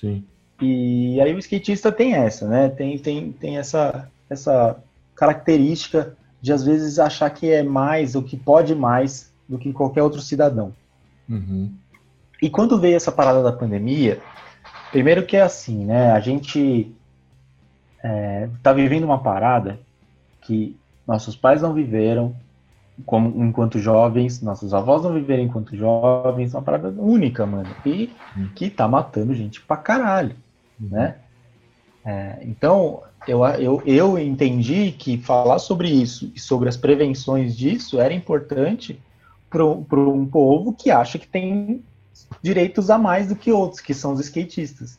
Sim. 0.00 0.24
E 0.62 1.20
aí 1.20 1.34
o 1.34 1.38
skatista 1.38 1.90
tem 1.90 2.14
essa, 2.14 2.46
né? 2.46 2.68
Tem, 2.68 2.96
tem, 2.98 3.32
tem 3.32 3.58
essa, 3.58 4.08
essa 4.30 4.76
característica 5.16 6.16
de 6.40 6.52
às 6.52 6.62
vezes 6.62 7.00
achar 7.00 7.28
que 7.30 7.50
é 7.50 7.64
mais 7.64 8.14
ou 8.14 8.22
que 8.22 8.36
pode 8.36 8.76
mais 8.76 9.32
do 9.48 9.58
que 9.58 9.72
qualquer 9.72 10.02
outro 10.02 10.20
cidadão. 10.20 10.72
Uhum. 11.28 11.72
E 12.40 12.48
quando 12.48 12.80
veio 12.80 12.94
essa 12.94 13.10
parada 13.10 13.42
da 13.42 13.52
pandemia, 13.52 14.20
primeiro 14.92 15.26
que 15.26 15.36
é 15.36 15.42
assim, 15.42 15.84
né? 15.84 16.12
A 16.12 16.20
gente 16.20 16.94
é, 18.04 18.48
tá 18.62 18.72
vivendo 18.72 19.04
uma 19.04 19.18
parada 19.18 19.80
que 20.42 20.76
nossos 21.06 21.36
pais 21.36 21.62
não 21.62 21.72
viveram 21.72 22.34
como, 23.04 23.44
enquanto 23.44 23.78
jovens, 23.78 24.40
nossos 24.40 24.72
avós 24.72 25.02
não 25.02 25.12
viveram 25.12 25.42
enquanto 25.42 25.76
jovens, 25.76 26.54
uma 26.54 26.62
parada 26.62 26.88
única, 26.96 27.44
mano. 27.44 27.68
E 27.84 28.10
uhum. 28.36 28.48
que 28.54 28.70
tá 28.70 28.86
matando 28.86 29.34
gente 29.34 29.60
pra 29.60 29.76
caralho 29.76 30.36
né? 30.78 31.16
É, 32.04 32.38
então, 32.42 33.02
eu, 33.26 33.44
eu, 33.46 33.82
eu 33.86 34.18
entendi 34.18 34.92
que 34.92 35.16
falar 35.16 35.58
sobre 35.58 35.88
isso 35.88 36.30
e 36.34 36.40
sobre 36.40 36.68
as 36.68 36.76
prevenções 36.76 37.56
disso 37.56 37.98
era 37.98 38.12
importante 38.12 39.00
para 39.48 39.64
um 39.64 40.26
povo 40.26 40.72
que 40.72 40.90
acha 40.90 41.18
que 41.18 41.26
tem 41.26 41.82
direitos 42.42 42.90
a 42.90 42.98
mais 42.98 43.28
do 43.28 43.36
que 43.36 43.52
outros, 43.52 43.80
que 43.80 43.94
são 43.94 44.12
os 44.12 44.20
skatistas. 44.20 44.98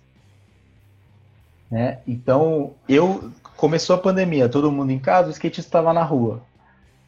Né? 1.69 1.99
Então, 2.07 2.73
eu 2.87 3.31
começou 3.55 3.95
a 3.95 3.99
pandemia, 3.99 4.49
todo 4.49 4.71
mundo 4.71 4.91
em 4.91 4.99
casa, 4.99 5.29
o 5.29 5.31
skatista 5.31 5.67
estava 5.67 5.93
na 5.93 6.03
rua. 6.03 6.41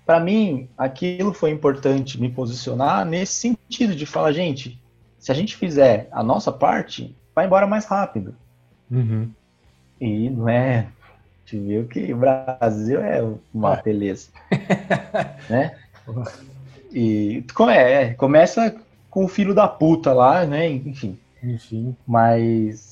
Para 0.05 0.19
mim, 0.19 0.69
aquilo 0.77 1.33
foi 1.33 1.51
importante 1.51 2.19
me 2.19 2.29
posicionar 2.29 3.05
nesse 3.05 3.33
sentido 3.33 3.93
de 3.93 4.05
falar, 4.05 4.31
gente, 4.31 4.81
se 5.19 5.31
a 5.31 5.35
gente 5.35 5.57
fizer 5.57 6.07
a 6.11 6.23
nossa 6.23 6.51
parte, 6.51 7.15
vai 7.35 7.45
embora 7.45 7.67
mais 7.67 7.85
rápido. 7.85 8.33
Uhum. 8.89 9.29
E 9.99 10.29
não 10.29 10.47
é. 10.47 10.79
A 10.79 11.49
gente 11.49 11.65
viu 11.65 11.85
que 11.87 12.13
o 12.13 12.17
Brasil 12.17 13.01
é 13.01 13.21
uma 13.53 13.73
É. 13.73 13.81
beleza. 13.81 14.29
né? 15.49 15.75
E 16.91 17.43
como 17.53 17.69
é, 17.69 18.13
começa 18.13 18.75
com 19.09 19.25
o 19.25 19.27
filho 19.27 19.53
da 19.53 19.67
puta 19.67 20.13
lá, 20.13 20.45
né? 20.45 20.69
Enfim. 20.69 21.19
Enfim. 21.43 21.95
Mas 22.07 22.86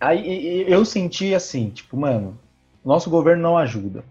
aí 0.00 0.64
eu 0.70 0.84
senti 0.84 1.34
assim, 1.34 1.70
tipo, 1.70 1.96
mano, 1.96 2.38
nosso 2.84 3.10
governo 3.10 3.42
não 3.42 3.58
ajuda. 3.58 4.04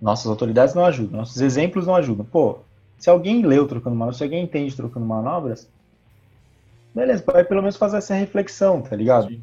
Nossas 0.00 0.26
autoridades 0.26 0.74
não 0.74 0.84
ajudam, 0.84 1.18
nossos 1.18 1.40
exemplos 1.40 1.86
não 1.86 1.94
ajudam. 1.94 2.24
Pô, 2.24 2.58
se 2.98 3.10
alguém 3.10 3.44
leu 3.44 3.66
trocando 3.68 3.96
manobras, 3.96 4.16
se 4.16 4.24
alguém 4.24 4.44
entende 4.44 4.74
trocando 4.74 5.04
manobras, 5.06 5.68
beleza, 6.94 7.22
vai 7.26 7.44
pelo 7.44 7.60
menos 7.60 7.76
fazer 7.76 7.98
essa 7.98 8.14
reflexão, 8.14 8.80
tá 8.80 8.96
ligado? 8.96 9.38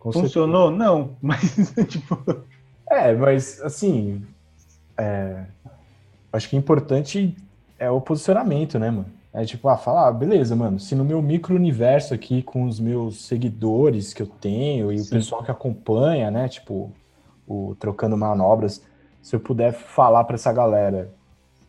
Funcionou? 0.00 0.70
Não, 0.70 1.16
mas 1.20 1.72
tipo, 1.88 2.44
É, 2.90 3.12
mas 3.14 3.60
assim, 3.62 4.24
é, 4.96 5.44
acho 6.32 6.48
que 6.48 6.56
o 6.56 6.58
importante 6.58 7.36
é 7.78 7.90
o 7.90 8.00
posicionamento, 8.00 8.78
né, 8.78 8.90
mano? 8.90 9.17
É 9.32 9.44
tipo, 9.44 9.68
ah, 9.68 9.76
falar, 9.76 10.08
ah, 10.08 10.12
beleza, 10.12 10.56
mano, 10.56 10.78
se 10.80 10.94
no 10.94 11.04
meu 11.04 11.20
micro-universo 11.20 12.14
aqui, 12.14 12.42
com 12.42 12.64
os 12.64 12.80
meus 12.80 13.26
seguidores 13.26 14.14
que 14.14 14.22
eu 14.22 14.26
tenho 14.26 14.90
e 14.90 14.96
o 14.96 15.04
Sim. 15.04 15.10
pessoal 15.10 15.42
que 15.44 15.50
acompanha, 15.50 16.30
né, 16.30 16.48
tipo, 16.48 16.90
o 17.46 17.74
Trocando 17.78 18.16
Manobras, 18.16 18.82
se 19.22 19.36
eu 19.36 19.40
puder 19.40 19.72
falar 19.72 20.24
pra 20.24 20.34
essa 20.36 20.52
galera 20.52 21.12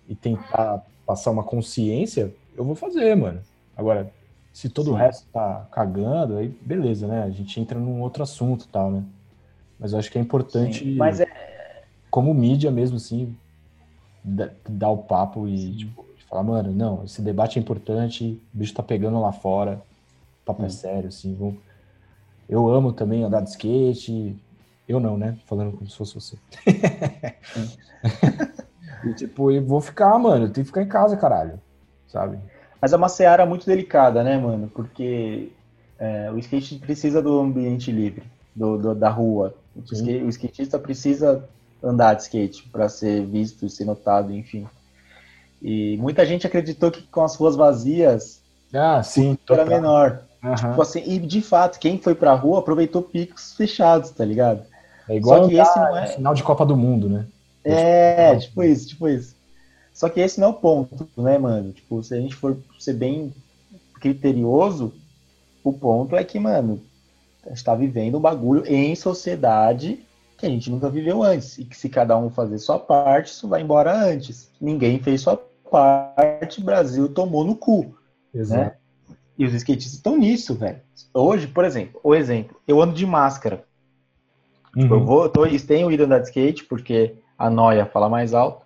e 0.08 0.16
tentar 0.16 0.84
passar 1.06 1.32
uma 1.32 1.44
consciência, 1.44 2.34
eu 2.56 2.64
vou 2.64 2.76
fazer, 2.76 3.14
mano. 3.16 3.42
Agora, 3.76 4.12
se 4.54 4.70
todo 4.70 4.92
o 4.92 4.94
Sim. 4.94 5.00
resto 5.00 5.28
tá 5.32 5.68
cagando, 5.72 6.38
aí 6.38 6.48
beleza, 6.48 7.08
né? 7.08 7.24
A 7.24 7.30
gente 7.30 7.60
entra 7.60 7.78
num 7.78 8.02
outro 8.02 8.24
assunto 8.24 8.66
e 8.66 8.68
tal, 8.70 8.90
né? 8.92 9.04
Mas 9.78 9.94
eu 9.94 10.00
acho 10.00 10.12
que 10.12 10.18
é 10.18 10.22
importante 10.22 10.80
sim, 10.80 10.96
mas 10.98 11.20
é, 11.20 11.26
como 12.10 12.34
mídia 12.34 12.72
mesmo, 12.72 12.98
assim, 12.98 13.36
da- 14.24 14.52
dar 14.68 14.90
o 14.90 15.04
papo 15.04 15.48
e, 15.48 15.58
Sim. 15.58 15.78
tipo, 15.78 16.09
falar, 16.30 16.44
mano, 16.44 16.72
não, 16.74 17.04
esse 17.04 17.22
debate 17.22 17.60
é 17.60 17.62
importante, 17.62 18.42
o 18.54 18.58
bicho 18.58 18.74
tá 18.74 18.84
pegando 18.84 19.20
lá 19.22 19.32
fora, 19.34 19.86
o 20.44 20.46
papo 20.46 20.66
é 20.66 20.68
Sim. 20.68 20.70
sério, 20.70 21.08
assim, 21.10 21.36
vamos... 21.36 21.62
eu 22.50 22.68
amo 22.70 22.94
também 22.94 23.24
andar 23.24 23.42
de 23.42 23.50
skate, 23.52 24.42
eu 24.88 25.00
não, 25.00 25.18
né, 25.18 25.38
falando 25.48 25.78
como 25.78 25.90
se 25.90 25.98
fosse 25.98 26.16
você. 26.16 26.40
e, 29.04 29.14
tipo, 29.14 29.52
eu 29.52 29.66
vou 29.66 29.82
ficar, 29.82 30.18
mano, 30.20 30.46
eu 30.46 30.54
tenho 30.54 30.66
que 30.66 30.70
ficar 30.72 30.82
em 30.84 30.88
casa, 30.90 31.18
caralho, 31.18 31.62
sabe? 32.08 32.40
mas 32.82 32.94
é 32.94 32.98
uma 32.98 33.10
seara 33.10 33.46
muito 33.46 33.66
delicada, 33.66 34.24
né, 34.24 34.38
mano? 34.38 34.70
Porque 34.70 35.52
é, 35.98 36.32
o 36.32 36.38
skate 36.40 36.80
precisa 36.80 37.22
do 37.22 37.40
ambiente 37.40 37.92
livre, 37.92 38.32
do, 38.56 38.78
do- 38.78 38.96
da 38.96 39.10
rua. 39.10 39.54
O, 39.76 39.82
skate- 39.94 40.24
o 40.24 40.30
skatista 40.30 40.80
precisa 40.80 41.50
andar 41.84 42.14
de 42.16 42.24
skate 42.24 42.70
para 42.70 42.88
ser 42.90 43.26
visto, 43.26 43.70
ser 43.70 43.86
notado, 43.86 44.34
enfim. 44.34 44.68
E 45.62 45.98
muita 45.98 46.26
gente 46.26 46.48
acreditou 46.48 46.90
que 46.92 47.02
com 47.04 47.22
as 47.24 47.36
ruas 47.36 47.56
vazias 47.56 48.42
Ah, 48.74 49.02
sim, 49.04 49.38
era 49.50 49.64
total. 49.64 49.66
menor. 49.68 50.22
Aham. 50.44 50.70
Tipo 50.70 50.82
assim, 50.82 51.04
e 51.06 51.20
de 51.20 51.42
fato, 51.42 51.80
quem 51.80 51.98
foi 52.00 52.16
pra 52.16 52.34
rua 52.34 52.60
aproveitou 52.60 53.02
picos 53.02 53.54
fechados, 53.56 54.12
tá 54.12 54.24
ligado? 54.24 54.64
É 55.10 55.18
igual 55.18 55.44
Só 55.44 55.50
que 55.50 55.58
esse 55.58 55.76
não 55.80 55.98
é- 55.98 56.08
final 56.08 56.34
de 56.34 56.44
Copa 56.44 56.66
do 56.66 56.78
Mundo, 56.78 57.10
né? 57.10 57.26
É, 57.64 58.36
tipo 58.38 58.64
isso, 58.64 58.88
tipo 58.88 59.10
isso. 59.10 59.36
Só 59.94 60.08
que 60.08 60.22
esse 60.22 60.40
não 60.40 60.48
é 60.48 60.52
o 60.52 60.54
ponto, 60.54 61.10
né, 61.18 61.38
mano? 61.38 61.74
Tipo, 61.74 62.02
se 62.02 62.14
a 62.14 62.18
gente 62.22 62.34
for 62.36 62.58
ser 62.80 62.94
bem 62.94 63.34
criterioso, 64.00 64.94
o 65.64 65.74
ponto 65.74 66.16
é 66.16 66.24
que, 66.24 66.40
mano, 66.40 66.82
a 67.46 67.50
gente 67.50 67.64
tá 67.64 67.76
vivendo 67.76 68.18
um 68.18 68.22
bagulho 68.22 68.64
em 68.66 68.96
sociedade 68.96 70.00
que 70.38 70.46
a 70.46 70.50
gente 70.50 70.70
nunca 70.72 70.90
viveu 70.90 71.22
antes. 71.22 71.58
E 71.58 71.66
que 71.66 71.76
se 71.76 71.90
cada 71.90 72.18
um 72.18 72.30
fazer 72.30 72.60
sua 72.60 72.80
parte, 72.80 73.28
isso 73.34 73.48
vai 73.48 73.62
embora 73.62 73.94
antes. 73.94 74.50
Ninguém 74.62 75.00
fez 75.00 75.20
sua 75.22 75.36
parte, 75.70 76.62
Brasil 76.62 77.10
tomou 77.10 77.44
no 77.44 77.56
cu. 77.56 77.96
Exato. 78.34 78.78
E 79.38 79.46
os 79.46 79.54
skatistas 79.54 79.94
estão 79.94 80.18
nisso, 80.18 80.54
velho. 80.56 80.82
Hoje, 81.14 81.48
por 81.48 81.64
exemplo, 81.64 82.00
o 82.04 82.14
exemplo, 82.14 82.58
eu 82.68 82.82
ando 82.82 82.94
de 82.94 83.06
máscara. 83.06 83.64
Tipo, 84.78 84.94
Eu 84.94 85.00
Uhum. 85.00 85.06
vou, 85.06 85.30
tô, 85.30 85.46
tenho 85.68 85.92
ido 85.92 86.04
andar 86.04 86.20
de 86.20 86.26
skate 86.28 86.66
porque 86.66 87.16
a 87.38 87.50
noia 87.50 87.86
fala 87.86 88.10
mais 88.10 88.34
alto 88.34 88.66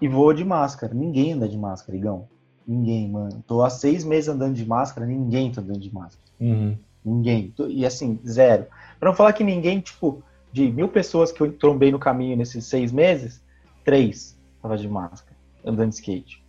e 0.00 0.06
vou 0.06 0.32
de 0.32 0.44
máscara. 0.44 0.94
Ninguém 0.94 1.32
anda 1.32 1.48
de 1.48 1.56
máscara, 1.56 1.96
Igão. 1.96 2.28
Ninguém, 2.66 3.08
mano. 3.08 3.42
Tô 3.46 3.62
há 3.62 3.70
seis 3.70 4.04
meses 4.04 4.28
andando 4.28 4.54
de 4.54 4.66
máscara, 4.66 5.06
ninguém 5.06 5.50
tá 5.50 5.60
andando 5.60 5.80
de 5.80 5.92
máscara. 5.92 6.28
Uhum. 6.40 6.76
Ninguém. 7.04 7.54
E 7.68 7.86
assim, 7.86 8.18
zero. 8.26 8.66
Pra 8.98 9.08
não 9.10 9.16
falar 9.16 9.32
que 9.32 9.44
ninguém, 9.44 9.80
tipo, 9.80 10.22
de 10.52 10.70
mil 10.70 10.88
pessoas 10.88 11.30
que 11.32 11.40
eu 11.40 11.52
trombei 11.52 11.90
no 11.92 11.98
caminho 11.98 12.36
nesses 12.36 12.64
seis 12.66 12.92
meses, 12.92 13.42
três 13.84 14.36
tava 14.60 14.76
de 14.76 14.88
máscara, 14.88 15.35
andando 15.66 15.88
de 15.90 15.96
skate. 15.96 16.44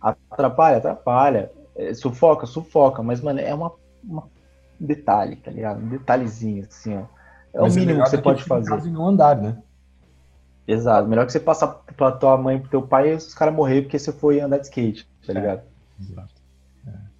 Atrapalha? 0.00 0.78
Atrapalha. 0.78 1.52
É, 1.76 1.94
sufoca? 1.94 2.46
Sufoca. 2.46 3.02
Mas, 3.02 3.20
mano, 3.20 3.40
é 3.40 3.54
uma, 3.54 3.72
uma- 4.02 4.24
um 4.80 4.86
detalhe, 4.86 5.36
tá 5.36 5.50
ligado? 5.50 5.80
Um 5.80 5.88
detalhezinho, 5.88 6.64
assim, 6.68 6.96
ó. 6.96 7.02
É 7.54 7.60
o 7.60 7.62
Mas 7.64 7.74
mínimo 7.76 7.92
melhor 7.92 8.04
que 8.04 8.10
você 8.10 8.16
do 8.16 8.22
pode 8.22 8.42
em 8.42 8.44
fazer. 8.46 8.68
casa 8.70 8.88
E 8.88 8.90
não 8.90 9.06
andar, 9.06 9.36
né? 9.36 9.58
Exato. 10.66 11.08
Melhor 11.08 11.26
que 11.26 11.32
você 11.32 11.40
passar 11.40 11.68
pra 11.96 12.12
tua 12.12 12.36
mãe, 12.36 12.58
pro 12.58 12.70
teu 12.70 12.82
pai, 12.82 13.12
e 13.12 13.14
os 13.14 13.34
caras 13.34 13.54
morrer 13.54 13.82
porque 13.82 13.98
você 13.98 14.12
foi 14.12 14.40
andar 14.40 14.58
de 14.58 14.66
skate, 14.66 15.08
tá 15.26 15.32
É. 15.32 15.34
ligado? 15.34 15.62
Exato. 16.00 16.42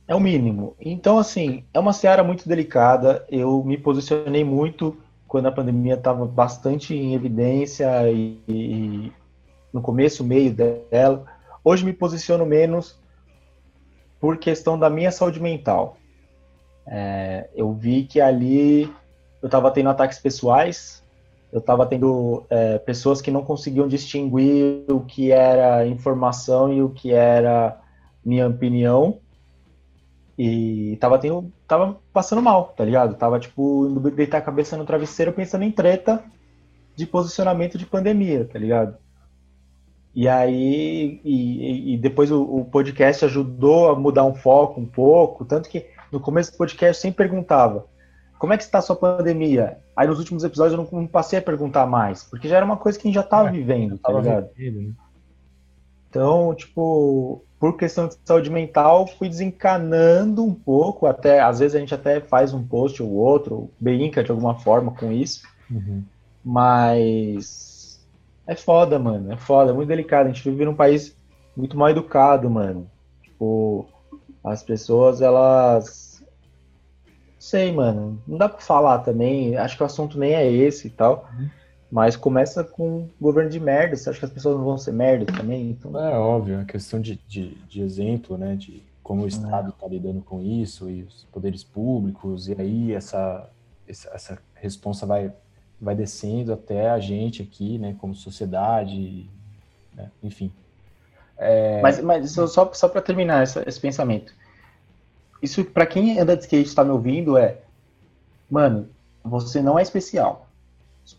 É 0.08 0.14
o 0.14 0.20
mínimo. 0.20 0.74
Então, 0.80 1.18
assim, 1.18 1.64
é 1.72 1.78
uma 1.78 1.92
seara 1.92 2.22
muito 2.24 2.48
delicada. 2.48 3.24
Eu 3.30 3.62
me 3.64 3.78
posicionei 3.78 4.44
muito 4.44 4.96
quando 5.28 5.46
a 5.46 5.52
pandemia 5.52 5.94
estava 5.94 6.26
bastante 6.26 6.94
em 6.94 7.14
evidência 7.14 8.10
e, 8.10 8.38
e 8.48 9.12
no 9.72 9.80
começo, 9.80 10.22
meio 10.24 10.52
dela. 10.52 11.24
Hoje 11.64 11.84
me 11.84 11.92
posiciono 11.92 12.44
menos 12.44 12.98
por 14.20 14.36
questão 14.36 14.78
da 14.78 14.90
minha 14.90 15.12
saúde 15.12 15.40
mental. 15.40 15.96
É, 16.86 17.48
eu 17.54 17.72
vi 17.72 18.04
que 18.04 18.20
ali 18.20 18.84
eu 19.40 19.46
estava 19.46 19.70
tendo 19.70 19.88
ataques 19.88 20.18
pessoais, 20.18 21.02
eu 21.52 21.60
estava 21.60 21.86
tendo 21.86 22.44
é, 22.48 22.78
pessoas 22.78 23.20
que 23.20 23.30
não 23.30 23.44
conseguiam 23.44 23.86
distinguir 23.86 24.84
o 24.88 25.00
que 25.00 25.30
era 25.30 25.86
informação 25.86 26.72
e 26.72 26.82
o 26.82 26.90
que 26.90 27.12
era 27.12 27.78
minha 28.24 28.48
opinião. 28.48 29.20
E 30.36 30.96
tava 31.00 31.18
tendo. 31.18 31.52
Tava 31.68 32.00
passando 32.12 32.42
mal, 32.42 32.72
tá 32.76 32.84
ligado? 32.84 33.14
Tava, 33.14 33.38
tipo, 33.38 33.86
indo 33.86 34.10
deitar 34.10 34.38
a 34.38 34.42
cabeça 34.42 34.76
no 34.76 34.84
travesseiro 34.84 35.32
pensando 35.32 35.64
em 35.64 35.70
treta 35.70 36.24
de 36.96 37.06
posicionamento 37.06 37.78
de 37.78 37.86
pandemia, 37.86 38.48
tá 38.50 38.58
ligado? 38.58 38.96
E 40.14 40.28
aí. 40.28 41.20
E, 41.24 41.94
e 41.94 41.98
depois 41.98 42.30
o, 42.30 42.42
o 42.42 42.64
podcast 42.64 43.24
ajudou 43.24 43.90
a 43.90 43.94
mudar 43.98 44.24
um 44.24 44.34
foco 44.34 44.80
um 44.80 44.86
pouco. 44.86 45.44
Tanto 45.44 45.68
que 45.68 45.86
no 46.12 46.20
começo 46.20 46.52
do 46.52 46.58
podcast 46.58 46.98
eu 46.98 47.00
sempre 47.00 47.26
perguntava. 47.26 47.86
Como 48.38 48.52
é 48.52 48.56
que 48.56 48.64
está 48.64 48.78
a 48.78 48.82
sua 48.82 48.96
pandemia? 48.96 49.78
Aí 49.96 50.06
nos 50.08 50.18
últimos 50.18 50.42
episódios 50.42 50.76
eu 50.78 50.84
não, 50.90 51.00
não 51.02 51.06
passei 51.06 51.38
a 51.38 51.42
perguntar 51.42 51.86
mais, 51.86 52.24
porque 52.24 52.48
já 52.48 52.56
era 52.56 52.64
uma 52.66 52.76
coisa 52.76 52.98
que 52.98 53.06
a 53.06 53.08
gente 53.08 53.14
já 53.14 53.22
tava 53.22 53.48
É, 53.48 53.52
vivendo, 53.52 53.96
tá 53.98 54.12
ligado? 54.12 54.48
né? 54.58 54.92
Então, 56.10 56.54
tipo, 56.54 57.42
por 57.58 57.76
questão 57.76 58.08
de 58.08 58.16
saúde 58.24 58.50
mental, 58.50 59.06
fui 59.06 59.28
desencanando 59.28 60.44
um 60.44 60.52
pouco, 60.52 61.06
até 61.06 61.40
às 61.40 61.60
vezes 61.60 61.74
a 61.74 61.78
gente 61.78 61.94
até 61.94 62.20
faz 62.20 62.52
um 62.52 62.62
post 62.66 63.02
ou 63.02 63.10
outro, 63.12 63.70
brinca 63.80 64.22
de 64.24 64.30
alguma 64.30 64.58
forma 64.58 64.92
com 64.92 65.10
isso, 65.12 65.42
Uhum. 65.70 66.02
mas 66.44 67.71
é 68.46 68.54
foda, 68.54 68.98
mano, 68.98 69.32
é 69.32 69.36
foda, 69.36 69.70
é 69.70 69.74
muito 69.74 69.88
delicado. 69.88 70.26
A 70.26 70.32
gente 70.32 70.48
vive 70.48 70.64
num 70.64 70.74
país 70.74 71.16
muito 71.56 71.76
mal 71.76 71.90
educado, 71.90 72.50
mano. 72.50 72.90
Tipo, 73.22 73.86
as 74.42 74.62
pessoas, 74.62 75.20
elas. 75.20 76.24
Sei, 77.38 77.72
mano, 77.72 78.22
não 78.26 78.38
dá 78.38 78.48
pra 78.48 78.60
falar 78.60 79.00
também, 79.00 79.56
acho 79.56 79.76
que 79.76 79.82
o 79.82 79.86
assunto 79.86 80.18
nem 80.18 80.34
é 80.34 80.50
esse 80.50 80.86
e 80.86 80.90
tal. 80.90 81.28
Mas 81.90 82.16
começa 82.16 82.64
com 82.64 83.08
governo 83.20 83.50
de 83.50 83.60
merda. 83.60 83.96
Você 83.96 84.08
acha 84.08 84.18
que 84.18 84.24
as 84.24 84.30
pessoas 84.30 84.56
não 84.56 84.64
vão 84.64 84.78
ser 84.78 84.92
merda 84.92 85.26
também? 85.26 85.70
Então, 85.70 85.98
É 85.98 86.16
óbvio, 86.16 86.58
é 86.60 86.64
questão 86.64 87.00
de, 87.00 87.16
de, 87.28 87.54
de 87.68 87.82
exemplo, 87.82 88.38
né? 88.38 88.56
De 88.56 88.82
como 89.02 89.24
o 89.24 89.28
Estado 89.28 89.70
está 89.70 89.86
lidando 89.86 90.22
com 90.22 90.40
isso 90.40 90.88
e 90.88 91.02
os 91.02 91.24
poderes 91.30 91.64
públicos, 91.64 92.48
e 92.48 92.54
aí 92.58 92.92
essa, 92.92 93.50
essa, 93.86 94.08
essa 94.14 94.38
responsa 94.54 95.04
vai, 95.04 95.32
vai 95.82 95.94
descendo 95.94 96.52
até 96.52 96.90
a 96.90 96.98
gente 97.00 97.42
aqui, 97.42 97.78
né? 97.78 97.96
Como 98.00 98.14
sociedade, 98.14 99.28
né, 99.94 100.10
enfim. 100.22 100.52
Mas, 101.80 102.00
mas 102.00 102.30
só, 102.32 102.72
só, 102.72 102.88
para 102.88 103.02
terminar 103.02 103.42
essa- 103.42 103.64
esse 103.66 103.80
pensamento. 103.80 104.32
Isso, 105.42 105.64
para 105.64 105.86
quem 105.86 106.18
anda 106.18 106.36
de 106.36 106.42
skate 106.44 106.70
e 106.70 106.74
tá 106.74 106.84
me 106.84 106.90
ouvindo, 106.90 107.36
é. 107.36 107.58
Mano, 108.50 108.88
você 109.24 109.62
não 109.62 109.78
é 109.78 109.82
especial 109.82 110.48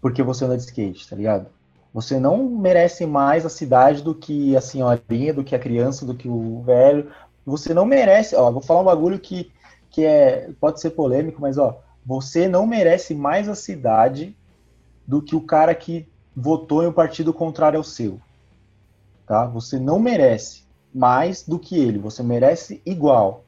porque 0.02 0.24
você 0.24 0.46
anda 0.46 0.58
de 0.58 0.64
skate, 0.64 1.08
tá 1.10 1.16
ligado? 1.16 1.48
Você 1.94 2.20
não 2.20 2.50
merece 2.50 3.06
mais 3.06 3.46
a 3.46 3.50
cidade 3.50 4.02
do 4.02 4.16
que 4.16 4.56
a 4.56 4.62
senhorinha, 4.62 5.34
do 5.34 5.44
que 5.44 5.56
a 5.56 5.60
criança, 5.60 6.06
do 6.06 6.16
que 6.16 6.28
o 6.28 6.62
velho. 6.64 7.12
Você 7.46 7.74
não 7.74 7.86
merece, 7.86 8.36
ó, 8.36 8.50
vou 8.52 8.62
falar 8.62 8.82
um 8.82 8.86
bagulho 8.86 9.20
que, 9.20 9.52
que 9.90 10.04
é, 10.06 10.50
pode 10.60 10.82
ser 10.82 10.92
polêmico, 10.92 11.42
mas 11.42 11.58
ó, 11.58 11.80
você 12.06 12.48
não 12.48 12.66
merece 12.66 13.14
mais 13.14 13.48
a 13.50 13.56
cidade 13.56 14.36
do 15.08 15.22
que 15.22 15.36
o 15.36 15.42
cara 15.42 15.74
que 15.76 16.08
votou 16.36 16.84
em 16.84 16.88
um 16.88 16.94
partido 16.94 17.34
contrário 17.34 17.78
ao 17.78 17.84
seu. 17.84 18.20
Tá? 19.26 19.46
Você 19.48 19.80
não 19.80 20.00
merece 20.00 20.64
mais 20.94 21.44
do 21.44 21.58
que 21.58 21.78
ele, 21.78 21.98
você 21.98 22.22
merece 22.22 22.82
igual. 22.86 23.44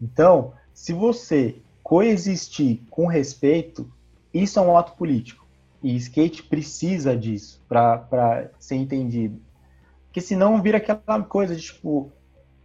Então, 0.00 0.52
se 0.72 0.92
você 0.92 1.56
coexistir 1.82 2.82
com 2.90 3.06
respeito, 3.06 3.90
isso 4.32 4.58
é 4.58 4.62
um 4.62 4.76
ato 4.76 4.92
político. 4.92 5.46
E 5.82 5.94
skate 5.96 6.42
precisa 6.42 7.16
disso 7.16 7.62
para 7.68 8.50
ser 8.58 8.76
entendido. 8.76 9.40
Porque 10.06 10.20
senão 10.20 10.60
vira 10.60 10.78
aquela 10.78 11.22
coisa 11.22 11.54
de 11.54 11.62
tipo, 11.62 12.10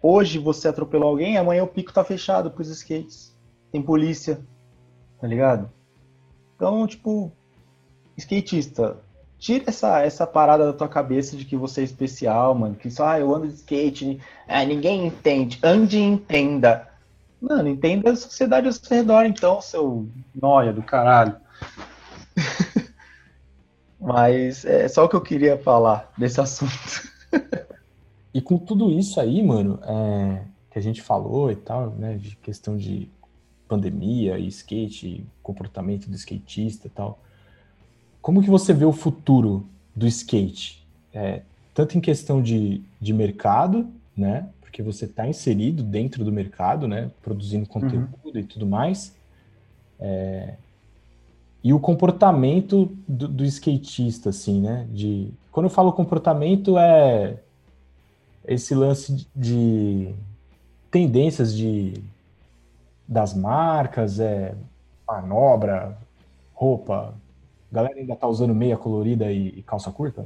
hoje 0.02 0.40
você 0.40 0.68
atropelou 0.68 1.10
alguém, 1.10 1.38
amanhã 1.38 1.64
o 1.64 1.68
pico 1.68 1.94
tá 1.94 2.04
fechado 2.04 2.50
pros 2.50 2.70
skates. 2.70 3.38
Tem 3.72 3.82
polícia, 3.82 4.40
tá 5.20 5.28
ligado? 5.28 5.72
Então, 6.56 6.86
tipo, 6.88 7.32
skatista, 8.18 8.98
tira 9.40 9.66
essa, 9.68 10.02
essa 10.02 10.26
parada 10.26 10.66
da 10.66 10.74
tua 10.74 10.88
cabeça 10.88 11.36
de 11.36 11.46
que 11.46 11.58
você 11.58 11.82
é 11.82 11.84
especial, 11.84 12.56
mano. 12.56 12.76
Que 12.76 12.90
só, 12.90 13.08
ah, 13.08 13.20
eu 13.20 13.34
ando 13.34 13.48
de 13.48 13.56
skate, 13.56 14.20
ah, 14.48 14.64
ninguém 14.64 15.08
entende. 15.08 15.60
Ande 15.62 15.98
e 15.98 16.02
entenda. 16.02 16.88
Mano, 17.42 17.68
entenda 17.68 18.12
a 18.12 18.16
sociedade 18.16 18.68
ao 18.68 18.74
seu 18.74 18.96
redor, 18.96 19.26
então, 19.26 19.62
seu 19.62 20.08
noia 20.34 20.72
do 20.72 20.82
caralho. 20.82 21.36
Mas 24.00 24.64
é 24.64 24.88
só 24.88 25.04
o 25.04 25.10
que 25.10 25.16
eu 25.16 25.22
queria 25.22 25.58
falar 25.58 26.12
desse 26.18 26.40
assunto. 26.40 27.12
e 28.34 28.42
com 28.42 28.58
tudo 28.58 28.92
isso 28.92 29.20
aí, 29.20 29.44
mano, 29.44 29.80
é, 29.84 30.44
que 30.72 30.80
a 30.80 30.82
gente 30.82 31.02
falou 31.02 31.52
e 31.52 31.56
tal, 31.56 31.92
né, 31.92 32.16
de 32.16 32.36
questão 32.38 32.78
de 32.78 33.10
pandemia 33.68 34.38
e 34.38 34.48
skate, 34.48 35.26
comportamento 35.42 36.10
do 36.10 36.16
skatista 36.16 36.88
e 36.88 36.90
tal, 36.90 37.20
como 38.24 38.42
que 38.42 38.50
você 38.50 38.74
vê 38.74 38.86
o 38.86 38.94
futuro 38.94 39.68
do 39.94 40.08
skate? 40.08 40.84
É, 41.14 41.42
tanto 41.74 41.98
em 41.98 42.02
questão 42.02 42.42
de, 42.42 42.82
de 43.00 43.14
mercado, 43.14 43.88
né, 44.16 44.48
porque 44.62 44.82
você 44.82 45.06
está 45.06 45.28
inserido 45.28 45.84
dentro 45.84 46.24
do 46.24 46.32
mercado, 46.32 46.88
né, 46.88 47.12
produzindo 47.22 47.68
conteúdo 47.68 48.08
uhum. 48.24 48.32
e 48.34 48.44
tudo 48.44 48.66
mais, 48.66 49.14
é, 50.00 50.56
e 51.62 51.74
o 51.74 51.80
comportamento 51.80 52.90
do, 53.08 53.28
do, 53.28 53.46
skatista, 53.46 54.30
assim, 54.30 54.60
né? 54.60 54.86
De, 54.92 55.32
quando 55.50 55.68
eu 55.68 55.70
falo 55.70 55.94
comportamento, 55.94 56.78
é 56.78 57.38
esse 58.46 58.76
lance 58.76 59.26
de 59.34 60.14
tendências 60.92 61.56
de 61.56 62.04
das 63.08 63.34
marcas, 63.34 64.20
é 64.20 64.56
manobra, 65.08 65.98
roupa. 66.54 67.14
A 67.74 67.76
galera 67.76 68.00
ainda 68.00 68.16
tá 68.16 68.28
usando 68.28 68.54
meia 68.54 68.78
colorida 68.78 69.32
e, 69.32 69.48
e 69.48 69.64
calça 69.64 69.90
curta? 69.90 70.24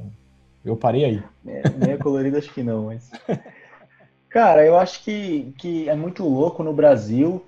Eu 0.62 0.76
parei 0.76 1.02
aí. 1.06 1.22
Meia 1.42 1.96
colorida 1.96 2.36
acho 2.36 2.52
que 2.52 2.62
não, 2.62 2.84
mas. 2.84 3.10
Cara, 4.28 4.66
eu 4.66 4.76
acho 4.76 5.02
que, 5.02 5.54
que 5.56 5.88
é 5.88 5.96
muito 5.96 6.28
louco 6.28 6.62
no 6.62 6.74
Brasil 6.74 7.42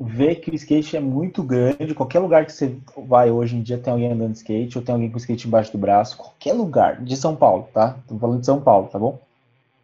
ver 0.00 0.36
que 0.36 0.50
o 0.50 0.54
skate 0.56 0.96
é 0.96 1.00
muito 1.00 1.40
grande. 1.40 1.94
Qualquer 1.94 2.18
lugar 2.18 2.44
que 2.44 2.52
você 2.52 2.76
vai 3.06 3.30
hoje 3.30 3.54
em 3.54 3.62
dia 3.62 3.78
tem 3.78 3.92
alguém 3.92 4.10
andando 4.10 4.32
de 4.32 4.38
skate, 4.38 4.76
ou 4.76 4.82
tem 4.82 4.92
alguém 4.92 5.08
com 5.08 5.18
skate 5.18 5.46
embaixo 5.46 5.70
do 5.70 5.78
braço. 5.78 6.16
Qualquer 6.16 6.54
lugar. 6.54 7.00
De 7.00 7.16
São 7.16 7.36
Paulo, 7.36 7.68
tá? 7.72 7.96
Tô 8.08 8.18
falando 8.18 8.40
de 8.40 8.46
São 8.46 8.60
Paulo, 8.60 8.88
tá 8.88 8.98
bom? 8.98 9.20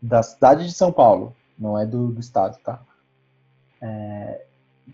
Da 0.02 0.20
cidade 0.20 0.66
de 0.66 0.72
São 0.72 0.90
Paulo, 0.90 1.32
não 1.56 1.78
é 1.78 1.86
do, 1.86 2.08
do 2.08 2.20
estado, 2.20 2.58
tá? 2.64 2.80
É, 3.80 4.40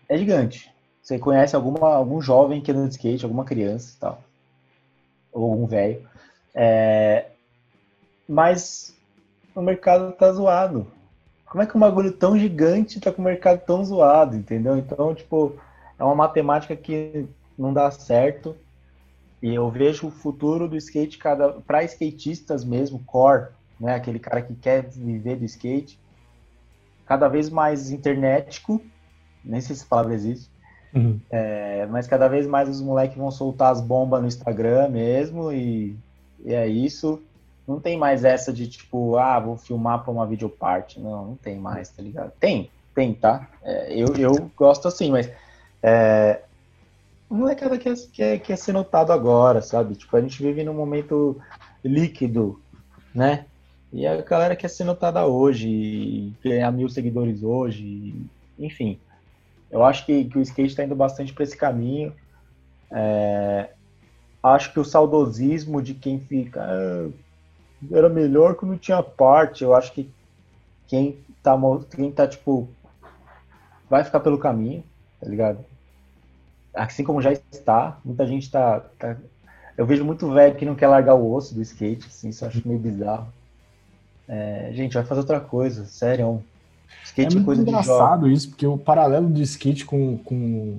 é 0.06 0.18
gigante. 0.18 0.71
Você 1.02 1.18
conhece 1.18 1.56
alguma, 1.56 1.94
algum 1.94 2.20
jovem 2.20 2.60
que 2.60 2.70
anda 2.70 2.86
de 2.86 2.94
skate, 2.94 3.24
alguma 3.24 3.44
criança 3.44 3.94
e 3.94 4.00
tal. 4.00 4.22
Ou 5.32 5.50
algum 5.50 5.66
velho. 5.66 6.08
É, 6.54 7.30
mas 8.28 8.94
o 9.54 9.60
mercado 9.60 10.12
tá 10.12 10.32
zoado 10.32 10.86
como 11.52 11.62
é 11.62 11.66
que 11.66 11.76
um 11.76 11.80
bagulho 11.80 12.10
tão 12.10 12.38
gigante 12.38 12.98
tá 12.98 13.12
com 13.12 13.20
o 13.20 13.24
mercado 13.26 13.60
tão 13.66 13.84
zoado, 13.84 14.34
entendeu? 14.34 14.74
Então, 14.78 15.14
tipo, 15.14 15.54
é 15.98 16.02
uma 16.02 16.14
matemática 16.14 16.74
que 16.74 17.26
não 17.58 17.74
dá 17.74 17.90
certo. 17.90 18.56
E 19.42 19.54
eu 19.54 19.70
vejo 19.70 20.06
o 20.06 20.10
futuro 20.10 20.66
do 20.66 20.78
skate 20.78 21.18
cada 21.18 21.52
para 21.60 21.84
skatistas 21.84 22.64
mesmo, 22.64 23.04
core, 23.04 23.48
né, 23.78 23.94
aquele 23.94 24.18
cara 24.18 24.40
que 24.40 24.54
quer 24.54 24.88
viver 24.88 25.36
do 25.36 25.44
skate, 25.44 26.00
cada 27.04 27.28
vez 27.28 27.50
mais 27.50 27.90
internetico, 27.90 28.80
nem 29.44 29.60
sei 29.60 29.76
se 29.76 29.84
palavra 29.84 30.14
existe, 30.14 30.50
uhum. 30.94 31.18
é, 31.30 31.86
mas 31.86 32.06
cada 32.06 32.28
vez 32.28 32.46
mais 32.46 32.68
os 32.68 32.80
moleques 32.80 33.16
vão 33.16 33.30
soltar 33.30 33.72
as 33.72 33.80
bombas 33.80 34.20
no 34.20 34.28
Instagram 34.28 34.88
mesmo 34.88 35.52
e, 35.52 35.96
e 36.44 36.54
é 36.54 36.66
isso. 36.66 37.20
Não 37.66 37.80
tem 37.80 37.96
mais 37.96 38.24
essa 38.24 38.52
de 38.52 38.66
tipo, 38.66 39.16
ah, 39.16 39.38
vou 39.38 39.56
filmar 39.56 40.02
para 40.02 40.12
uma 40.12 40.26
videoparte. 40.26 41.00
Não, 41.00 41.26
não 41.26 41.36
tem 41.36 41.58
mais, 41.58 41.88
tá 41.88 42.02
ligado? 42.02 42.32
Tem, 42.40 42.68
tem, 42.94 43.14
tá? 43.14 43.48
É, 43.62 43.94
eu, 43.94 44.08
eu 44.16 44.50
gosto 44.56 44.88
assim, 44.88 45.10
mas 45.10 45.30
é, 45.82 46.40
o 47.30 47.34
molecada 47.34 47.78
quer, 47.78 47.94
quer, 48.12 48.38
quer 48.40 48.56
ser 48.56 48.72
notado 48.72 49.12
agora, 49.12 49.62
sabe? 49.62 49.94
Tipo, 49.94 50.16
a 50.16 50.20
gente 50.20 50.42
vive 50.42 50.62
num 50.64 50.74
momento 50.74 51.40
líquido, 51.82 52.60
né? 53.14 53.46
E 53.92 54.06
a 54.06 54.20
galera 54.22 54.56
quer 54.56 54.68
ser 54.68 54.84
notada 54.84 55.26
hoje, 55.26 56.32
ganhar 56.42 56.70
mil 56.72 56.88
seguidores 56.88 57.42
hoje, 57.42 58.14
enfim. 58.58 58.98
Eu 59.72 59.82
acho 59.82 60.04
que, 60.04 60.26
que 60.26 60.38
o 60.38 60.42
skate 60.42 60.68
está 60.68 60.84
indo 60.84 60.94
bastante 60.94 61.32
para 61.32 61.44
esse 61.44 61.56
caminho. 61.56 62.14
É, 62.90 63.70
acho 64.42 64.70
que 64.70 64.78
o 64.78 64.84
saudosismo 64.84 65.80
de 65.80 65.94
quem 65.94 66.20
fica, 66.20 66.62
ah, 66.62 67.08
era 67.90 68.10
melhor 68.10 68.54
quando 68.54 68.78
tinha 68.78 69.02
parte. 69.02 69.64
Eu 69.64 69.74
acho 69.74 69.90
que 69.92 70.10
quem 70.86 71.18
tá, 71.42 71.56
quem 71.96 72.12
tá, 72.12 72.28
tipo, 72.28 72.68
vai 73.88 74.04
ficar 74.04 74.20
pelo 74.20 74.38
caminho, 74.38 74.84
tá 75.18 75.26
ligado? 75.26 75.64
Assim 76.74 77.02
como 77.02 77.22
já 77.22 77.32
está, 77.32 77.98
muita 78.04 78.26
gente 78.26 78.50
tá, 78.50 78.80
tá... 78.98 79.16
Eu 79.76 79.86
vejo 79.86 80.04
muito 80.04 80.30
velho 80.30 80.54
que 80.54 80.66
não 80.66 80.74
quer 80.74 80.88
largar 80.88 81.14
o 81.14 81.32
osso 81.32 81.54
do 81.54 81.62
skate, 81.62 82.06
assim, 82.06 82.28
isso 82.28 82.44
eu 82.44 82.48
acho 82.48 82.68
meio 82.68 82.78
bizarro. 82.78 83.32
É, 84.28 84.70
gente, 84.72 84.94
vai 84.94 85.04
fazer 85.04 85.20
outra 85.20 85.40
coisa, 85.40 85.86
sério. 85.86 86.44
Skate 87.04 87.36
é, 87.36 87.40
é 87.40 87.44
coisa 87.44 87.62
engraçado 87.62 88.30
isso, 88.30 88.50
porque 88.50 88.66
o 88.66 88.78
paralelo 88.78 89.28
do 89.28 89.40
skate 89.42 89.84
com, 89.84 90.18
com, 90.18 90.78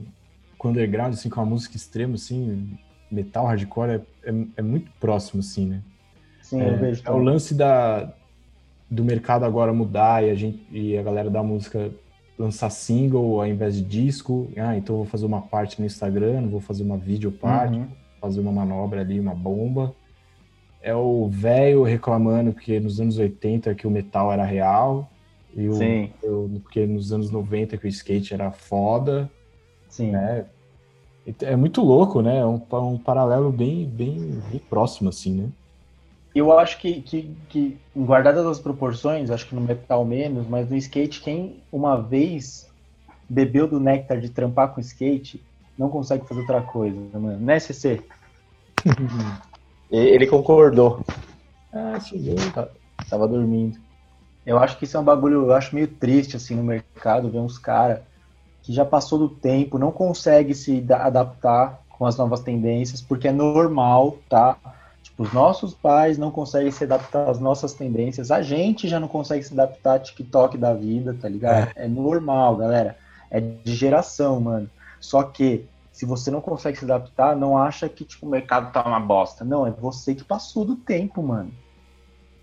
com 0.58 0.70
underground, 0.70 1.14
assim, 1.14 1.30
com 1.30 1.42
a 1.42 1.46
música 1.46 1.76
extrema, 1.76 2.16
assim, 2.16 2.78
metal, 3.12 3.46
hardcore, 3.46 3.92
é, 3.92 4.02
é, 4.24 4.46
é 4.58 4.62
muito 4.62 4.92
próximo, 5.00 5.42
assim, 5.42 5.66
né? 5.68 5.82
Sim, 6.42 6.62
é, 6.62 6.70
eu 6.70 6.78
vejo. 6.78 7.04
É 7.06 7.12
o 7.12 7.18
lance 7.18 7.54
da, 7.54 8.14
do 8.90 9.04
mercado 9.04 9.46
agora 9.46 9.74
mudar 9.74 10.24
e 10.24 10.30
a, 10.30 10.36
gente, 10.36 10.66
e 10.72 10.98
a 10.98 11.04
galera 11.04 11.30
da 11.30 11.42
música 11.42 11.92
lançar 12.38 12.70
single 12.70 13.42
ao 13.42 13.48
invés 13.48 13.76
de 13.76 13.82
disco. 13.82 14.50
Ah, 14.58 14.78
então 14.78 14.98
vou 14.98 15.06
fazer 15.06 15.26
uma 15.26 15.42
parte 15.42 15.80
no 15.80 15.86
Instagram, 15.86 16.48
vou 16.48 16.60
fazer 16.60 16.84
uma 16.84 16.98
vídeo 16.98 17.32
parte, 17.32 17.78
uhum. 17.78 17.88
fazer 18.20 18.40
uma 18.40 18.52
manobra 18.52 19.02
ali, 19.02 19.20
uma 19.20 19.36
bomba. 19.36 19.96
É 20.82 20.94
o 20.94 21.30
velho 21.30 21.84
reclamando 21.84 22.52
que 22.52 22.80
nos 22.80 23.00
anos 23.00 23.18
80 23.18 23.74
que 23.74 23.88
o 23.88 23.92
metal 23.92 24.32
era 24.32 24.44
real. 24.44 25.10
E 25.56 25.68
o, 25.70 25.74
Sim. 25.74 26.12
Eu, 26.22 26.50
porque 26.64 26.86
nos 26.86 27.12
anos 27.12 27.30
90 27.30 27.78
que 27.78 27.86
o 27.86 27.90
skate 27.90 28.34
era 28.34 28.52
foda. 28.52 29.30
Sim. 29.88 30.12
Né? 30.12 30.46
É 31.42 31.56
muito 31.56 31.82
louco, 31.82 32.22
né? 32.22 32.40
É 32.40 32.46
um, 32.46 32.62
um 32.72 32.98
paralelo 32.98 33.52
bem, 33.52 33.86
bem, 33.86 34.42
bem 34.50 34.60
próximo, 34.60 35.10
assim, 35.10 35.34
né? 35.34 35.50
eu 36.36 36.58
acho 36.58 36.80
que, 36.80 37.02
que, 37.02 37.36
que, 37.48 37.78
guardadas 37.96 38.46
as 38.46 38.60
proporções, 38.60 39.30
acho 39.30 39.48
que 39.48 39.56
no 39.56 39.62
metal 39.62 40.04
menos, 40.04 40.48
mas 40.48 40.68
no 40.68 40.76
skate, 40.76 41.22
quem 41.22 41.62
uma 41.72 42.02
vez 42.02 42.68
bebeu 43.30 43.68
do 43.68 43.80
néctar 43.80 44.20
de 44.20 44.30
trampar 44.30 44.74
com 44.74 44.82
skate, 44.82 45.44
não 45.78 45.90
consegue 45.90 46.28
fazer 46.28 46.42
outra 46.42 46.62
coisa, 46.62 46.98
mano. 47.14 47.40
Né, 47.40 47.60
CC? 47.60 48.02
Ele 49.92 50.26
concordou. 50.26 51.02
Ah, 51.72 52.00
chegou. 52.00 52.36
Tava 53.10 53.28
dormindo. 53.28 53.78
Eu 54.46 54.60
acho 54.60 54.78
que 54.78 54.86
isso 54.86 54.98
é 54.98 55.00
um 55.00 55.04
bagulho, 55.04 55.46
eu 55.46 55.54
acho 55.54 55.74
meio 55.74 55.88
triste, 55.88 56.36
assim, 56.36 56.56
no 56.56 56.64
mercado, 56.64 57.30
ver 57.30 57.40
uns 57.40 57.58
caras 57.58 58.00
que 58.62 58.74
já 58.74 58.86
passou 58.86 59.20
do 59.20 59.30
tempo, 59.30 59.78
não 59.78 59.92
consegue 59.92 60.54
se 60.54 60.86
adaptar 60.90 61.82
com 61.90 62.06
as 62.06 62.18
novas 62.18 62.40
tendências, 62.40 63.02
porque 63.02 63.28
é 63.28 63.32
normal, 63.32 64.18
tá? 64.30 64.58
Tipo, 65.02 65.24
os 65.24 65.34
nossos 65.34 65.74
pais 65.74 66.18
não 66.18 66.32
conseguem 66.32 66.72
se 66.72 66.84
adaptar 66.86 67.30
às 67.30 67.40
nossas 67.40 67.74
tendências, 67.74 68.32
a 68.32 68.42
gente 68.42 68.88
já 68.88 69.00
não 69.00 69.08
consegue 69.08 69.44
se 69.44 69.54
adaptar 69.54 69.96
a 69.96 70.00
TikTok 70.00 70.58
da 70.58 70.74
vida, 70.74 71.16
tá 71.22 71.28
ligado? 71.28 71.72
É, 71.76 71.86
é 71.86 71.88
normal, 71.88 72.56
galera. 72.56 72.98
É 73.30 73.40
de 73.40 73.76
geração, 73.76 74.40
mano. 74.40 74.70
Só 75.00 75.24
que 75.24 75.66
se 75.92 76.06
você 76.06 76.32
não 76.32 76.42
consegue 76.42 76.78
se 76.78 76.86
adaptar, 76.86 77.36
não 77.36 77.58
acha 77.58 77.88
que 77.88 78.04
tipo, 78.04 78.26
o 78.26 78.30
mercado 78.30 78.72
tá 78.72 78.82
uma 78.84 79.00
bosta. 79.00 79.44
Não, 79.44 79.68
é 79.68 79.72
você 79.72 80.16
que 80.16 80.24
passou 80.24 80.66
do 80.66 80.76
tempo, 80.76 81.22
mano. 81.22 81.52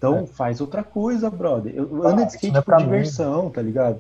Então 0.00 0.20
É. 0.20 0.26
faz 0.26 0.62
outra 0.62 0.82
coisa, 0.82 1.28
brother. 1.28 1.74
Eu 1.76 2.06
Ah, 2.06 2.08
ando 2.08 2.24
de 2.24 2.32
skate 2.32 2.56
é 2.56 2.60
por 2.60 2.64
pra 2.64 2.78
mim. 2.78 2.84
diversão, 2.84 3.50
tá 3.50 3.60
ligado? 3.60 3.96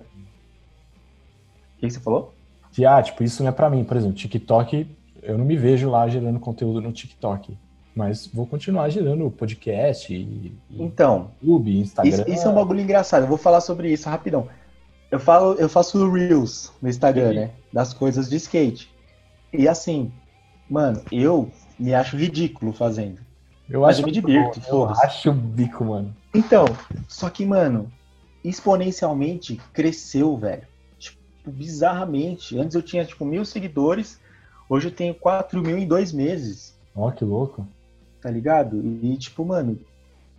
O 1.76 1.80
que, 1.80 1.90
você 1.90 2.00
falou? 2.00 2.32
Que, 2.72 2.86
ah, 2.86 3.02
tipo, 3.02 3.22
isso 3.22 3.42
não 3.42 3.50
é 3.50 3.52
pra 3.52 3.68
mim. 3.68 3.84
Por 3.84 3.98
exemplo, 3.98 4.16
TikTok, 4.16 4.86
eu 5.22 5.36
não 5.36 5.44
me 5.44 5.56
vejo 5.56 5.90
lá 5.90 6.08
gerando 6.08 6.40
conteúdo 6.40 6.80
no 6.80 6.90
TikTok. 6.90 7.56
Mas 7.94 8.26
vou 8.32 8.46
continuar 8.46 8.88
gerando 8.88 9.30
podcast 9.30 10.10
e, 10.14 10.16
e 10.70 10.82
Então, 10.82 11.32
YouTube, 11.42 11.78
Instagram. 11.80 12.10
Isso, 12.12 12.30
isso 12.30 12.46
é 12.46 12.50
um 12.50 12.54
bagulho 12.54 12.80
engraçado. 12.80 13.22
Eu 13.24 13.28
vou 13.28 13.36
falar 13.36 13.60
sobre 13.60 13.92
isso 13.92 14.08
rapidão. 14.08 14.48
Eu 15.10 15.18
falo, 15.20 15.54
eu 15.54 15.68
faço 15.68 16.10
reels 16.10 16.72
no 16.80 16.88
Instagram, 16.88 17.30
Sim. 17.30 17.34
né? 17.34 17.50
Das 17.72 17.92
coisas 17.92 18.30
de 18.30 18.36
skate. 18.36 18.90
E 19.52 19.68
assim, 19.68 20.10
mano, 20.68 21.02
eu 21.10 21.50
me 21.78 21.92
acho 21.92 22.16
ridículo 22.16 22.72
fazendo. 22.72 23.18
Eu 23.70 23.82
Mas 23.82 23.90
acho 23.96 24.02
eu 24.02 24.06
me 24.06 24.12
divirto, 24.12 24.60
foda-se. 24.60 25.06
acho 25.06 25.30
o 25.30 25.32
bico, 25.34 25.84
mano. 25.84 26.14
Então, 26.34 26.64
só 27.08 27.30
que, 27.30 27.46
mano, 27.46 27.90
exponencialmente 28.44 29.60
cresceu, 29.72 30.36
velho. 30.36 30.62
Tipo, 30.98 31.18
bizarramente. 31.46 32.58
Antes 32.58 32.74
eu 32.74 32.82
tinha, 32.82 33.04
tipo, 33.04 33.24
mil 33.24 33.44
seguidores. 33.44 34.18
Hoje 34.68 34.88
eu 34.88 34.92
tenho 34.92 35.14
4 35.14 35.62
mil 35.62 35.78
em 35.78 35.86
dois 35.86 36.12
meses. 36.12 36.74
Ó, 36.94 37.10
que 37.10 37.24
louco. 37.24 37.66
tá 38.20 38.30
ligado? 38.30 38.76
E, 39.02 39.16
tipo, 39.16 39.44
mano, 39.44 39.78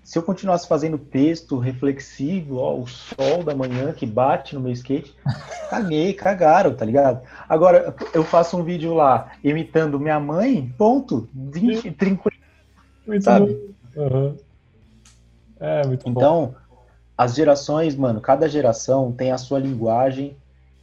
se 0.03 0.17
eu 0.17 0.23
continuasse 0.23 0.67
fazendo 0.67 0.97
texto 0.97 1.57
reflexivo, 1.57 2.57
ó, 2.57 2.77
o 2.77 2.87
sol 2.87 3.43
da 3.43 3.55
manhã 3.55 3.91
que 3.91 4.05
bate 4.05 4.53
no 4.55 4.61
meu 4.61 4.71
skate, 4.71 5.15
caguei, 5.69 6.13
cagaram, 6.13 6.73
tá 6.75 6.85
ligado? 6.85 7.21
Agora, 7.49 7.95
eu 8.13 8.23
faço 8.23 8.57
um 8.57 8.63
vídeo 8.63 8.93
lá 8.93 9.31
imitando 9.43 9.99
minha 9.99 10.19
mãe, 10.19 10.73
ponto, 10.77 11.27
20, 11.33 11.91
30. 11.91 12.29
Muito 13.05 13.23
Sabe? 13.23 13.73
bom. 13.95 14.01
Aham. 14.01 14.37
É, 15.59 15.85
muito 15.85 16.03
bom. 16.05 16.11
Então, 16.11 16.55
as 17.17 17.35
gerações, 17.35 17.95
mano, 17.95 18.19
cada 18.21 18.47
geração 18.49 19.11
tem 19.11 19.31
a 19.31 19.37
sua 19.37 19.59
linguagem 19.59 20.35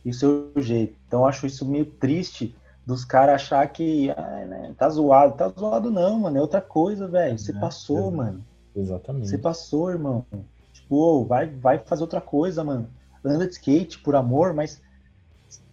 e 0.04 0.10
o 0.10 0.14
seu 0.14 0.52
jeito. 0.56 0.94
Então, 1.06 1.20
eu 1.20 1.26
acho 1.26 1.46
isso 1.46 1.66
meio 1.66 1.84
triste 1.84 2.54
dos 2.86 3.04
caras 3.04 3.42
achar 3.42 3.66
que 3.68 4.10
ah, 4.10 4.46
né, 4.46 4.74
tá 4.78 4.88
zoado. 4.88 5.36
Tá 5.36 5.48
zoado 5.48 5.90
não, 5.90 6.20
mano, 6.20 6.38
é 6.38 6.40
outra 6.40 6.60
coisa, 6.60 7.08
velho. 7.08 7.38
Você 7.38 7.52
É, 7.52 7.60
passou, 7.60 8.10
mano. 8.10 8.44
Exatamente. 8.74 9.28
Você 9.28 9.38
passou, 9.38 9.90
irmão. 9.90 10.24
Tipo, 10.72 10.96
ô, 10.96 11.24
vai, 11.24 11.46
vai 11.46 11.78
fazer 11.78 12.02
outra 12.02 12.20
coisa, 12.20 12.62
mano. 12.62 12.88
Anda 13.24 13.46
de 13.46 13.52
skate 13.52 13.98
por 13.98 14.14
amor, 14.14 14.54
mas 14.54 14.80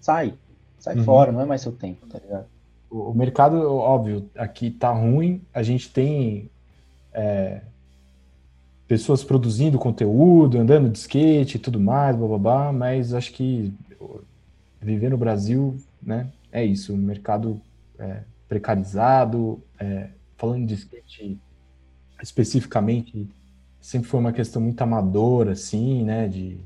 sai. 0.01 0.33
Sai 0.79 0.95
Uhum. 0.95 1.05
fora, 1.05 1.31
não 1.31 1.41
é 1.41 1.45
mais 1.45 1.61
seu 1.61 1.71
tempo, 1.71 2.05
tá 2.07 2.19
ligado? 2.19 2.47
O 2.97 3.13
mercado, 3.13 3.57
óbvio, 3.69 4.29
aqui 4.37 4.71
tá 4.71 4.89
ruim. 4.89 5.41
A 5.53 5.61
gente 5.61 5.91
tem 5.91 6.49
é, 7.13 7.61
pessoas 8.87 9.21
produzindo 9.21 9.77
conteúdo, 9.77 10.57
andando 10.57 10.89
de 10.89 10.97
skate 10.97 11.57
e 11.57 11.59
tudo 11.59 11.77
mais, 11.77 12.15
blá, 12.15 12.27
blá, 12.27 12.37
blá, 12.37 12.71
mas 12.71 13.13
acho 13.13 13.33
que 13.33 13.73
viver 14.81 15.09
no 15.09 15.17
Brasil, 15.17 15.75
né, 16.01 16.29
é 16.51 16.63
isso. 16.63 16.93
O 16.93 16.97
mercado 16.97 17.59
é, 17.99 18.21
precarizado, 18.47 19.61
é, 19.77 20.07
falando 20.37 20.65
de 20.65 20.75
skate 20.75 21.37
especificamente, 22.23 23.27
sempre 23.81 24.07
foi 24.07 24.21
uma 24.21 24.31
questão 24.31 24.61
muito 24.61 24.81
amadora, 24.81 25.51
assim, 25.51 26.01
né, 26.05 26.29
de 26.29 26.59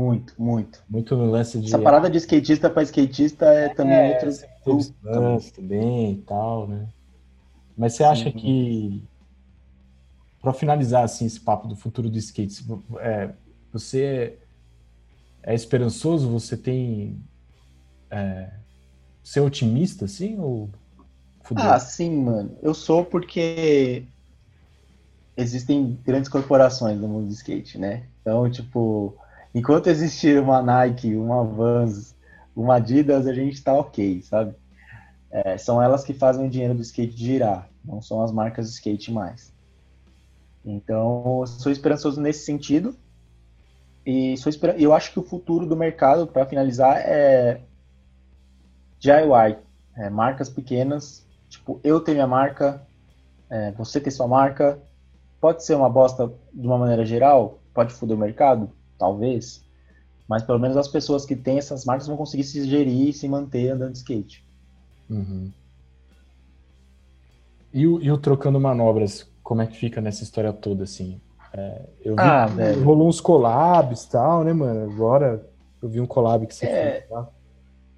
Muito, 0.00 0.34
muito. 0.38 0.82
muito 0.88 1.14
no 1.14 1.30
lance 1.30 1.60
de... 1.60 1.66
Essa 1.66 1.78
parada 1.78 2.08
de 2.08 2.16
skatista 2.16 2.70
pra 2.70 2.82
skatista 2.82 3.44
é 3.44 3.68
também 3.68 3.98
É, 3.98 4.08
outro. 4.64 4.90
lance 5.04 5.52
também 5.52 6.12
e 6.12 6.22
tal, 6.22 6.66
né? 6.66 6.88
Mas 7.76 7.94
você 7.94 8.04
acha 8.04 8.24
Sim. 8.24 8.32
que, 8.32 9.04
para 10.40 10.54
finalizar 10.54 11.04
assim 11.04 11.26
esse 11.26 11.38
papo 11.38 11.68
do 11.68 11.76
futuro 11.76 12.08
do 12.08 12.16
skate, 12.16 12.64
é, 12.98 13.30
você 13.70 14.38
é 15.42 15.54
esperançoso? 15.54 16.30
Você 16.30 16.56
tem 16.56 17.20
é, 18.10 18.50
ser 19.22 19.40
otimista 19.40 20.06
assim 20.06 20.38
ou 20.38 20.70
fudeu? 21.42 21.70
Ah, 21.70 21.78
sim, 21.78 22.22
mano. 22.22 22.56
Eu 22.62 22.72
sou 22.72 23.04
porque 23.04 24.04
existem 25.36 25.98
grandes 26.04 26.30
corporações 26.30 26.98
no 26.98 27.06
mundo 27.06 27.26
do 27.26 27.32
skate, 27.34 27.76
né? 27.76 28.04
Então, 28.22 28.50
tipo, 28.50 29.14
enquanto 29.54 29.88
existir 29.88 30.40
uma 30.40 30.62
Nike, 30.62 31.14
uma 31.14 31.44
Vans, 31.44 32.14
uma 32.54 32.76
Adidas, 32.76 33.26
a 33.26 33.32
gente 33.32 33.62
tá 33.62 33.72
ok, 33.72 34.22
sabe? 34.22 34.54
É, 35.30 35.56
são 35.56 35.80
elas 35.80 36.04
que 36.04 36.12
fazem 36.12 36.46
o 36.46 36.50
dinheiro 36.50 36.74
do 36.74 36.82
skate 36.82 37.16
girar, 37.16 37.68
não 37.84 38.02
são 38.02 38.22
as 38.22 38.32
marcas 38.32 38.68
de 38.68 38.74
skate 38.74 39.12
mais. 39.12 39.52
Então, 40.64 41.44
sou 41.46 41.70
esperançoso 41.70 42.20
nesse 42.20 42.44
sentido. 42.44 42.94
E 44.04 44.36
sou 44.38 44.50
esper... 44.50 44.74
eu 44.78 44.92
acho 44.92 45.12
que 45.12 45.18
o 45.18 45.22
futuro 45.22 45.66
do 45.66 45.76
mercado, 45.76 46.26
para 46.26 46.46
finalizar, 46.46 46.98
é 46.98 47.60
DIY. 48.98 49.58
É, 49.96 50.08
marcas 50.08 50.48
pequenas 50.48 51.26
Tipo, 51.50 51.80
eu 51.82 52.00
tenho 52.00 52.14
minha 52.14 52.28
marca, 52.28 52.86
é, 53.50 53.72
você 53.72 54.00
tem 54.00 54.10
sua 54.10 54.28
marca. 54.28 54.80
Pode 55.40 55.64
ser 55.64 55.74
uma 55.74 55.90
bosta 55.90 56.32
de 56.54 56.66
uma 56.66 56.78
maneira 56.78 57.04
geral, 57.04 57.58
pode 57.74 57.92
foder 57.92 58.16
o 58.16 58.20
mercado, 58.20 58.70
talvez. 59.00 59.64
Mas 60.28 60.44
pelo 60.44 60.60
menos 60.60 60.76
as 60.76 60.86
pessoas 60.86 61.26
que 61.26 61.34
têm 61.34 61.58
essas 61.58 61.84
marcas 61.84 62.06
vão 62.06 62.16
conseguir 62.16 62.44
se 62.44 62.64
gerir 62.68 63.08
e 63.08 63.12
se 63.12 63.26
manter 63.28 63.70
andando 63.70 63.92
de 63.92 63.98
skate. 63.98 64.44
Uhum. 65.08 65.50
E, 67.72 67.86
o, 67.86 68.00
e 68.00 68.10
o 68.10 68.18
trocando 68.18 68.60
manobras, 68.60 69.28
como 69.42 69.62
é 69.62 69.66
que 69.66 69.76
fica 69.76 70.00
nessa 70.00 70.22
história 70.22 70.52
toda 70.52 70.84
assim? 70.84 71.20
É, 71.52 71.82
eu 72.04 72.14
vi 72.14 72.20
Ah, 72.22 72.46
velho. 72.46 72.84
rolou 72.84 73.08
uns 73.08 73.20
collabs 73.20 74.04
e 74.04 74.10
tal, 74.10 74.44
né, 74.44 74.52
mano? 74.52 74.92
Agora 74.92 75.44
eu 75.82 75.88
vi 75.88 76.00
um 76.00 76.06
collab 76.06 76.46
que 76.46 76.54
você 76.54 76.66
É. 76.66 76.92
fez 77.00 77.10
lá 77.10 77.28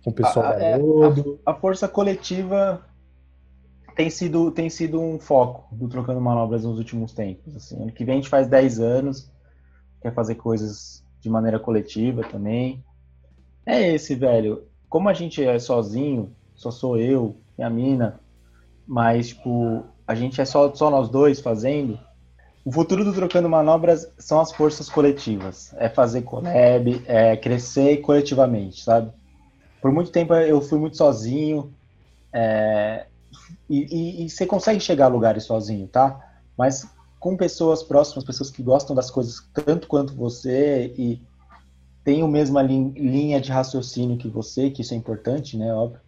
com 0.03 0.11
o 0.11 0.12
pessoal 0.12 0.47
Ah, 0.47 0.53
da 0.53 0.65
é, 0.65 0.77
Rodo. 0.77 1.39
A 1.45 1.55
força 1.55 1.87
coletiva 1.89 2.83
tem 3.95 4.09
sido, 4.09 4.51
tem 4.51 4.70
sido 4.70 5.01
um 5.01 5.19
foco 5.19 5.74
do 5.74 5.87
Trocando 5.89 6.20
Manobras 6.20 6.65
nos 6.65 6.79
últimos 6.79 7.12
tempos. 7.12 7.55
Assim. 7.55 7.77
Ano 7.83 7.93
que 7.93 8.05
vem 8.05 8.15
a 8.15 8.16
gente 8.16 8.29
faz 8.31 8.47
10 8.49 8.81
anos, 8.81 9.31
quer 10.03 10.15
fazer 10.15 10.37
coisas 10.37 11.05
de 11.20 11.31
maneira 11.31 11.59
coletiva 11.61 12.23
também. 12.24 12.85
É 13.66 13.95
esse, 13.95 14.15
velho. 14.15 14.66
Como 14.89 15.09
a 15.09 15.15
gente 15.15 15.43
é 15.45 15.59
sozinho, 15.59 16.37
só 16.55 16.70
sou 16.70 16.99
eu, 16.99 17.41
minha 17.57 17.70
mina, 17.70 18.20
mas, 18.87 19.29
tipo, 19.29 19.85
a 20.07 20.15
gente 20.15 20.41
é 20.41 20.45
só, 20.45 20.74
só 20.74 20.91
nós 20.91 21.09
dois 21.11 21.41
fazendo. 21.41 21.99
O 22.65 22.73
futuro 22.73 23.05
do 23.05 23.15
Trocando 23.15 23.49
Manobras 23.49 24.12
são 24.19 24.41
as 24.41 24.53
forças 24.53 24.89
coletivas. 24.89 25.73
É 25.74 25.89
fazer 25.89 26.23
collab, 26.23 27.05
é 27.07 27.37
crescer 27.37 27.99
coletivamente, 27.99 28.83
sabe? 28.83 29.12
Por 29.81 29.93
muito 29.93 30.12
tempo 30.12 30.35
eu 30.35 30.61
fui 30.62 30.79
muito 30.79 30.97
sozinho. 30.97 31.74
é, 32.35 33.07
e, 33.69 34.23
e- 34.23 34.27
e 34.27 34.31
você 34.31 34.47
consegue 34.47 34.81
chegar 34.81 35.07
a 35.07 35.09
lugares 35.09 35.45
sozinho, 35.45 35.89
tá? 35.89 36.20
Mas 36.57 36.87
com 37.23 37.36
pessoas 37.36 37.85
próximas, 37.85 38.24
pessoas 38.24 38.51
que 38.51 38.65
gostam 38.65 38.97
das 38.97 39.09
coisas 39.09 39.49
tanto 39.55 39.86
quanto 39.86 40.12
você 40.12 40.93
e 40.99 41.23
tem 42.03 42.20
a 42.20 42.27
mesma 42.27 42.61
lin- 42.61 42.90
linha 42.97 43.40
de 43.40 43.53
raciocínio 43.53 44.16
que 44.19 44.27
você, 44.27 44.70
que 44.70 44.82
isso 44.82 44.93
é 44.93 44.97
importante, 44.97 45.57
né? 45.57 45.73
Óbvio. 45.73 46.01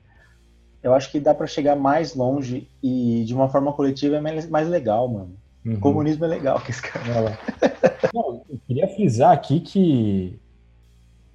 Eu 0.82 0.92
acho 0.92 1.12
que 1.12 1.20
dá 1.20 1.32
pra 1.32 1.46
chegar 1.46 1.76
mais 1.76 2.16
longe 2.16 2.68
e 2.82 3.22
de 3.24 3.32
uma 3.32 3.48
forma 3.48 3.72
coletiva 3.72 4.16
é 4.16 4.20
mais, 4.20 4.50
mais 4.50 4.68
legal, 4.68 5.06
mano. 5.06 5.36
Uhum. 5.64 5.78
Comunismo 5.78 6.24
é 6.24 6.28
legal, 6.28 6.60
que 6.60 6.72
esse 6.72 6.82
cara. 6.82 7.20
Lá. 7.20 7.38
Não, 8.12 8.42
eu 8.50 8.58
queria 8.66 8.88
frisar 8.88 9.30
aqui 9.30 9.60
que 9.60 10.36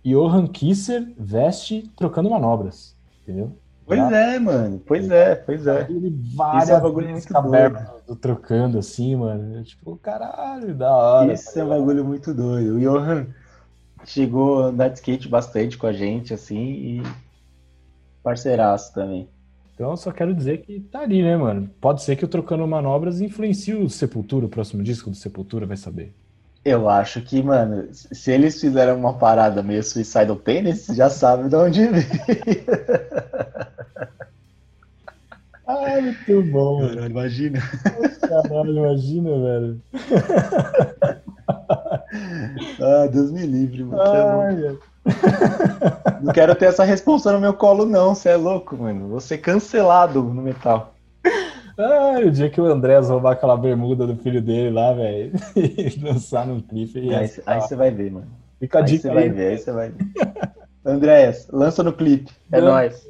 Johan 0.04 0.46
Kisser 0.48 1.10
veste 1.18 1.90
trocando 1.96 2.30
manobras, 2.30 2.94
entendeu? 3.24 3.54
Pois 3.90 4.12
é, 4.12 4.38
mano. 4.38 4.80
Pois 4.86 5.10
é, 5.10 5.34
pois 5.34 5.66
é. 5.66 5.88
Ele 5.90 6.16
várias 6.36 6.66
Isso 6.66 6.74
é 6.74 6.78
um 6.78 6.82
bagulho 6.82 7.10
muito 7.10 7.28
com 7.28 7.38
a 7.40 7.42
berma 7.42 7.96
do 8.08 8.16
trocando 8.16 8.78
assim, 8.78 9.16
mano. 9.16 9.56
Eu, 9.56 9.64
Tipo, 9.64 9.98
caralho, 9.98 10.76
da 10.76 10.92
hora. 10.96 11.34
Isso 11.34 11.52
tá 11.52 11.60
é 11.60 11.64
um 11.64 11.70
bagulho 11.70 12.06
muito 12.06 12.32
doido. 12.32 12.76
O 12.76 12.80
Johan 12.80 13.26
chegou 14.06 14.64
a 14.64 14.68
andar 14.68 14.90
de 14.90 15.00
skate 15.00 15.28
bastante 15.28 15.76
com 15.76 15.88
a 15.88 15.92
gente, 15.92 16.36
assim, 16.36 16.60
e 16.60 17.04
parceiraço 18.22 18.94
também. 18.94 19.28
Então 19.74 19.90
eu 19.90 19.98
só 19.98 20.12
quero 20.12 20.36
dizer 20.36 20.60
que 20.62 20.82
tá 20.82 21.00
ali, 21.00 21.24
né, 21.24 21.36
mano? 21.36 21.68
Pode 21.82 22.04
ser 22.04 22.16
que 22.16 22.26
o 22.26 22.28
Trocando 22.28 22.68
Manobras 22.68 23.22
influencie 23.22 23.74
o 23.74 23.90
Sepultura, 23.90 24.46
o 24.46 24.50
próximo 24.50 24.84
disco 24.84 25.10
do 25.10 25.16
Sepultura, 25.16 25.66
vai 25.66 25.78
saber. 25.78 26.14
Eu 26.64 26.90
acho 26.90 27.22
que, 27.22 27.42
mano, 27.42 27.88
se 27.92 28.32
eles 28.32 28.60
fizeram 28.60 29.00
uma 29.00 29.18
parada 29.18 29.64
meio 29.64 29.82
Suicidal 29.82 30.36
Tennis, 30.36 30.86
já 30.88 31.10
sabe 31.10 31.50
de 31.50 31.56
onde 31.56 31.88
veio. 31.88 32.06
Muito 36.02 36.44
bom. 36.52 36.88
Caralho, 36.88 37.12
imagina. 37.12 37.60
Caralho, 38.22 38.78
imagina, 38.78 39.30
velho. 39.30 39.82
Ah, 42.82 43.08
Deus 43.12 43.32
me 43.32 43.46
livre, 43.46 43.84
mano. 43.84 44.02
É 44.02 44.90
não 46.22 46.34
quero 46.34 46.56
ter 46.56 46.66
essa 46.66 46.84
responsa 46.84 47.32
no 47.32 47.40
meu 47.40 47.54
colo, 47.54 47.86
não. 47.86 48.14
Você 48.16 48.30
é 48.30 48.36
louco, 48.36 48.76
mano. 48.78 49.08
Vou 49.08 49.20
ser 49.20 49.38
cancelado 49.40 50.24
no 50.24 50.42
metal. 50.42 50.94
Ah, 51.78 52.20
o 52.26 52.30
dia 52.30 52.50
que 52.50 52.60
o 52.60 52.66
Andrés 52.66 53.10
roubar 53.10 53.34
aquela 53.34 53.56
bermuda 53.56 54.06
do 54.06 54.16
filho 54.18 54.42
dele 54.42 54.70
lá, 54.70 54.92
velho, 54.92 55.32
e 55.56 55.98
dançar 55.98 56.46
no 56.46 56.62
clipe. 56.62 57.14
Aí, 57.14 57.32
aí 57.46 57.62
você 57.62 57.76
vai 57.76 57.90
ver, 57.90 58.12
mano. 58.12 58.28
Fica 58.60 58.80
a 58.80 58.84
aí 58.84 58.98
você 58.98 59.10
vai 59.10 59.30
ver, 59.30 59.48
aí 59.48 59.58
você 59.58 59.72
vai 59.72 59.90
ver. 59.90 60.06
Andrés, 60.84 61.48
lança 61.52 61.82
no 61.82 61.94
clipe. 61.94 62.32
É 62.52 62.60
nóis. 62.60 63.08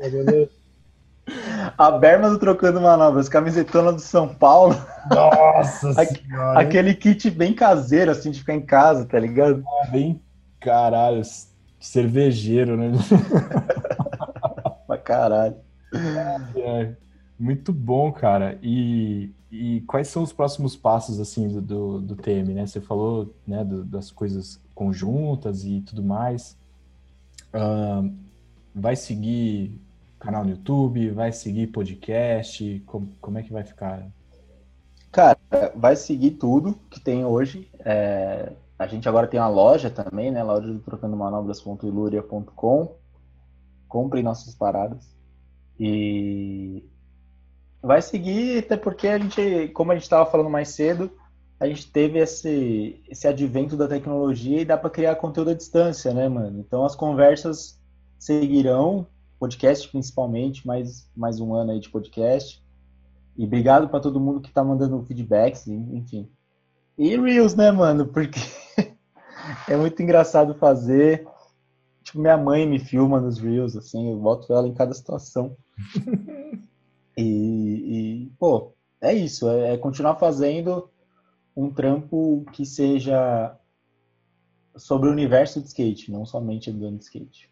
A 1.78 1.92
Berma 1.92 2.30
do 2.30 2.40
Trocando 2.40 2.82
Manobras, 2.82 3.30
camisetona 3.30 3.92
do 3.92 4.02
São 4.02 4.28
Paulo. 4.28 4.76
Nossa 5.10 5.94
senhora. 6.06 6.60
Aquele 6.60 6.94
kit 6.94 7.30
bem 7.30 7.54
caseiro, 7.54 8.12
assim, 8.12 8.32
de 8.32 8.40
ficar 8.40 8.54
em 8.54 8.66
casa, 8.66 9.06
tá 9.06 9.20
ligado? 9.20 9.64
Bem 9.92 10.22
caralho, 10.60 11.22
cervejeiro, 11.80 12.76
né? 12.76 12.92
pra 14.88 14.98
caralho. 14.98 15.56
É, 16.56 16.96
muito 17.40 17.72
bom, 17.72 18.12
cara. 18.12 18.58
E, 18.62 19.34
e 19.52 19.82
quais 19.82 20.08
são 20.08 20.24
os 20.24 20.34
próximos 20.34 20.76
passos, 20.76 21.20
assim, 21.20 21.48
do, 21.48 21.62
do, 21.62 22.02
do 22.02 22.16
TM, 22.16 22.54
né? 22.54 22.66
Você 22.66 22.82
falou, 22.82 23.34
né, 23.48 23.64
do, 23.64 23.84
das 23.84 24.12
coisas 24.12 24.62
conjuntas 24.76 25.64
e 25.64 25.82
tudo 25.82 26.04
mais. 26.04 26.58
Uh, 27.54 28.14
vai 28.74 28.96
seguir 28.96 29.80
canal 30.20 30.44
no 30.44 30.52
YouTube? 30.52 31.10
Vai 31.12 31.32
seguir 31.32 31.68
podcast? 31.68 32.84
Como, 32.86 33.10
como 33.22 33.38
é 33.38 33.44
que 33.44 33.54
vai 33.54 33.64
ficar? 33.64 34.06
Cara, 35.12 35.38
vai 35.76 35.96
seguir 35.96 36.32
tudo 36.32 36.76
que 36.90 37.00
tem 37.00 37.24
hoje. 37.26 37.70
É, 37.80 38.52
a 38.78 38.86
gente 38.86 39.10
agora 39.10 39.28
tem 39.28 39.40
uma 39.40 39.50
loja 39.50 39.90
também, 39.90 40.32
né? 40.32 40.44
Loja 40.44 40.72
do 40.72 40.80
trocandomanobras.iluria.com. 40.80 42.96
Comprem 43.88 44.24
nossas 44.24 44.54
paradas. 44.54 45.18
E 45.80 46.84
vai 47.82 48.02
seguir, 48.02 48.60
até 48.60 48.78
porque 48.78 49.08
a 49.08 49.18
gente, 49.18 49.70
como 49.70 49.92
a 49.92 49.96
gente 49.96 50.04
estava 50.04 50.30
falando 50.30 50.50
mais 50.50 50.70
cedo, 50.70 51.12
a 51.60 51.68
gente 51.68 51.92
teve 51.92 52.20
esse, 52.20 53.02
esse 53.10 53.28
advento 53.28 53.76
da 53.76 53.88
tecnologia 53.88 54.62
e 54.62 54.66
dá 54.66 54.78
para 54.78 54.90
criar 54.90 55.16
conteúdo 55.16 55.52
à 55.52 55.54
distância, 55.54 56.14
né, 56.14 56.30
mano? 56.30 56.60
Então 56.60 56.86
as 56.86 56.96
conversas 56.96 57.80
seguirão, 58.18 59.08
podcast 59.40 59.88
principalmente, 59.88 60.68
mais, 60.68 61.10
mais 61.16 61.40
um 61.40 61.54
ano 61.54 61.72
aí 61.72 61.80
de 61.80 61.90
podcast. 61.90 62.62
E 63.38 63.46
obrigado 63.46 63.88
para 63.88 64.02
todo 64.02 64.20
mundo 64.20 64.42
que 64.42 64.50
está 64.50 64.64
mandando 64.64 65.02
feedbacks, 65.06 65.66
enfim. 65.68 66.30
E 66.98 67.16
Reels, 67.18 67.56
né, 67.56 67.72
mano? 67.72 68.06
Porque 68.06 68.40
é 69.70 69.78
muito 69.78 70.04
engraçado 70.04 70.54
fazer. 70.56 71.26
Tipo, 72.04 72.20
minha 72.20 72.38
mãe 72.38 72.68
me 72.68 72.80
filma 72.80 73.22
nos 73.22 73.40
Reels, 73.40 73.78
assim, 73.78 74.12
eu 74.12 74.18
boto 74.18 74.54
ela 74.54 74.68
em 74.68 74.74
cada 74.74 74.94
situação. 74.94 75.56
e, 77.16 78.26
e, 78.26 78.32
pô, 78.38 78.74
é 79.00 79.14
isso, 79.14 79.50
é, 79.50 79.74
é 79.74 79.78
continuar 79.78 80.16
fazendo 80.16 80.90
um 81.56 81.72
trampo 81.72 82.46
que 82.52 82.66
seja 82.66 83.56
sobre 84.76 85.10
o 85.10 85.12
universo 85.12 85.62
de 85.62 85.68
skate, 85.68 86.12
não 86.12 86.26
somente 86.26 86.70
andando 86.70 86.98
de 86.98 87.04
skate. 87.06 87.50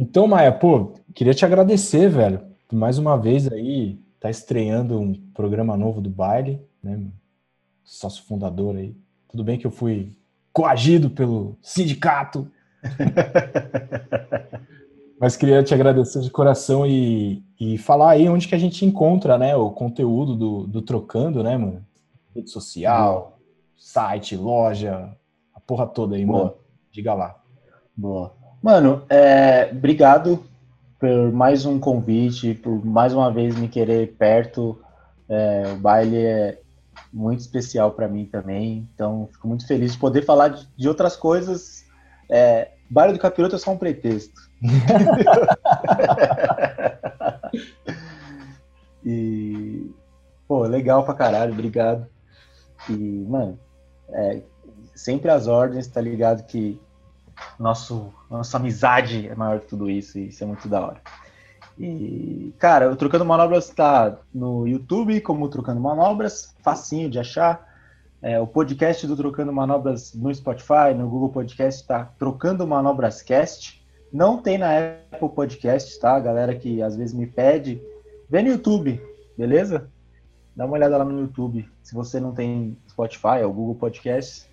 Então, 0.00 0.26
Maia, 0.26 0.50
pô, 0.50 0.94
queria 1.14 1.34
te 1.34 1.44
agradecer, 1.44 2.08
velho. 2.08 2.40
Mais 2.72 2.96
uma 2.96 3.18
vez 3.18 3.52
aí, 3.52 4.00
tá 4.18 4.30
estreando 4.30 4.98
um 4.98 5.12
programa 5.34 5.76
novo 5.76 6.00
do 6.00 6.08
baile, 6.08 6.58
né? 6.82 7.06
Sócio 7.84 8.24
fundador 8.24 8.76
aí. 8.76 8.96
Tudo 9.28 9.44
bem 9.44 9.58
que 9.58 9.66
eu 9.66 9.70
fui 9.70 10.16
coagido 10.54 11.10
pelo 11.10 11.58
sindicato. 11.60 12.50
Mas 15.20 15.36
queria 15.36 15.62
te 15.62 15.74
agradecer 15.74 16.22
de 16.22 16.30
coração 16.30 16.86
e, 16.86 17.44
e 17.60 17.76
falar 17.76 18.12
aí 18.12 18.26
onde 18.26 18.48
que 18.48 18.54
a 18.54 18.58
gente 18.58 18.86
encontra, 18.86 19.36
né, 19.36 19.54
o 19.54 19.70
conteúdo 19.70 20.34
do, 20.34 20.66
do 20.66 20.80
Trocando, 20.80 21.42
né, 21.42 21.58
mano? 21.58 21.84
Rede 22.34 22.48
social, 22.48 23.38
site, 23.76 24.34
loja, 24.34 25.14
a 25.54 25.60
porra 25.60 25.86
toda 25.86 26.16
aí, 26.16 26.24
Boa. 26.24 26.38
mano. 26.38 26.54
Diga 26.90 27.12
lá. 27.12 27.38
Boa. 27.94 28.39
Mano, 28.62 29.02
é, 29.08 29.70
obrigado 29.72 30.44
por 30.98 31.32
mais 31.32 31.64
um 31.64 31.80
convite, 31.80 32.52
por 32.52 32.84
mais 32.84 33.14
uma 33.14 33.32
vez 33.32 33.56
me 33.56 33.68
querer 33.68 34.14
perto. 34.18 34.78
É, 35.26 35.72
o 35.72 35.76
baile 35.76 36.18
é 36.18 36.60
muito 37.10 37.40
especial 37.40 37.92
para 37.92 38.06
mim 38.06 38.26
também, 38.26 38.86
então 38.94 39.30
fico 39.32 39.48
muito 39.48 39.66
feliz 39.66 39.92
de 39.92 39.98
poder 39.98 40.26
falar 40.26 40.48
de, 40.48 40.68
de 40.76 40.88
outras 40.88 41.16
coisas. 41.16 41.86
É, 42.28 42.72
baile 42.90 43.14
do 43.14 43.18
Capiroto 43.18 43.56
é 43.56 43.58
só 43.58 43.70
um 43.70 43.78
pretexto. 43.78 44.38
e, 49.02 49.90
pô, 50.46 50.64
legal 50.64 51.02
pra 51.02 51.14
caralho, 51.14 51.54
obrigado. 51.54 52.06
E, 52.90 53.24
mano, 53.26 53.58
é, 54.10 54.42
sempre 54.94 55.30
as 55.30 55.46
ordens, 55.46 55.86
tá 55.86 56.02
ligado 56.02 56.46
que 56.46 56.78
nosso, 57.58 58.12
nossa 58.28 58.56
amizade 58.56 59.28
é 59.28 59.34
maior 59.34 59.60
que 59.60 59.66
tudo 59.66 59.90
isso, 59.90 60.18
e 60.18 60.28
isso 60.28 60.42
é 60.42 60.46
muito 60.46 60.68
da 60.68 60.80
hora. 60.80 61.00
E, 61.78 62.52
cara, 62.58 62.90
o 62.90 62.96
Trocando 62.96 63.24
Manobras 63.24 63.68
está 63.68 64.18
no 64.34 64.66
YouTube 64.66 65.20
como 65.22 65.48
Trocando 65.48 65.80
Manobras, 65.80 66.54
facinho 66.62 67.08
de 67.08 67.18
achar. 67.18 67.68
É, 68.20 68.38
o 68.38 68.46
podcast 68.46 69.06
do 69.06 69.16
Trocando 69.16 69.50
Manobras 69.50 70.12
no 70.12 70.34
Spotify, 70.34 70.92
no 70.94 71.08
Google 71.08 71.30
Podcast, 71.30 71.80
está 71.80 72.04
Trocando 72.18 72.66
Manobras 72.66 73.22
Cast. 73.22 73.82
Não 74.12 74.42
tem 74.42 74.58
na 74.58 74.68
Apple 74.76 75.30
Podcast, 75.30 75.98
tá? 75.98 76.20
galera 76.20 76.54
que 76.54 76.82
às 76.82 76.96
vezes 76.96 77.14
me 77.14 77.26
pede, 77.26 77.80
vê 78.28 78.42
no 78.42 78.48
YouTube, 78.48 79.00
beleza? 79.38 79.88
Dá 80.54 80.66
uma 80.66 80.74
olhada 80.74 80.98
lá 80.98 81.04
no 81.04 81.18
YouTube. 81.18 81.66
Se 81.82 81.94
você 81.94 82.20
não 82.20 82.32
tem 82.32 82.76
Spotify 82.90 83.42
ou 83.42 83.54
Google 83.54 83.76
Podcast, 83.76 84.49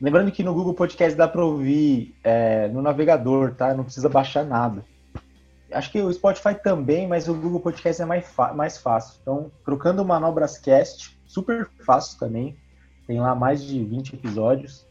Lembrando 0.00 0.32
que 0.32 0.42
no 0.42 0.54
Google 0.54 0.72
Podcast 0.72 1.16
dá 1.16 1.28
para 1.28 1.44
ouvir 1.44 2.16
é, 2.24 2.68
no 2.68 2.80
navegador, 2.80 3.54
tá? 3.54 3.74
Não 3.74 3.84
precisa 3.84 4.08
baixar 4.08 4.44
nada. 4.44 4.82
Acho 5.70 5.92
que 5.92 6.00
o 6.00 6.12
Spotify 6.12 6.54
também, 6.54 7.06
mas 7.06 7.28
o 7.28 7.34
Google 7.34 7.60
Podcast 7.60 8.00
é 8.00 8.06
mais, 8.06 8.26
mais 8.54 8.78
fácil. 8.78 9.18
Então, 9.20 9.52
trocando 9.62 10.04
Manobras 10.04 10.56
Cast, 10.56 11.20
super 11.26 11.68
fácil 11.84 12.18
também. 12.18 12.56
Tem 13.06 13.20
lá 13.20 13.34
mais 13.34 13.62
de 13.62 13.84
20 13.84 14.14
episódios. 14.14 14.86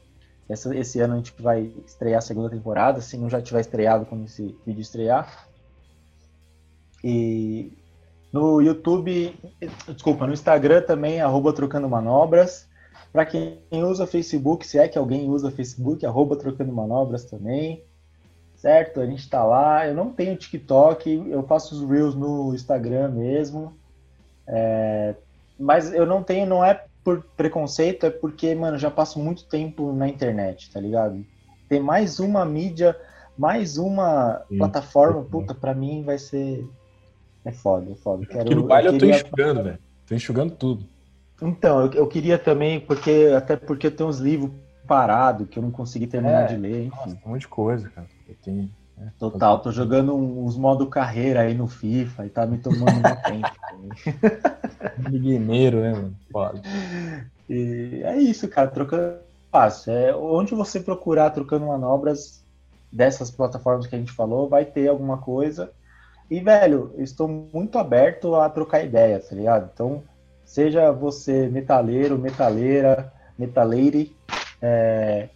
Essa, 0.48 0.76
esse 0.76 1.00
ano 1.00 1.16
a 1.16 1.18
gente 1.18 1.34
vai 1.42 1.72
estrear 1.86 2.20
a 2.20 2.22
segunda 2.22 2.50
temporada, 2.50 3.02
se 3.02 3.18
não 3.18 3.30
já 3.30 3.42
tiver 3.42 3.62
estreado 3.62 4.06
quando 4.06 4.26
esse 4.26 4.56
vídeo 4.66 4.82
estrear. 4.82 5.48
E 7.04 7.74
no 8.32 8.62
YouTube, 8.62 9.36
desculpa, 9.88 10.28
no 10.28 10.34
Instagram 10.34 10.84
também, 10.84 11.20
arroba 11.20 11.52
Trocando 11.52 11.90
Manobras. 11.90 12.69
Para 13.12 13.26
quem 13.26 13.60
usa 13.72 14.06
Facebook, 14.06 14.66
se 14.66 14.78
é 14.78 14.88
que 14.88 14.98
alguém 14.98 15.30
usa 15.30 15.52
Facebook, 15.52 16.06
arroba 16.06 16.36
Trocando 16.36 16.72
Manobras 16.72 17.26
também. 17.26 17.84
Certo? 18.56 19.00
A 19.00 19.06
gente 19.06 19.20
está 19.20 19.44
lá. 19.44 19.88
Eu 19.88 19.96
não 19.96 20.12
tenho 20.12 20.36
TikTok, 20.36 21.26
eu 21.30 21.44
faço 21.44 21.76
os 21.76 21.90
Reels 21.90 22.14
no 22.14 22.54
Instagram 22.54 23.10
mesmo. 23.10 23.74
É, 24.46 25.16
mas 25.60 25.94
eu 25.94 26.06
não 26.06 26.24
tenho, 26.24 26.46
não 26.46 26.64
é 26.64 26.84
por 27.04 27.24
preconceito, 27.36 28.06
é 28.06 28.10
porque, 28.10 28.54
mano, 28.54 28.78
já 28.78 28.92
passo 28.92 29.20
muito 29.20 29.46
tempo 29.46 29.94
na 29.94 30.08
internet, 30.08 30.72
tá 30.72 30.80
ligado? 30.80 31.26
Tem 31.68 31.80
mais 31.80 32.20
uma 32.20 32.46
mídia, 32.46 32.96
mais 33.38 33.78
uma 33.78 34.44
Sim. 34.50 34.58
plataforma, 34.58 35.24
puta, 35.24 35.54
pra 35.56 35.74
mim 35.74 36.04
vai 36.04 36.18
ser. 36.18 36.68
É 37.46 37.52
foda, 37.52 37.92
é 37.92 37.96
foda. 37.96 38.26
Quero, 38.26 38.42
Aqui 38.42 38.56
no 38.56 38.68
baile 38.68 38.88
eu, 38.90 38.94
queria... 38.94 39.16
eu 39.16 39.20
tô 39.22 39.28
enxugando, 39.28 39.64
velho. 39.64 39.80
Tô 40.06 40.16
enxugando 40.16 40.52
tudo. 40.56 40.86
Então, 41.42 41.86
eu, 41.86 41.94
eu, 41.94 42.08
queria 42.08 42.38
também, 42.38 42.80
porque 42.80 43.32
até 43.36 43.56
porque 43.56 43.90
tem 43.90 44.06
uns 44.06 44.20
livros 44.20 44.52
parados 44.88 45.48
que 45.48 45.58
eu 45.58 45.64
não 45.64 45.72
consegui 45.72 46.08
terminar 46.08 46.44
é, 46.44 46.48
de 46.48 46.58
ler. 46.58 46.86
Enfim. 46.86 46.96
Nossa, 46.96 47.18
um 47.26 47.30
monte 47.30 47.42
de 47.42 47.48
coisa, 47.48 47.90
cara. 47.90 48.08
Eu 48.28 48.36
tenho, 48.44 48.70
né, 48.98 49.12
Total, 49.18 49.60
tô 49.60 49.72
jogando 49.72 50.16
uns 50.16 50.58
modo 50.58 50.88
carreira 50.88 51.42
aí 51.42 51.54
no 51.54 51.68
FIFA 51.68 52.26
e 52.26 52.30
tá 52.30 52.46
me 52.46 52.58
tomando 52.58 53.00
meu 53.02 53.16
tempo. 53.22 53.52
Mineiro, 55.10 55.80
né, 55.82 55.92
mano? 55.94 56.16
Pode. 56.32 56.62
E 57.50 58.02
é 58.04 58.18
isso, 58.18 58.48
cara, 58.48 58.68
trocando 58.68 59.20
fácil. 59.52 59.94
É, 59.94 60.16
onde 60.16 60.54
você 60.54 60.80
procurar 60.80 61.30
trocando 61.32 61.66
manobras 61.66 62.44
dessas 62.92 63.30
plataformas 63.30 63.88
que 63.88 63.96
a 63.96 64.00
gente 64.00 64.12
falou, 64.12 64.50
vai 64.50 64.66
ter 64.66 64.88
alguma 64.88 65.18
coisa. 65.18 65.72
E, 66.30 66.40
velho, 66.40 66.94
estou 66.98 67.28
muito 67.28 67.78
aberto 67.78 68.36
a 68.36 68.50
trocar 68.50 68.84
ideia, 68.84 69.20
tá 69.20 69.36
ligado? 69.36 69.70
Então, 69.74 70.04
Seja 70.50 70.92
você 70.92 71.48
metaleiro, 71.48 72.18
metaleira, 72.18 73.14
metaleire, 73.38 74.16
é, 74.60 75.30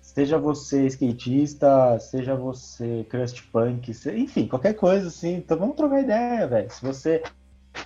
seja 0.00 0.38
você 0.38 0.86
skatista, 0.86 1.98
seja 1.98 2.34
você 2.34 3.04
crust 3.10 3.42
punk, 3.52 3.92
enfim, 4.14 4.48
qualquer 4.48 4.72
coisa 4.72 5.08
assim. 5.08 5.34
Então 5.34 5.58
vamos 5.58 5.76
trocar 5.76 6.00
ideia, 6.00 6.46
velho. 6.46 6.70
Se 6.70 6.82
você 6.82 7.22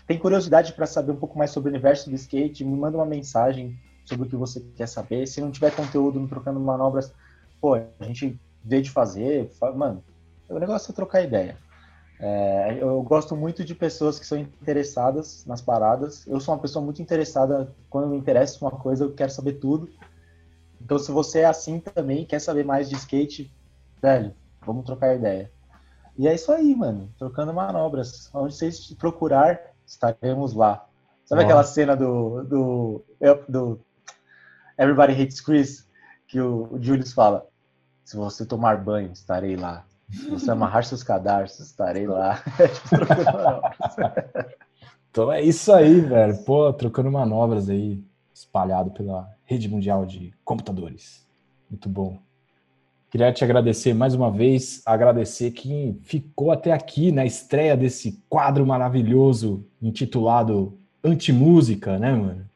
tem 0.07 0.17
curiosidade 0.17 0.73
para 0.73 0.87
saber 0.87 1.11
um 1.11 1.17
pouco 1.17 1.37
mais 1.37 1.51
sobre 1.51 1.71
o 1.71 1.73
universo 1.73 2.09
do 2.09 2.15
skate, 2.15 2.65
me 2.65 2.77
manda 2.77 2.97
uma 2.97 3.05
mensagem 3.05 3.77
sobre 4.05 4.29
o 4.29 4.31
que 4.31 4.37
você 4.37 4.61
quer 4.77 4.87
saber. 4.87 5.27
Se 5.27 5.41
não 5.41 5.51
tiver 5.51 5.75
conteúdo 5.75 6.21
no 6.21 6.29
Trocando 6.29 6.61
Manobras, 6.61 7.13
pô, 7.61 7.75
a 7.75 8.05
gente 8.05 8.39
vê 8.65 8.81
de 8.81 8.93
fazer, 8.93 9.51
mano, 9.75 10.05
o 10.49 10.57
negócio 10.61 10.93
é 10.93 10.95
trocar 10.95 11.21
ideia. 11.21 11.59
É, 12.23 12.77
eu 12.79 13.03
gosto 13.03 13.35
muito 13.35 13.65
de 13.65 13.75
pessoas 13.75 14.19
que 14.19 14.27
são 14.27 14.39
interessadas 14.39 15.45
nas 15.47 15.63
paradas. 15.63 16.27
Eu 16.27 16.39
sou 16.39 16.55
uma 16.55 16.61
pessoa 16.61 16.85
muito 16.85 17.01
interessada, 17.01 17.75
quando 17.89 18.09
me 18.09 18.19
interessa 18.19 18.63
uma 18.63 18.71
coisa, 18.71 19.05
eu 19.05 19.15
quero 19.15 19.33
saber 19.33 19.55
tudo. 19.55 19.89
Então, 20.81 20.99
se 20.99 21.11
você 21.11 21.41
é 21.41 21.47
assim 21.47 21.81
também, 21.81 22.27
quer 22.27 22.39
saber 22.39 22.65
mais 22.65 22.91
de 22.91 22.95
skate, 22.97 23.51
velho, 24.03 24.35
vamos 24.65 24.85
trocar 24.85 25.15
ideia. 25.15 25.51
E 26.19 26.29
é 26.29 26.35
isso 26.35 26.53
aí, 26.53 26.75
mano. 26.75 27.11
Trocando 27.19 27.55
manobras. 27.55 28.29
Onde 28.35 28.55
vocês 28.55 28.93
procurar, 28.95 29.59
estaremos 29.87 30.53
lá. 30.53 30.87
Sabe 31.25 31.45
aquela 31.45 31.65
cena 31.65 31.97
do, 31.97 32.43
do, 32.43 33.05
do 33.49 33.81
Everybody 34.77 35.13
Hates 35.13 35.41
Chris? 35.41 35.89
Que 36.27 36.41
o, 36.41 36.69
o 36.73 36.83
Julius 36.83 37.13
fala: 37.13 37.47
Se 38.05 38.17
você 38.17 38.45
tomar 38.45 38.83
banho, 38.85 39.13
estarei 39.13 39.57
lá. 39.57 39.87
Você 40.31 40.51
amarrar 40.51 40.85
seus 40.85 41.03
cadarços, 41.03 41.67
estarei 41.67 42.07
lá. 42.07 42.43
então 45.11 45.33
é 45.33 45.43
isso 45.43 45.73
aí, 45.73 46.01
velho. 46.01 46.37
Pô, 46.45 46.73
trocando 46.73 47.11
manobras 47.11 47.69
aí, 47.69 48.03
espalhado 48.35 48.91
pela 48.91 49.29
rede 49.45 49.69
mundial 49.69 50.05
de 50.05 50.35
computadores. 50.45 51.27
Muito 51.71 51.89
bom. 51.89 52.19
Queria 53.11 53.33
te 53.33 53.43
agradecer 53.43 53.93
mais 53.93 54.15
uma 54.15 54.31
vez, 54.31 54.83
agradecer 54.87 55.51
quem 55.51 55.99
ficou 56.03 56.53
até 56.53 56.73
aqui 56.73 57.11
na 57.11 57.27
estreia 57.27 57.77
desse 57.77 58.23
quadro 58.29 58.65
maravilhoso 58.65 59.65
intitulado 59.83 60.79
Antimúsica, 61.03 61.99
né, 61.99 62.13
mano? 62.13 62.47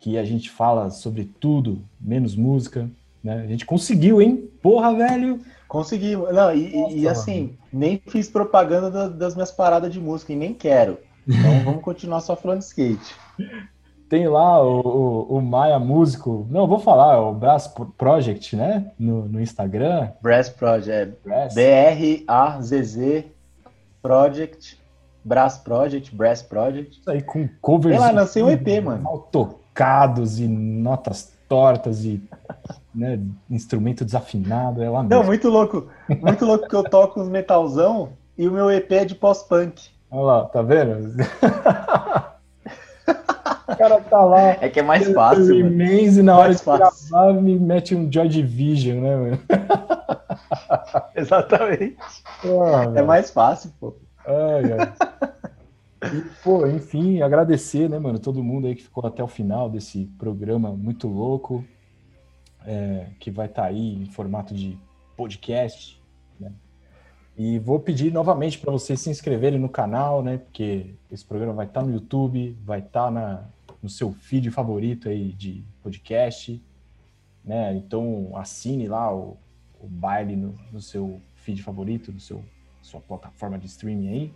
Que 0.00 0.18
a 0.18 0.24
gente 0.24 0.50
fala 0.50 0.90
sobre 0.90 1.24
tudo, 1.24 1.84
menos 2.00 2.34
música, 2.34 2.90
né? 3.26 3.42
A 3.42 3.46
gente 3.46 3.66
conseguiu, 3.66 4.22
hein? 4.22 4.48
Porra, 4.62 4.94
velho! 4.94 5.40
Conseguimos. 5.66 6.32
Não, 6.32 6.54
e, 6.54 6.76
Nossa, 6.76 6.94
e 6.94 7.08
assim, 7.08 7.58
nem 7.72 8.00
fiz 8.06 8.28
propaganda 8.28 8.88
da, 8.88 9.08
das 9.08 9.34
minhas 9.34 9.50
paradas 9.50 9.92
de 9.92 10.00
música 10.00 10.32
e 10.32 10.36
nem 10.36 10.54
quero. 10.54 10.98
Então 11.26 11.58
vamos 11.64 11.82
continuar 11.82 12.20
só 12.20 12.36
falando 12.36 12.60
de 12.60 12.66
skate. 12.66 13.14
Tem 14.08 14.28
lá 14.28 14.62
o, 14.62 14.80
o, 14.80 15.38
o, 15.38 15.42
Maia 15.42 15.80
Músico, 15.80 16.46
não, 16.48 16.68
vou 16.68 16.78
falar, 16.78 17.20
o 17.20 17.34
Brass 17.34 17.66
Project, 17.98 18.54
né? 18.54 18.92
No, 18.96 19.28
no 19.28 19.40
Instagram. 19.40 20.10
Brass 20.22 20.48
Project. 20.48 21.16
B-R-A-Z-Z 21.52 23.26
Project. 24.00 24.78
Brass 25.24 25.58
Project, 25.58 26.14
Brass 26.14 26.40
Project. 26.42 27.00
Isso 27.00 27.10
aí, 27.10 27.20
com 27.20 27.48
covers. 27.60 27.96
Ela 27.96 28.12
lancei 28.12 28.44
um 28.44 28.48
EP, 28.48 28.80
mano. 28.80 29.02
Mal 29.02 29.18
tocados 29.32 30.38
e 30.38 30.46
notas 30.46 31.35
tortas 31.48 32.04
e 32.04 32.22
né, 32.94 33.18
instrumento 33.50 34.04
desafinado, 34.04 34.82
é 34.82 34.88
lá 34.88 35.02
mesmo. 35.02 35.16
Não, 35.16 35.24
muito 35.24 35.48
louco. 35.48 35.88
Muito 36.20 36.44
louco 36.44 36.68
que 36.68 36.74
eu 36.74 36.84
toco 36.84 37.20
uns 37.20 37.28
metalzão 37.28 38.10
e 38.38 38.48
o 38.48 38.52
meu 38.52 38.70
EP 38.70 38.90
é 38.92 39.04
de 39.04 39.14
pós-punk. 39.14 39.90
Olha 40.10 40.22
lá, 40.22 40.44
tá 40.46 40.62
vendo? 40.62 41.14
o 43.68 43.76
cara 43.76 44.00
tá 44.00 44.24
lá. 44.24 44.56
É 44.60 44.68
que 44.68 44.80
é 44.80 44.82
mais 44.82 45.12
fácil. 45.12 45.54
Imenso, 45.54 46.20
e 46.20 46.22
na 46.22 46.38
hora 46.38 46.54
de 46.54 46.62
gravar 46.62 47.32
me 47.34 47.58
mete 47.58 47.94
um 47.94 48.10
Joy 48.10 48.28
Division, 48.28 49.00
né, 49.00 49.16
mano? 49.16 49.38
Exatamente. 51.14 51.96
Ah, 52.44 52.92
é 52.94 53.02
mais 53.02 53.30
fácil, 53.30 53.72
pô. 53.80 53.96
Ai, 54.26 54.72
ai. 54.72 54.92
E, 56.14 56.42
pô, 56.42 56.66
enfim, 56.66 57.22
agradecer, 57.22 57.88
né, 57.88 57.98
mano, 57.98 58.18
todo 58.18 58.42
mundo 58.42 58.66
aí 58.66 58.74
que 58.74 58.82
ficou 58.82 59.06
até 59.06 59.22
o 59.22 59.28
final 59.28 59.68
desse 59.70 60.06
programa 60.18 60.70
muito 60.70 61.08
louco 61.08 61.64
é, 62.66 63.06
que 63.20 63.30
vai 63.30 63.46
estar 63.46 63.62
tá 63.62 63.68
aí 63.68 63.94
em 63.94 64.06
formato 64.06 64.52
de 64.52 64.76
podcast. 65.16 66.02
Né? 66.38 66.52
E 67.36 67.58
vou 67.58 67.78
pedir 67.78 68.12
novamente 68.12 68.58
para 68.58 68.72
vocês 68.72 69.00
se 69.00 69.08
inscreverem 69.08 69.58
no 69.58 69.68
canal, 69.68 70.22
né? 70.22 70.38
Porque 70.38 70.94
esse 71.10 71.24
programa 71.24 71.52
vai 71.52 71.66
estar 71.66 71.80
tá 71.80 71.86
no 71.86 71.92
YouTube, 71.92 72.58
vai 72.64 72.80
estar 72.80 73.12
tá 73.12 73.48
no 73.82 73.88
seu 73.88 74.12
feed 74.12 74.50
favorito 74.50 75.08
aí 75.08 75.32
de 75.32 75.64
podcast, 75.82 76.60
né? 77.44 77.74
Então 77.76 78.32
assine 78.34 78.88
lá 78.88 79.14
o, 79.14 79.36
o 79.80 79.86
baile 79.86 80.34
no, 80.34 80.58
no 80.72 80.80
seu 80.80 81.20
feed 81.34 81.62
favorito, 81.62 82.10
no 82.10 82.20
seu 82.20 82.42
sua 82.82 83.00
plataforma 83.00 83.58
de 83.58 83.66
streaming 83.66 84.08
aí. 84.08 84.34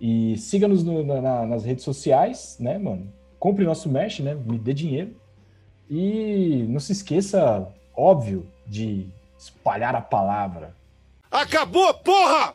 E 0.00 0.36
siga-nos 0.38 0.84
na, 0.84 1.46
nas 1.46 1.64
redes 1.64 1.84
sociais, 1.84 2.56
né, 2.60 2.78
mano? 2.78 3.12
Compre 3.38 3.64
nosso 3.64 3.88
mesh, 3.88 4.20
né? 4.20 4.34
Me 4.34 4.58
dê 4.58 4.72
dinheiro. 4.72 5.16
E 5.90 6.66
não 6.68 6.80
se 6.80 6.92
esqueça, 6.92 7.68
óbvio, 7.96 8.46
de 8.66 9.06
espalhar 9.38 9.94
a 9.94 10.00
palavra. 10.00 10.74
Acabou, 11.30 11.92
porra! 11.94 12.54